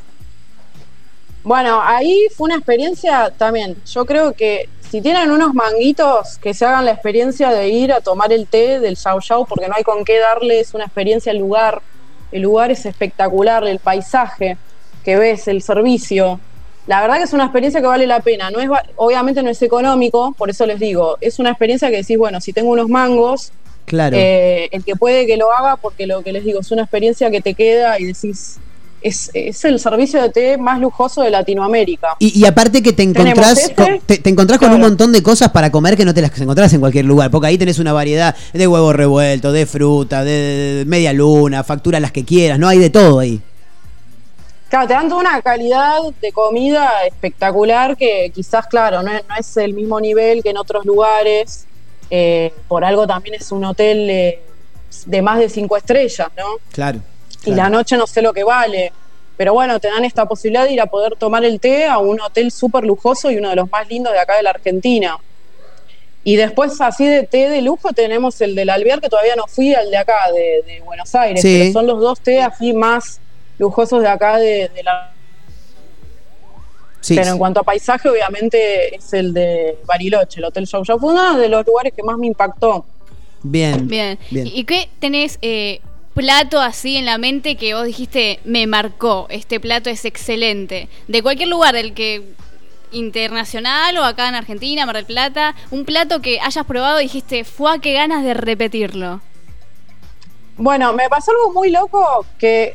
Bueno, 1.43 1.81
ahí 1.81 2.27
fue 2.35 2.45
una 2.45 2.55
experiencia 2.55 3.31
también. 3.35 3.75
Yo 3.91 4.05
creo 4.05 4.31
que 4.33 4.69
si 4.91 5.01
tienen 5.01 5.31
unos 5.31 5.53
manguitos, 5.53 6.37
que 6.41 6.53
se 6.53 6.65
hagan 6.65 6.85
la 6.85 6.91
experiencia 6.91 7.49
de 7.49 7.69
ir 7.69 7.91
a 7.91 8.01
tomar 8.01 8.31
el 8.31 8.45
té 8.47 8.79
del 8.79 8.95
Yao 8.95 9.19
Yao, 9.19 9.45
porque 9.45 9.67
no 9.67 9.73
hay 9.75 9.83
con 9.83 10.05
qué 10.05 10.19
darles 10.19 10.73
una 10.73 10.85
experiencia 10.85 11.31
al 11.31 11.39
lugar. 11.39 11.81
El 12.31 12.41
lugar 12.43 12.71
es 12.71 12.85
espectacular, 12.85 13.63
el 13.65 13.79
paisaje 13.79 14.57
que 15.03 15.15
ves, 15.17 15.47
el 15.47 15.61
servicio. 15.61 16.39
La 16.87 17.01
verdad 17.01 17.17
que 17.17 17.23
es 17.23 17.33
una 17.33 17.43
experiencia 17.45 17.81
que 17.81 17.87
vale 17.87 18.07
la 18.07 18.19
pena. 18.21 18.49
No 18.51 18.59
es, 18.59 18.69
obviamente 18.95 19.43
no 19.43 19.49
es 19.49 19.61
económico, 19.61 20.33
por 20.37 20.49
eso 20.49 20.65
les 20.65 20.79
digo, 20.79 21.17
es 21.21 21.39
una 21.39 21.49
experiencia 21.51 21.89
que 21.89 21.97
decís, 21.97 22.17
bueno, 22.17 22.41
si 22.41 22.53
tengo 22.53 22.71
unos 22.71 22.89
mangos, 22.89 23.51
Claro. 23.85 24.15
eh, 24.17 24.69
el 24.71 24.83
que 24.83 24.95
puede 24.95 25.25
que 25.25 25.37
lo 25.37 25.51
haga, 25.51 25.75
porque 25.75 26.07
lo 26.07 26.21
que 26.21 26.31
les 26.31 26.43
digo, 26.43 26.59
es 26.61 26.71
una 26.71 26.83
experiencia 26.83 27.29
que 27.29 27.41
te 27.41 27.53
queda 27.53 27.99
y 27.99 28.05
decís, 28.05 28.59
es, 29.01 29.31
es 29.33 29.65
el 29.65 29.79
servicio 29.79 30.21
de 30.21 30.29
té 30.29 30.57
más 30.57 30.79
lujoso 30.79 31.21
de 31.21 31.29
Latinoamérica. 31.29 32.15
Y, 32.19 32.39
y 32.39 32.45
aparte 32.45 32.81
que 32.81 32.93
te 32.93 33.03
encontrás, 33.03 33.57
ese, 33.57 33.75
con, 33.75 33.99
te, 33.99 34.17
te 34.19 34.29
encontrás 34.29 34.59
con 34.59 34.71
un 34.71 34.81
montón 34.81 35.11
de 35.11 35.21
cosas 35.21 35.51
para 35.51 35.71
comer 35.71 35.97
que 35.97 36.05
no 36.05 36.13
te 36.13 36.21
las 36.21 36.39
encontrás 36.39 36.71
en 36.73 36.79
cualquier 36.79 37.05
lugar, 37.05 37.31
porque 37.31 37.47
ahí 37.47 37.57
tenés 37.57 37.79
una 37.79 37.93
variedad 37.93 38.35
de 38.53 38.67
huevos 38.67 38.95
revueltos, 38.95 39.53
de 39.53 39.65
fruta, 39.65 40.23
de, 40.23 40.31
de 40.31 40.85
media 40.85 41.13
luna, 41.13 41.63
factura 41.63 41.99
las 41.99 42.11
que 42.11 42.23
quieras, 42.23 42.59
no 42.59 42.67
hay 42.67 42.79
de 42.79 42.89
todo 42.89 43.19
ahí. 43.19 43.41
Claro, 44.69 44.87
te 44.87 44.93
dan 44.93 45.09
toda 45.09 45.19
una 45.19 45.41
calidad 45.41 45.97
de 46.21 46.31
comida 46.31 46.89
espectacular 47.05 47.97
que 47.97 48.31
quizás, 48.33 48.67
claro, 48.67 49.03
no 49.03 49.11
es, 49.11 49.21
no 49.27 49.35
es 49.37 49.57
el 49.57 49.73
mismo 49.73 49.99
nivel 49.99 50.41
que 50.41 50.51
en 50.51 50.57
otros 50.57 50.85
lugares. 50.85 51.65
eh, 52.11 52.53
por 52.67 52.83
algo 52.83 53.07
también 53.07 53.35
es 53.35 53.51
un 53.51 53.63
hotel 53.63 54.09
eh, 54.09 54.41
de 55.05 55.21
más 55.21 55.39
de 55.39 55.49
cinco 55.49 55.77
estrellas, 55.77 56.27
¿no? 56.37 56.43
Claro. 56.71 56.99
Y 57.45 57.51
la 57.51 57.69
noche 57.69 57.97
no 57.97 58.07
sé 58.07 58.21
lo 58.21 58.33
que 58.33 58.43
vale. 58.43 58.91
Pero 59.37 59.53
bueno, 59.53 59.79
te 59.79 59.87
dan 59.87 60.05
esta 60.05 60.27
posibilidad 60.27 60.65
de 60.65 60.73
ir 60.73 60.81
a 60.81 60.85
poder 60.85 61.15
tomar 61.15 61.43
el 61.43 61.59
té 61.59 61.85
a 61.85 61.97
un 61.97 62.21
hotel 62.21 62.51
súper 62.51 62.83
lujoso 62.83 63.31
y 63.31 63.37
uno 63.37 63.49
de 63.49 63.55
los 63.55 63.71
más 63.71 63.87
lindos 63.87 64.13
de 64.13 64.19
acá 64.19 64.35
de 64.35 64.43
la 64.43 64.51
Argentina. 64.51 65.17
Y 66.23 66.35
después, 66.35 66.79
así 66.81 67.07
de 67.07 67.23
té 67.23 67.49
de 67.49 67.61
lujo, 67.61 67.91
tenemos 67.93 68.39
el 68.41 68.53
del 68.53 68.69
Alvear, 68.69 69.01
que 69.01 69.09
todavía 69.09 69.35
no 69.35 69.47
fui 69.47 69.73
al 69.73 69.89
de 69.89 69.97
acá, 69.97 70.31
de, 70.31 70.61
de 70.71 70.81
Buenos 70.81 71.15
Aires. 71.15 71.41
Sí. 71.41 71.57
Pero 71.59 71.73
son 71.73 71.87
los 71.87 71.99
dos 71.99 72.19
té 72.19 72.41
así 72.41 72.73
más 72.73 73.19
lujosos 73.57 74.01
de 74.01 74.07
acá 74.07 74.37
de, 74.37 74.69
de 74.69 74.83
la. 74.83 75.11
Sí, 76.99 77.15
pero 77.15 77.25
sí. 77.25 77.31
en 77.31 77.37
cuanto 77.39 77.61
a 77.61 77.63
paisaje, 77.63 78.09
obviamente 78.09 78.95
es 78.95 79.11
el 79.13 79.33
de 79.33 79.79
Bariloche, 79.85 80.39
el 80.39 80.45
Hotel 80.45 80.67
Yau 80.67 80.83
Yau. 80.83 80.99
Fue 80.99 81.13
uno 81.13 81.39
de 81.39 81.49
los 81.49 81.65
lugares 81.65 81.93
que 81.95 82.03
más 82.03 82.15
me 82.19 82.27
impactó. 82.27 82.85
Bien. 83.41 83.87
Bien. 83.87 84.19
Bien. 84.29 84.45
¿Y 84.45 84.63
qué 84.65 84.87
tenés 84.99 85.39
eh, 85.41 85.81
plato 86.13 86.59
así 86.59 86.97
en 86.97 87.05
la 87.05 87.17
mente 87.17 87.55
que 87.55 87.73
vos 87.73 87.85
dijiste, 87.85 88.39
me 88.43 88.67
marcó, 88.67 89.27
este 89.29 89.59
plato 89.59 89.89
es 89.89 90.05
excelente? 90.05 90.89
De 91.07 91.21
cualquier 91.21 91.49
lugar, 91.49 91.73
del 91.73 91.93
que 91.93 92.23
internacional 92.91 93.97
o 93.97 94.03
acá 94.03 94.27
en 94.29 94.35
Argentina, 94.35 94.85
Mar 94.85 94.95
del 94.95 95.05
Plata, 95.05 95.55
un 95.71 95.85
plato 95.85 96.21
que 96.21 96.39
hayas 96.39 96.65
probado 96.65 96.99
y 96.99 97.03
dijiste, 97.03 97.43
fue 97.43 97.79
qué 97.79 97.93
ganas 97.93 98.23
de 98.23 98.33
repetirlo. 98.33 99.21
Bueno, 100.57 100.93
me 100.93 101.09
pasó 101.09 101.31
algo 101.31 101.53
muy 101.53 101.71
loco 101.71 102.25
que, 102.37 102.73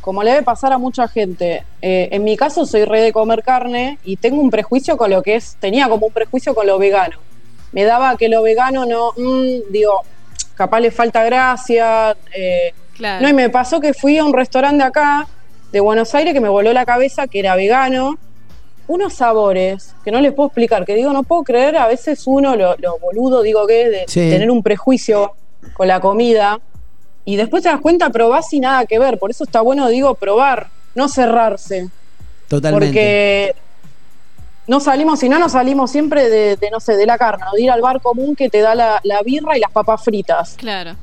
como 0.00 0.22
le 0.22 0.30
debe 0.30 0.42
pasar 0.42 0.72
a 0.72 0.78
mucha 0.78 1.08
gente, 1.08 1.64
eh, 1.82 2.08
en 2.12 2.24
mi 2.24 2.36
caso 2.36 2.66
soy 2.66 2.84
re 2.84 3.00
de 3.00 3.12
comer 3.12 3.42
carne 3.42 3.98
y 4.04 4.16
tengo 4.16 4.40
un 4.40 4.50
prejuicio 4.50 4.96
con 4.96 5.10
lo 5.10 5.22
que 5.22 5.36
es, 5.36 5.56
tenía 5.58 5.88
como 5.88 6.06
un 6.06 6.12
prejuicio 6.12 6.54
con 6.54 6.66
lo 6.66 6.78
vegano. 6.78 7.18
Me 7.72 7.84
daba 7.84 8.16
que 8.16 8.28
lo 8.28 8.42
vegano 8.42 8.86
no, 8.86 9.12
mm, 9.16 9.72
digo, 9.72 10.02
capaz 10.56 10.80
le 10.80 10.90
falta 10.90 11.22
gracia, 11.24 12.16
eh, 12.34 12.72
Claro. 12.94 13.22
No, 13.22 13.28
y 13.28 13.34
me 13.34 13.50
pasó 13.50 13.78
que 13.78 13.92
fui 13.92 14.16
a 14.16 14.24
un 14.24 14.32
restaurante 14.32 14.82
acá, 14.82 15.28
de 15.70 15.80
Buenos 15.80 16.14
Aires, 16.14 16.32
que 16.32 16.40
me 16.40 16.48
voló 16.48 16.72
la 16.72 16.86
cabeza, 16.86 17.26
que 17.26 17.40
era 17.40 17.54
vegano. 17.54 18.18
Unos 18.86 19.12
sabores 19.14 19.94
que 20.02 20.10
no 20.10 20.20
les 20.22 20.32
puedo 20.32 20.46
explicar, 20.46 20.86
que 20.86 20.94
digo, 20.94 21.12
no 21.12 21.22
puedo 21.22 21.42
creer, 21.42 21.76
a 21.76 21.86
veces 21.86 22.22
uno, 22.26 22.56
lo, 22.56 22.74
lo 22.78 22.98
boludo, 22.98 23.42
digo 23.42 23.66
que 23.66 23.82
es 23.82 23.90
de 23.90 24.04
Sí. 24.08 24.30
tener 24.30 24.50
un 24.50 24.62
prejuicio 24.62 25.32
con 25.74 25.88
la 25.88 26.00
comida, 26.00 26.58
y 27.26 27.36
después 27.36 27.62
te 27.64 27.68
das 27.68 27.80
cuenta, 27.80 28.08
probás 28.08 28.50
y 28.54 28.60
nada 28.60 28.86
que 28.86 28.98
ver. 28.98 29.18
Por 29.18 29.30
eso 29.30 29.44
está 29.44 29.60
bueno, 29.60 29.88
digo, 29.88 30.14
probar, 30.14 30.68
no 30.94 31.08
cerrarse. 31.08 31.88
Totalmente. 32.48 32.86
Porque 32.86 33.54
no 34.66 34.80
salimos, 34.80 35.20
si 35.20 35.28
no, 35.28 35.38
nos 35.38 35.52
salimos 35.52 35.90
siempre 35.90 36.28
de, 36.28 36.56
de, 36.56 36.70
no 36.70 36.80
sé, 36.80 36.96
de 36.96 37.06
la 37.06 37.18
carne, 37.18 37.44
o 37.52 37.56
de 37.56 37.62
ir 37.62 37.70
al 37.70 37.80
bar 37.80 38.00
común 38.00 38.34
que 38.34 38.48
te 38.48 38.60
da 38.60 38.74
la, 38.74 39.00
la 39.04 39.22
birra 39.22 39.56
y 39.56 39.60
las 39.60 39.70
papas 39.70 40.02
fritas. 40.02 40.54
Claro. 40.56 40.96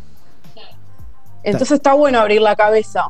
Entonces 1.44 1.72
está 1.72 1.94
bueno 1.94 2.20
abrir 2.20 2.42
la 2.42 2.56
cabeza. 2.56 3.06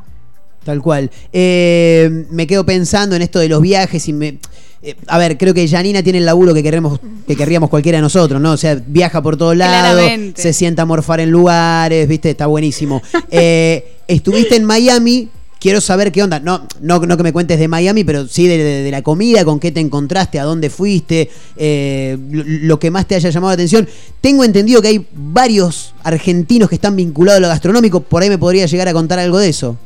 Tal 0.64 0.82
cual. 0.82 1.12
Eh, 1.32 2.26
me 2.30 2.48
quedo 2.48 2.66
pensando 2.66 3.16
en 3.16 3.22
esto 3.22 3.40
de 3.40 3.50
los 3.50 3.62
viajes 3.62 4.08
y 4.08 4.14
me. 4.14 4.40
eh, 4.82 4.96
a 5.08 5.18
ver, 5.18 5.38
creo 5.38 5.54
que 5.54 5.68
Janina 5.68 6.02
tiene 6.02 6.20
el 6.20 6.26
laburo 6.26 6.54
que 6.54 6.64
queremos, 6.64 7.00
que 7.28 7.36
querríamos 7.36 7.70
cualquiera 7.70 7.98
de 7.98 8.02
nosotros, 8.02 8.42
¿no? 8.42 8.54
O 8.54 8.58
sea, 8.58 8.82
viaja 8.88 9.22
por 9.22 9.38
todos 9.38 9.56
lados, 9.56 10.02
se 10.36 10.54
sienta 10.54 10.84
a 10.84 10.86
morfar 10.86 11.20
en 11.20 11.32
lugares, 11.32 12.08
¿viste? 12.08 12.30
Está 12.32 12.48
buenísimo. 12.48 13.02
Eh, 13.30 13.98
estuviste 14.08 14.56
en 14.56 14.64
Miami, 14.64 15.30
quiero 15.64 15.80
saber 15.80 16.12
qué 16.12 16.22
onda. 16.22 16.42
No, 16.42 16.68
no, 16.82 17.00
no 17.00 17.16
que 17.18 17.24
me 17.24 17.32
cuentes 17.32 17.58
de 17.58 17.70
Miami, 17.70 18.04
pero 18.04 18.28
sí 18.28 18.48
de, 18.48 18.58
de- 18.58 18.84
de 18.84 18.92
la 18.92 19.02
comida, 19.02 19.46
con 19.46 19.62
qué 19.62 19.72
te 19.72 19.80
encontraste, 19.80 20.38
a 20.38 20.44
dónde 20.44 20.70
fuiste, 20.70 21.32
eh, 21.56 22.18
lo, 22.30 22.44
lo 22.46 22.80
que 22.80 22.92
más 22.92 23.08
te 23.08 23.16
haya 23.16 23.30
llamado 23.30 23.52
la 23.52 23.54
atención. 23.56 23.88
Tengo 24.20 24.44
entendido 24.44 24.82
que 24.82 24.90
hay 24.90 25.08
varios 25.14 25.96
argentinos 26.04 26.68
que 26.68 26.76
están 26.76 26.98
vinculados 26.98 27.38
a 27.38 27.42
lo 27.42 27.48
gastronómico, 27.48 28.02
por 28.02 28.22
ahí 28.22 28.30
me 28.30 28.38
podría 28.38 28.66
llegar 28.66 28.90
a 28.90 28.94
contar 28.94 29.20
algo 29.20 29.40
de 29.40 29.48
eso. 29.50 29.78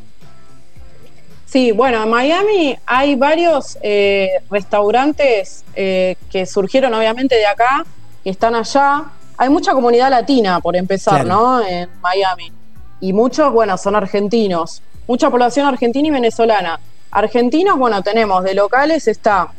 Sí, 1.45 1.71
bueno, 1.71 2.03
en 2.03 2.09
Miami 2.09 2.75
hay 2.85 3.15
varios 3.15 3.77
eh, 3.81 4.29
restaurantes 4.49 5.63
eh, 5.75 6.15
que 6.29 6.45
surgieron 6.45 6.93
obviamente 6.93 7.35
de 7.35 7.45
acá, 7.45 7.85
que 8.23 8.31
están 8.31 8.55
allá. 8.55 9.05
Hay 9.37 9.49
mucha 9.49 9.71
comunidad 9.73 10.09
latina, 10.09 10.59
por 10.59 10.75
empezar, 10.75 11.23
Claro. 11.23 11.29
¿no? 11.59 11.65
En 11.67 11.87
Miami. 12.01 12.51
Y 12.99 13.13
muchos, 13.13 13.53
bueno, 13.53 13.77
son 13.77 13.95
argentinos. 13.95 14.81
Mucha 15.07 15.29
población 15.29 15.65
argentina 15.65 16.07
y 16.07 16.11
venezolana. 16.11 16.79
Argentinos, 17.11 17.77
bueno, 17.77 18.01
tenemos 18.03 18.43
de 18.43 18.53
locales 18.53 19.07
está 19.07 19.49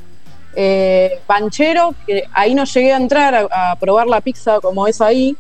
eh, 0.54 1.20
Panchero, 1.26 1.94
que 2.06 2.24
ahí 2.32 2.54
no 2.54 2.64
llegué 2.64 2.92
a 2.92 2.96
entrar 2.96 3.34
a, 3.34 3.70
a 3.72 3.76
probar 3.76 4.06
la 4.06 4.20
pizza 4.20 4.60
como 4.60 4.86
es 4.86 5.00
ahí, 5.00 5.36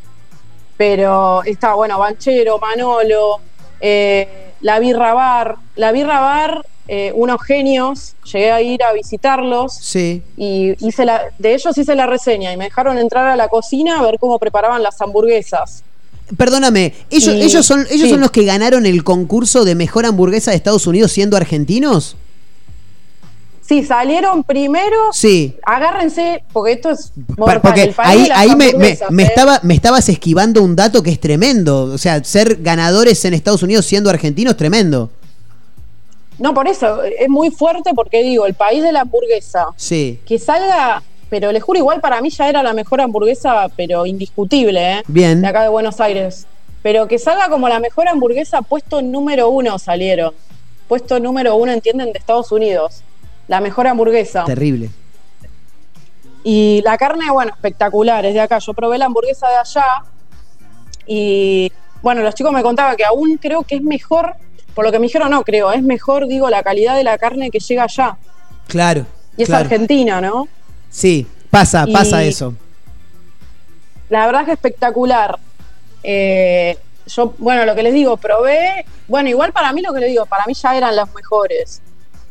pero 0.76 1.42
está, 1.44 1.74
bueno, 1.74 1.98
Banchero, 1.98 2.58
Manolo, 2.58 3.40
eh, 3.80 4.52
la 4.60 4.78
Birra 4.78 5.12
Bar. 5.14 5.56
La 5.76 5.92
Birra 5.92 6.20
Bar, 6.20 6.64
eh, 6.86 7.12
unos 7.14 7.42
genios, 7.42 8.14
llegué 8.32 8.50
a 8.50 8.62
ir 8.62 8.82
a 8.82 8.92
visitarlos 8.92 9.74
Sí. 9.74 10.22
y 10.36 10.74
hice 10.86 11.04
la, 11.04 11.24
de 11.38 11.54
ellos 11.54 11.76
hice 11.76 11.94
la 11.94 12.06
reseña 12.06 12.52
y 12.52 12.56
me 12.56 12.64
dejaron 12.64 12.96
entrar 12.98 13.26
a 13.26 13.36
la 13.36 13.48
cocina 13.48 13.98
a 13.98 14.02
ver 14.02 14.18
cómo 14.18 14.38
preparaban 14.38 14.82
las 14.82 15.00
hamburguesas. 15.02 15.82
Perdóname, 16.36 16.94
ellos, 17.10 17.34
Y- 17.34 17.42
ellos, 17.42 17.64
son, 17.66 17.80
ellos 17.90 18.02
sí. 18.02 18.10
son 18.10 18.20
los 18.20 18.30
que 18.30 18.44
ganaron 18.44 18.84
el 18.86 19.02
concurso 19.04 19.64
de 19.64 19.74
mejor 19.74 20.04
hamburguesa 20.06 20.50
de 20.50 20.56
Estados 20.56 20.86
Unidos 20.86 21.10
siendo 21.12 21.36
argentinos. 21.36 22.16
Sí, 23.66 23.84
salieron 23.84 24.44
primero. 24.44 24.96
Sí. 25.12 25.56
Agárrense, 25.62 26.42
porque 26.54 26.72
esto 26.72 26.88
es 26.90 27.12
mortal, 27.36 27.60
Porque 27.60 27.82
el 27.82 27.94
ahí, 27.98 28.28
ahí 28.34 28.56
me, 28.56 28.72
me- 28.72 28.98
me 29.10 29.22
¿eh? 29.22 29.26
estaba, 29.26 29.60
me 29.62 29.74
estabas 29.74 30.08
esquivando 30.08 30.62
un 30.62 30.74
dato 30.74 31.02
que 31.02 31.10
es 31.10 31.20
tremendo. 31.20 31.82
O 31.84 31.98
sea, 31.98 32.24
ser 32.24 32.56
ganadores 32.62 33.22
en 33.26 33.34
Estados 33.34 33.62
Unidos 33.62 33.84
siendo 33.84 34.08
argentinos, 34.08 34.56
tremendo. 34.56 35.10
No, 36.38 36.54
por 36.54 36.66
eso, 36.66 37.02
es 37.02 37.28
muy 37.28 37.50
fuerte 37.50 37.90
porque 37.94 38.22
digo, 38.22 38.46
el 38.46 38.54
país 38.54 38.82
de 38.82 38.92
la 38.92 39.00
hamburguesa, 39.02 39.66
Sí. 39.76 40.20
que 40.24 40.38
salga, 40.38 41.02
pero 41.30 41.52
les 41.52 41.62
juro, 41.62 41.78
igual 41.78 42.00
para 42.00 42.20
mí 42.20 42.30
ya 42.30 42.48
era 42.48 42.62
la 42.62 42.72
mejor 42.72 43.00
hamburguesa, 43.00 43.68
pero 43.76 44.06
indiscutible, 44.06 44.98
¿eh? 44.98 45.02
Bien. 45.06 45.42
De 45.42 45.48
acá 45.48 45.62
de 45.62 45.68
Buenos 45.68 46.00
Aires. 46.00 46.46
Pero 46.82 47.08
que 47.08 47.18
salga 47.18 47.48
como 47.48 47.68
la 47.68 47.80
mejor 47.80 48.08
hamburguesa, 48.08 48.62
puesto 48.62 49.02
número 49.02 49.50
uno 49.50 49.78
salieron. 49.78 50.32
Puesto 50.86 51.20
número 51.20 51.56
uno, 51.56 51.72
entienden, 51.72 52.12
de 52.12 52.18
Estados 52.18 52.50
Unidos. 52.52 53.02
La 53.46 53.60
mejor 53.60 53.86
hamburguesa. 53.86 54.44
Terrible. 54.44 54.90
Y 56.44 56.80
la 56.84 56.96
carne, 56.96 57.30
bueno, 57.30 57.52
espectacular, 57.54 58.24
es 58.24 58.34
de 58.34 58.40
acá. 58.40 58.58
Yo 58.58 58.72
probé 58.72 58.96
la 58.96 59.06
hamburguesa 59.06 59.48
de 59.48 59.56
allá 59.56 60.04
y, 61.06 61.72
bueno, 62.00 62.22
los 62.22 62.34
chicos 62.34 62.52
me 62.52 62.62
contaban 62.62 62.96
que 62.96 63.04
aún 63.04 63.36
creo 63.38 63.62
que 63.64 63.76
es 63.76 63.82
mejor, 63.82 64.34
por 64.74 64.84
lo 64.84 64.92
que 64.92 64.98
me 64.98 65.06
dijeron, 65.06 65.30
no 65.30 65.42
creo, 65.42 65.72
es 65.72 65.82
mejor, 65.82 66.26
digo, 66.26 66.48
la 66.48 66.62
calidad 66.62 66.96
de 66.96 67.04
la 67.04 67.18
carne 67.18 67.50
que 67.50 67.58
llega 67.58 67.84
allá. 67.84 68.16
Claro. 68.66 69.04
Y 69.36 69.42
es 69.42 69.48
claro. 69.48 69.64
argentina, 69.64 70.20
¿no? 70.20 70.48
Sí, 70.90 71.26
pasa, 71.50 71.84
Y- 71.86 71.92
pasa 71.92 72.22
eso. 72.22 72.54
La 74.08 74.26
verdad 74.26 74.44
que 74.44 74.52
espectacular. 74.52 75.38
Eh, 76.02 76.78
yo, 77.06 77.34
bueno, 77.38 77.64
lo 77.64 77.74
que 77.74 77.82
les 77.82 77.92
digo, 77.94 78.16
probé, 78.16 78.84
bueno, 79.06 79.28
igual 79.28 79.52
para 79.52 79.72
mí 79.72 79.82
lo 79.82 79.92
que 79.92 80.00
les 80.00 80.10
digo, 80.10 80.26
para 80.26 80.44
mí 80.46 80.54
ya 80.54 80.76
eran 80.76 80.94
las 80.96 81.12
mejores. 81.14 81.82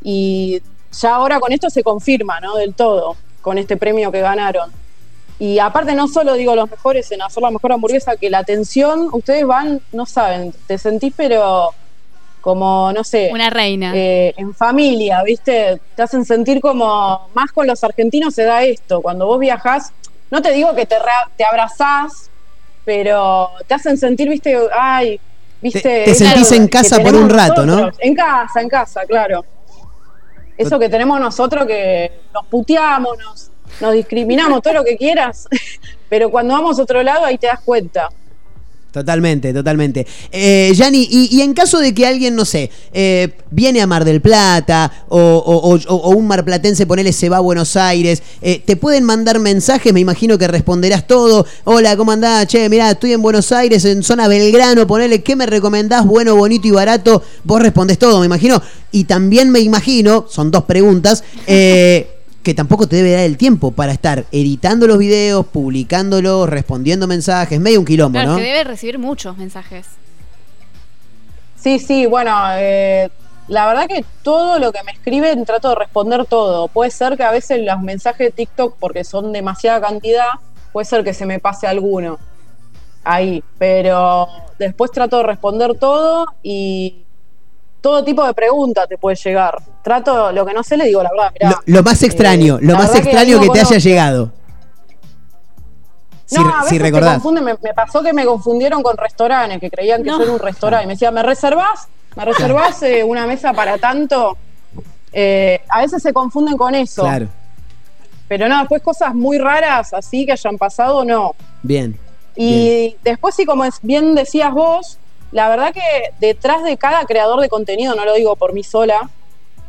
Y 0.04 0.62
ya 1.00 1.16
ahora 1.16 1.40
con 1.40 1.52
esto 1.52 1.70
se 1.70 1.84
confirma, 1.84 2.40
¿no? 2.40 2.56
Del 2.56 2.74
todo, 2.74 3.18
con 3.42 3.58
este 3.58 3.78
premio 3.78 4.12
que 4.12 4.22
ganaron. 4.22 4.72
Y 5.40 5.60
aparte 5.60 5.94
no 5.94 6.08
solo 6.08 6.34
digo 6.34 6.56
los 6.56 6.70
mejores 6.70 7.12
en 7.12 7.22
hacer 7.22 7.44
la 7.44 7.52
mejor 7.52 7.72
hamburguesa, 7.72 8.16
que 8.18 8.30
la 8.30 8.40
atención, 8.40 9.10
ustedes 9.12 9.46
van, 9.46 9.82
no 9.92 10.06
saben, 10.08 10.54
te 10.66 10.78
sentís 10.80 11.14
pero 11.16 11.70
como, 12.42 12.92
no 12.94 13.04
sé, 13.04 13.30
Una 13.34 13.50
reina. 13.50 13.92
eh, 13.96 14.34
en 14.38 14.54
familia, 14.54 15.22
¿viste? 15.24 15.80
Te 15.96 16.02
hacen 16.04 16.24
sentir 16.26 16.62
como, 16.62 17.30
más 17.34 17.52
con 17.52 17.68
los 17.68 17.84
argentinos 17.84 18.34
se 18.34 18.44
da 18.44 18.64
esto, 18.64 19.02
cuando 19.02 19.26
vos 19.26 19.40
viajás, 19.40 19.92
no 20.32 20.42
te 20.42 20.52
digo 20.52 20.74
que 20.76 20.86
te, 20.86 20.96
te 21.36 21.44
abrazás, 21.46 22.30
pero 22.86 23.50
te 23.68 23.74
hacen 23.74 23.98
sentir, 23.98 24.30
¿viste? 24.30 24.58
Ay, 24.78 25.20
¿viste? 25.62 26.06
Te- 26.06 26.16
sentís 26.16 26.52
en 26.54 26.68
casa 26.68 27.00
por 27.00 27.16
un 27.16 27.30
rato, 27.30 27.66
¿no? 27.66 27.90
En 28.00 28.16
casa, 28.16 28.62
en 28.62 28.70
casa, 28.70 29.02
claro. 29.06 29.44
Eso 30.58 30.80
que 30.80 30.90
tenemos 30.90 31.20
nosotros 31.20 31.66
que 31.68 32.12
nos 32.34 32.46
puteamos, 32.48 33.18
nos, 33.20 33.52
nos 33.80 33.94
discriminamos, 33.94 34.62
todo 34.62 34.74
lo 34.76 34.84
que 34.84 34.98
quieras, 34.98 35.48
pero 36.10 36.32
cuando 36.32 36.54
vamos 36.54 36.80
a 36.80 36.84
otro 36.84 37.04
lado 37.04 37.26
ahí 37.26 37.38
te 37.38 37.48
das 37.48 37.60
cuenta. 37.64 38.10
Totalmente, 38.92 39.54
totalmente. 39.54 40.08
Eh, 40.32 40.72
Yanni, 40.76 41.08
y, 41.12 41.36
y 41.36 41.42
en 41.42 41.54
caso 41.54 41.80
de 41.80 41.94
que 41.94 42.08
alguien, 42.08 42.36
no 42.36 42.46
sé, 42.46 42.72
eh, 42.94 43.30
viene 43.52 43.82
a 43.82 43.88
Mar 43.88 44.06
del 44.06 44.22
Plata 44.22 44.92
o 45.10 46.14
un 46.16 46.28
marplatense, 46.28 46.88
ponele, 46.88 47.12
se 47.12 47.30
va 47.30 47.38
a 47.38 47.42
Buenos 47.42 47.76
Aires, 47.76 48.24
eh, 48.42 48.62
te 48.66 48.76
pueden 48.76 49.04
mandar 49.04 49.40
mensajes, 49.40 49.94
me 49.94 50.00
imagino 50.00 50.38
que 50.38 50.48
responderás 50.48 51.06
todo. 51.06 51.46
Hola, 51.66 51.98
¿cómo 51.98 52.12
andás? 52.12 52.48
Che, 52.48 52.70
mirá, 52.70 52.92
estoy 52.92 53.14
en 53.14 53.22
Buenos 53.22 53.52
Aires, 53.52 53.84
en 53.86 54.04
zona 54.04 54.28
Belgrano, 54.28 54.88
ponele, 54.88 55.22
¿qué 55.22 55.36
me 55.36 55.46
recomendás? 55.46 56.06
Bueno, 56.06 56.36
bonito 56.36 56.68
y 56.68 56.72
barato. 56.72 57.22
Vos 57.44 57.62
respondés 57.62 58.00
todo, 58.00 58.20
me 58.22 58.26
imagino. 58.26 58.62
Y 58.92 59.04
también 59.04 59.52
me 59.52 59.60
imagino, 59.60 60.26
son 60.30 60.50
dos 60.50 60.64
preguntas, 60.64 61.24
eh, 61.46 62.14
que 62.48 62.54
tampoco 62.54 62.88
te 62.88 62.96
debe 62.96 63.12
dar 63.12 63.26
el 63.26 63.36
tiempo 63.36 63.72
para 63.72 63.92
estar 63.92 64.24
editando 64.32 64.88
los 64.88 64.98
videos, 64.98 65.46
publicándolos, 65.48 66.48
respondiendo 66.50 67.06
mensajes, 67.06 67.60
medio 67.60 67.82
un 67.82 67.86
quilombo, 67.86 68.14
Claro, 68.14 68.32
¿no? 68.32 68.38
que 68.38 68.44
debe 68.44 68.64
recibir 68.64 68.98
muchos 69.00 69.36
mensajes. 69.36 69.86
Sí, 71.58 71.78
sí, 71.78 72.06
bueno, 72.06 72.34
eh, 72.54 73.10
la 73.50 73.68
verdad 73.68 73.88
que 73.88 74.06
todo 74.24 74.60
lo 74.60 74.72
que 74.72 74.82
me 74.84 74.94
escriben 74.94 75.44
trato 75.44 75.68
de 75.68 75.76
responder 75.76 76.26
todo. 76.26 76.70
Puede 76.70 76.90
ser 76.90 77.18
que 77.18 77.24
a 77.24 77.32
veces 77.32 77.66
los 77.66 77.82
mensajes 77.82 78.28
de 78.28 78.32
TikTok, 78.32 78.78
porque 78.80 79.04
son 79.04 79.34
demasiada 79.34 79.82
cantidad, 79.82 80.30
puede 80.72 80.86
ser 80.86 81.04
que 81.04 81.14
se 81.14 81.26
me 81.26 81.40
pase 81.40 81.68
alguno 81.68 82.18
ahí, 83.04 83.44
pero 83.58 84.30
después 84.58 84.92
trato 84.92 85.18
de 85.18 85.24
responder 85.24 85.76
todo 85.78 86.28
y 86.44 87.07
todo 87.82 88.04
tipo 88.04 88.26
de 88.26 88.34
preguntas 88.34 88.88
te 88.88 88.98
puede 88.98 89.16
llegar. 89.16 89.58
Trato, 89.84 90.32
lo 90.32 90.46
que 90.46 90.54
no 90.54 90.64
sé 90.64 90.76
le 90.78 90.86
digo 90.86 91.02
la 91.04 91.10
verdad, 91.12 91.32
mirá, 91.34 91.50
Lo, 91.66 91.78
lo 91.78 91.84
más 91.84 92.04
extraño, 92.04 92.56
eh, 92.58 92.60
lo 92.62 92.76
más 92.76 92.92
que 92.92 92.98
extraño 93.00 93.40
que 93.40 93.46
no 93.48 93.54
te 93.54 93.60
haya 93.62 93.78
llegado. 93.78 94.32
Si, 96.26 96.36
No, 96.36 96.42
a 96.50 96.52
si 96.52 96.58
veces 96.64 96.78
te 96.80 96.84
recordás. 96.84 97.14
confunden, 97.14 97.44
me, 97.46 97.54
me 97.62 97.74
pasó 97.74 98.04
que 98.04 98.12
me 98.12 98.26
confundieron 98.26 98.84
con 98.84 98.98
restaurantes, 98.98 99.60
que 99.62 99.70
creían 99.70 100.04
que 100.04 100.10
No. 100.10 100.18
yo 100.18 100.24
era 100.24 100.34
un 100.34 100.40
restaurante. 100.40 100.84
Y 100.84 100.88
me 100.88 100.94
decían, 100.94 101.14
¿me 101.14 101.24
reservás? 101.24 101.88
¿Me 102.18 102.26
reservás 102.26 102.84
eh, 102.84 103.04
una 103.04 103.26
mesa 103.26 103.54
para 103.54 103.78
tanto? 103.78 104.36
Eh, 105.14 105.62
a 105.70 105.82
veces 105.82 106.04
se 106.04 106.12
confunden 106.12 106.58
con 106.58 106.76
eso. 106.76 107.04
Claro, 107.04 107.28
Pero 108.28 108.50
no, 108.50 108.60
después 108.60 108.82
cosas 108.82 109.16
muy 109.16 109.38
raras 109.38 109.94
así 109.94 110.26
que 110.26 110.34
hayan 110.34 110.58
pasado, 110.58 111.06
no. 111.06 111.34
bien. 111.64 111.98
Y 112.36 112.98
después 113.04 113.34
sí, 113.34 113.46
como 113.46 113.64
es- 113.64 113.80
bien 113.82 114.14
decías 114.14 114.52
vos, 114.54 114.98
la 115.32 115.50
verdad 115.50 115.74
que 115.74 115.82
detrás 116.20 116.64
de 116.64 116.78
cada 116.78 117.06
creador 117.06 117.42
de 117.42 117.50
contenido, 117.50 117.96
no 117.96 118.06
lo 118.06 118.14
digo 118.14 118.36
por 118.36 118.54
mí 118.54 118.64
sola, 118.64 119.10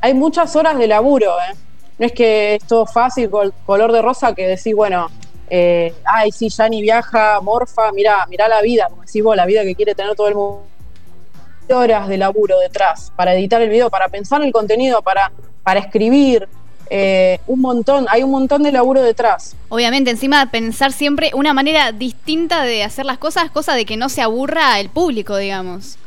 hay 0.01 0.15
muchas 0.15 0.55
horas 0.57 0.79
de 0.79 0.87
laburo, 0.87 1.35
¿eh? 1.51 1.55
No 1.99 2.07
es 2.07 2.13
que 2.13 2.55
es 2.55 2.65
todo 2.67 2.87
fácil, 2.87 3.29
col- 3.29 3.53
color 3.67 3.91
de 3.93 4.01
rosa, 4.01 4.33
que 4.35 4.47
decís, 4.47 4.75
bueno, 4.75 5.09
eh, 5.51 5.93
ay, 6.05 6.31
sí, 6.31 6.49
ni 6.71 6.81
viaja, 6.81 7.41
morfa, 7.41 7.91
mirá, 7.93 8.25
mirá 8.29 8.47
la 8.47 8.61
vida, 8.63 8.87
como 8.89 9.03
decís 9.03 9.23
vos, 9.23 9.35
la 9.35 9.47
vida 9.47 9.63
que 9.63 9.75
quiere 9.75 9.95
tener 9.95 10.15
todo 10.15 10.29
el 10.29 10.35
mundo. 10.35 10.63
horas 11.71 12.09
de 12.09 12.17
laburo 12.17 12.59
detrás 12.61 13.13
para 13.17 13.35
editar 13.35 13.61
el 13.61 13.69
video, 13.69 13.91
para 13.91 14.09
pensar 14.09 14.41
el 14.43 14.53
contenido, 14.53 15.03
para, 15.03 15.33
para 15.63 15.81
escribir. 15.81 16.49
Eh, 16.90 17.40
un 17.47 17.60
montón, 17.60 18.06
hay 18.09 18.23
un 18.23 18.31
montón 18.31 18.62
de 18.62 18.73
laburo 18.73 19.02
detrás. 19.02 19.55
Obviamente, 19.69 20.10
encima 20.10 20.51
pensar 20.51 20.93
siempre 20.93 21.31
una 21.35 21.52
manera 21.52 21.93
distinta 21.93 22.62
de 22.62 22.85
hacer 22.85 23.05
las 23.06 23.19
cosas, 23.19 23.51
cosa 23.51 23.74
de 23.74 23.85
que 23.85 23.97
no 23.97 24.09
se 24.09 24.23
aburra 24.23 24.78
el 24.81 24.89
público, 24.89 25.36
digamos. 25.36 25.98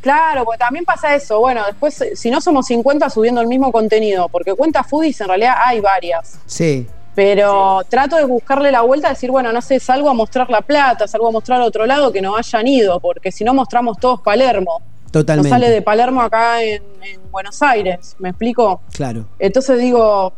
Claro, 0.00 0.44
porque 0.44 0.58
también 0.58 0.84
pasa 0.84 1.14
eso. 1.14 1.40
Bueno, 1.40 1.64
después, 1.66 2.00
eh, 2.00 2.14
si 2.14 2.30
no 2.30 2.40
somos 2.40 2.66
50 2.66 3.10
subiendo 3.10 3.40
el 3.40 3.48
mismo 3.48 3.72
contenido, 3.72 4.28
porque 4.28 4.54
cuentas 4.54 4.86
foodies 4.86 5.20
en 5.20 5.28
realidad 5.28 5.56
hay 5.58 5.80
varias. 5.80 6.38
Sí. 6.46 6.86
Pero 7.16 7.82
trato 7.88 8.16
de 8.16 8.24
buscarle 8.24 8.70
la 8.70 8.82
vuelta, 8.82 9.08
decir, 9.08 9.30
bueno, 9.30 9.52
no 9.52 9.62
sé, 9.62 9.80
salgo 9.80 10.08
a 10.08 10.14
mostrar 10.14 10.48
La 10.50 10.60
Plata, 10.60 11.08
salgo 11.08 11.28
a 11.28 11.32
mostrar 11.32 11.60
otro 11.60 11.86
lado 11.86 12.12
que 12.12 12.20
no 12.20 12.36
hayan 12.36 12.66
ido, 12.68 13.00
porque 13.00 13.32
si 13.32 13.42
no 13.42 13.54
mostramos 13.54 13.98
todos 13.98 14.20
Palermo. 14.20 14.80
Totalmente. 15.10 15.48
No 15.50 15.54
sale 15.56 15.70
de 15.70 15.82
Palermo 15.82 16.20
acá 16.22 16.62
en, 16.62 16.82
en 17.02 17.20
Buenos 17.30 17.62
Aires, 17.62 18.16
¿me 18.18 18.28
explico? 18.30 18.80
Claro. 18.92 19.26
Entonces 19.38 19.78
digo, 19.78 20.32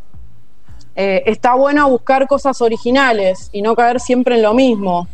eh, 0.94 1.22
está 1.26 1.54
bueno 1.54 1.88
buscar 1.88 2.26
cosas 2.26 2.60
originales 2.60 3.48
y 3.52 3.62
no 3.62 3.74
caer 3.74 4.00
siempre 4.00 4.36
en 4.36 4.42
lo 4.42 4.54
mismo. 4.54 5.08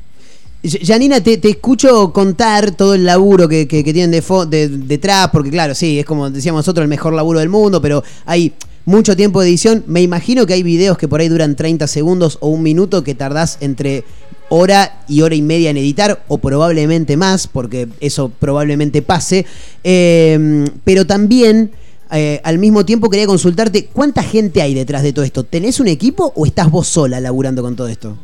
Janina, 0.82 1.20
te, 1.22 1.36
te 1.36 1.50
escucho 1.50 2.10
contar 2.12 2.70
todo 2.70 2.94
el 2.94 3.04
laburo 3.04 3.46
que, 3.48 3.68
que- 3.68 3.84
que 3.84 3.92
tienen 3.92 4.10
de 4.10 4.22
fo- 4.22 4.46
de- 4.46 4.68
detrás, 4.68 5.28
porque 5.30 5.50
claro, 5.50 5.74
sí, 5.74 5.98
es 5.98 6.06
como 6.06 6.30
decíamos 6.30 6.60
nosotros, 6.60 6.82
el 6.82 6.88
mejor 6.88 7.12
laburo 7.12 7.38
del 7.40 7.50
mundo, 7.50 7.82
pero 7.82 8.02
hay 8.24 8.54
mucho 8.86 9.14
tiempo 9.14 9.42
de 9.42 9.48
edición. 9.48 9.84
Me 9.86 10.00
imagino 10.00 10.46
que 10.46 10.54
hay 10.54 10.62
videos 10.62 10.96
que 10.96 11.06
por 11.06 11.20
ahí 11.20 11.28
duran 11.28 11.54
30 11.54 11.86
segundos 11.86 12.38
o 12.40 12.48
un 12.48 12.62
minuto 12.62 13.04
que 13.04 13.14
tardás 13.14 13.58
entre 13.60 14.04
hora 14.48 14.98
y 15.08 15.22
hora 15.22 15.34
y 15.34 15.42
media 15.42 15.70
en 15.70 15.76
editar, 15.76 16.22
o 16.28 16.38
probablemente 16.38 17.16
más, 17.16 17.46
porque 17.46 17.88
eso 18.00 18.30
probablemente 18.38 19.02
pase. 19.02 19.46
Eh, 19.82 20.64
pero 20.84 21.06
también, 21.06 21.72
eh, 22.10 22.40
al 22.44 22.58
mismo 22.58 22.84
tiempo, 22.84 23.10
quería 23.10 23.26
consultarte, 23.26 23.86
¿cuánta 23.86 24.22
gente 24.22 24.62
hay 24.62 24.74
detrás 24.74 25.02
de 25.02 25.12
todo 25.12 25.24
esto? 25.24 25.44
¿Tenés 25.44 25.80
un 25.80 25.88
equipo 25.88 26.32
o 26.36 26.46
estás 26.46 26.70
vos 26.70 26.86
sola 26.86 27.20
laburando 27.20 27.62
con 27.62 27.76
todo 27.76 27.88
esto? 27.88 28.16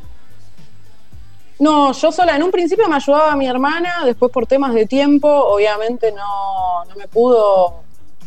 No, 1.59 1.93
yo 1.93 2.11
sola, 2.11 2.37
en 2.37 2.43
un 2.43 2.51
principio 2.51 2.89
me 2.89 2.97
ayudaba 2.97 3.37
mi 3.37 3.47
hermana, 3.47 4.03
después 4.07 4.33
por 4.33 4.47
temas 4.47 4.73
de 4.73 4.87
tiempo, 4.87 5.29
obviamente 5.29 6.11
no, 6.11 6.87
no 6.89 6.97
me 6.97 7.07
pudo 7.07 7.83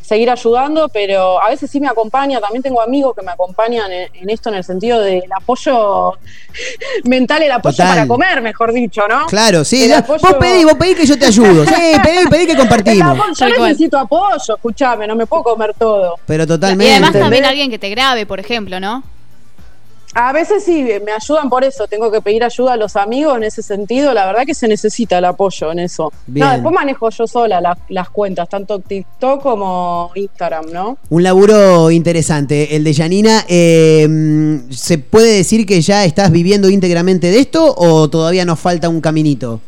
seguir 0.05 0.30
ayudando, 0.30 0.89
pero 0.89 1.41
a 1.41 1.49
veces 1.49 1.71
sí 1.71 1.80
me 1.80 1.88
acompaña, 1.88 2.39
también 2.41 2.61
tengo 2.61 2.81
amigos 2.81 3.15
que 3.17 3.23
me 3.25 3.31
acompañan 3.31 3.89
en, 3.91 4.09
en 4.13 4.30
esto 4.30 4.49
en 4.49 4.55
el 4.55 4.63
sentido 4.63 4.99
del 4.99 5.23
apoyo 5.35 6.11
mental, 7.05 7.41
el 7.41 7.51
apoyo 7.51 7.73
Total. 7.75 7.88
para 7.89 8.07
comer, 8.07 8.41
mejor 8.41 8.73
dicho, 8.73 9.07
¿no? 9.07 9.25
Claro, 9.27 9.63
sí. 9.63 9.84
El 9.84 9.89
ya, 9.89 9.97
apoyo- 9.99 10.19
Vos 10.21 10.34
pedí, 10.39 10.63
vos 10.65 10.73
pedí 10.75 10.95
que 10.95 11.05
yo 11.05 11.17
te 11.17 11.25
ayudo. 11.25 11.63
Sí, 11.73 11.95
pedí, 12.03 12.27
pedí 12.30 12.45
que 12.47 12.55
compartimos. 12.57 13.17
apoyo, 13.17 13.47
yo 13.55 13.63
necesito 13.67 13.97
apoyo, 13.97 14.55
escuchame, 14.55 15.07
no 15.07 15.15
me 15.15 15.25
puedo 15.25 15.43
comer 15.43 15.73
todo. 15.77 16.15
Pero 16.27 16.43
Y 16.43 16.47
totalmente. 16.47 16.91
además 16.93 17.13
también 17.13 17.45
alguien 17.45 17.69
que 17.71 17.80
te 17.80 17.89
grabe, 17.89 18.25
por 18.25 18.39
ejemplo, 18.39 18.80
¿no? 18.80 19.03
A 20.15 20.31
veces 20.31 20.64
sí, 20.64 20.85
me 21.03 21.11
ayudan 21.11 21.49
por 21.49 21.64
eso, 21.64 21.88
tengo 21.88 22.11
que 22.11 22.22
pedir 22.22 22.44
ayuda 22.44 22.73
a 22.73 22.77
los 22.77 22.95
amigos 22.95 23.35
en 23.38 23.44
ese 23.44 23.64
sentido, 23.64 24.14
la 24.14 24.27
verdad 24.27 24.44
que 24.45 24.53
se 24.53 24.68
necesita 24.68 25.18
el 25.18 25.26
apoyo 25.26 25.72
en 25.72 25.80
eso. 25.80 26.11
Bien. 26.27 26.45
No, 26.45 26.53
después 26.53 26.73
manejo 26.73 27.10
yo 27.10 27.26
sola 27.26 27.60
las, 27.60 27.77
las 27.90 28.10
cuentas, 28.10 28.48
tanto 28.48 28.77
TikTok 28.80 29.41
como 29.41 30.11
Instagram, 30.14 30.65
¿no? 30.72 30.98
Un 31.10 31.23
laburo 31.23 31.90
interesante, 31.90 32.76
el 32.76 32.84
de 32.84 32.94
Janina. 32.94 33.44
eh, 33.48 34.61
¿Se 34.69 34.99
puede 34.99 35.38
decir 35.38 35.65
que 35.65 35.81
ya 35.81 36.06
estás 36.06 36.31
viviendo 36.31 36.69
íntegramente 36.69 37.31
de 37.31 37.40
esto 37.40 37.73
o 37.76 38.07
todavía 38.07 38.45
nos 38.45 38.60
falta 38.60 38.90
un 38.90 39.02
caminito? 39.02 39.61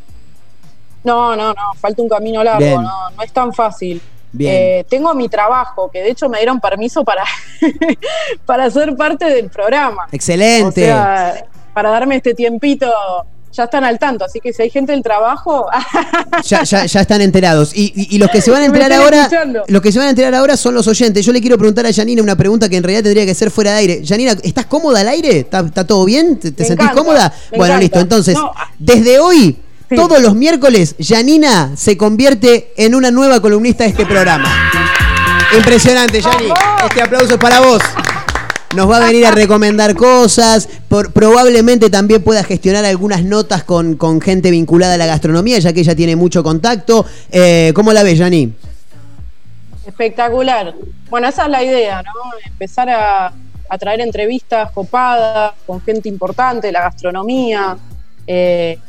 No, 1.03 1.35
no, 1.35 1.49
no, 1.53 1.61
falta 1.79 2.01
un 2.01 2.09
camino 2.09 2.43
largo, 2.43 2.81
no, 2.81 3.09
no 3.15 3.23
es 3.23 3.31
tan 3.31 3.53
fácil. 3.53 4.01
Bien. 4.37 4.53
Eh, 4.55 4.85
tengo 4.89 5.13
mi 5.13 5.29
trabajo, 5.29 5.89
que 5.91 6.01
de 6.01 6.09
hecho 6.11 6.27
me 6.29 6.37
dieron 6.39 6.59
permiso 6.59 7.03
para, 7.03 7.23
para 8.45 8.69
ser 8.69 8.95
parte 8.95 9.25
del 9.25 9.49
programa. 9.49 10.07
Excelente. 10.11 10.83
O 10.83 10.85
sea, 10.85 11.45
para 11.73 11.89
darme 11.89 12.17
este 12.17 12.33
tiempito, 12.33 12.87
ya 13.51 13.63
están 13.65 13.85
al 13.85 13.97
tanto, 13.97 14.25
así 14.25 14.41
que 14.41 14.51
si 14.51 14.63
hay 14.63 14.69
gente 14.69 14.91
del 14.91 15.01
trabajo, 15.01 15.67
Ya, 16.43 16.63
ya, 16.63 16.85
ya 16.85 17.01
están 17.01 17.21
enterados. 17.21 17.71
Y, 17.75 17.93
y- 17.95 18.15
y 18.15 18.19
los 18.19 18.29
que 18.29 18.41
se 18.41 18.51
van 18.51 18.61
a 18.61 18.65
enterar 18.65 18.91
ahora, 18.91 19.23
escuchando. 19.23 19.63
los 19.67 19.81
que 19.81 19.91
se 19.93 19.97
van 19.99 20.07
a 20.07 20.09
enterar 20.11 20.35
ahora 20.35 20.57
son 20.57 20.73
los 20.75 20.87
oyentes. 20.87 21.25
Yo 21.25 21.31
le 21.31 21.39
quiero 21.39 21.57
preguntar 21.57 21.85
a 21.85 21.93
Janina 21.93 22.21
una 22.21 22.35
pregunta 22.35 22.67
que 22.67 22.75
en 22.77 22.83
realidad 22.83 23.03
tendría 23.03 23.25
que 23.25 23.33
ser 23.33 23.51
fuera 23.51 23.71
de 23.71 23.77
aire. 23.77 24.01
Janina, 24.05 24.33
¿estás 24.43 24.65
cómoda 24.65 24.99
al 24.99 25.07
aire? 25.07 25.39
¿Está, 25.39 25.59
está 25.61 25.87
todo 25.87 26.03
bien? 26.05 26.37
¿Te, 26.37 26.49
sentís 26.49 26.71
encanta, 26.71 26.93
cómoda? 26.95 27.33
Bueno, 27.51 27.65
encanta. 27.75 27.79
listo. 27.79 27.99
Entonces, 27.99 28.35
No, 28.35 28.51
desde 28.77 29.19
hoy, 29.19 29.57
todos 29.93 30.21
los 30.21 30.35
miércoles, 30.35 30.95
Janina 30.99 31.71
se 31.75 31.97
convierte 31.97 32.73
en 32.77 32.95
una 32.95 33.11
nueva 33.11 33.39
columnista 33.41 33.83
de 33.83 33.91
este 33.91 34.05
programa. 34.05 34.49
Impresionante, 35.57 36.21
Yani. 36.21 36.49
Este 36.89 37.01
aplauso 37.01 37.33
es 37.35 37.39
para 37.39 37.59
vos. 37.61 37.81
Nos 38.75 38.89
va 38.89 38.97
a 38.97 38.99
venir 39.01 39.25
a 39.25 39.31
recomendar 39.31 39.95
cosas. 39.95 40.67
por- 40.89 41.13
probablemente 41.13 41.89
también 41.89 42.21
pueda 42.23 42.43
gestionar 42.43 42.83
algunas 42.85 43.23
notas 43.23 43.63
con, 43.63 43.95
con 43.95 44.19
gente 44.19 44.51
vinculada 44.51 44.95
a 44.95 44.97
la 44.97 45.05
gastronomía, 45.05 45.59
ya 45.59 45.71
que 45.71 45.79
ella 45.81 45.95
tiene 45.95 46.15
mucho 46.15 46.43
contacto. 46.43 47.05
Eh, 47.31 47.71
¿Cómo 47.75 47.93
la 47.93 48.03
ves, 48.03 48.17
Yani? 48.17 48.53
espectacular. 49.87 50.73
Bueno, 51.09 51.27
esa 51.27 51.43
es 51.45 51.49
la 51.51 51.63
idea, 51.63 52.01
¿no? 52.01 52.11
Empezar 52.45 52.89
a, 52.89 53.27
a 53.69 53.77
traer 53.77 54.01
entrevistas 54.01 54.71
copadas 54.71 55.53
con 55.65 55.79
gente 55.81 56.09
importante 56.09 56.67
de 56.67 56.73
la 56.73 56.81
gastronomía. 56.81 57.77
Eh, 58.27 58.79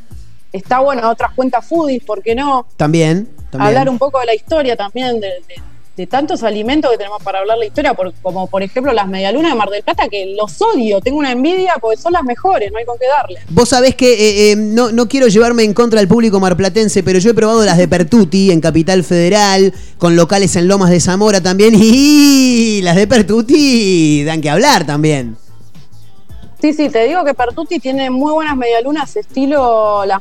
está 0.57 0.81
bueno, 0.81 1.09
otras 1.11 1.33
cuentas 1.35 1.65
foodies, 1.67 2.03
¿por 2.05 2.23
qué 2.23 2.35
no? 2.35 2.67
También. 2.77 3.29
también. 3.51 3.69
hablar 3.69 3.89
un 3.89 3.99
poco 3.99 4.19
de 4.21 4.27
la 4.27 4.35
historia 4.35 4.77
también, 4.77 5.21
de, 5.21 5.29
de- 5.29 5.63
de 5.97 6.07
tantos 6.07 6.43
alimentos 6.43 6.91
que 6.91 6.99
tenemos 6.99 7.23
para 7.23 7.39
hablar 7.39 7.57
la 7.57 7.65
historia, 7.65 7.95
por- 7.95 8.13
como 8.21 8.47
por 8.49 8.63
ejemplo 8.63 8.93
las 8.93 9.09
medialunas 9.09 9.53
de 9.53 9.57
Mar 9.57 9.71
del 9.71 9.83
Plata, 9.83 10.09
que 10.09 10.35
los 10.39 10.61
odio, 10.61 11.01
tengo 11.01 11.17
una 11.17 11.33
envidia 11.33 11.73
porque 11.81 11.97
son 11.97 12.13
las 12.13 12.23
mejores, 12.23 12.71
no 12.71 12.77
hay 12.77 12.85
con 12.85 12.99
qué 12.99 13.07
darle. 13.07 13.39
Vos 13.49 13.71
sabés 13.71 13.95
que 13.95 14.13
eh, 14.13 14.53
eh, 14.53 14.57
no, 14.57 14.93
no 14.93 15.09
quiero 15.09 15.27
llevarme 15.29 15.63
en 15.63 15.73
contra 15.73 15.99
del 16.01 16.07
público 16.07 16.39
marplatense, 16.39 17.03
pero 17.03 17.19
yo 17.19 17.31
he 17.31 17.35
probado 17.35 17.65
las 17.65 17.79
de 17.79 17.89
Pertuti 17.89 18.51
en 18.51 18.61
Capital 18.61 19.05
Federal, 19.05 19.73
con 19.97 20.17
locales 20.17 20.55
en 20.57 20.69
Lomas 20.69 20.91
de 20.91 21.01
Zamora 21.01 21.41
también, 21.41 21.73
y 21.79 22.81
las 22.83 22.95
de 22.95 23.07
Pertuti 23.07 24.23
dan 24.25 24.43
que 24.43 24.51
hablar 24.51 24.85
también. 24.85 25.39
Sí, 26.61 26.73
sí, 26.73 26.89
te 26.89 27.05
digo 27.05 27.23
que 27.25 27.35
Pertuti 27.35 27.79
tiene 27.79 28.09
muy 28.11 28.33
buenas 28.33 28.57
medialunas 28.57 29.15
estilo 29.17 30.05
las 30.07 30.21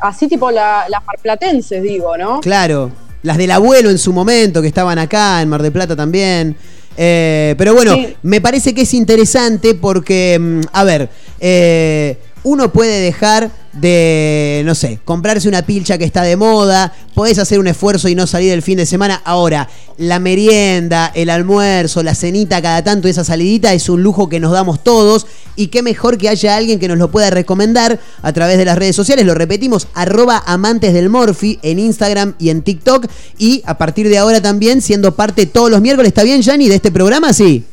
así 0.00 0.28
tipo 0.28 0.50
la- 0.50 0.84
las 0.88 1.04
marplatenses, 1.04 1.82
digo, 1.82 2.16
¿no? 2.18 2.40
Claro, 2.40 2.90
las 3.22 3.38
del 3.38 3.50
abuelo 3.50 3.88
en 3.90 3.98
su 3.98 4.12
momento, 4.12 4.60
que 4.60 4.68
estaban 4.68 4.98
acá 4.98 5.40
en 5.40 5.48
Mar 5.48 5.62
del 5.62 5.72
Plata 5.72 5.96
también. 5.96 6.56
Eh, 6.96 7.54
pero 7.56 7.72
bueno, 7.74 7.94
Sí. 7.94 8.14
me 8.22 8.40
parece 8.42 8.74
que 8.74 8.82
es 8.82 8.92
interesante 8.92 9.74
porque, 9.74 10.38
mm, 10.38 10.60
a 10.72 10.84
ver, 10.84 11.08
eh, 11.40 12.18
uno 12.44 12.72
puede 12.72 13.00
dejar 13.00 13.50
de, 13.72 14.62
no 14.64 14.74
sé, 14.74 14.98
comprarse 15.04 15.48
una 15.48 15.62
pilcha 15.62 15.96
que 15.96 16.04
está 16.04 16.22
de 16.22 16.36
moda, 16.36 16.92
podés 17.14 17.38
hacer 17.38 17.58
un 17.58 17.68
esfuerzo 17.68 18.08
y 18.08 18.14
no 18.14 18.26
salir 18.26 18.52
el 18.52 18.62
fin 18.62 18.76
de 18.76 18.86
semana. 18.86 19.22
Ahora, 19.24 19.68
la 19.96 20.18
merienda, 20.18 21.10
el 21.14 21.30
almuerzo, 21.30 22.02
la 22.02 22.14
cenita 22.14 22.60
cada 22.60 22.82
tanto, 22.82 23.08
esa 23.08 23.24
salidita 23.24 23.72
es 23.72 23.88
un 23.88 24.02
lujo 24.02 24.28
que 24.28 24.40
nos 24.40 24.52
damos 24.52 24.82
todos 24.82 25.26
y 25.56 25.68
qué 25.68 25.82
mejor 25.82 26.18
que 26.18 26.28
haya 26.28 26.56
alguien 26.56 26.78
que 26.78 26.88
nos 26.88 26.98
lo 26.98 27.10
pueda 27.10 27.30
recomendar 27.30 28.00
a 28.22 28.32
través 28.32 28.58
de 28.58 28.64
las 28.64 28.76
redes 28.76 28.96
sociales. 28.96 29.26
Lo 29.26 29.34
repetimos, 29.34 29.88
arroba 29.94 30.42
amantes 30.46 30.92
del 30.92 31.08
Morphy 31.08 31.58
en 31.62 31.78
Instagram 31.78 32.34
y 32.38 32.50
en 32.50 32.62
TikTok 32.62 33.06
y 33.38 33.62
a 33.66 33.78
partir 33.78 34.08
de 34.08 34.18
ahora 34.18 34.40
también 34.40 34.82
siendo 34.82 35.14
parte 35.14 35.46
todos 35.46 35.70
los 35.70 35.80
miércoles. 35.80 36.08
¿Está 36.08 36.24
bien, 36.24 36.42
Yanni, 36.42 36.68
de 36.68 36.76
este 36.76 36.90
programa? 36.90 37.32
Sí. 37.32 37.64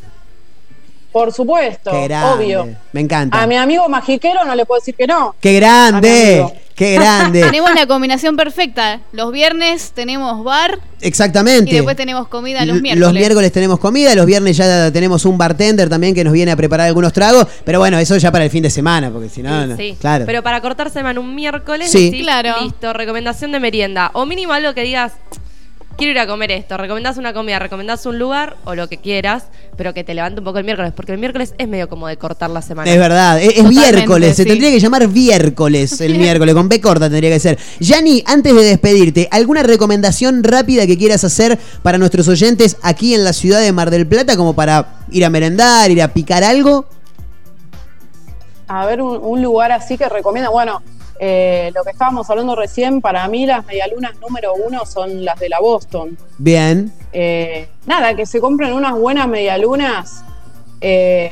Por 1.11 1.33
supuesto, 1.33 1.91
Qué 1.91 2.15
obvio. 2.15 2.69
Me 2.93 3.01
encanta. 3.01 3.41
A 3.41 3.47
mi 3.47 3.55
amigo 3.55 3.87
magiquero 3.89 4.45
no 4.45 4.53
le 4.55 4.65
puedo 4.65 4.79
decir 4.79 4.95
que 4.95 5.07
no. 5.07 5.35
¡Qué 5.41 5.53
grande! 5.55 6.45
¡Qué 6.75 6.93
grande! 6.93 7.41
Tenemos 7.45 7.73
la 7.73 7.87
combinación 7.87 8.37
perfecta. 8.37 9.01
Los 9.11 9.31
viernes 9.33 9.91
tenemos 9.91 10.43
bar 10.43 10.79
Exactamente. 11.01 11.71
y 11.71 11.73
después 11.73 11.97
tenemos 11.97 12.27
comida 12.27 12.63
los 12.65 12.79
miércoles. 12.81 12.99
Los 12.99 13.13
miércoles 13.13 13.51
tenemos 13.51 13.79
comida, 13.79 14.13
los 14.15 14.25
viernes 14.25 14.55
ya 14.55 14.91
tenemos 14.91 15.25
un 15.25 15.37
bartender 15.37 15.89
también 15.89 16.13
que 16.15 16.23
nos 16.23 16.31
viene 16.31 16.51
a 16.51 16.55
preparar 16.55 16.87
algunos 16.87 17.11
tragos, 17.11 17.47
pero 17.65 17.79
bueno, 17.79 17.97
eso 17.99 18.15
ya 18.17 18.31
para 18.31 18.45
el 18.45 18.49
fin 18.51 18.63
de 18.63 18.69
semana, 18.69 19.09
porque 19.09 19.27
si 19.29 19.41
no, 19.43 19.65
no- 19.67 19.75
Sí, 19.75 19.97
claro. 19.99 20.25
Pero 20.25 20.41
para 20.43 20.61
cortar 20.61 20.89
semana 20.89 21.19
un 21.19 21.33
miércoles, 21.35 21.91
Sí. 21.91 22.05
decís, 22.11 22.21
Claro. 22.23 22.55
listo, 22.61 22.93
recomendación 22.93 23.51
de 23.51 23.59
merienda. 23.59 24.11
O 24.13 24.25
mínimo 24.25 24.53
algo 24.53 24.73
que 24.73 24.83
digas, 24.83 25.13
quiero 25.99 26.13
ir 26.13 26.19
a 26.19 26.25
comer 26.25 26.49
esto. 26.51 26.77
Recomendás 26.77 27.17
una 27.17 27.33
comida, 27.33 27.59
recomendás 27.59 28.05
un 28.05 28.17
lugar 28.17 28.55
o 28.63 28.73
lo 28.73 28.87
que 28.87 28.97
quieras, 28.97 29.43
pero 29.77 29.93
que 29.93 30.03
te 30.03 30.13
levante 30.13 30.39
un 30.39 30.45
poco 30.45 30.57
el 30.57 30.63
miércoles, 30.63 30.93
porque 30.95 31.11
el 31.11 31.19
miércoles 31.19 31.53
es 31.57 31.67
medio 31.67 31.89
como 31.89 32.07
de 32.07 32.17
cortar 32.17 32.49
la 32.49 32.61
semana. 32.61 32.89
Es 32.89 32.97
verdad, 32.97 33.39
es, 33.41 33.63
miércoles, 33.63 34.35
se 34.35 34.45
tendría 34.45 34.71
que 34.71 34.79
llamar 34.79 35.07
miércoles 35.09 35.99
el 36.01 36.15
miércoles, 36.17 36.55
con 36.55 36.69
B 36.69 36.81
corta 36.81 37.09
tendría 37.09 37.29
que 37.29 37.39
ser. 37.39 37.59
Yani, 37.79 38.23
antes 38.25 38.55
de 38.55 38.63
despedirte, 38.63 39.27
¿alguna 39.29 39.61
recomendación 39.61 40.43
rápida 40.43 40.87
que 40.87 40.97
quieras 40.97 41.23
hacer 41.23 41.59
para 41.83 41.97
nuestros 41.97 42.27
oyentes 42.29 42.77
aquí 42.81 43.13
en 43.13 43.23
la 43.23 43.33
ciudad 43.33 43.59
de 43.59 43.71
Mar 43.73 43.91
del 43.91 44.07
Plata, 44.07 44.37
como 44.37 44.55
para 44.55 44.99
ir 45.11 45.25
a 45.25 45.29
merendar, 45.29 45.91
ir 45.91 46.01
a 46.01 46.07
picar 46.07 46.43
algo? 46.43 46.85
A 48.67 48.85
ver, 48.85 49.01
un, 49.01 49.19
un 49.21 49.41
lugar 49.41 49.73
así 49.73 49.97
que 49.97 50.07
recomiendo. 50.07 50.51
Bueno, 50.51 50.81
eh, 51.19 51.71
lo 51.75 51.83
que 51.83 51.91
estábamos 51.91 52.29
hablando 52.29 52.55
recién, 52.55 53.01
para 53.01 53.27
mí 53.27 53.45
las 53.45 53.65
medialunas 53.65 54.13
número 54.21 54.53
uno 54.53 54.85
son 54.85 55.25
las 55.25 55.37
de 55.39 55.49
la 55.49 55.59
Boston. 55.59 56.17
Bien. 56.37 56.91
Eh, 57.11 57.67
nada, 57.85 58.15
que 58.15 58.25
se 58.25 58.39
compren 58.39 58.71
unas 58.73 58.93
buenas 58.97 59.27
medialunas 59.27 60.23
eh, 60.79 61.29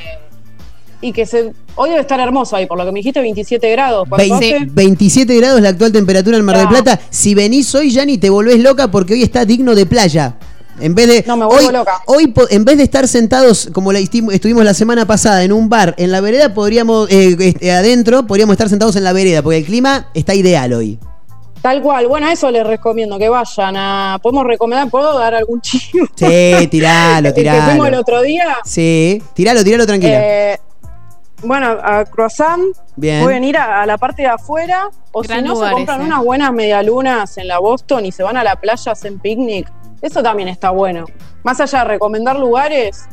y 1.02 1.14
que 1.14 1.26
se... 1.26 1.54
Hoy 1.76 1.90
debe 1.90 2.02
estar 2.02 2.20
hermoso 2.20 2.56
ahí, 2.56 2.66
por 2.66 2.78
lo 2.78 2.86
que 2.86 2.92
me 2.92 3.00
dijiste, 3.00 3.22
27 3.22 3.72
grados. 3.72 4.08
¿cuánto 4.10 4.28
Veinte- 4.28 4.56
hace? 4.56 4.66
27 4.66 5.36
grados 5.38 5.62
la 5.62 5.70
actual 5.70 5.92
temperatura 5.92 6.38
en 6.38 6.44
Mar 6.44 6.58
del 6.58 6.68
Plata. 6.68 7.00
Si 7.10 7.34
venís 7.36 7.74
hoy, 7.76 7.92
ya 7.92 8.04
ni 8.04 8.18
te 8.18 8.30
volvés 8.30 8.60
loca 8.60 8.90
porque 8.90 9.14
hoy 9.14 9.24
está 9.24 9.46
digno 9.46 9.74
de 9.76 9.86
playa. 9.86 10.36
En 10.80 10.94
vez 10.96 11.08
de. 11.08 11.24
No, 11.28 11.38
me 11.38 11.46
vuelvo 11.46 11.68
hoy, 11.68 11.74
loca. 11.74 12.02
hoy 12.06 12.34
en 12.50 12.66
vez 12.66 12.78
de 12.78 12.84
estar 12.84 13.08
sentados 13.08 13.70
como 13.74 13.92
la 13.92 14.00
estuvimos 14.00 14.64
la 14.64 14.74
semana 14.74 15.06
pasada 15.06 15.44
en 15.44 15.52
un 15.52 15.70
bar 15.70 15.96
en 15.98 16.12
la 16.12 16.22
vereda, 16.22 16.54
podríamos, 16.54 17.10
eh, 17.12 17.36
este, 17.40 17.72
adentro, 17.72 18.28
podríamos 18.28 18.54
estar 18.54 18.70
sentados 18.70 18.96
en 18.96 19.04
la 19.04 19.14
vereda, 19.14 19.42
porque 19.42 19.58
el 19.58 19.66
clima 19.66 20.08
está 20.14 20.36
ideal 20.36 20.74
hoy. 20.74 21.00
Tal 21.62 21.82
cual. 21.82 22.08
Bueno, 22.08 22.30
eso 22.30 22.52
les 22.52 22.66
recomiendo, 22.66 23.18
que 23.18 23.28
vayan 23.30 23.76
a... 23.76 24.20
¿Podemos 24.22 24.46
recomendar? 24.46 24.90
¿Puedo 24.90 25.18
dar 25.18 25.34
algún 25.34 25.60
chivo? 25.60 26.06
Sí, 26.16 26.68
tiralo, 26.70 27.30
El 27.36 27.36
que 27.36 27.42
fuimos 27.44 27.70
el 27.70 27.76
tiralo. 27.76 28.00
otro 28.00 28.22
día. 28.22 28.58
Sí, 28.64 29.22
tiralo, 29.34 29.64
tiralo 29.64 29.86
tranquila. 29.88 30.14
Eh, 30.54 30.60
bueno, 31.44 31.68
a 31.84 32.06
Croissant 32.06 32.62
Bien. 32.96 33.24
pueden 33.24 33.44
ir 33.44 33.58
a, 33.58 33.82
a 33.82 33.86
la 33.86 33.98
parte 33.98 34.22
de 34.22 34.28
afuera 34.28 34.90
o 35.12 35.22
Gran 35.22 35.42
si 35.42 35.48
no 35.50 35.56
se 35.56 35.72
compran 35.72 36.02
ese. 36.02 36.08
unas 36.08 36.24
buenas 36.24 36.54
medialunas 36.54 37.38
en 37.38 37.48
la 37.48 37.60
Boston 37.60 38.06
y 38.06 38.12
se 38.12 38.24
van 38.24 38.38
a 38.38 38.44
la 38.44 38.56
playa, 38.56 38.92
hacen 38.92 39.20
picnic. 39.20 39.68
Eso 40.02 40.22
también 40.24 40.48
está 40.50 40.70
bueno. 40.72 41.06
Más 41.44 41.60
allá 41.60 41.80
de 41.80 41.86
recomendar 41.86 42.38
lugares, 42.40 43.06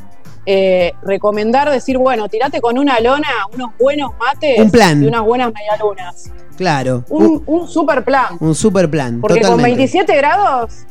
eh, 0.47 0.93
recomendar 1.03 1.71
decir, 1.71 1.97
bueno, 1.99 2.29
tirate 2.29 2.61
con 2.61 2.79
una 2.79 3.01
lona, 3.01 3.29
unos 3.55 3.71
buenos 3.79 4.13
mates 4.19 4.59
Un 4.59 4.71
plan. 4.71 5.03
y 5.03 5.07
unas 5.07 5.23
buenas 5.23 5.53
medialunas. 5.53 6.31
Claro. 6.57 7.05
Un, 7.09 7.43
un 7.47 7.67
super 7.69 8.05
plan. 8.05 8.37
Un 8.41 8.55
super 8.55 8.91
plan. 8.91 9.21
Porque 9.21 9.41
con 9.41 9.51
totalmente. 9.53 9.77
27 9.77 10.17
grados 10.17 10.85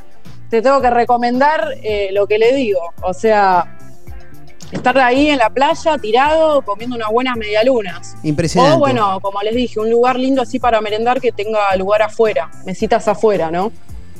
te 0.49 0.61
tengo 0.61 0.81
que 0.81 0.89
recomendar 0.89 1.65
eh, 1.81 2.09
lo 2.11 2.27
que 2.27 2.37
le 2.37 2.53
digo. 2.53 2.79
O 3.01 3.13
sea, 3.13 3.77
estar 4.71 4.97
ahí 4.99 5.29
en 5.29 5.37
la 5.37 5.49
playa, 5.49 5.97
tirado, 5.97 6.61
comiendo 6.63 6.95
unas 6.95 7.09
buenas 7.11 7.37
medialunas. 7.37 8.15
Impresionante. 8.23 8.75
O 8.75 8.79
bueno, 8.79 9.19
como 9.21 9.41
les 9.41 9.55
dije, 9.55 9.79
un 9.79 9.89
lugar 9.89 10.17
lindo 10.19 10.41
así 10.41 10.59
para 10.59 10.81
merendar 10.81 11.21
que 11.21 11.31
tenga 11.31 11.75
lugar 11.77 12.01
afuera, 12.01 12.49
mesitas 12.65 13.07
afuera, 13.07 13.49
¿no? 13.51 13.71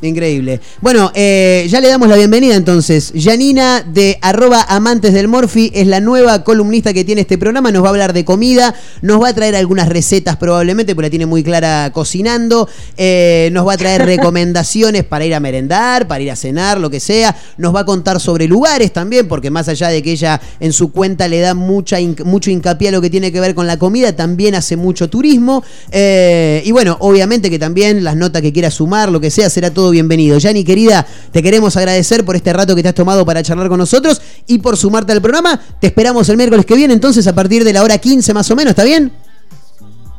Increíble. 0.03 0.59
Bueno, 0.81 1.13
eh, 1.15 1.65
ya 1.69 1.79
le 1.79 1.87
damos 1.87 2.09
la 2.09 2.17
bienvenida 2.17 2.55
entonces. 2.55 3.13
Janina 3.17 3.83
de 3.83 4.17
arroba 4.21 4.61
amantes 4.67 5.13
del 5.13 5.29
Morphy 5.29 5.71
es 5.73 5.87
la 5.87 6.01
nueva 6.01 6.43
columnista 6.43 6.93
que 6.93 7.05
tiene 7.05 7.21
este 7.21 7.37
programa. 7.37 7.71
Nos 7.71 7.83
va 7.83 7.87
a 7.87 7.91
hablar 7.91 8.11
de 8.11 8.25
comida, 8.25 8.75
nos 9.01 9.23
va 9.23 9.29
a 9.29 9.33
traer 9.33 9.55
algunas 9.55 9.87
recetas 9.87 10.35
probablemente, 10.35 10.93
porque 10.93 11.07
la 11.07 11.09
tiene 11.09 11.25
muy 11.25 11.41
clara 11.41 11.89
cocinando. 11.93 12.67
Eh, 12.97 13.47
nos 13.53 13.65
va 13.65 13.73
a 13.73 13.77
traer 13.77 14.05
recomendaciones 14.05 15.05
para 15.05 15.25
ir 15.25 15.33
a 15.35 15.39
merendar, 15.39 16.05
para 16.05 16.21
ir 16.21 16.31
a 16.31 16.35
cenar, 16.35 16.81
lo 16.81 16.89
que 16.89 16.99
sea. 16.99 17.33
Nos 17.55 17.73
va 17.73 17.81
a 17.81 17.85
contar 17.85 18.19
sobre 18.19 18.45
lugares 18.45 18.91
también, 18.91 19.29
porque 19.29 19.51
más 19.51 19.69
allá 19.69 19.87
de 19.87 20.03
que 20.03 20.11
ella 20.11 20.41
en 20.59 20.73
su 20.73 20.91
cuenta 20.91 21.29
le 21.29 21.39
da 21.39 21.53
mucha, 21.53 21.97
mucho 22.25 22.51
hincapié 22.51 22.89
a 22.89 22.91
lo 22.91 22.99
que 22.99 23.09
tiene 23.09 23.31
que 23.31 23.39
ver 23.39 23.55
con 23.55 23.67
la 23.67 23.77
comida, 23.77 24.13
también 24.13 24.53
hace 24.53 24.75
mucho 24.75 25.09
turismo. 25.09 25.63
Eh, 25.91 26.61
y 26.65 26.73
bueno, 26.73 26.97
obviamente 26.99 27.49
que 27.49 27.57
también 27.57 28.03
las 28.03 28.17
notas 28.17 28.41
que 28.41 28.51
quiera 28.51 28.69
sumar, 28.69 29.09
lo 29.09 29.21
que 29.21 29.31
sea, 29.31 29.49
será 29.49 29.73
todo 29.73 29.92
bienvenido. 29.93 30.37
Yani, 30.37 30.65
querida, 30.65 31.05
te 31.31 31.41
queremos 31.41 31.77
agradecer 31.77 32.25
por 32.25 32.35
este 32.35 32.51
rato 32.51 32.75
que 32.75 32.83
te 32.83 32.89
has 32.89 32.95
tomado 32.95 33.25
para 33.25 33.41
charlar 33.41 33.69
con 33.69 33.77
nosotros 33.77 34.21
y 34.45 34.59
por 34.59 34.75
sumarte 34.75 35.13
al 35.13 35.21
programa. 35.21 35.59
Te 35.79 35.87
esperamos 35.87 36.27
el 36.27 36.35
miércoles 36.35 36.65
que 36.65 36.75
viene, 36.75 36.93
entonces 36.93 37.25
a 37.27 37.33
partir 37.33 37.63
de 37.63 37.71
la 37.71 37.81
hora 37.81 37.97
15 37.97 38.33
más 38.33 38.51
o 38.51 38.55
menos, 38.55 38.71
¿está 38.71 38.83
bien? 38.83 39.13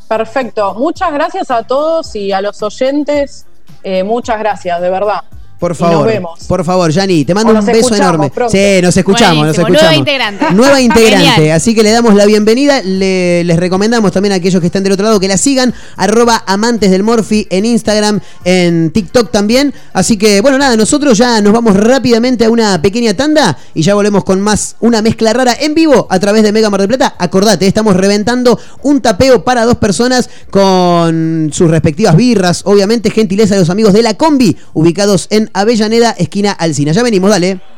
Perfecto. 0.09 0.75
Muchas 0.75 1.13
gracias 1.13 1.51
a 1.51 1.63
todos 1.63 2.15
y 2.17 2.33
a 2.33 2.41
los 2.41 2.63
oyentes. 2.63 3.47
Eh, 3.83 4.03
muchas 4.03 4.39
gracias, 4.39 4.81
de 4.81 4.89
verdad. 4.89 5.23
Por 5.65 5.73
Y 5.73 5.75
favor. 5.77 5.97
nos 5.97 6.07
vemos. 6.07 6.41
Por 6.47 6.63
favor, 6.65 6.91
Yani, 6.91 7.25
te 7.25 7.33
mando 7.35 7.53
O 7.55 7.59
un 7.59 7.65
beso 7.65 7.95
enorme. 7.95 8.29
pronto. 8.31 8.53
Sí, 8.53 8.83
nos 8.83 8.95
escuchamos, 8.97 9.47
nos 9.47 9.57
escuchamos. 9.59 9.81
nueva 9.83 9.97
integrante. 9.97 10.45
Nueva 10.53 10.81
integrante. 10.89 11.53
Así 11.53 11.75
que 11.75 11.83
le 11.83 11.91
damos 11.91 12.15
la 12.15 12.27
bienvenida. 12.27 12.83
Le- 12.83 13.45
les 13.45 13.57
recomendamos 13.59 14.13
también 14.13 14.33
a 14.33 14.37
aquellos 14.37 14.61
que 14.61 14.67
estén 14.67 14.83
del 14.83 14.93
otro 14.93 15.05
lado 15.07 15.19
que 15.19 15.27
la 15.29 15.39
sigan. 15.39 15.73
Arroba 15.97 16.43
amantes 16.47 16.91
del 16.91 17.03
Morphy 17.03 17.47
en 17.51 17.65
Instagram, 17.65 18.21
en 18.45 18.91
TikTok 18.91 19.31
también. 19.31 19.73
Así 19.95 20.19
que, 20.19 20.41
bueno, 20.43 20.59
nada, 20.59 20.77
nosotros 20.77 21.17
ya 21.17 21.41
nos 21.41 21.53
vamos 21.55 21.75
rápidamente 21.77 22.45
a 22.45 22.51
una 22.51 22.83
pequeña 22.83 23.15
tanda 23.15 23.57
y 23.73 23.83
ya 23.83 23.95
volvemos 23.95 24.25
con 24.25 24.41
más 24.43 24.77
una 24.81 25.01
mezcla 25.01 25.33
rara 25.33 25.57
en 25.59 25.75
vivo 25.75 26.07
a 26.11 26.19
través 26.21 26.43
de 26.43 26.53
Mega 26.53 26.69
Mar 26.69 26.81
del 26.81 26.89
Plata. 26.89 27.15
Acordate, 27.19 27.67
estamos 27.67 27.97
reventando 27.97 28.59
un 28.83 29.01
tapeo 29.01 29.45
para 29.45 29.65
dos 29.65 29.77
personas 29.79 30.29
con 30.51 31.51
sus 31.53 31.71
respectivas 31.71 32.17
birras. 32.17 32.63
Obviamente, 32.65 33.11
gentileza 33.11 33.55
de 33.55 33.61
los 33.61 33.71
amigos 33.71 33.93
de 33.93 34.03
la 34.03 34.15
combi, 34.15 34.57
ubicados 34.75 35.27
en 35.31 35.51
Avellaneda, 35.55 36.11
esquina 36.19 36.53
Alcina. 36.53 36.93
Ya 36.93 37.03
venimos, 37.03 37.31
dale. 37.31 37.74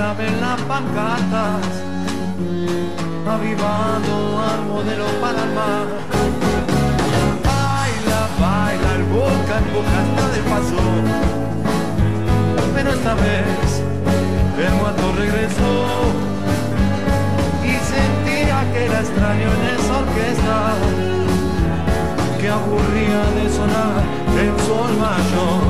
Relamen 0.00 0.40
las 0.40 0.60
pancartas, 0.62 1.66
avivando 3.28 4.14
al 4.50 4.60
modelo 4.64 5.04
para 5.20 5.44
mar. 5.58 5.86
Baila, 7.44 8.20
baila 8.40 8.90
el 8.96 9.04
boca 9.16 9.54
en 9.60 9.66
boca 9.74 9.96
hasta 10.02 10.24
del 10.32 10.44
paso. 10.52 10.82
Pero 12.74 12.88
esta 12.92 13.14
vez 13.14 13.82
el 14.64 14.74
muerto 14.80 15.04
regresó 15.18 15.72
y 17.62 17.72
sentía 17.92 18.72
que 18.72 18.86
era 18.86 19.00
extraño 19.00 19.48
en 19.56 19.62
esa 19.76 19.92
orquesta 20.04 20.58
que 22.40 22.48
aburría 22.48 23.22
de 23.36 23.44
sonar 23.50 24.02
el 24.44 24.50
sol 24.64 24.92
mayor. 24.96 25.69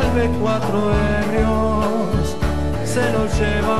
Vuelve 0.00 0.30
cuatro 0.40 0.92
ebrios, 1.22 2.36
se 2.84 3.12
lo 3.12 3.26
lleva. 3.26 3.79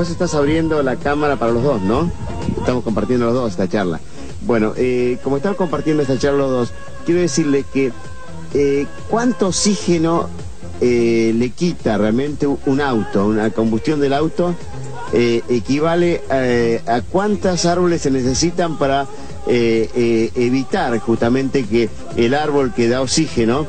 Vos 0.00 0.08
estás 0.08 0.34
abriendo 0.34 0.82
la 0.82 0.96
cámara 0.96 1.36
para 1.36 1.52
los 1.52 1.62
dos, 1.62 1.82
¿no? 1.82 2.10
Estamos 2.56 2.82
compartiendo 2.82 3.26
los 3.26 3.34
dos 3.34 3.50
esta 3.50 3.68
charla. 3.68 4.00
Bueno, 4.46 4.72
eh, 4.78 5.18
como 5.22 5.36
estamos 5.36 5.58
compartiendo 5.58 6.02
esta 6.02 6.18
charla 6.18 6.38
los 6.38 6.50
dos, 6.50 6.72
quiero 7.04 7.20
decirle 7.20 7.66
que 7.70 7.92
eh, 8.54 8.86
cuánto 9.10 9.48
oxígeno 9.48 10.26
eh, 10.80 11.34
le 11.36 11.50
quita 11.50 11.98
realmente 11.98 12.46
un 12.46 12.80
auto, 12.80 13.26
una 13.26 13.50
combustión 13.50 14.00
del 14.00 14.14
auto, 14.14 14.54
eh, 15.12 15.42
equivale 15.50 16.22
eh, 16.30 16.80
a 16.86 17.02
cuántos 17.02 17.66
árboles 17.66 18.00
se 18.00 18.10
necesitan 18.10 18.78
para 18.78 19.06
evitar 19.46 20.96
justamente 21.00 21.64
que 21.64 21.88
el 22.16 22.34
árbol 22.34 22.72
que 22.72 22.88
da 22.88 23.00
oxígeno, 23.02 23.66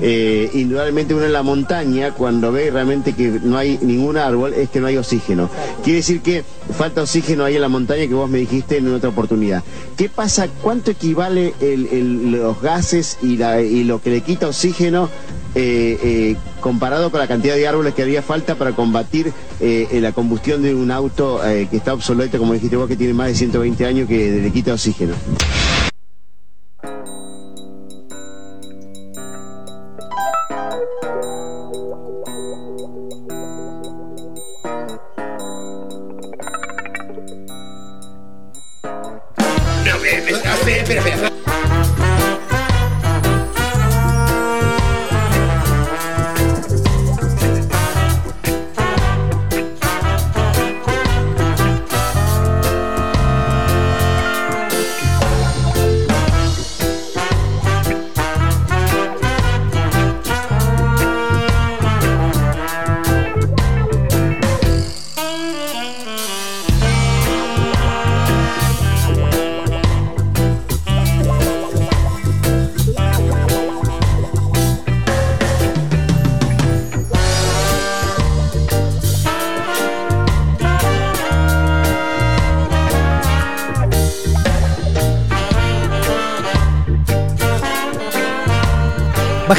eh, 0.00 0.50
indudablemente 0.54 1.14
uno 1.14 1.24
en 1.24 1.32
la 1.32 1.42
montaña, 1.42 2.12
cuando 2.12 2.52
ve 2.52 2.70
realmente 2.70 3.14
que 3.14 3.40
no 3.42 3.56
hay 3.56 3.78
ningún 3.80 4.16
árbol, 4.16 4.52
es 4.54 4.68
que 4.68 4.80
no 4.80 4.86
hay 4.86 4.96
oxígeno. 4.96 5.48
Quiere 5.84 5.98
decir 5.98 6.22
que 6.22 6.42
falta 6.78 7.02
oxígeno 7.02 7.44
ahí 7.44 7.56
en 7.56 7.60
la 7.60 7.68
montaña 7.68 8.06
que 8.06 8.14
vos 8.14 8.28
me 8.30 8.38
dijiste 8.38 8.78
en 8.78 8.88
otra 8.94 9.10
oportunidad. 9.10 9.62
¿Qué 9.98 10.08
pasa? 10.08 10.48
¿Cuánto 10.62 10.90
equivale 10.90 11.52
el- 11.60 12.32
los 12.32 12.60
gases 12.62 13.18
y, 13.22 13.36
la- 13.36 13.60
y 13.60 13.84
lo 13.84 14.00
que 14.00 14.08
le 14.10 14.22
quita 14.22 14.48
oxígeno 14.48 15.10
eh, 15.54 15.98
eh, 16.02 16.36
comparado 16.60 17.10
con 17.10 17.20
la 17.20 17.28
cantidad 17.28 17.54
de 17.54 17.68
árboles 17.68 17.94
que 17.94 18.02
haría 18.02 18.22
falta 18.22 18.56
para 18.56 18.72
combatir 18.72 19.32
eh, 19.60 19.86
la 20.00 20.10
combustión 20.12 20.62
de 20.62 20.74
un 20.74 20.90
auto 20.90 21.46
eh, 21.46 21.68
que 21.70 21.76
está 21.76 21.92
obsoleto, 21.94 22.38
como 22.38 22.54
dijiste 22.54 22.76
vos, 22.76 22.88
que 22.88 22.96
tiene 22.96 23.12
más 23.12 23.28
de 23.28 23.34
120 23.34 23.84
años, 23.86 24.08
que 24.08 24.40
le 24.40 24.50
quita 24.50 24.72
oxígeno? 24.72 25.12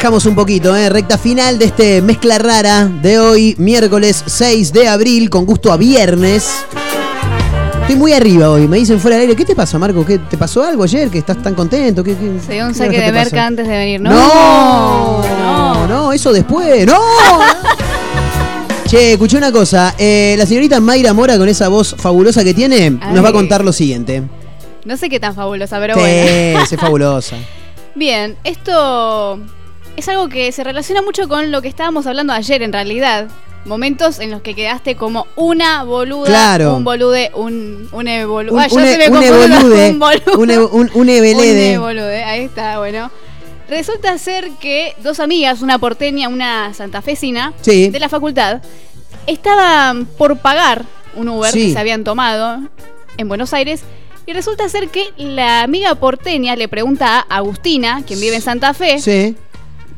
Un 0.08 0.34
poquito, 0.36 0.74
¿eh? 0.76 0.88
recta 0.88 1.18
final 1.18 1.58
de 1.58 1.64
este 1.64 2.00
mezcla 2.00 2.38
rara 2.38 2.84
de 2.86 3.18
hoy, 3.18 3.56
miércoles 3.58 4.22
6 4.26 4.72
de 4.72 4.86
abril, 4.86 5.28
con 5.28 5.44
gusto 5.44 5.72
a 5.72 5.76
viernes. 5.76 6.48
Estoy 7.80 7.96
muy 7.96 8.12
arriba 8.12 8.48
hoy, 8.50 8.68
me 8.68 8.76
dicen 8.78 9.00
fuera 9.00 9.16
del 9.16 9.22
aire. 9.22 9.36
¿Qué 9.36 9.44
te 9.44 9.56
pasó, 9.56 9.80
Marco? 9.80 10.06
¿Qué, 10.06 10.18
¿Te 10.18 10.36
pasó 10.38 10.62
algo 10.62 10.84
ayer? 10.84 11.10
¿Que 11.10 11.18
estás 11.18 11.42
tan 11.42 11.54
contento? 11.54 12.04
¿Qué, 12.04 12.14
qué- 12.16 12.38
Se 12.46 12.52
dio 12.54 12.66
un 12.66 12.74
saque 12.74 13.00
de 13.00 13.08
pasa? 13.08 13.12
merca 13.12 13.46
antes 13.46 13.66
de 13.66 13.76
venir, 13.76 14.00
¿no? 14.00 14.10
¡No! 14.10 15.22
No, 15.40 15.86
no, 15.88 16.12
eso 16.12 16.32
después. 16.32 16.86
¡No! 16.86 16.98
che, 18.86 19.12
escuché 19.14 19.36
una 19.36 19.50
cosa. 19.50 19.94
eh, 19.98 20.36
la 20.38 20.46
señorita 20.46 20.78
Mayra 20.80 21.12
Mora, 21.14 21.36
con 21.36 21.48
esa 21.48 21.66
voz 21.66 21.96
fabulosa 21.98 22.44
que 22.44 22.54
tiene, 22.54 22.90
nos 22.90 23.24
va 23.24 23.30
a 23.30 23.32
contar 23.32 23.64
lo 23.64 23.72
siguiente. 23.72 24.22
No 24.84 24.96
sé 24.96 25.08
qué 25.08 25.18
tan 25.18 25.34
fabulosa, 25.34 25.78
pero 25.80 25.94
Sí, 25.94 26.00
bueno. 26.00 26.60
es 26.62 26.76
fabulosa. 26.80 27.36
Bien, 27.96 28.36
esto 28.44 29.40
es 29.96 30.08
algo 30.08 30.28
que 30.28 30.50
se 30.52 30.62
relaciona 30.64 31.02
mucho 31.02 31.28
con 31.28 31.50
lo 31.50 31.62
que 31.62 31.68
estábamos 31.68 32.06
hablando 32.06 32.32
ayer 32.32 32.62
en 32.62 32.72
realidad. 32.72 33.28
Momentos 33.64 34.20
en 34.20 34.30
los 34.30 34.42
que 34.42 34.54
quedaste 34.54 34.94
como 34.94 35.26
una 35.34 35.82
boluda, 35.82 36.26
Claro. 36.26 36.76
un 36.76 36.84
bolude, 36.84 37.32
un, 37.34 37.88
un 37.90 38.06
ebolu- 38.06 38.52
Un, 38.52 38.60
Ah, 38.60 38.68
un, 38.70 38.80
se 38.80 38.98
me 38.98 39.08
un 39.10 39.22
evolude, 39.24 39.90
un 39.90 39.98
boludo. 39.98 40.38
un, 40.38 41.08
e- 41.10 41.72
ebolude, 41.74 42.22
ahí 42.24 42.44
está, 42.44 42.78
bueno. 42.78 43.10
Resulta 43.68 44.16
ser 44.18 44.50
que 44.60 44.94
dos 45.02 45.18
amigas, 45.18 45.62
una 45.62 45.78
porteña, 45.80 46.28
una 46.28 46.72
santafesina, 46.74 47.52
Sí. 47.60 47.88
de 47.88 47.98
la 47.98 48.08
facultad, 48.08 48.62
estaban 49.26 50.06
por 50.06 50.38
pagar 50.38 50.84
un 51.16 51.28
Uber 51.28 51.50
Sí. 51.52 51.66
que 51.68 51.72
se 51.72 51.78
habían 51.80 52.04
tomado 52.04 52.60
en 53.16 53.28
Buenos 53.28 53.52
Aires. 53.52 53.82
Y 54.26 54.32
resulta 54.32 54.68
ser 54.68 54.88
que 54.88 55.08
la 55.16 55.62
amiga 55.62 55.94
porteña 55.96 56.56
le 56.56 56.68
pregunta 56.68 57.24
a 57.28 57.36
Agustina, 57.36 58.02
quien 58.06 58.20
vive 58.20 58.36
en 58.36 58.42
Santa 58.42 58.74
Fe, 58.74 58.98
Sí. 59.00 59.36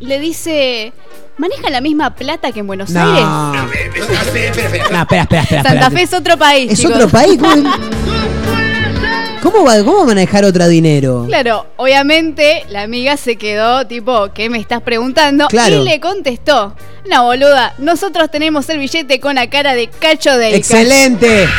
Le 0.01 0.21
dice, 0.21 0.93
¿maneja 1.39 1.71
la 1.71 1.81
misma 1.81 2.15
plata 2.15 2.53
que 2.53 2.61
en 2.61 2.67
Buenos 2.67 2.91
No. 2.91 3.01
Aires? 3.01 3.25
No, 3.25 3.55
espera, 3.73 4.21
espera, 4.21 4.47
espera, 4.51 4.67
espera. 4.67 4.89
No, 4.91 5.01
espera, 5.03 5.23
espera, 5.23 5.43
espera. 5.43 5.63
Santa. 5.63 5.91
Fe 5.91 6.03
es 6.03 6.13
otro 6.13 6.37
país. 6.39 6.73
¿Es 6.73 6.79
chicos. 6.81 6.95
otro 6.97 7.09
país? 7.09 7.39
¿Cómo, 7.39 7.53
cómo 9.43 9.65
va, 9.65 9.79
¿Cómo 9.85 9.97
va 9.99 10.03
a 10.03 10.07
manejar 10.07 10.45
otro 10.45 10.69
dinero? 10.69 11.25
Claro, 11.29 11.67
obviamente 11.77 12.65
la 12.71 12.83
amiga 12.83 13.17
se 13.17 13.37
quedó 13.37 13.87
tipo, 13.87 14.29
¿qué 14.35 14.49
me 14.51 14.59
estás 14.59 14.83
preguntando? 14.83 15.47
Claro. 15.49 15.77
Y 15.83 15.85
le 15.85 16.01
contestó, 16.01 16.75
no 17.11 17.25
boluda, 17.25 17.75
nosotros 17.79 18.31
tenemos 18.31 18.69
el 18.69 18.79
billete 18.79 19.21
con 19.21 19.35
la 19.37 19.49
cara 19.49 19.75
de 19.75 19.89
Cacho 19.89 20.37
del 20.37 20.55
¡Excelente! 20.55 21.47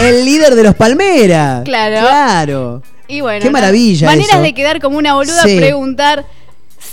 El 0.00 0.26
líder 0.26 0.54
de 0.54 0.62
los 0.62 0.74
Palmeras. 0.74 1.62
Claro. 1.64 2.00
Claro. 2.06 2.82
Y 3.08 3.22
bueno, 3.22 3.42
Qué 3.42 3.50
maravilla 3.50 4.06
Maneras 4.08 4.34
eso. 4.34 4.42
de 4.42 4.52
quedar 4.52 4.78
como 4.80 4.98
una 4.98 5.14
boluda, 5.14 5.42
Sí. 5.44 5.56
preguntar 5.56 6.26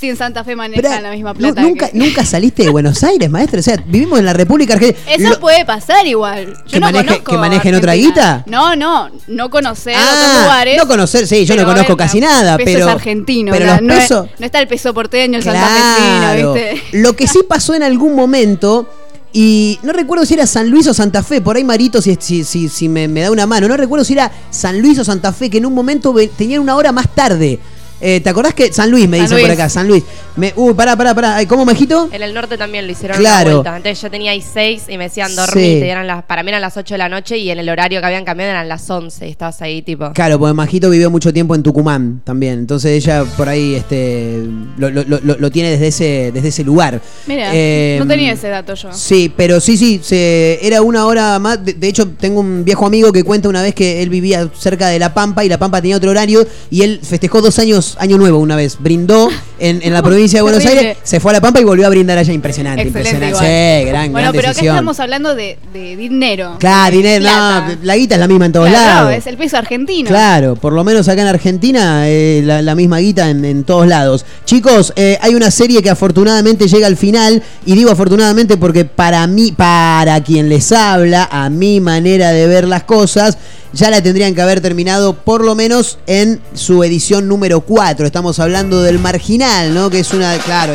en 0.09 0.17
Santa 0.17 0.43
Fe 0.43 0.55
manejan 0.55 1.03
la 1.03 1.11
misma 1.11 1.33
plata. 1.33 1.61
nunca, 1.61 1.89
que- 1.89 1.97
nunca 1.97 2.25
saliste 2.25 2.63
de 2.63 2.69
Buenos 2.69 3.03
Aires, 3.03 3.29
maestro. 3.29 3.59
O 3.59 3.63
sea, 3.63 3.77
vivimos 3.85 4.19
en 4.19 4.25
la 4.25 4.33
República 4.33 4.73
Argentina. 4.73 5.03
Eso 5.11 5.29
Lo- 5.29 5.39
puede 5.39 5.65
pasar 5.65 6.05
igual. 6.07 6.47
Yo 6.47 6.63
¿Que 6.71 6.79
no 6.79 6.87
maneje- 6.87 7.05
conozco 7.05 7.31
que 7.31 7.37
manejen 7.37 7.75
otra 7.75 7.91
Argentina. 7.93 8.43
guita? 8.43 8.43
No, 8.47 8.75
no, 8.75 9.09
no 9.27 9.49
conocer 9.49 9.95
otros 9.95 10.09
Ah, 10.11 10.39
lugares. 10.43 10.77
no 10.77 10.87
conocer, 10.87 11.27
sí, 11.27 11.45
yo 11.45 11.55
no 11.55 11.65
conozco 11.65 11.95
casi 11.97 12.19
nada, 12.19 12.57
peso 12.57 12.65
pero. 12.73 12.87
es 12.87 12.93
argentino, 12.95 13.51
pero 13.51 13.65
no, 13.65 13.71
los 13.73 13.81
no 13.81 13.93
es- 13.93 13.99
pesos. 14.01 14.27
no 14.39 14.45
está 14.45 14.59
el 14.59 14.67
peso 14.67 14.93
porteño, 14.93 15.37
el 15.37 15.43
Claro. 15.43 15.59
santafesino, 15.59 16.53
¿viste? 16.53 16.97
Lo 16.97 17.15
que 17.15 17.27
sí 17.27 17.39
pasó 17.47 17.73
en 17.73 17.83
algún 17.83 18.15
momento, 18.15 18.87
y 19.35 19.79
no 19.81 19.93
recuerdo 19.93 20.25
si 20.27 20.35
era 20.35 20.45
San 20.45 20.69
Luis 20.69 20.85
o 20.87 20.93
Santa 20.93 21.23
Fe, 21.23 21.41
por 21.41 21.55
ahí 21.55 21.63
Marito, 21.63 22.01
si, 22.03 22.15
si, 22.19 22.43
si, 22.43 22.69
si 22.69 22.87
me, 22.87 23.07
me 23.07 23.21
da 23.21 23.31
una 23.31 23.47
mano, 23.47 23.67
no 23.67 23.75
recuerdo 23.77 24.05
si 24.05 24.13
era 24.13 24.31
San 24.51 24.79
Luis 24.79 24.99
o 24.99 25.03
Santa 25.03 25.33
Fe, 25.33 25.49
que 25.49 25.57
en 25.57 25.65
un 25.65 25.73
momento 25.73 26.13
tenían 26.37 26.61
una 26.61 26.75
hora 26.75 26.91
más 26.91 27.07
tarde. 27.15 27.59
Eh, 28.05 28.19
¿Te 28.21 28.29
acordás 28.29 28.53
que 28.53 28.73
San 28.73 28.91
Luis 28.91 29.07
me 29.07 29.17
San 29.17 29.25
dicen 29.27 29.37
por 29.39 29.47
Luis. 29.47 29.59
acá? 29.59 29.69
San 29.69 29.87
Luis. 29.87 30.03
Me, 30.35 30.51
uh, 30.57 30.75
pará, 30.75 30.97
pará, 30.97 31.15
pará. 31.15 31.35
Ay, 31.37 31.45
¿Cómo, 31.45 31.63
Majito? 31.63 32.09
En 32.11 32.21
el 32.21 32.33
norte 32.33 32.57
también 32.57 32.85
lo 32.85 32.91
hicieron 32.91 33.17
Claro. 33.17 33.45
una 33.49 33.55
vuelta. 33.59 33.77
Entonces 33.77 34.01
yo 34.01 34.11
tenía 34.11 34.31
ahí 34.31 34.41
seis 34.41 34.83
y 34.89 34.97
me 34.97 35.05
decían 35.05 35.33
dormir. 35.35 35.63
Sí. 35.65 35.79
Te 35.79 35.85
dieran 35.85 36.05
las, 36.05 36.23
para 36.23 36.43
mí 36.43 36.49
eran 36.49 36.59
las 36.61 36.75
8 36.75 36.95
de 36.95 36.97
la 36.97 37.07
noche 37.07 37.37
y 37.37 37.49
en 37.49 37.59
el 37.59 37.69
horario 37.69 38.01
que 38.01 38.05
habían 38.05 38.25
cambiado 38.25 38.51
eran 38.51 38.67
las 38.67 38.89
11. 38.89 39.25
Y 39.27 39.31
estabas 39.31 39.61
ahí 39.61 39.81
tipo. 39.83 40.11
Claro, 40.13 40.37
porque 40.37 40.53
Majito 40.53 40.89
vivió 40.89 41.09
mucho 41.09 41.31
tiempo 41.31 41.55
en 41.55 41.63
Tucumán 41.63 42.21
también. 42.25 42.59
Entonces 42.59 42.91
ella 42.91 43.23
por 43.37 43.47
ahí 43.47 43.75
este, 43.75 44.43
lo, 44.77 44.89
lo- 44.89 45.03
lo- 45.05 45.19
lo 45.37 45.51
tiene 45.51 45.69
desde 45.71 45.87
ese, 45.87 46.31
desde 46.33 46.49
ese 46.49 46.63
lugar. 46.65 46.99
Mira, 47.25 47.51
Eh, 47.53 47.95
no 47.99 48.07
tenía 48.07 48.33
ese 48.33 48.49
dato 48.49 48.73
yo. 48.73 48.89
Sí, 48.91 49.31
pero 49.35 49.61
sí, 49.61 49.77
sí, 49.77 50.01
se, 50.03 50.59
era 50.61 50.81
una 50.81 51.05
hora 51.05 51.39
más. 51.39 51.63
De, 51.63 51.73
de 51.73 51.87
hecho, 51.87 52.09
tengo 52.09 52.41
un 52.41 52.65
viejo 52.65 52.85
amigo 52.85 53.13
que 53.13 53.23
cuenta 53.23 53.47
una 53.47 53.61
vez 53.61 53.73
que 53.73 54.01
él 54.03 54.09
vivía 54.09 54.49
cerca 54.57 54.87
de 54.89 54.99
La 54.99 55.13
Pampa 55.13 55.45
y 55.45 55.49
La 55.49 55.57
Pampa 55.57 55.81
tenía 55.81 55.95
otro 55.97 56.11
horario 56.11 56.45
y 56.69 56.81
él 56.81 56.99
festejó 57.01 57.41
dos 57.41 57.59
años, 57.59 57.92
año 57.99 58.17
nuevo 58.17 58.37
una 58.39 58.55
vez. 58.55 58.77
Brindó 58.79 59.29
en, 59.59 59.81
en 59.83 59.93
la 59.93 60.01
provincia 60.03 60.39
de 60.39 60.43
Buenos. 60.43 60.65
Aires, 60.65 60.97
se 61.03 61.19
fue 61.19 61.31
a 61.31 61.33
La 61.33 61.41
Pampa 61.41 61.59
y 61.61 61.63
volvió 61.63 61.85
a 61.85 61.89
brindar 61.89 62.17
allá. 62.17 62.33
Impresionante, 62.33 62.81
Excelente 62.83 63.09
impresionante. 63.17 63.83
Sí, 63.83 63.89
gran, 63.89 64.11
bueno, 64.11 64.31
gran 64.31 64.31
pero 64.41 64.49
acá 64.51 64.59
estamos 64.61 64.99
hablando 64.99 65.35
de, 65.35 65.57
de 65.73 65.95
dinero. 65.95 66.57
Claro, 66.59 66.95
dinero, 66.95 67.21
Plata. 67.23 67.67
no, 67.69 67.77
la 67.83 67.95
guita 67.95 68.15
es 68.15 68.19
la 68.19 68.27
misma 68.27 68.45
en 68.47 68.51
todos 68.51 68.69
Claro, 68.69 69.05
lados. 69.05 69.13
es 69.13 69.27
el 69.27 69.37
peso 69.37 69.57
argentino. 69.57 70.07
Claro, 70.09 70.55
por 70.55 70.73
lo 70.73 70.83
menos 70.83 71.07
acá 71.07 71.21
en 71.21 71.27
Argentina, 71.27 72.03
eh, 72.07 72.41
la, 72.45 72.61
la 72.61 72.75
misma 72.75 72.99
guita 72.99 73.29
en, 73.29 73.43
en 73.45 73.63
todos 73.63 73.87
lados. 73.87 74.25
Chicos, 74.45 74.93
eh, 74.95 75.17
hay 75.21 75.35
una 75.35 75.51
serie 75.51 75.81
que 75.81 75.89
afortunadamente 75.89 76.67
llega 76.67 76.87
al 76.87 76.97
final, 76.97 77.41
y 77.65 77.75
digo 77.75 77.91
afortunadamente 77.91 78.57
porque 78.57 78.85
para 78.85 79.25
mí, 79.27 79.51
para 79.51 80.21
quien 80.23 80.49
les 80.49 80.71
habla, 80.71 81.27
a 81.31 81.49
mi 81.49 81.79
manera 81.79 82.31
de 82.31 82.47
ver 82.47 82.67
las 82.67 82.83
cosas, 82.83 83.37
ya 83.73 83.89
la 83.89 84.01
tendrían 84.01 84.35
que 84.35 84.41
haber 84.41 84.61
terminado 84.61 85.13
por 85.13 85.43
lo 85.43 85.55
menos 85.55 85.97
en 86.07 86.39
su 86.53 86.83
edición 86.83 87.27
número 87.27 87.61
4. 87.61 88.05
Estamos 88.05 88.39
hablando 88.39 88.81
del 88.81 88.99
Marginal, 88.99 89.73
¿no? 89.73 89.89
Que 89.89 89.99
es 89.99 90.13
una, 90.13 90.37
claro, 90.37 90.73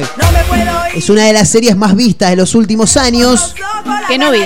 es 0.94 1.08
una 1.08 1.24
de 1.24 1.32
las 1.32 1.48
series 1.48 1.76
más 1.76 1.94
vistas 1.94 2.30
de 2.30 2.36
los 2.36 2.54
últimos 2.54 2.96
años. 2.96 3.54
Que 4.08 4.18
no 4.18 4.30
vi. 4.30 4.40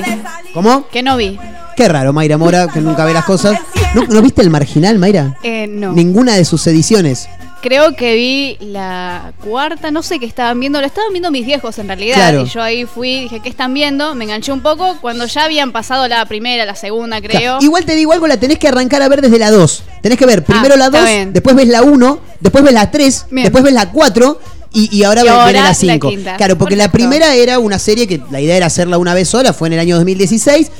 ¿Cómo? 0.52 0.86
Que 0.88 1.02
no 1.02 1.16
vi. 1.16 1.38
Qué 1.76 1.88
raro, 1.88 2.12
Mayra 2.12 2.36
Mora, 2.36 2.68
que 2.68 2.80
nunca 2.80 3.04
ve 3.04 3.14
las 3.14 3.24
cosas. 3.24 3.58
¿No, 3.94 4.04
¿no 4.06 4.20
viste 4.20 4.42
el 4.42 4.50
Marginal, 4.50 4.98
Mayra? 4.98 5.38
Eh, 5.42 5.66
no. 5.66 5.92
Ninguna 5.92 6.34
de 6.34 6.44
sus 6.44 6.66
ediciones. 6.66 7.28
Creo 7.62 7.94
que 7.94 8.14
vi 8.16 8.56
la 8.60 9.32
cuarta, 9.44 9.92
no 9.92 10.02
sé 10.02 10.18
qué 10.18 10.26
estaban 10.26 10.58
viendo, 10.58 10.80
lo 10.80 10.86
estaban 10.86 11.12
viendo 11.12 11.30
mis 11.30 11.46
viejos 11.46 11.78
en 11.78 11.86
realidad. 11.86 12.16
Claro. 12.16 12.42
Y 12.42 12.46
yo 12.46 12.60
ahí 12.60 12.86
fui, 12.86 13.20
dije, 13.20 13.38
¿qué 13.40 13.48
están 13.48 13.72
viendo? 13.72 14.16
Me 14.16 14.24
enganché 14.24 14.50
un 14.50 14.62
poco 14.62 14.98
cuando 15.00 15.26
ya 15.26 15.44
habían 15.44 15.70
pasado 15.70 16.08
la 16.08 16.26
primera, 16.26 16.64
la 16.66 16.74
segunda, 16.74 17.20
creo. 17.20 17.38
Claro, 17.40 17.58
Igual 17.62 17.84
te 17.84 17.94
digo 17.94 18.12
algo, 18.12 18.26
la 18.26 18.36
tenés 18.36 18.58
que 18.58 18.66
arrancar 18.66 19.00
a 19.00 19.08
ver 19.08 19.22
desde 19.22 19.38
la 19.38 19.52
2. 19.52 19.82
Tenés 20.02 20.18
que 20.18 20.26
ver 20.26 20.44
primero 20.44 20.74
Ah, 20.74 20.76
la 20.78 20.84
está 20.86 20.98
2, 21.02 21.08
bien. 21.08 21.32
después 21.32 21.54
ves 21.54 21.68
la 21.68 21.82
1, 21.82 22.18
después 22.40 22.64
ves 22.64 22.74
la 22.74 22.90
3, 22.90 23.26
Bien. 23.30 23.44
después 23.44 23.62
ves 23.62 23.72
la 23.74 23.90
4 23.92 24.40
y, 24.74 24.96
y 24.96 25.04
ahora 25.04 25.22
Y 25.24 25.28
ahora 25.28 25.44
viene 25.44 25.60
la 25.60 25.68
la 25.68 25.74
5. 25.74 26.08
quinta. 26.08 26.36
Claro, 26.38 26.58
porque 26.58 26.74
la 26.74 26.90
primera 26.90 27.34
era 27.36 27.60
una 27.60 27.78
serie 27.78 28.08
que 28.08 28.20
la 28.30 28.40
idea 28.40 28.56
era 28.56 28.66
hacerla 28.66 28.98
una 28.98 29.14
vez 29.14 29.28
sola, 29.28 29.52
fue 29.52 29.68
en 29.68 29.74
el 29.74 29.78
año 29.78 29.94
2016. 29.96 30.70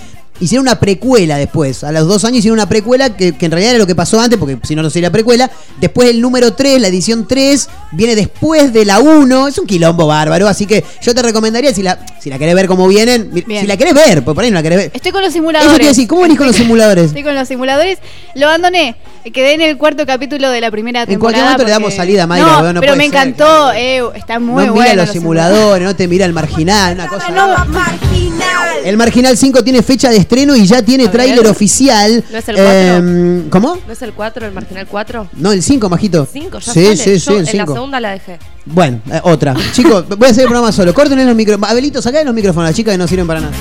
Hicieron 0.42 0.64
una 0.66 0.80
precuela 0.80 1.36
después. 1.36 1.84
A 1.84 1.92
los 1.92 2.08
dos 2.08 2.24
años 2.24 2.38
hicieron 2.38 2.58
una 2.58 2.68
precuela 2.68 3.16
que, 3.16 3.32
que 3.32 3.46
en 3.46 3.52
realidad 3.52 3.74
era 3.74 3.78
lo 3.78 3.86
que 3.86 3.94
pasó 3.94 4.20
antes, 4.20 4.38
porque 4.38 4.58
si 4.64 4.74
no, 4.74 4.82
no 4.82 4.90
sería 4.90 5.10
precuela. 5.12 5.48
Después 5.80 6.10
el 6.10 6.20
número 6.20 6.54
3, 6.54 6.80
la 6.80 6.88
edición 6.88 7.28
3, 7.28 7.68
viene 7.92 8.16
después 8.16 8.72
de 8.72 8.84
la 8.84 8.98
1. 8.98 9.48
Es 9.48 9.58
un 9.58 9.66
quilombo 9.66 10.08
bárbaro. 10.08 10.48
Así 10.48 10.66
que 10.66 10.84
yo 11.00 11.14
te 11.14 11.22
recomendaría, 11.22 11.72
si 11.72 11.84
la, 11.84 12.04
si 12.20 12.28
la 12.28 12.38
querés 12.38 12.56
ver 12.56 12.66
como 12.66 12.88
vienen, 12.88 13.30
Bien. 13.32 13.60
si 13.60 13.66
la 13.68 13.76
querés 13.76 13.94
ver, 13.94 14.24
pues 14.24 14.34
por 14.34 14.42
ahí 14.42 14.50
no 14.50 14.56
la 14.56 14.62
querés 14.64 14.78
ver. 14.78 14.90
Estoy 14.92 15.12
con 15.12 15.22
los 15.22 15.32
simuladores. 15.32 15.70
Eso 15.70 15.76
te 15.76 15.82
iba 15.84 15.90
a 15.90 15.94
decir, 15.94 16.08
¿cómo 16.08 16.22
venís 16.22 16.38
con 16.38 16.46
los 16.48 16.56
simuladores? 16.56 17.04
Estoy 17.06 17.22
con 17.22 17.34
los 17.36 17.46
simuladores. 17.46 17.98
Lo 18.34 18.46
abandoné. 18.46 18.96
Quedé 19.30 19.54
en 19.54 19.60
el 19.60 19.76
cuarto 19.78 20.04
capítulo 20.04 20.50
de 20.50 20.60
la 20.60 20.70
primera 20.70 21.06
temporada. 21.06 21.14
En 21.14 21.20
cualquier 21.20 21.44
momento 21.44 21.64
le 21.64 21.70
damos 21.70 21.86
porque- 21.86 21.96
salida 21.96 22.22
a 22.24 22.26
Mayra, 22.26 22.46
No, 22.46 22.60
weón, 22.60 22.74
no 22.74 22.80
pero 22.80 22.96
me 22.96 23.04
ser, 23.04 23.14
encantó. 23.14 23.72
eh, 23.72 24.02
está 24.16 24.38
muy 24.40 24.64
no 24.66 24.72
bueno. 24.72 24.82
mira 24.90 24.94
los 24.94 25.10
simuladores, 25.10 25.86
no 25.86 25.94
te 25.94 26.08
mira 26.08 26.26
el 26.26 26.32
marginal, 26.32 26.94
una 26.94 27.06
cosa. 27.06 27.30
Marginal. 27.66 28.78
El 28.84 28.96
Marginal 28.96 29.36
5 29.36 29.62
tiene 29.62 29.80
fecha 29.82 30.10
de 30.10 30.16
estreno 30.16 30.56
y 30.56 30.66
ya 30.66 30.82
tiene 30.82 31.06
tráiler 31.08 31.46
oficial. 31.46 32.24
¿No 32.32 32.38
es 32.38 32.48
el 32.48 32.56
Eh, 32.58 33.42
¿Cómo? 33.48 33.78
¿No 33.86 33.92
es 33.92 34.02
el 34.02 34.12
4, 34.12 34.46
el 34.46 34.52
marginal 34.52 34.86
4? 34.88 35.28
No, 35.34 35.52
el 35.52 35.62
5, 35.62 35.88
majito. 35.88 36.26
5, 36.30 36.58
ya 36.58 36.72
sí, 36.72 36.82
sale. 36.84 36.96
sí, 36.96 37.20
sí, 37.20 37.26
Yo 37.26 37.32
el 37.32 37.38
en 37.38 37.44
la 37.44 37.50
5. 37.52 37.74
segunda 37.74 38.00
la 38.00 38.10
dejé. 38.10 38.38
Bueno, 38.64 39.00
eh, 39.10 39.20
otra. 39.22 39.54
Chicos, 39.72 40.08
voy 40.08 40.26
a 40.26 40.30
hacer 40.32 40.42
el 40.42 40.48
programa 40.48 40.72
solo. 40.72 40.92
Corten 40.92 41.24
los 41.24 41.36
micrófonos. 41.36 41.70
Abelito, 41.70 42.02
sacá 42.02 42.24
los 42.24 42.34
micrófonos 42.34 42.66
a 42.66 42.70
las 42.70 42.76
chicas 42.76 42.92
que 42.92 42.98
no 42.98 43.06
sirven 43.06 43.26
para 43.28 43.40
nada. 43.40 43.52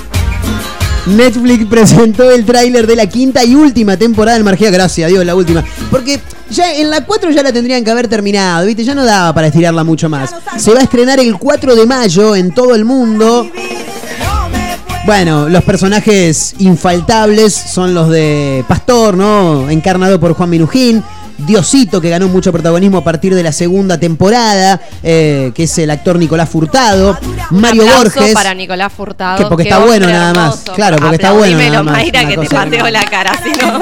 Netflix 1.06 1.66
presentó 1.66 2.30
el 2.30 2.44
tráiler 2.44 2.86
de 2.86 2.96
la 2.96 3.06
quinta 3.06 3.44
y 3.44 3.54
última 3.54 3.96
temporada 3.96 4.36
del 4.36 4.44
Marginal. 4.44 4.72
Gracias 4.72 5.06
a 5.06 5.08
Dios, 5.08 5.24
la 5.24 5.34
última. 5.34 5.64
Porque 5.90 6.20
ya 6.50 6.72
en 6.74 6.90
la 6.90 7.04
4 7.04 7.30
ya 7.30 7.42
la 7.42 7.52
tendrían 7.52 7.82
que 7.82 7.90
haber 7.90 8.08
terminado, 8.08 8.66
¿viste? 8.66 8.84
Ya 8.84 8.94
no 8.94 9.04
daba 9.04 9.34
para 9.34 9.48
estirarla 9.48 9.82
mucho 9.84 10.08
más. 10.08 10.34
Se 10.58 10.72
va 10.72 10.80
a 10.80 10.84
estrenar 10.84 11.18
el 11.18 11.36
4 11.36 11.74
de 11.74 11.86
mayo 11.86 12.36
en 12.36 12.52
todo 12.52 12.74
el 12.74 12.84
mundo. 12.84 13.48
Bueno, 15.04 15.48
los 15.48 15.64
personajes 15.64 16.54
infaltables 16.58 17.52
son 17.52 17.92
los 17.92 18.08
de 18.08 18.64
Pastor, 18.68 19.16
¿no? 19.16 19.68
Encarnado 19.68 20.20
por 20.20 20.34
Juan 20.34 20.50
Minujín. 20.50 21.02
Diosito, 21.38 22.00
que 22.00 22.10
ganó 22.10 22.28
mucho 22.28 22.52
protagonismo 22.52 22.98
a 22.98 23.04
partir 23.04 23.34
de 23.34 23.42
la 23.42 23.52
segunda 23.52 23.98
temporada, 23.98 24.80
eh, 25.02 25.52
que 25.54 25.64
es 25.64 25.78
el 25.78 25.90
actor 25.90 26.18
Nicolás 26.18 26.48
Furtado. 26.48 27.18
Mario 27.50 27.82
Aplauso 27.82 28.20
Borges. 28.20 28.34
para 28.34 28.54
Nicolás 28.54 28.92
Furtado. 28.92 29.38
Que 29.38 29.44
porque 29.46 29.64
está 29.64 29.78
bueno 29.78 30.06
nada 30.06 30.34
más. 30.34 30.64
Claro, 30.74 30.98
porque 30.98 31.16
está 31.16 31.32
bueno 31.32 31.58
nada 31.58 31.82
más. 31.82 31.94
Mayra, 31.94 32.26
que 32.26 32.36
te 32.36 32.48
pateo 32.48 32.88
la 32.88 33.04
cara, 33.04 33.40
si 33.42 33.50
no. 33.50 33.80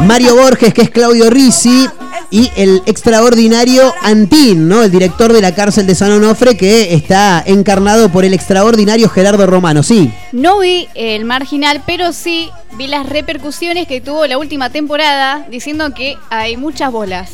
Mario 0.06 0.36
Borges, 0.36 0.72
que 0.72 0.82
es 0.82 0.90
Claudio 0.90 1.28
Risi, 1.30 1.88
y 2.30 2.50
el 2.56 2.82
extraordinario 2.86 3.94
Antín, 4.02 4.68
¿no? 4.68 4.82
El 4.82 4.90
director 4.90 5.32
de 5.32 5.40
la 5.40 5.54
cárcel 5.54 5.86
de 5.86 5.94
San 5.94 6.12
Onofre, 6.12 6.56
que 6.56 6.94
está 6.94 7.42
encarnado 7.46 8.10
por 8.10 8.24
el 8.24 8.34
extraordinario 8.34 9.08
Gerardo 9.08 9.46
Romano, 9.46 9.82
sí. 9.82 10.10
No 10.32 10.58
vi 10.58 10.88
el 10.94 11.24
marginal, 11.24 11.82
pero 11.86 12.12
sí 12.12 12.50
vi 12.76 12.86
las 12.86 13.06
repercusiones 13.06 13.86
que 13.88 14.00
tuvo 14.00 14.26
la 14.26 14.36
última 14.38 14.70
temporada, 14.70 15.46
diciendo 15.50 15.94
que 15.94 16.16
hay 16.30 16.56
muchas 16.56 16.92
bolas. 16.92 17.30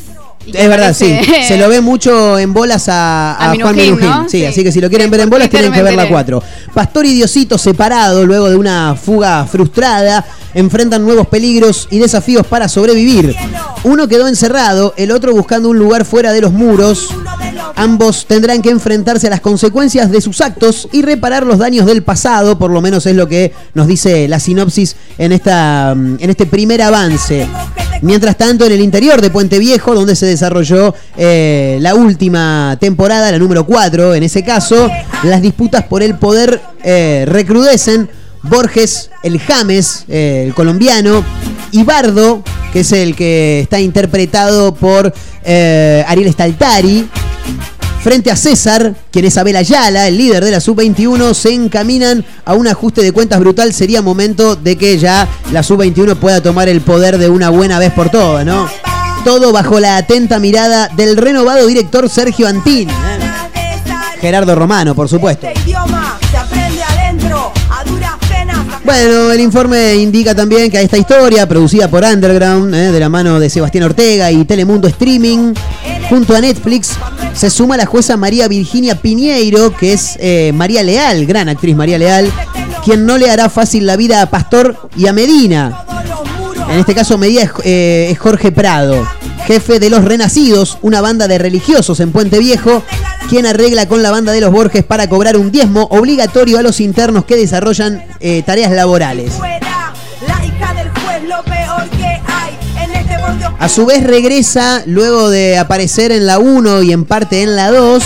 Es 0.47 0.69
verdad, 0.69 0.93
sí. 0.93 1.17
Se 1.47 1.57
lo 1.57 1.67
ve 1.69 1.81
mucho 1.81 2.37
en 2.37 2.53
bolas 2.53 2.87
a, 2.87 3.33
A 3.39 3.51
a 3.51 3.55
Juan 3.55 3.75
Minujín. 3.75 4.05
¿no? 4.07 4.29
Sí, 4.29 4.39
Sí. 4.39 4.45
así 4.45 4.63
que 4.63 4.71
si 4.71 4.79
lo 4.79 4.89
quieren 4.89 5.09
ver 5.09 5.21
en 5.21 5.29
bolas, 5.29 5.49
tienen 5.49 5.73
que 5.73 5.81
ver 5.81 5.95
la 5.95 6.07
4. 6.07 6.41
Pastor 6.73 7.05
y 7.07 7.13
Diosito 7.15 7.57
separado 7.57 8.25
luego 8.25 8.49
de 8.49 8.55
una 8.55 8.95
fuga 8.95 9.45
frustrada, 9.45 10.23
enfrentan 10.55 11.05
nuevos 11.05 11.27
peligros 11.27 11.87
y 11.91 11.99
desafíos 11.99 12.47
para 12.47 12.67
sobrevivir. 12.67 13.35
Uno 13.83 14.07
quedó 14.07 14.27
encerrado, 14.27 14.95
el 14.97 15.11
otro 15.11 15.33
buscando 15.33 15.69
un 15.69 15.77
lugar 15.77 16.05
fuera 16.05 16.33
de 16.33 16.41
los 16.41 16.51
muros. 16.51 17.09
Ambos 17.75 18.25
tendrán 18.25 18.61
que 18.61 18.69
enfrentarse 18.69 19.27
a 19.27 19.29
las 19.29 19.41
consecuencias 19.41 20.09
de 20.09 20.21
sus 20.21 20.39
actos 20.41 20.87
y 20.93 21.01
reparar 21.01 21.45
los 21.45 21.59
daños 21.59 21.85
del 21.85 22.03
pasado, 22.03 22.57
por 22.57 22.71
lo 22.71 22.81
menos 22.81 23.05
es 23.05 23.15
lo 23.15 23.27
que 23.27 23.53
nos 23.73 23.85
dice 23.85 24.27
la 24.29 24.39
sinopsis 24.39 24.95
en, 25.17 25.33
esta, 25.33 25.93
mm, 25.95 26.17
en 26.19 26.29
este 26.29 26.45
primer 26.45 26.81
avance. 26.81 27.47
Mientras 28.01 28.37
tanto, 28.37 28.65
en 28.65 28.71
el 28.71 28.81
interior 28.81 29.21
de 29.21 29.29
Puente 29.29 29.59
Viejo, 29.59 29.93
donde 29.93 30.15
se 30.15 30.25
desarrolló 30.25 30.93
eh, 31.17 31.77
la 31.81 31.95
última 31.95 32.77
temporada, 32.79 33.31
la 33.31 33.39
número 33.39 33.65
4, 33.65 34.15
en 34.15 34.23
ese 34.23 34.43
caso, 34.43 34.89
las 35.23 35.41
disputas 35.41 35.83
por 35.85 36.01
el 36.01 36.15
poder 36.15 36.61
eh, 36.83 37.25
recrudecen. 37.27 38.09
Borges, 38.49 39.09
el 39.23 39.39
James, 39.39 40.05
el 40.07 40.53
colombiano, 40.53 41.23
y 41.71 41.83
Bardo, 41.83 42.43
que 42.71 42.81
es 42.81 42.91
el 42.91 43.15
que 43.15 43.61
está 43.61 43.79
interpretado 43.79 44.73
por 44.73 45.13
eh, 45.43 46.03
Ariel 46.07 46.31
Staltari, 46.31 47.07
Frente 48.05 48.29
a 48.29 48.35
César, 48.35 48.93
quien 49.09 49.25
es 49.25 49.35
Abel 49.35 49.55
Ayala, 49.55 50.07
el 50.07 50.15
líder 50.15 50.45
de 50.45 50.51
la 50.51 50.59
Sub-21, 50.59 51.33
se 51.33 51.55
encaminan 51.55 52.23
a 52.45 52.53
un 52.53 52.67
ajuste 52.67 53.01
de 53.01 53.11
cuentas 53.11 53.39
brutal. 53.39 53.73
Sería 53.73 54.03
momento 54.03 54.55
de 54.55 54.77
que 54.77 54.99
ya 54.99 55.27
la 55.51 55.63
Sub-21 55.63 56.15
pueda 56.17 56.39
tomar 56.39 56.69
el 56.69 56.81
poder 56.81 57.17
de 57.17 57.29
una 57.29 57.49
buena 57.49 57.79
vez 57.79 57.91
por 57.93 58.11
todas, 58.11 58.45
¿no? 58.45 58.69
Todo 59.23 59.51
bajo 59.51 59.79
la 59.79 59.97
atenta 59.97 60.37
mirada 60.37 60.87
del 60.89 61.17
renovado 61.17 61.65
director 61.65 62.07
Sergio 62.07 62.47
Antín. 62.47 62.91
¿eh? 62.91 62.93
Gerardo 64.21 64.53
Romano, 64.53 64.93
por 64.93 65.09
supuesto. 65.09 65.47
Bueno, 68.85 69.31
el 69.31 69.41
informe 69.41 69.95
indica 69.95 70.35
también 70.35 70.69
que 70.69 70.79
esta 70.79 70.95
historia, 70.95 71.47
producida 71.47 71.87
por 71.87 72.03
Underground, 72.03 72.71
eh, 72.75 72.91
de 72.91 72.99
la 72.99 73.09
mano 73.09 73.39
de 73.39 73.49
Sebastián 73.49 73.85
Ortega 73.85 74.31
y 74.31 74.45
Telemundo 74.45 74.87
Streaming, 74.87 75.55
junto 76.07 76.35
a 76.35 76.39
Netflix, 76.39 76.91
se 77.33 77.49
suma 77.49 77.77
la 77.77 77.87
jueza 77.87 78.15
María 78.15 78.47
Virginia 78.47 78.93
Piñeiro, 79.01 79.75
que 79.75 79.93
es 79.93 80.17
eh, 80.19 80.51
María 80.53 80.83
Leal, 80.83 81.25
gran 81.25 81.49
actriz 81.49 81.75
María 81.75 81.97
Leal, 81.97 82.31
quien 82.83 83.07
no 83.07 83.17
le 83.17 83.31
hará 83.31 83.49
fácil 83.49 83.87
la 83.87 83.97
vida 83.97 84.21
a 84.21 84.29
Pastor 84.29 84.87
y 84.95 85.07
a 85.07 85.13
Medina. 85.13 85.83
En 86.69 86.79
este 86.79 86.95
caso, 86.95 87.17
Medina 87.17 87.43
es, 87.43 87.51
eh, 87.63 88.09
es 88.11 88.19
Jorge 88.19 88.51
Prado, 88.51 89.07
jefe 89.45 89.79
de 89.79 89.89
Los 89.89 90.03
Renacidos, 90.03 90.77
una 90.81 90.99
banda 91.01 91.27
de 91.27 91.37
religiosos 91.37 91.99
en 91.99 92.11
Puente 92.11 92.39
Viejo, 92.39 92.83
quien 93.29 93.45
arregla 93.45 93.87
con 93.87 94.03
la 94.03 94.11
banda 94.11 94.31
de 94.31 94.41
los 94.41 94.51
Borges 94.51 94.83
para 94.83 95.07
cobrar 95.07 95.37
un 95.37 95.51
diezmo 95.51 95.87
obligatorio 95.91 96.57
a 96.57 96.61
los 96.61 96.79
internos 96.79 97.25
que 97.25 97.35
desarrollan 97.35 98.03
eh, 98.19 98.43
tareas 98.45 98.71
laborales. 98.71 99.33
A 103.59 103.69
su 103.69 103.85
vez 103.85 104.03
regresa, 104.03 104.83
luego 104.85 105.29
de 105.29 105.57
aparecer 105.57 106.11
en 106.11 106.25
la 106.25 106.39
1 106.39 106.83
y 106.83 106.91
en 106.91 107.05
parte 107.05 107.41
en 107.41 107.55
la 107.55 107.71
2, 107.71 108.03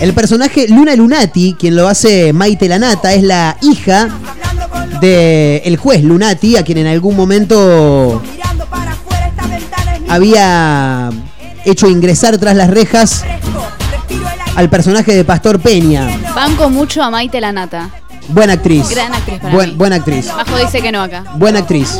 el 0.00 0.12
personaje 0.14 0.68
Luna 0.68 0.94
Lunati, 0.94 1.56
quien 1.58 1.74
lo 1.74 1.88
hace 1.88 2.32
Maite 2.32 2.68
Lanata, 2.68 3.12
es 3.12 3.22
la 3.22 3.56
hija 3.60 4.08
del 5.00 5.76
juez 5.76 6.02
Lunati, 6.02 6.56
a 6.56 6.64
quien 6.64 6.78
en 6.78 6.86
algún 6.86 7.16
momento 7.16 8.22
había 10.08 11.10
hecho 11.64 11.88
ingresar 11.88 12.38
tras 12.38 12.56
las 12.56 12.70
rejas 12.70 13.24
al 14.56 14.68
personaje 14.70 15.14
de 15.14 15.24
Pastor 15.24 15.60
Peña. 15.60 16.08
Banco 16.34 16.68
mucho 16.70 17.02
a 17.02 17.10
Maite 17.10 17.40
la 17.40 17.52
Nata. 17.52 17.90
Buena 18.28 18.54
actriz. 18.54 18.88
Gran 18.90 19.14
actriz 19.14 19.38
para 19.40 19.54
Buen- 19.54 19.70
mí. 19.70 19.76
buena 19.76 19.96
actriz. 19.96 20.26
Majo 20.34 20.58
dice 20.58 20.82
que 20.82 20.92
no 20.92 21.02
acá. 21.02 21.24
Buena 21.36 21.60
actriz. 21.60 21.98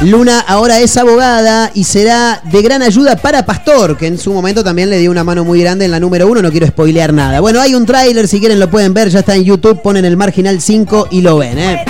Luna 0.00 0.38
ahora 0.46 0.78
es 0.78 0.96
abogada 0.96 1.72
y 1.74 1.82
será 1.82 2.40
de 2.44 2.62
gran 2.62 2.82
ayuda 2.82 3.16
para 3.16 3.44
Pastor, 3.44 3.96
que 3.96 4.06
en 4.06 4.16
su 4.16 4.32
momento 4.32 4.62
también 4.62 4.90
le 4.90 4.98
dio 4.98 5.10
una 5.10 5.24
mano 5.24 5.44
muy 5.44 5.60
grande 5.60 5.86
en 5.86 5.90
la 5.90 5.98
número 5.98 6.28
uno. 6.28 6.40
No 6.40 6.50
quiero 6.52 6.68
spoilear 6.68 7.12
nada. 7.12 7.40
Bueno, 7.40 7.60
hay 7.60 7.74
un 7.74 7.84
tráiler, 7.84 8.28
si 8.28 8.38
quieren 8.38 8.60
lo 8.60 8.70
pueden 8.70 8.94
ver, 8.94 9.08
ya 9.08 9.20
está 9.20 9.34
en 9.34 9.42
YouTube, 9.44 9.82
ponen 9.82 10.04
el 10.04 10.16
marginal 10.16 10.60
5 10.60 11.08
y 11.10 11.20
lo 11.22 11.38
ven, 11.38 11.58
¿eh? 11.58 11.84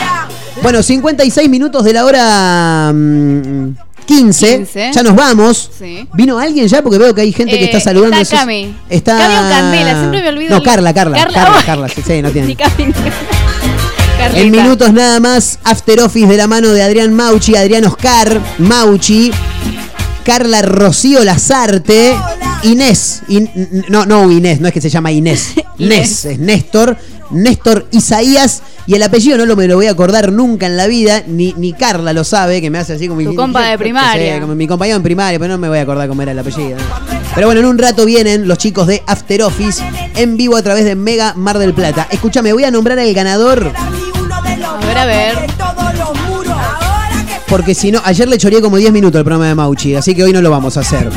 Bueno, 0.62 0.82
56 0.82 1.48
minutos 1.50 1.84
de 1.84 1.92
la 1.92 2.04
hora 2.06 2.92
mm, 2.94 3.74
15. 4.06 4.56
15. 4.56 4.90
Ya 4.94 5.02
nos 5.02 5.14
vamos. 5.14 5.70
Sí. 5.78 6.08
¿Vino 6.14 6.38
alguien 6.38 6.66
ya? 6.66 6.82
Porque 6.82 6.96
veo 6.98 7.14
que 7.14 7.20
hay 7.20 7.32
gente 7.32 7.58
que 7.58 7.64
Eh, 7.64 7.66
está 7.66 7.78
saludando. 7.80 8.16
está 8.16 8.22
Eso 8.22 8.34
es- 8.36 8.40
Cami. 8.40 8.76
Está... 8.88 9.18
Cami 9.18 9.34
o 9.34 9.50
Candela, 9.50 9.98
siempre 10.00 10.22
me 10.22 10.28
olvido 10.30 10.50
No, 10.52 10.56
el- 10.56 10.62
Carla, 10.62 10.94
Carla. 10.94 11.18
Carla, 11.18 11.34
Carla, 11.42 11.58
oh. 11.60 11.66
Carla, 11.66 11.88
sí, 11.90 12.02
sí, 12.04 12.22
no 12.22 12.30
tiene. 12.30 12.56
Carlita. 14.18 14.40
En 14.42 14.50
minutos 14.50 14.92
nada 14.92 15.20
más, 15.20 15.58
After 15.64 16.00
Office 16.00 16.26
de 16.26 16.36
la 16.36 16.46
mano 16.46 16.68
de 16.68 16.82
Adrián 16.82 17.14
Mauchi, 17.14 17.54
Adrián 17.56 17.84
Oscar 17.84 18.40
Mauchi, 18.58 19.30
Carla 20.24 20.60
Rocío 20.62 21.24
Lazarte, 21.24 22.14
Inés, 22.64 23.22
In- 23.28 23.50
no, 23.88 24.04
no 24.06 24.30
Inés, 24.30 24.60
no 24.60 24.68
es 24.68 24.74
que 24.74 24.80
se 24.80 24.90
llama 24.90 25.10
Inés, 25.12 25.54
Nes, 25.78 26.24
es 26.24 26.38
Néstor, 26.38 26.96
Néstor 27.30 27.86
Isaías, 27.92 28.62
y 28.86 28.94
el 28.94 29.02
apellido 29.02 29.38
no 29.38 29.46
lo 29.46 29.54
me 29.56 29.66
lo 29.68 29.76
voy 29.76 29.86
a 29.86 29.92
acordar 29.92 30.32
nunca 30.32 30.66
en 30.66 30.76
la 30.76 30.86
vida, 30.86 31.22
ni, 31.26 31.54
ni 31.56 31.72
Carla 31.72 32.12
lo 32.12 32.24
sabe, 32.24 32.60
que 32.60 32.70
me 32.70 32.78
hace 32.78 32.94
así 32.94 33.06
como... 33.08 33.22
Tu 33.22 33.34
compa 33.34 33.62
de 33.66 33.72
Sí, 33.72 33.78
primaria. 33.78 34.40
como 34.40 34.54
mi 34.54 34.66
compañero 34.66 34.96
en 34.96 35.02
primaria, 35.02 35.38
pero 35.38 35.52
no 35.52 35.58
me 35.58 35.68
voy 35.68 35.78
a 35.78 35.82
acordar 35.82 36.08
cómo 36.08 36.22
era 36.22 36.32
el 36.32 36.38
apellido. 36.38 36.76
Pero 37.38 37.46
bueno, 37.46 37.60
en 37.60 37.66
un 37.66 37.78
rato 37.78 38.04
vienen 38.04 38.48
los 38.48 38.58
chicos 38.58 38.88
de 38.88 39.04
After 39.06 39.42
Office 39.42 39.80
en 40.16 40.36
vivo 40.36 40.56
a 40.56 40.62
través 40.62 40.84
de 40.84 40.96
Mega 40.96 41.34
Mar 41.34 41.56
del 41.58 41.72
Plata. 41.72 42.08
Escúchame, 42.10 42.52
voy 42.52 42.64
a 42.64 42.72
nombrar 42.72 42.98
al 42.98 43.14
ganador 43.14 43.72
A 43.76 44.80
ver, 44.84 44.98
a 44.98 45.04
ver. 45.04 45.38
porque 47.48 47.76
si 47.76 47.92
no, 47.92 48.02
ayer 48.04 48.28
le 48.28 48.38
choreé 48.38 48.60
como 48.60 48.76
10 48.76 48.90
minutos 48.90 49.20
el 49.20 49.24
programa 49.24 49.46
de 49.46 49.54
Mauchi, 49.54 49.94
así 49.94 50.16
que 50.16 50.24
hoy 50.24 50.32
no 50.32 50.42
lo 50.42 50.50
vamos 50.50 50.76
a 50.78 50.80
hacer. 50.80 51.12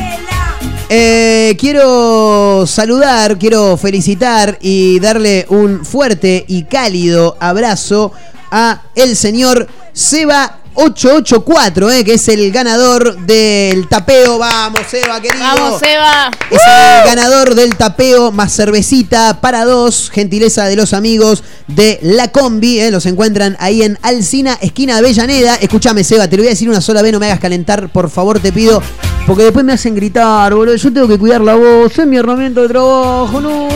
Eh, 0.90 1.58
quiero 1.60 2.66
saludar, 2.68 3.40
quiero 3.40 3.76
felicitar 3.76 4.60
y 4.62 5.00
darle 5.00 5.48
un 5.50 5.84
fuerte 5.84 6.46
y 6.48 6.66
cálido 6.66 7.36
abrazo 7.40 8.12
a 8.52 8.84
el 8.94 9.16
señor 9.16 9.68
Seba 9.92 10.61
884, 10.74 11.92
eh, 11.92 12.04
que 12.04 12.14
es 12.14 12.28
el 12.28 12.52
ganador 12.52 13.18
del 13.26 13.88
tapeo. 13.88 14.38
Vamos, 14.38 14.82
Seba, 14.90 15.22
querido. 15.22 15.44
Vamos, 15.44 15.80
Seba. 15.80 16.32
Es 16.50 16.62
el 16.62 17.08
ganador 17.16 17.56
del 17.56 17.76
tapeo 17.76 18.32
más 18.32 18.56
cervecita 18.56 19.42
para 19.42 19.66
dos, 19.66 20.10
gentileza 20.12 20.66
de 20.66 20.76
los 20.76 20.94
amigos 20.94 21.44
de 21.68 22.00
La 22.02 22.30
Combi. 22.30 22.80
eh, 22.80 22.92
los 22.92 23.06
encuentran 23.06 23.58
ahí 23.60 23.84
en 23.84 23.98
Alcina, 24.02 24.58
esquina 24.62 24.94
de 24.94 25.00
Avellaneda. 25.00 25.56
Escúchame, 25.56 26.04
Seba, 26.04 26.28
te 26.28 26.38
lo 26.38 26.44
voy 26.44 26.48
a 26.48 26.52
decir 26.52 26.70
una 26.70 26.82
sola 26.82 27.02
vez, 27.02 27.12
no 27.12 27.20
me 27.20 27.26
hagas 27.28 27.40
calentar, 27.40 27.90
por 27.90 28.10
favor, 28.10 28.40
te 28.40 28.52
pido. 28.52 28.82
Porque 29.28 29.44
después 29.44 29.64
me 29.64 29.74
hacen 29.74 29.96
gritar, 29.96 30.54
boludo. 30.54 30.76
Yo 30.76 30.92
tengo 30.92 31.08
que 31.08 31.18
cuidar 31.18 31.42
la 31.42 31.56
voz, 31.56 31.98
es 31.98 32.08
mi 32.08 32.18
herramienta 32.18 32.62
de 32.62 32.68
trabajo, 32.70 33.40
no. 33.40 33.68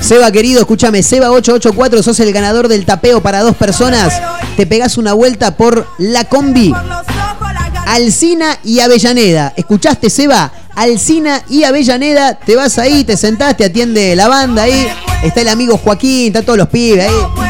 Seba, 0.00 0.30
querido, 0.30 0.60
escúchame, 0.60 1.00
Seba884, 1.00 2.02
sos 2.02 2.20
el 2.20 2.32
ganador 2.32 2.68
del 2.68 2.84
tapeo 2.84 3.20
para 3.20 3.40
dos 3.40 3.56
personas. 3.56 4.12
Te 4.56 4.66
pegás 4.66 4.98
una 4.98 5.12
vuelta 5.14 5.56
por 5.56 5.86
La 5.98 6.24
Combi. 6.24 6.72
Alcina 7.86 8.58
y 8.64 8.80
Avellaneda. 8.80 9.52
¿Escuchaste, 9.56 10.10
Seba? 10.10 10.52
Alcina 10.74 11.42
y 11.48 11.64
Avellaneda. 11.64 12.34
Te 12.34 12.56
vas 12.56 12.78
ahí, 12.78 13.04
te 13.04 13.16
sentás, 13.16 13.56
te 13.56 13.64
atiende 13.64 14.14
la 14.14 14.28
banda 14.28 14.62
ahí. 14.62 14.88
Está 15.22 15.40
el 15.40 15.48
amigo 15.48 15.78
Joaquín, 15.78 16.28
está 16.28 16.42
todos 16.42 16.58
los 16.58 16.68
pibes 16.68 17.08
ahí. 17.08 17.46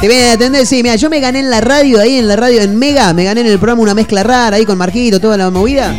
Te 0.00 0.08
vienen 0.08 0.30
a 0.30 0.32
atender, 0.32 0.66
sí, 0.66 0.82
mira, 0.82 0.96
yo 0.96 1.08
me 1.08 1.20
gané 1.20 1.38
en 1.38 1.50
la 1.50 1.60
radio, 1.60 2.00
ahí 2.00 2.18
en 2.18 2.28
la 2.28 2.36
radio 2.36 2.60
en 2.60 2.78
Mega, 2.78 3.12
me 3.14 3.24
gané 3.24 3.40
en 3.40 3.46
el 3.46 3.58
programa 3.58 3.82
una 3.82 3.94
mezcla 3.94 4.22
rara 4.22 4.56
ahí 4.56 4.66
con 4.66 4.76
Marquito, 4.76 5.18
toda 5.18 5.36
la 5.36 5.50
movida. 5.50 5.94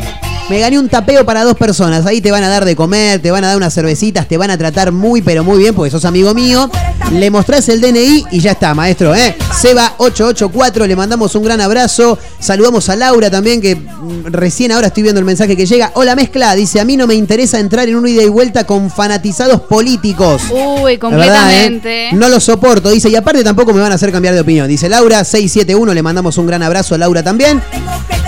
Me 0.48 0.60
gané 0.60 0.78
un 0.78 0.88
tapeo 0.88 1.26
para 1.26 1.44
dos 1.44 1.58
personas. 1.58 2.06
Ahí 2.06 2.22
te 2.22 2.30
van 2.30 2.44
a 2.44 2.50
dar 2.50 2.66
de 2.66 2.76
comer, 2.76 3.20
te 3.20 3.32
van 3.32 3.44
a 3.44 3.48
dar 3.48 3.58
unas 3.58 3.74
cervecitas, 3.74 4.28
te 4.28 4.38
van 4.38 4.52
a 4.52 4.58
tratar 4.58 4.92
muy, 4.92 5.24
pero 5.24 5.44
muy 5.44 5.58
bien, 5.58 5.74
porque 5.74 5.90
sos 5.90 6.06
amigo 6.06 6.36
mío. 6.36 6.70
Le 7.14 7.32
mostrás 7.32 7.68
el 7.70 7.82
DNI 7.82 8.26
y 8.30 8.40
ya 8.42 8.52
está, 8.52 8.76
maestro, 8.76 9.16
¿eh? 9.16 9.36
Seba884, 9.40 10.86
le 10.86 10.96
mandamos 10.96 11.34
un 11.34 11.44
gran 11.44 11.62
abrazo. 11.62 12.20
Saludamos 12.40 12.90
a 12.90 12.96
Laura 12.96 13.32
también, 13.32 13.60
que 13.60 13.76
mm, 13.76 14.26
recién 14.26 14.72
ahora 14.72 14.88
estoy 14.88 15.02
viendo 15.02 15.18
el 15.18 15.26
mensaje 15.26 15.58
que 15.58 15.66
llega. 15.66 15.92
Hola, 15.96 16.16
mezcla, 16.16 16.54
dice: 16.54 16.80
A 16.80 16.86
mí 16.86 16.96
no 16.96 17.08
me 17.08 17.16
interesa 17.16 17.60
entrar 17.60 17.90
en 17.90 17.96
un 17.96 18.08
ida 18.08 18.22
y 18.22 18.30
vuelta 18.30 18.66
con 18.66 18.92
fanatizados 18.92 19.62
políticos. 19.62 20.44
Uy, 20.52 20.58
verdad, 20.58 20.92
¿eh? 20.92 21.00
completamente. 21.00 22.10
No 22.14 22.30
lo 22.30 22.40
soporto, 22.40 22.92
dice, 22.92 23.10
y 23.10 23.16
aparte 23.16 23.44
tampoco 23.44 23.74
me 23.74 23.82
van 23.82 23.92
a 23.92 23.96
hacer 23.96 24.12
cambiar 24.12 24.36
de 24.36 24.42
opinión. 24.42 24.68
Dice 24.68 24.90
Laura 24.90 25.24
671, 25.24 25.92
le 25.92 26.04
mandamos 26.04 26.38
un 26.38 26.46
gran 26.46 26.62
abrazo 26.62 26.94
a 26.94 27.00
Laura 27.00 27.24
también. 27.24 27.64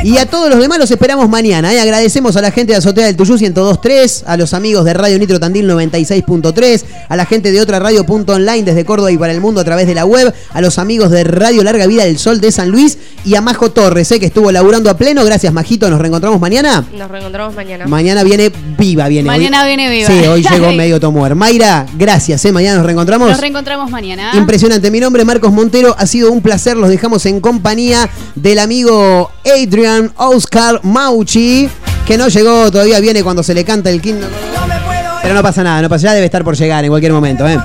Y 0.04 0.18
a 0.18 0.26
todos 0.26 0.50
los 0.50 0.60
demás 0.60 0.78
los 0.78 0.92
esperamos 0.92 1.28
mañana. 1.28 1.74
¿eh? 1.74 1.80
Agradecemos 1.80 2.07
a 2.08 2.42
la 2.42 2.52
gente 2.52 2.72
de 2.72 2.78
Azotea 2.78 3.06
del 3.06 3.18
Tuyú 3.18 3.34
1023, 3.38 4.24
a 4.28 4.38
los 4.38 4.54
amigos 4.54 4.86
de 4.86 4.94
Radio 4.94 5.20
Nitro 5.20 5.42
Tandil 5.42 5.70
96.3, 5.70 6.84
a 7.10 7.16
la 7.18 7.26
gente 7.26 7.52
de 7.52 7.60
otra 7.60 7.80
radio 7.80 8.06
punto 8.06 8.32
online 8.34 8.64
desde 8.64 8.86
Córdoba 8.86 9.12
y 9.12 9.18
para 9.18 9.34
el 9.34 9.42
mundo 9.42 9.60
a 9.60 9.66
través 9.66 9.88
de 9.88 9.94
la 9.94 10.06
web, 10.06 10.34
a 10.54 10.62
los 10.62 10.80
amigos 10.80 11.12
de 11.12 11.26
Radio 11.26 11.64
Larga 11.64 11.86
Vida 11.86 12.06
del 12.06 12.18
Sol 12.18 12.40
de 12.40 12.54
San 12.54 12.70
Luis 12.70 12.98
y 13.26 13.36
a 13.36 13.42
Majo 13.42 13.72
Torres, 13.72 14.10
¿eh? 14.14 14.22
que 14.22 14.28
estuvo 14.28 14.54
laburando 14.54 14.90
a 14.90 14.96
pleno. 14.96 15.26
Gracias, 15.26 15.52
Majito. 15.52 15.90
Nos 15.90 16.00
reencontramos 16.00 16.40
mañana. 16.40 16.86
Nos 16.98 17.12
reencontramos 17.12 17.54
mañana. 17.56 17.86
Mañana 17.88 18.24
viene 18.24 18.50
viva, 18.78 19.10
viene. 19.10 19.28
Mañana 19.28 19.64
Hoy- 19.64 19.68
viene 19.68 19.90
viva. 19.90 20.08
Sí, 20.08 20.26
hoy 20.28 20.44
llegó 20.50 20.72
medio 20.78 21.02
tomuer. 21.02 21.36
Mayra, 21.36 21.86
gracias, 21.98 22.46
¿eh? 22.46 22.54
Mañana 22.54 22.78
nos 22.78 22.86
reencontramos. 22.86 23.30
Nos 23.30 23.42
reencontramos 23.42 23.92
mañana. 23.92 24.32
Impresionante. 24.36 24.90
Mi 24.92 25.02
nombre 25.02 25.24
es 25.24 25.26
Marcos 25.28 25.52
Montero. 25.52 25.94
Ha 26.00 26.08
sido 26.08 26.32
un 26.32 26.42
placer. 26.42 26.78
Los 26.78 26.90
dejamos 26.90 27.26
en 27.26 27.42
compañía 27.42 28.10
del 28.36 28.60
amigo 28.60 29.30
Adrian 29.46 30.14
Oscar 30.16 30.80
Mauchi, 30.84 31.68
que 32.08 32.18
no 32.18 32.30
llegó 32.30 32.72
todavía. 32.72 33.00
Viene 33.00 33.24
cuando 33.24 33.44
se 33.44 33.54
le 33.54 33.64
canta 33.66 33.90
el 33.90 34.02
quinto. 34.02 34.28
Pero 35.22 35.36
no 35.36 35.44
pasa 35.44 35.62
nada, 35.62 35.82
no 35.82 35.90
pasa, 35.90 36.04
ya 36.04 36.14
debe 36.14 36.26
estar 36.26 36.44
por 36.44 36.56
llegar 36.56 36.86
en 36.86 36.90
cualquier 36.90 37.12
momento. 37.12 37.46
¿eh? 37.48 37.58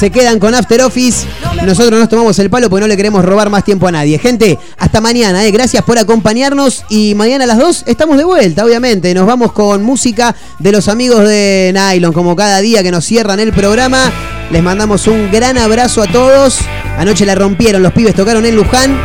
Se 0.00 0.10
quedan 0.10 0.40
con 0.40 0.52
After 0.52 0.82
Office. 0.82 1.28
Nosotros 1.64 2.00
nos 2.00 2.08
tomamos 2.08 2.36
el 2.40 2.50
palo 2.50 2.68
porque 2.68 2.80
no 2.80 2.88
le 2.88 2.96
queremos 2.96 3.24
robar 3.24 3.50
más 3.50 3.62
tiempo 3.62 3.86
a 3.86 3.92
nadie. 3.92 4.18
Gente, 4.18 4.58
hasta 4.78 5.00
mañana. 5.00 5.46
¿eh? 5.46 5.52
Gracias 5.52 5.84
por 5.84 5.96
acompañarnos. 5.96 6.84
Y 6.88 7.14
mañana 7.14 7.44
a 7.44 7.46
las 7.46 7.58
2 7.58 7.84
estamos 7.86 8.16
de 8.16 8.24
vuelta, 8.24 8.64
obviamente. 8.64 9.14
Nos 9.14 9.26
vamos 9.26 9.52
con 9.52 9.84
música 9.84 10.34
de 10.58 10.72
los 10.72 10.88
amigos 10.88 11.24
de 11.28 11.72
Nylon, 11.72 12.12
como 12.12 12.34
cada 12.34 12.58
día 12.60 12.82
que 12.82 12.90
nos 12.90 13.04
cierran 13.04 13.38
el 13.38 13.52
programa. 13.52 14.10
Les 14.50 14.62
mandamos 14.62 15.06
un 15.06 15.30
gran 15.30 15.56
abrazo 15.56 16.02
a 16.02 16.08
todos. 16.08 16.58
Anoche 16.98 17.24
la 17.24 17.36
rompieron, 17.36 17.80
los 17.80 17.92
pibes 17.92 18.16
tocaron 18.16 18.44
en 18.44 18.56
Luján. 18.56 18.98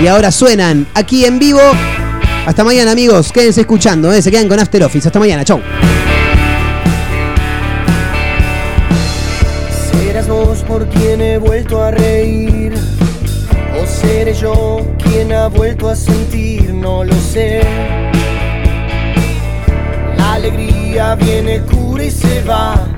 Y 0.00 0.06
ahora 0.06 0.30
suenan 0.30 0.86
aquí 0.94 1.24
en 1.24 1.40
vivo. 1.40 1.60
Hasta 2.46 2.64
mañana, 2.64 2.92
amigos. 2.92 3.32
Quédense 3.32 3.60
escuchando. 3.60 4.12
¿eh? 4.12 4.22
Se 4.22 4.30
quedan 4.30 4.48
con 4.48 4.58
After 4.58 4.82
Office. 4.82 5.08
Hasta 5.08 5.18
mañana. 5.18 5.44
Chau. 5.44 5.60
Serás 9.92 10.28
vos 10.28 10.58
por 10.66 10.86
quien 10.88 11.20
he 11.20 11.38
vuelto 11.38 11.82
a 11.82 11.90
reír. 11.90 12.74
O 13.80 13.86
seré 13.86 14.34
yo 14.34 14.86
quien 14.98 15.32
ha 15.32 15.46
vuelto 15.48 15.88
a 15.88 15.96
sentir, 15.96 16.72
no 16.74 17.04
lo 17.04 17.14
sé. 17.14 17.60
La 20.16 20.34
alegría 20.34 21.14
viene, 21.14 21.60
cura 21.60 22.04
y 22.04 22.10
se 22.10 22.42
va. 22.42 22.88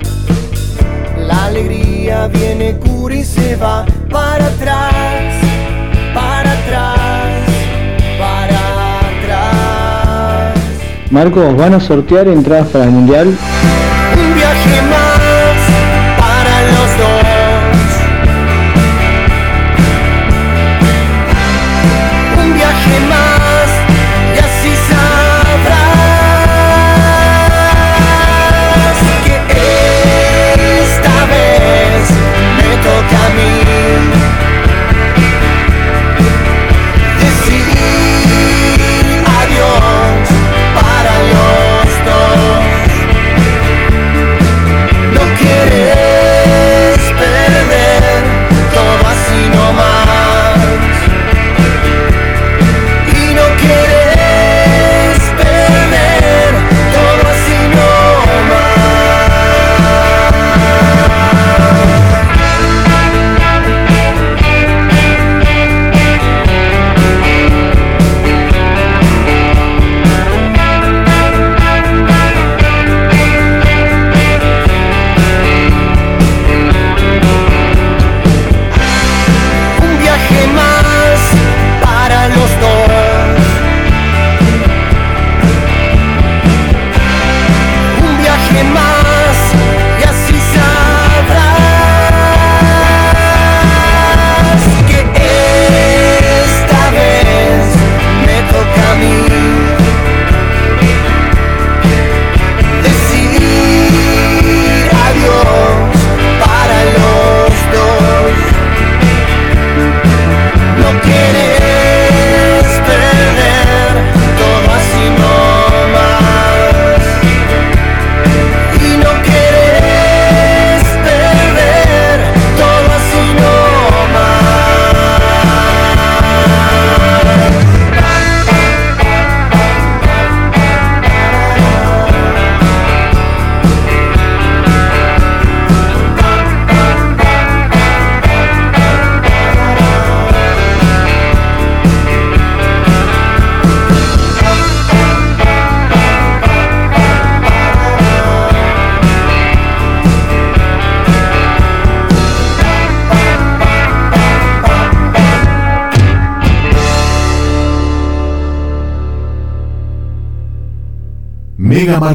La 1.17 1.45
alegría 1.45 2.27
viene, 2.27 2.77
cura 2.77 3.15
y 3.15 3.23
se 3.23 3.55
va. 3.55 3.85
Para 4.09 4.47
atrás, 4.47 5.42
Marcos, 11.13 11.55
¿van 11.55 11.75
a 11.75 11.79
sortear 11.79 12.27
entradas 12.27 12.69
para 12.69 12.85
el 12.85 12.89
mundial? 12.89 13.37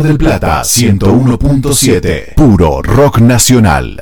Del 0.03 0.17
Plata 0.17 0.63
101.7. 0.63 2.35
Puro 2.35 2.81
rock 2.81 3.19
nacional. 3.19 3.97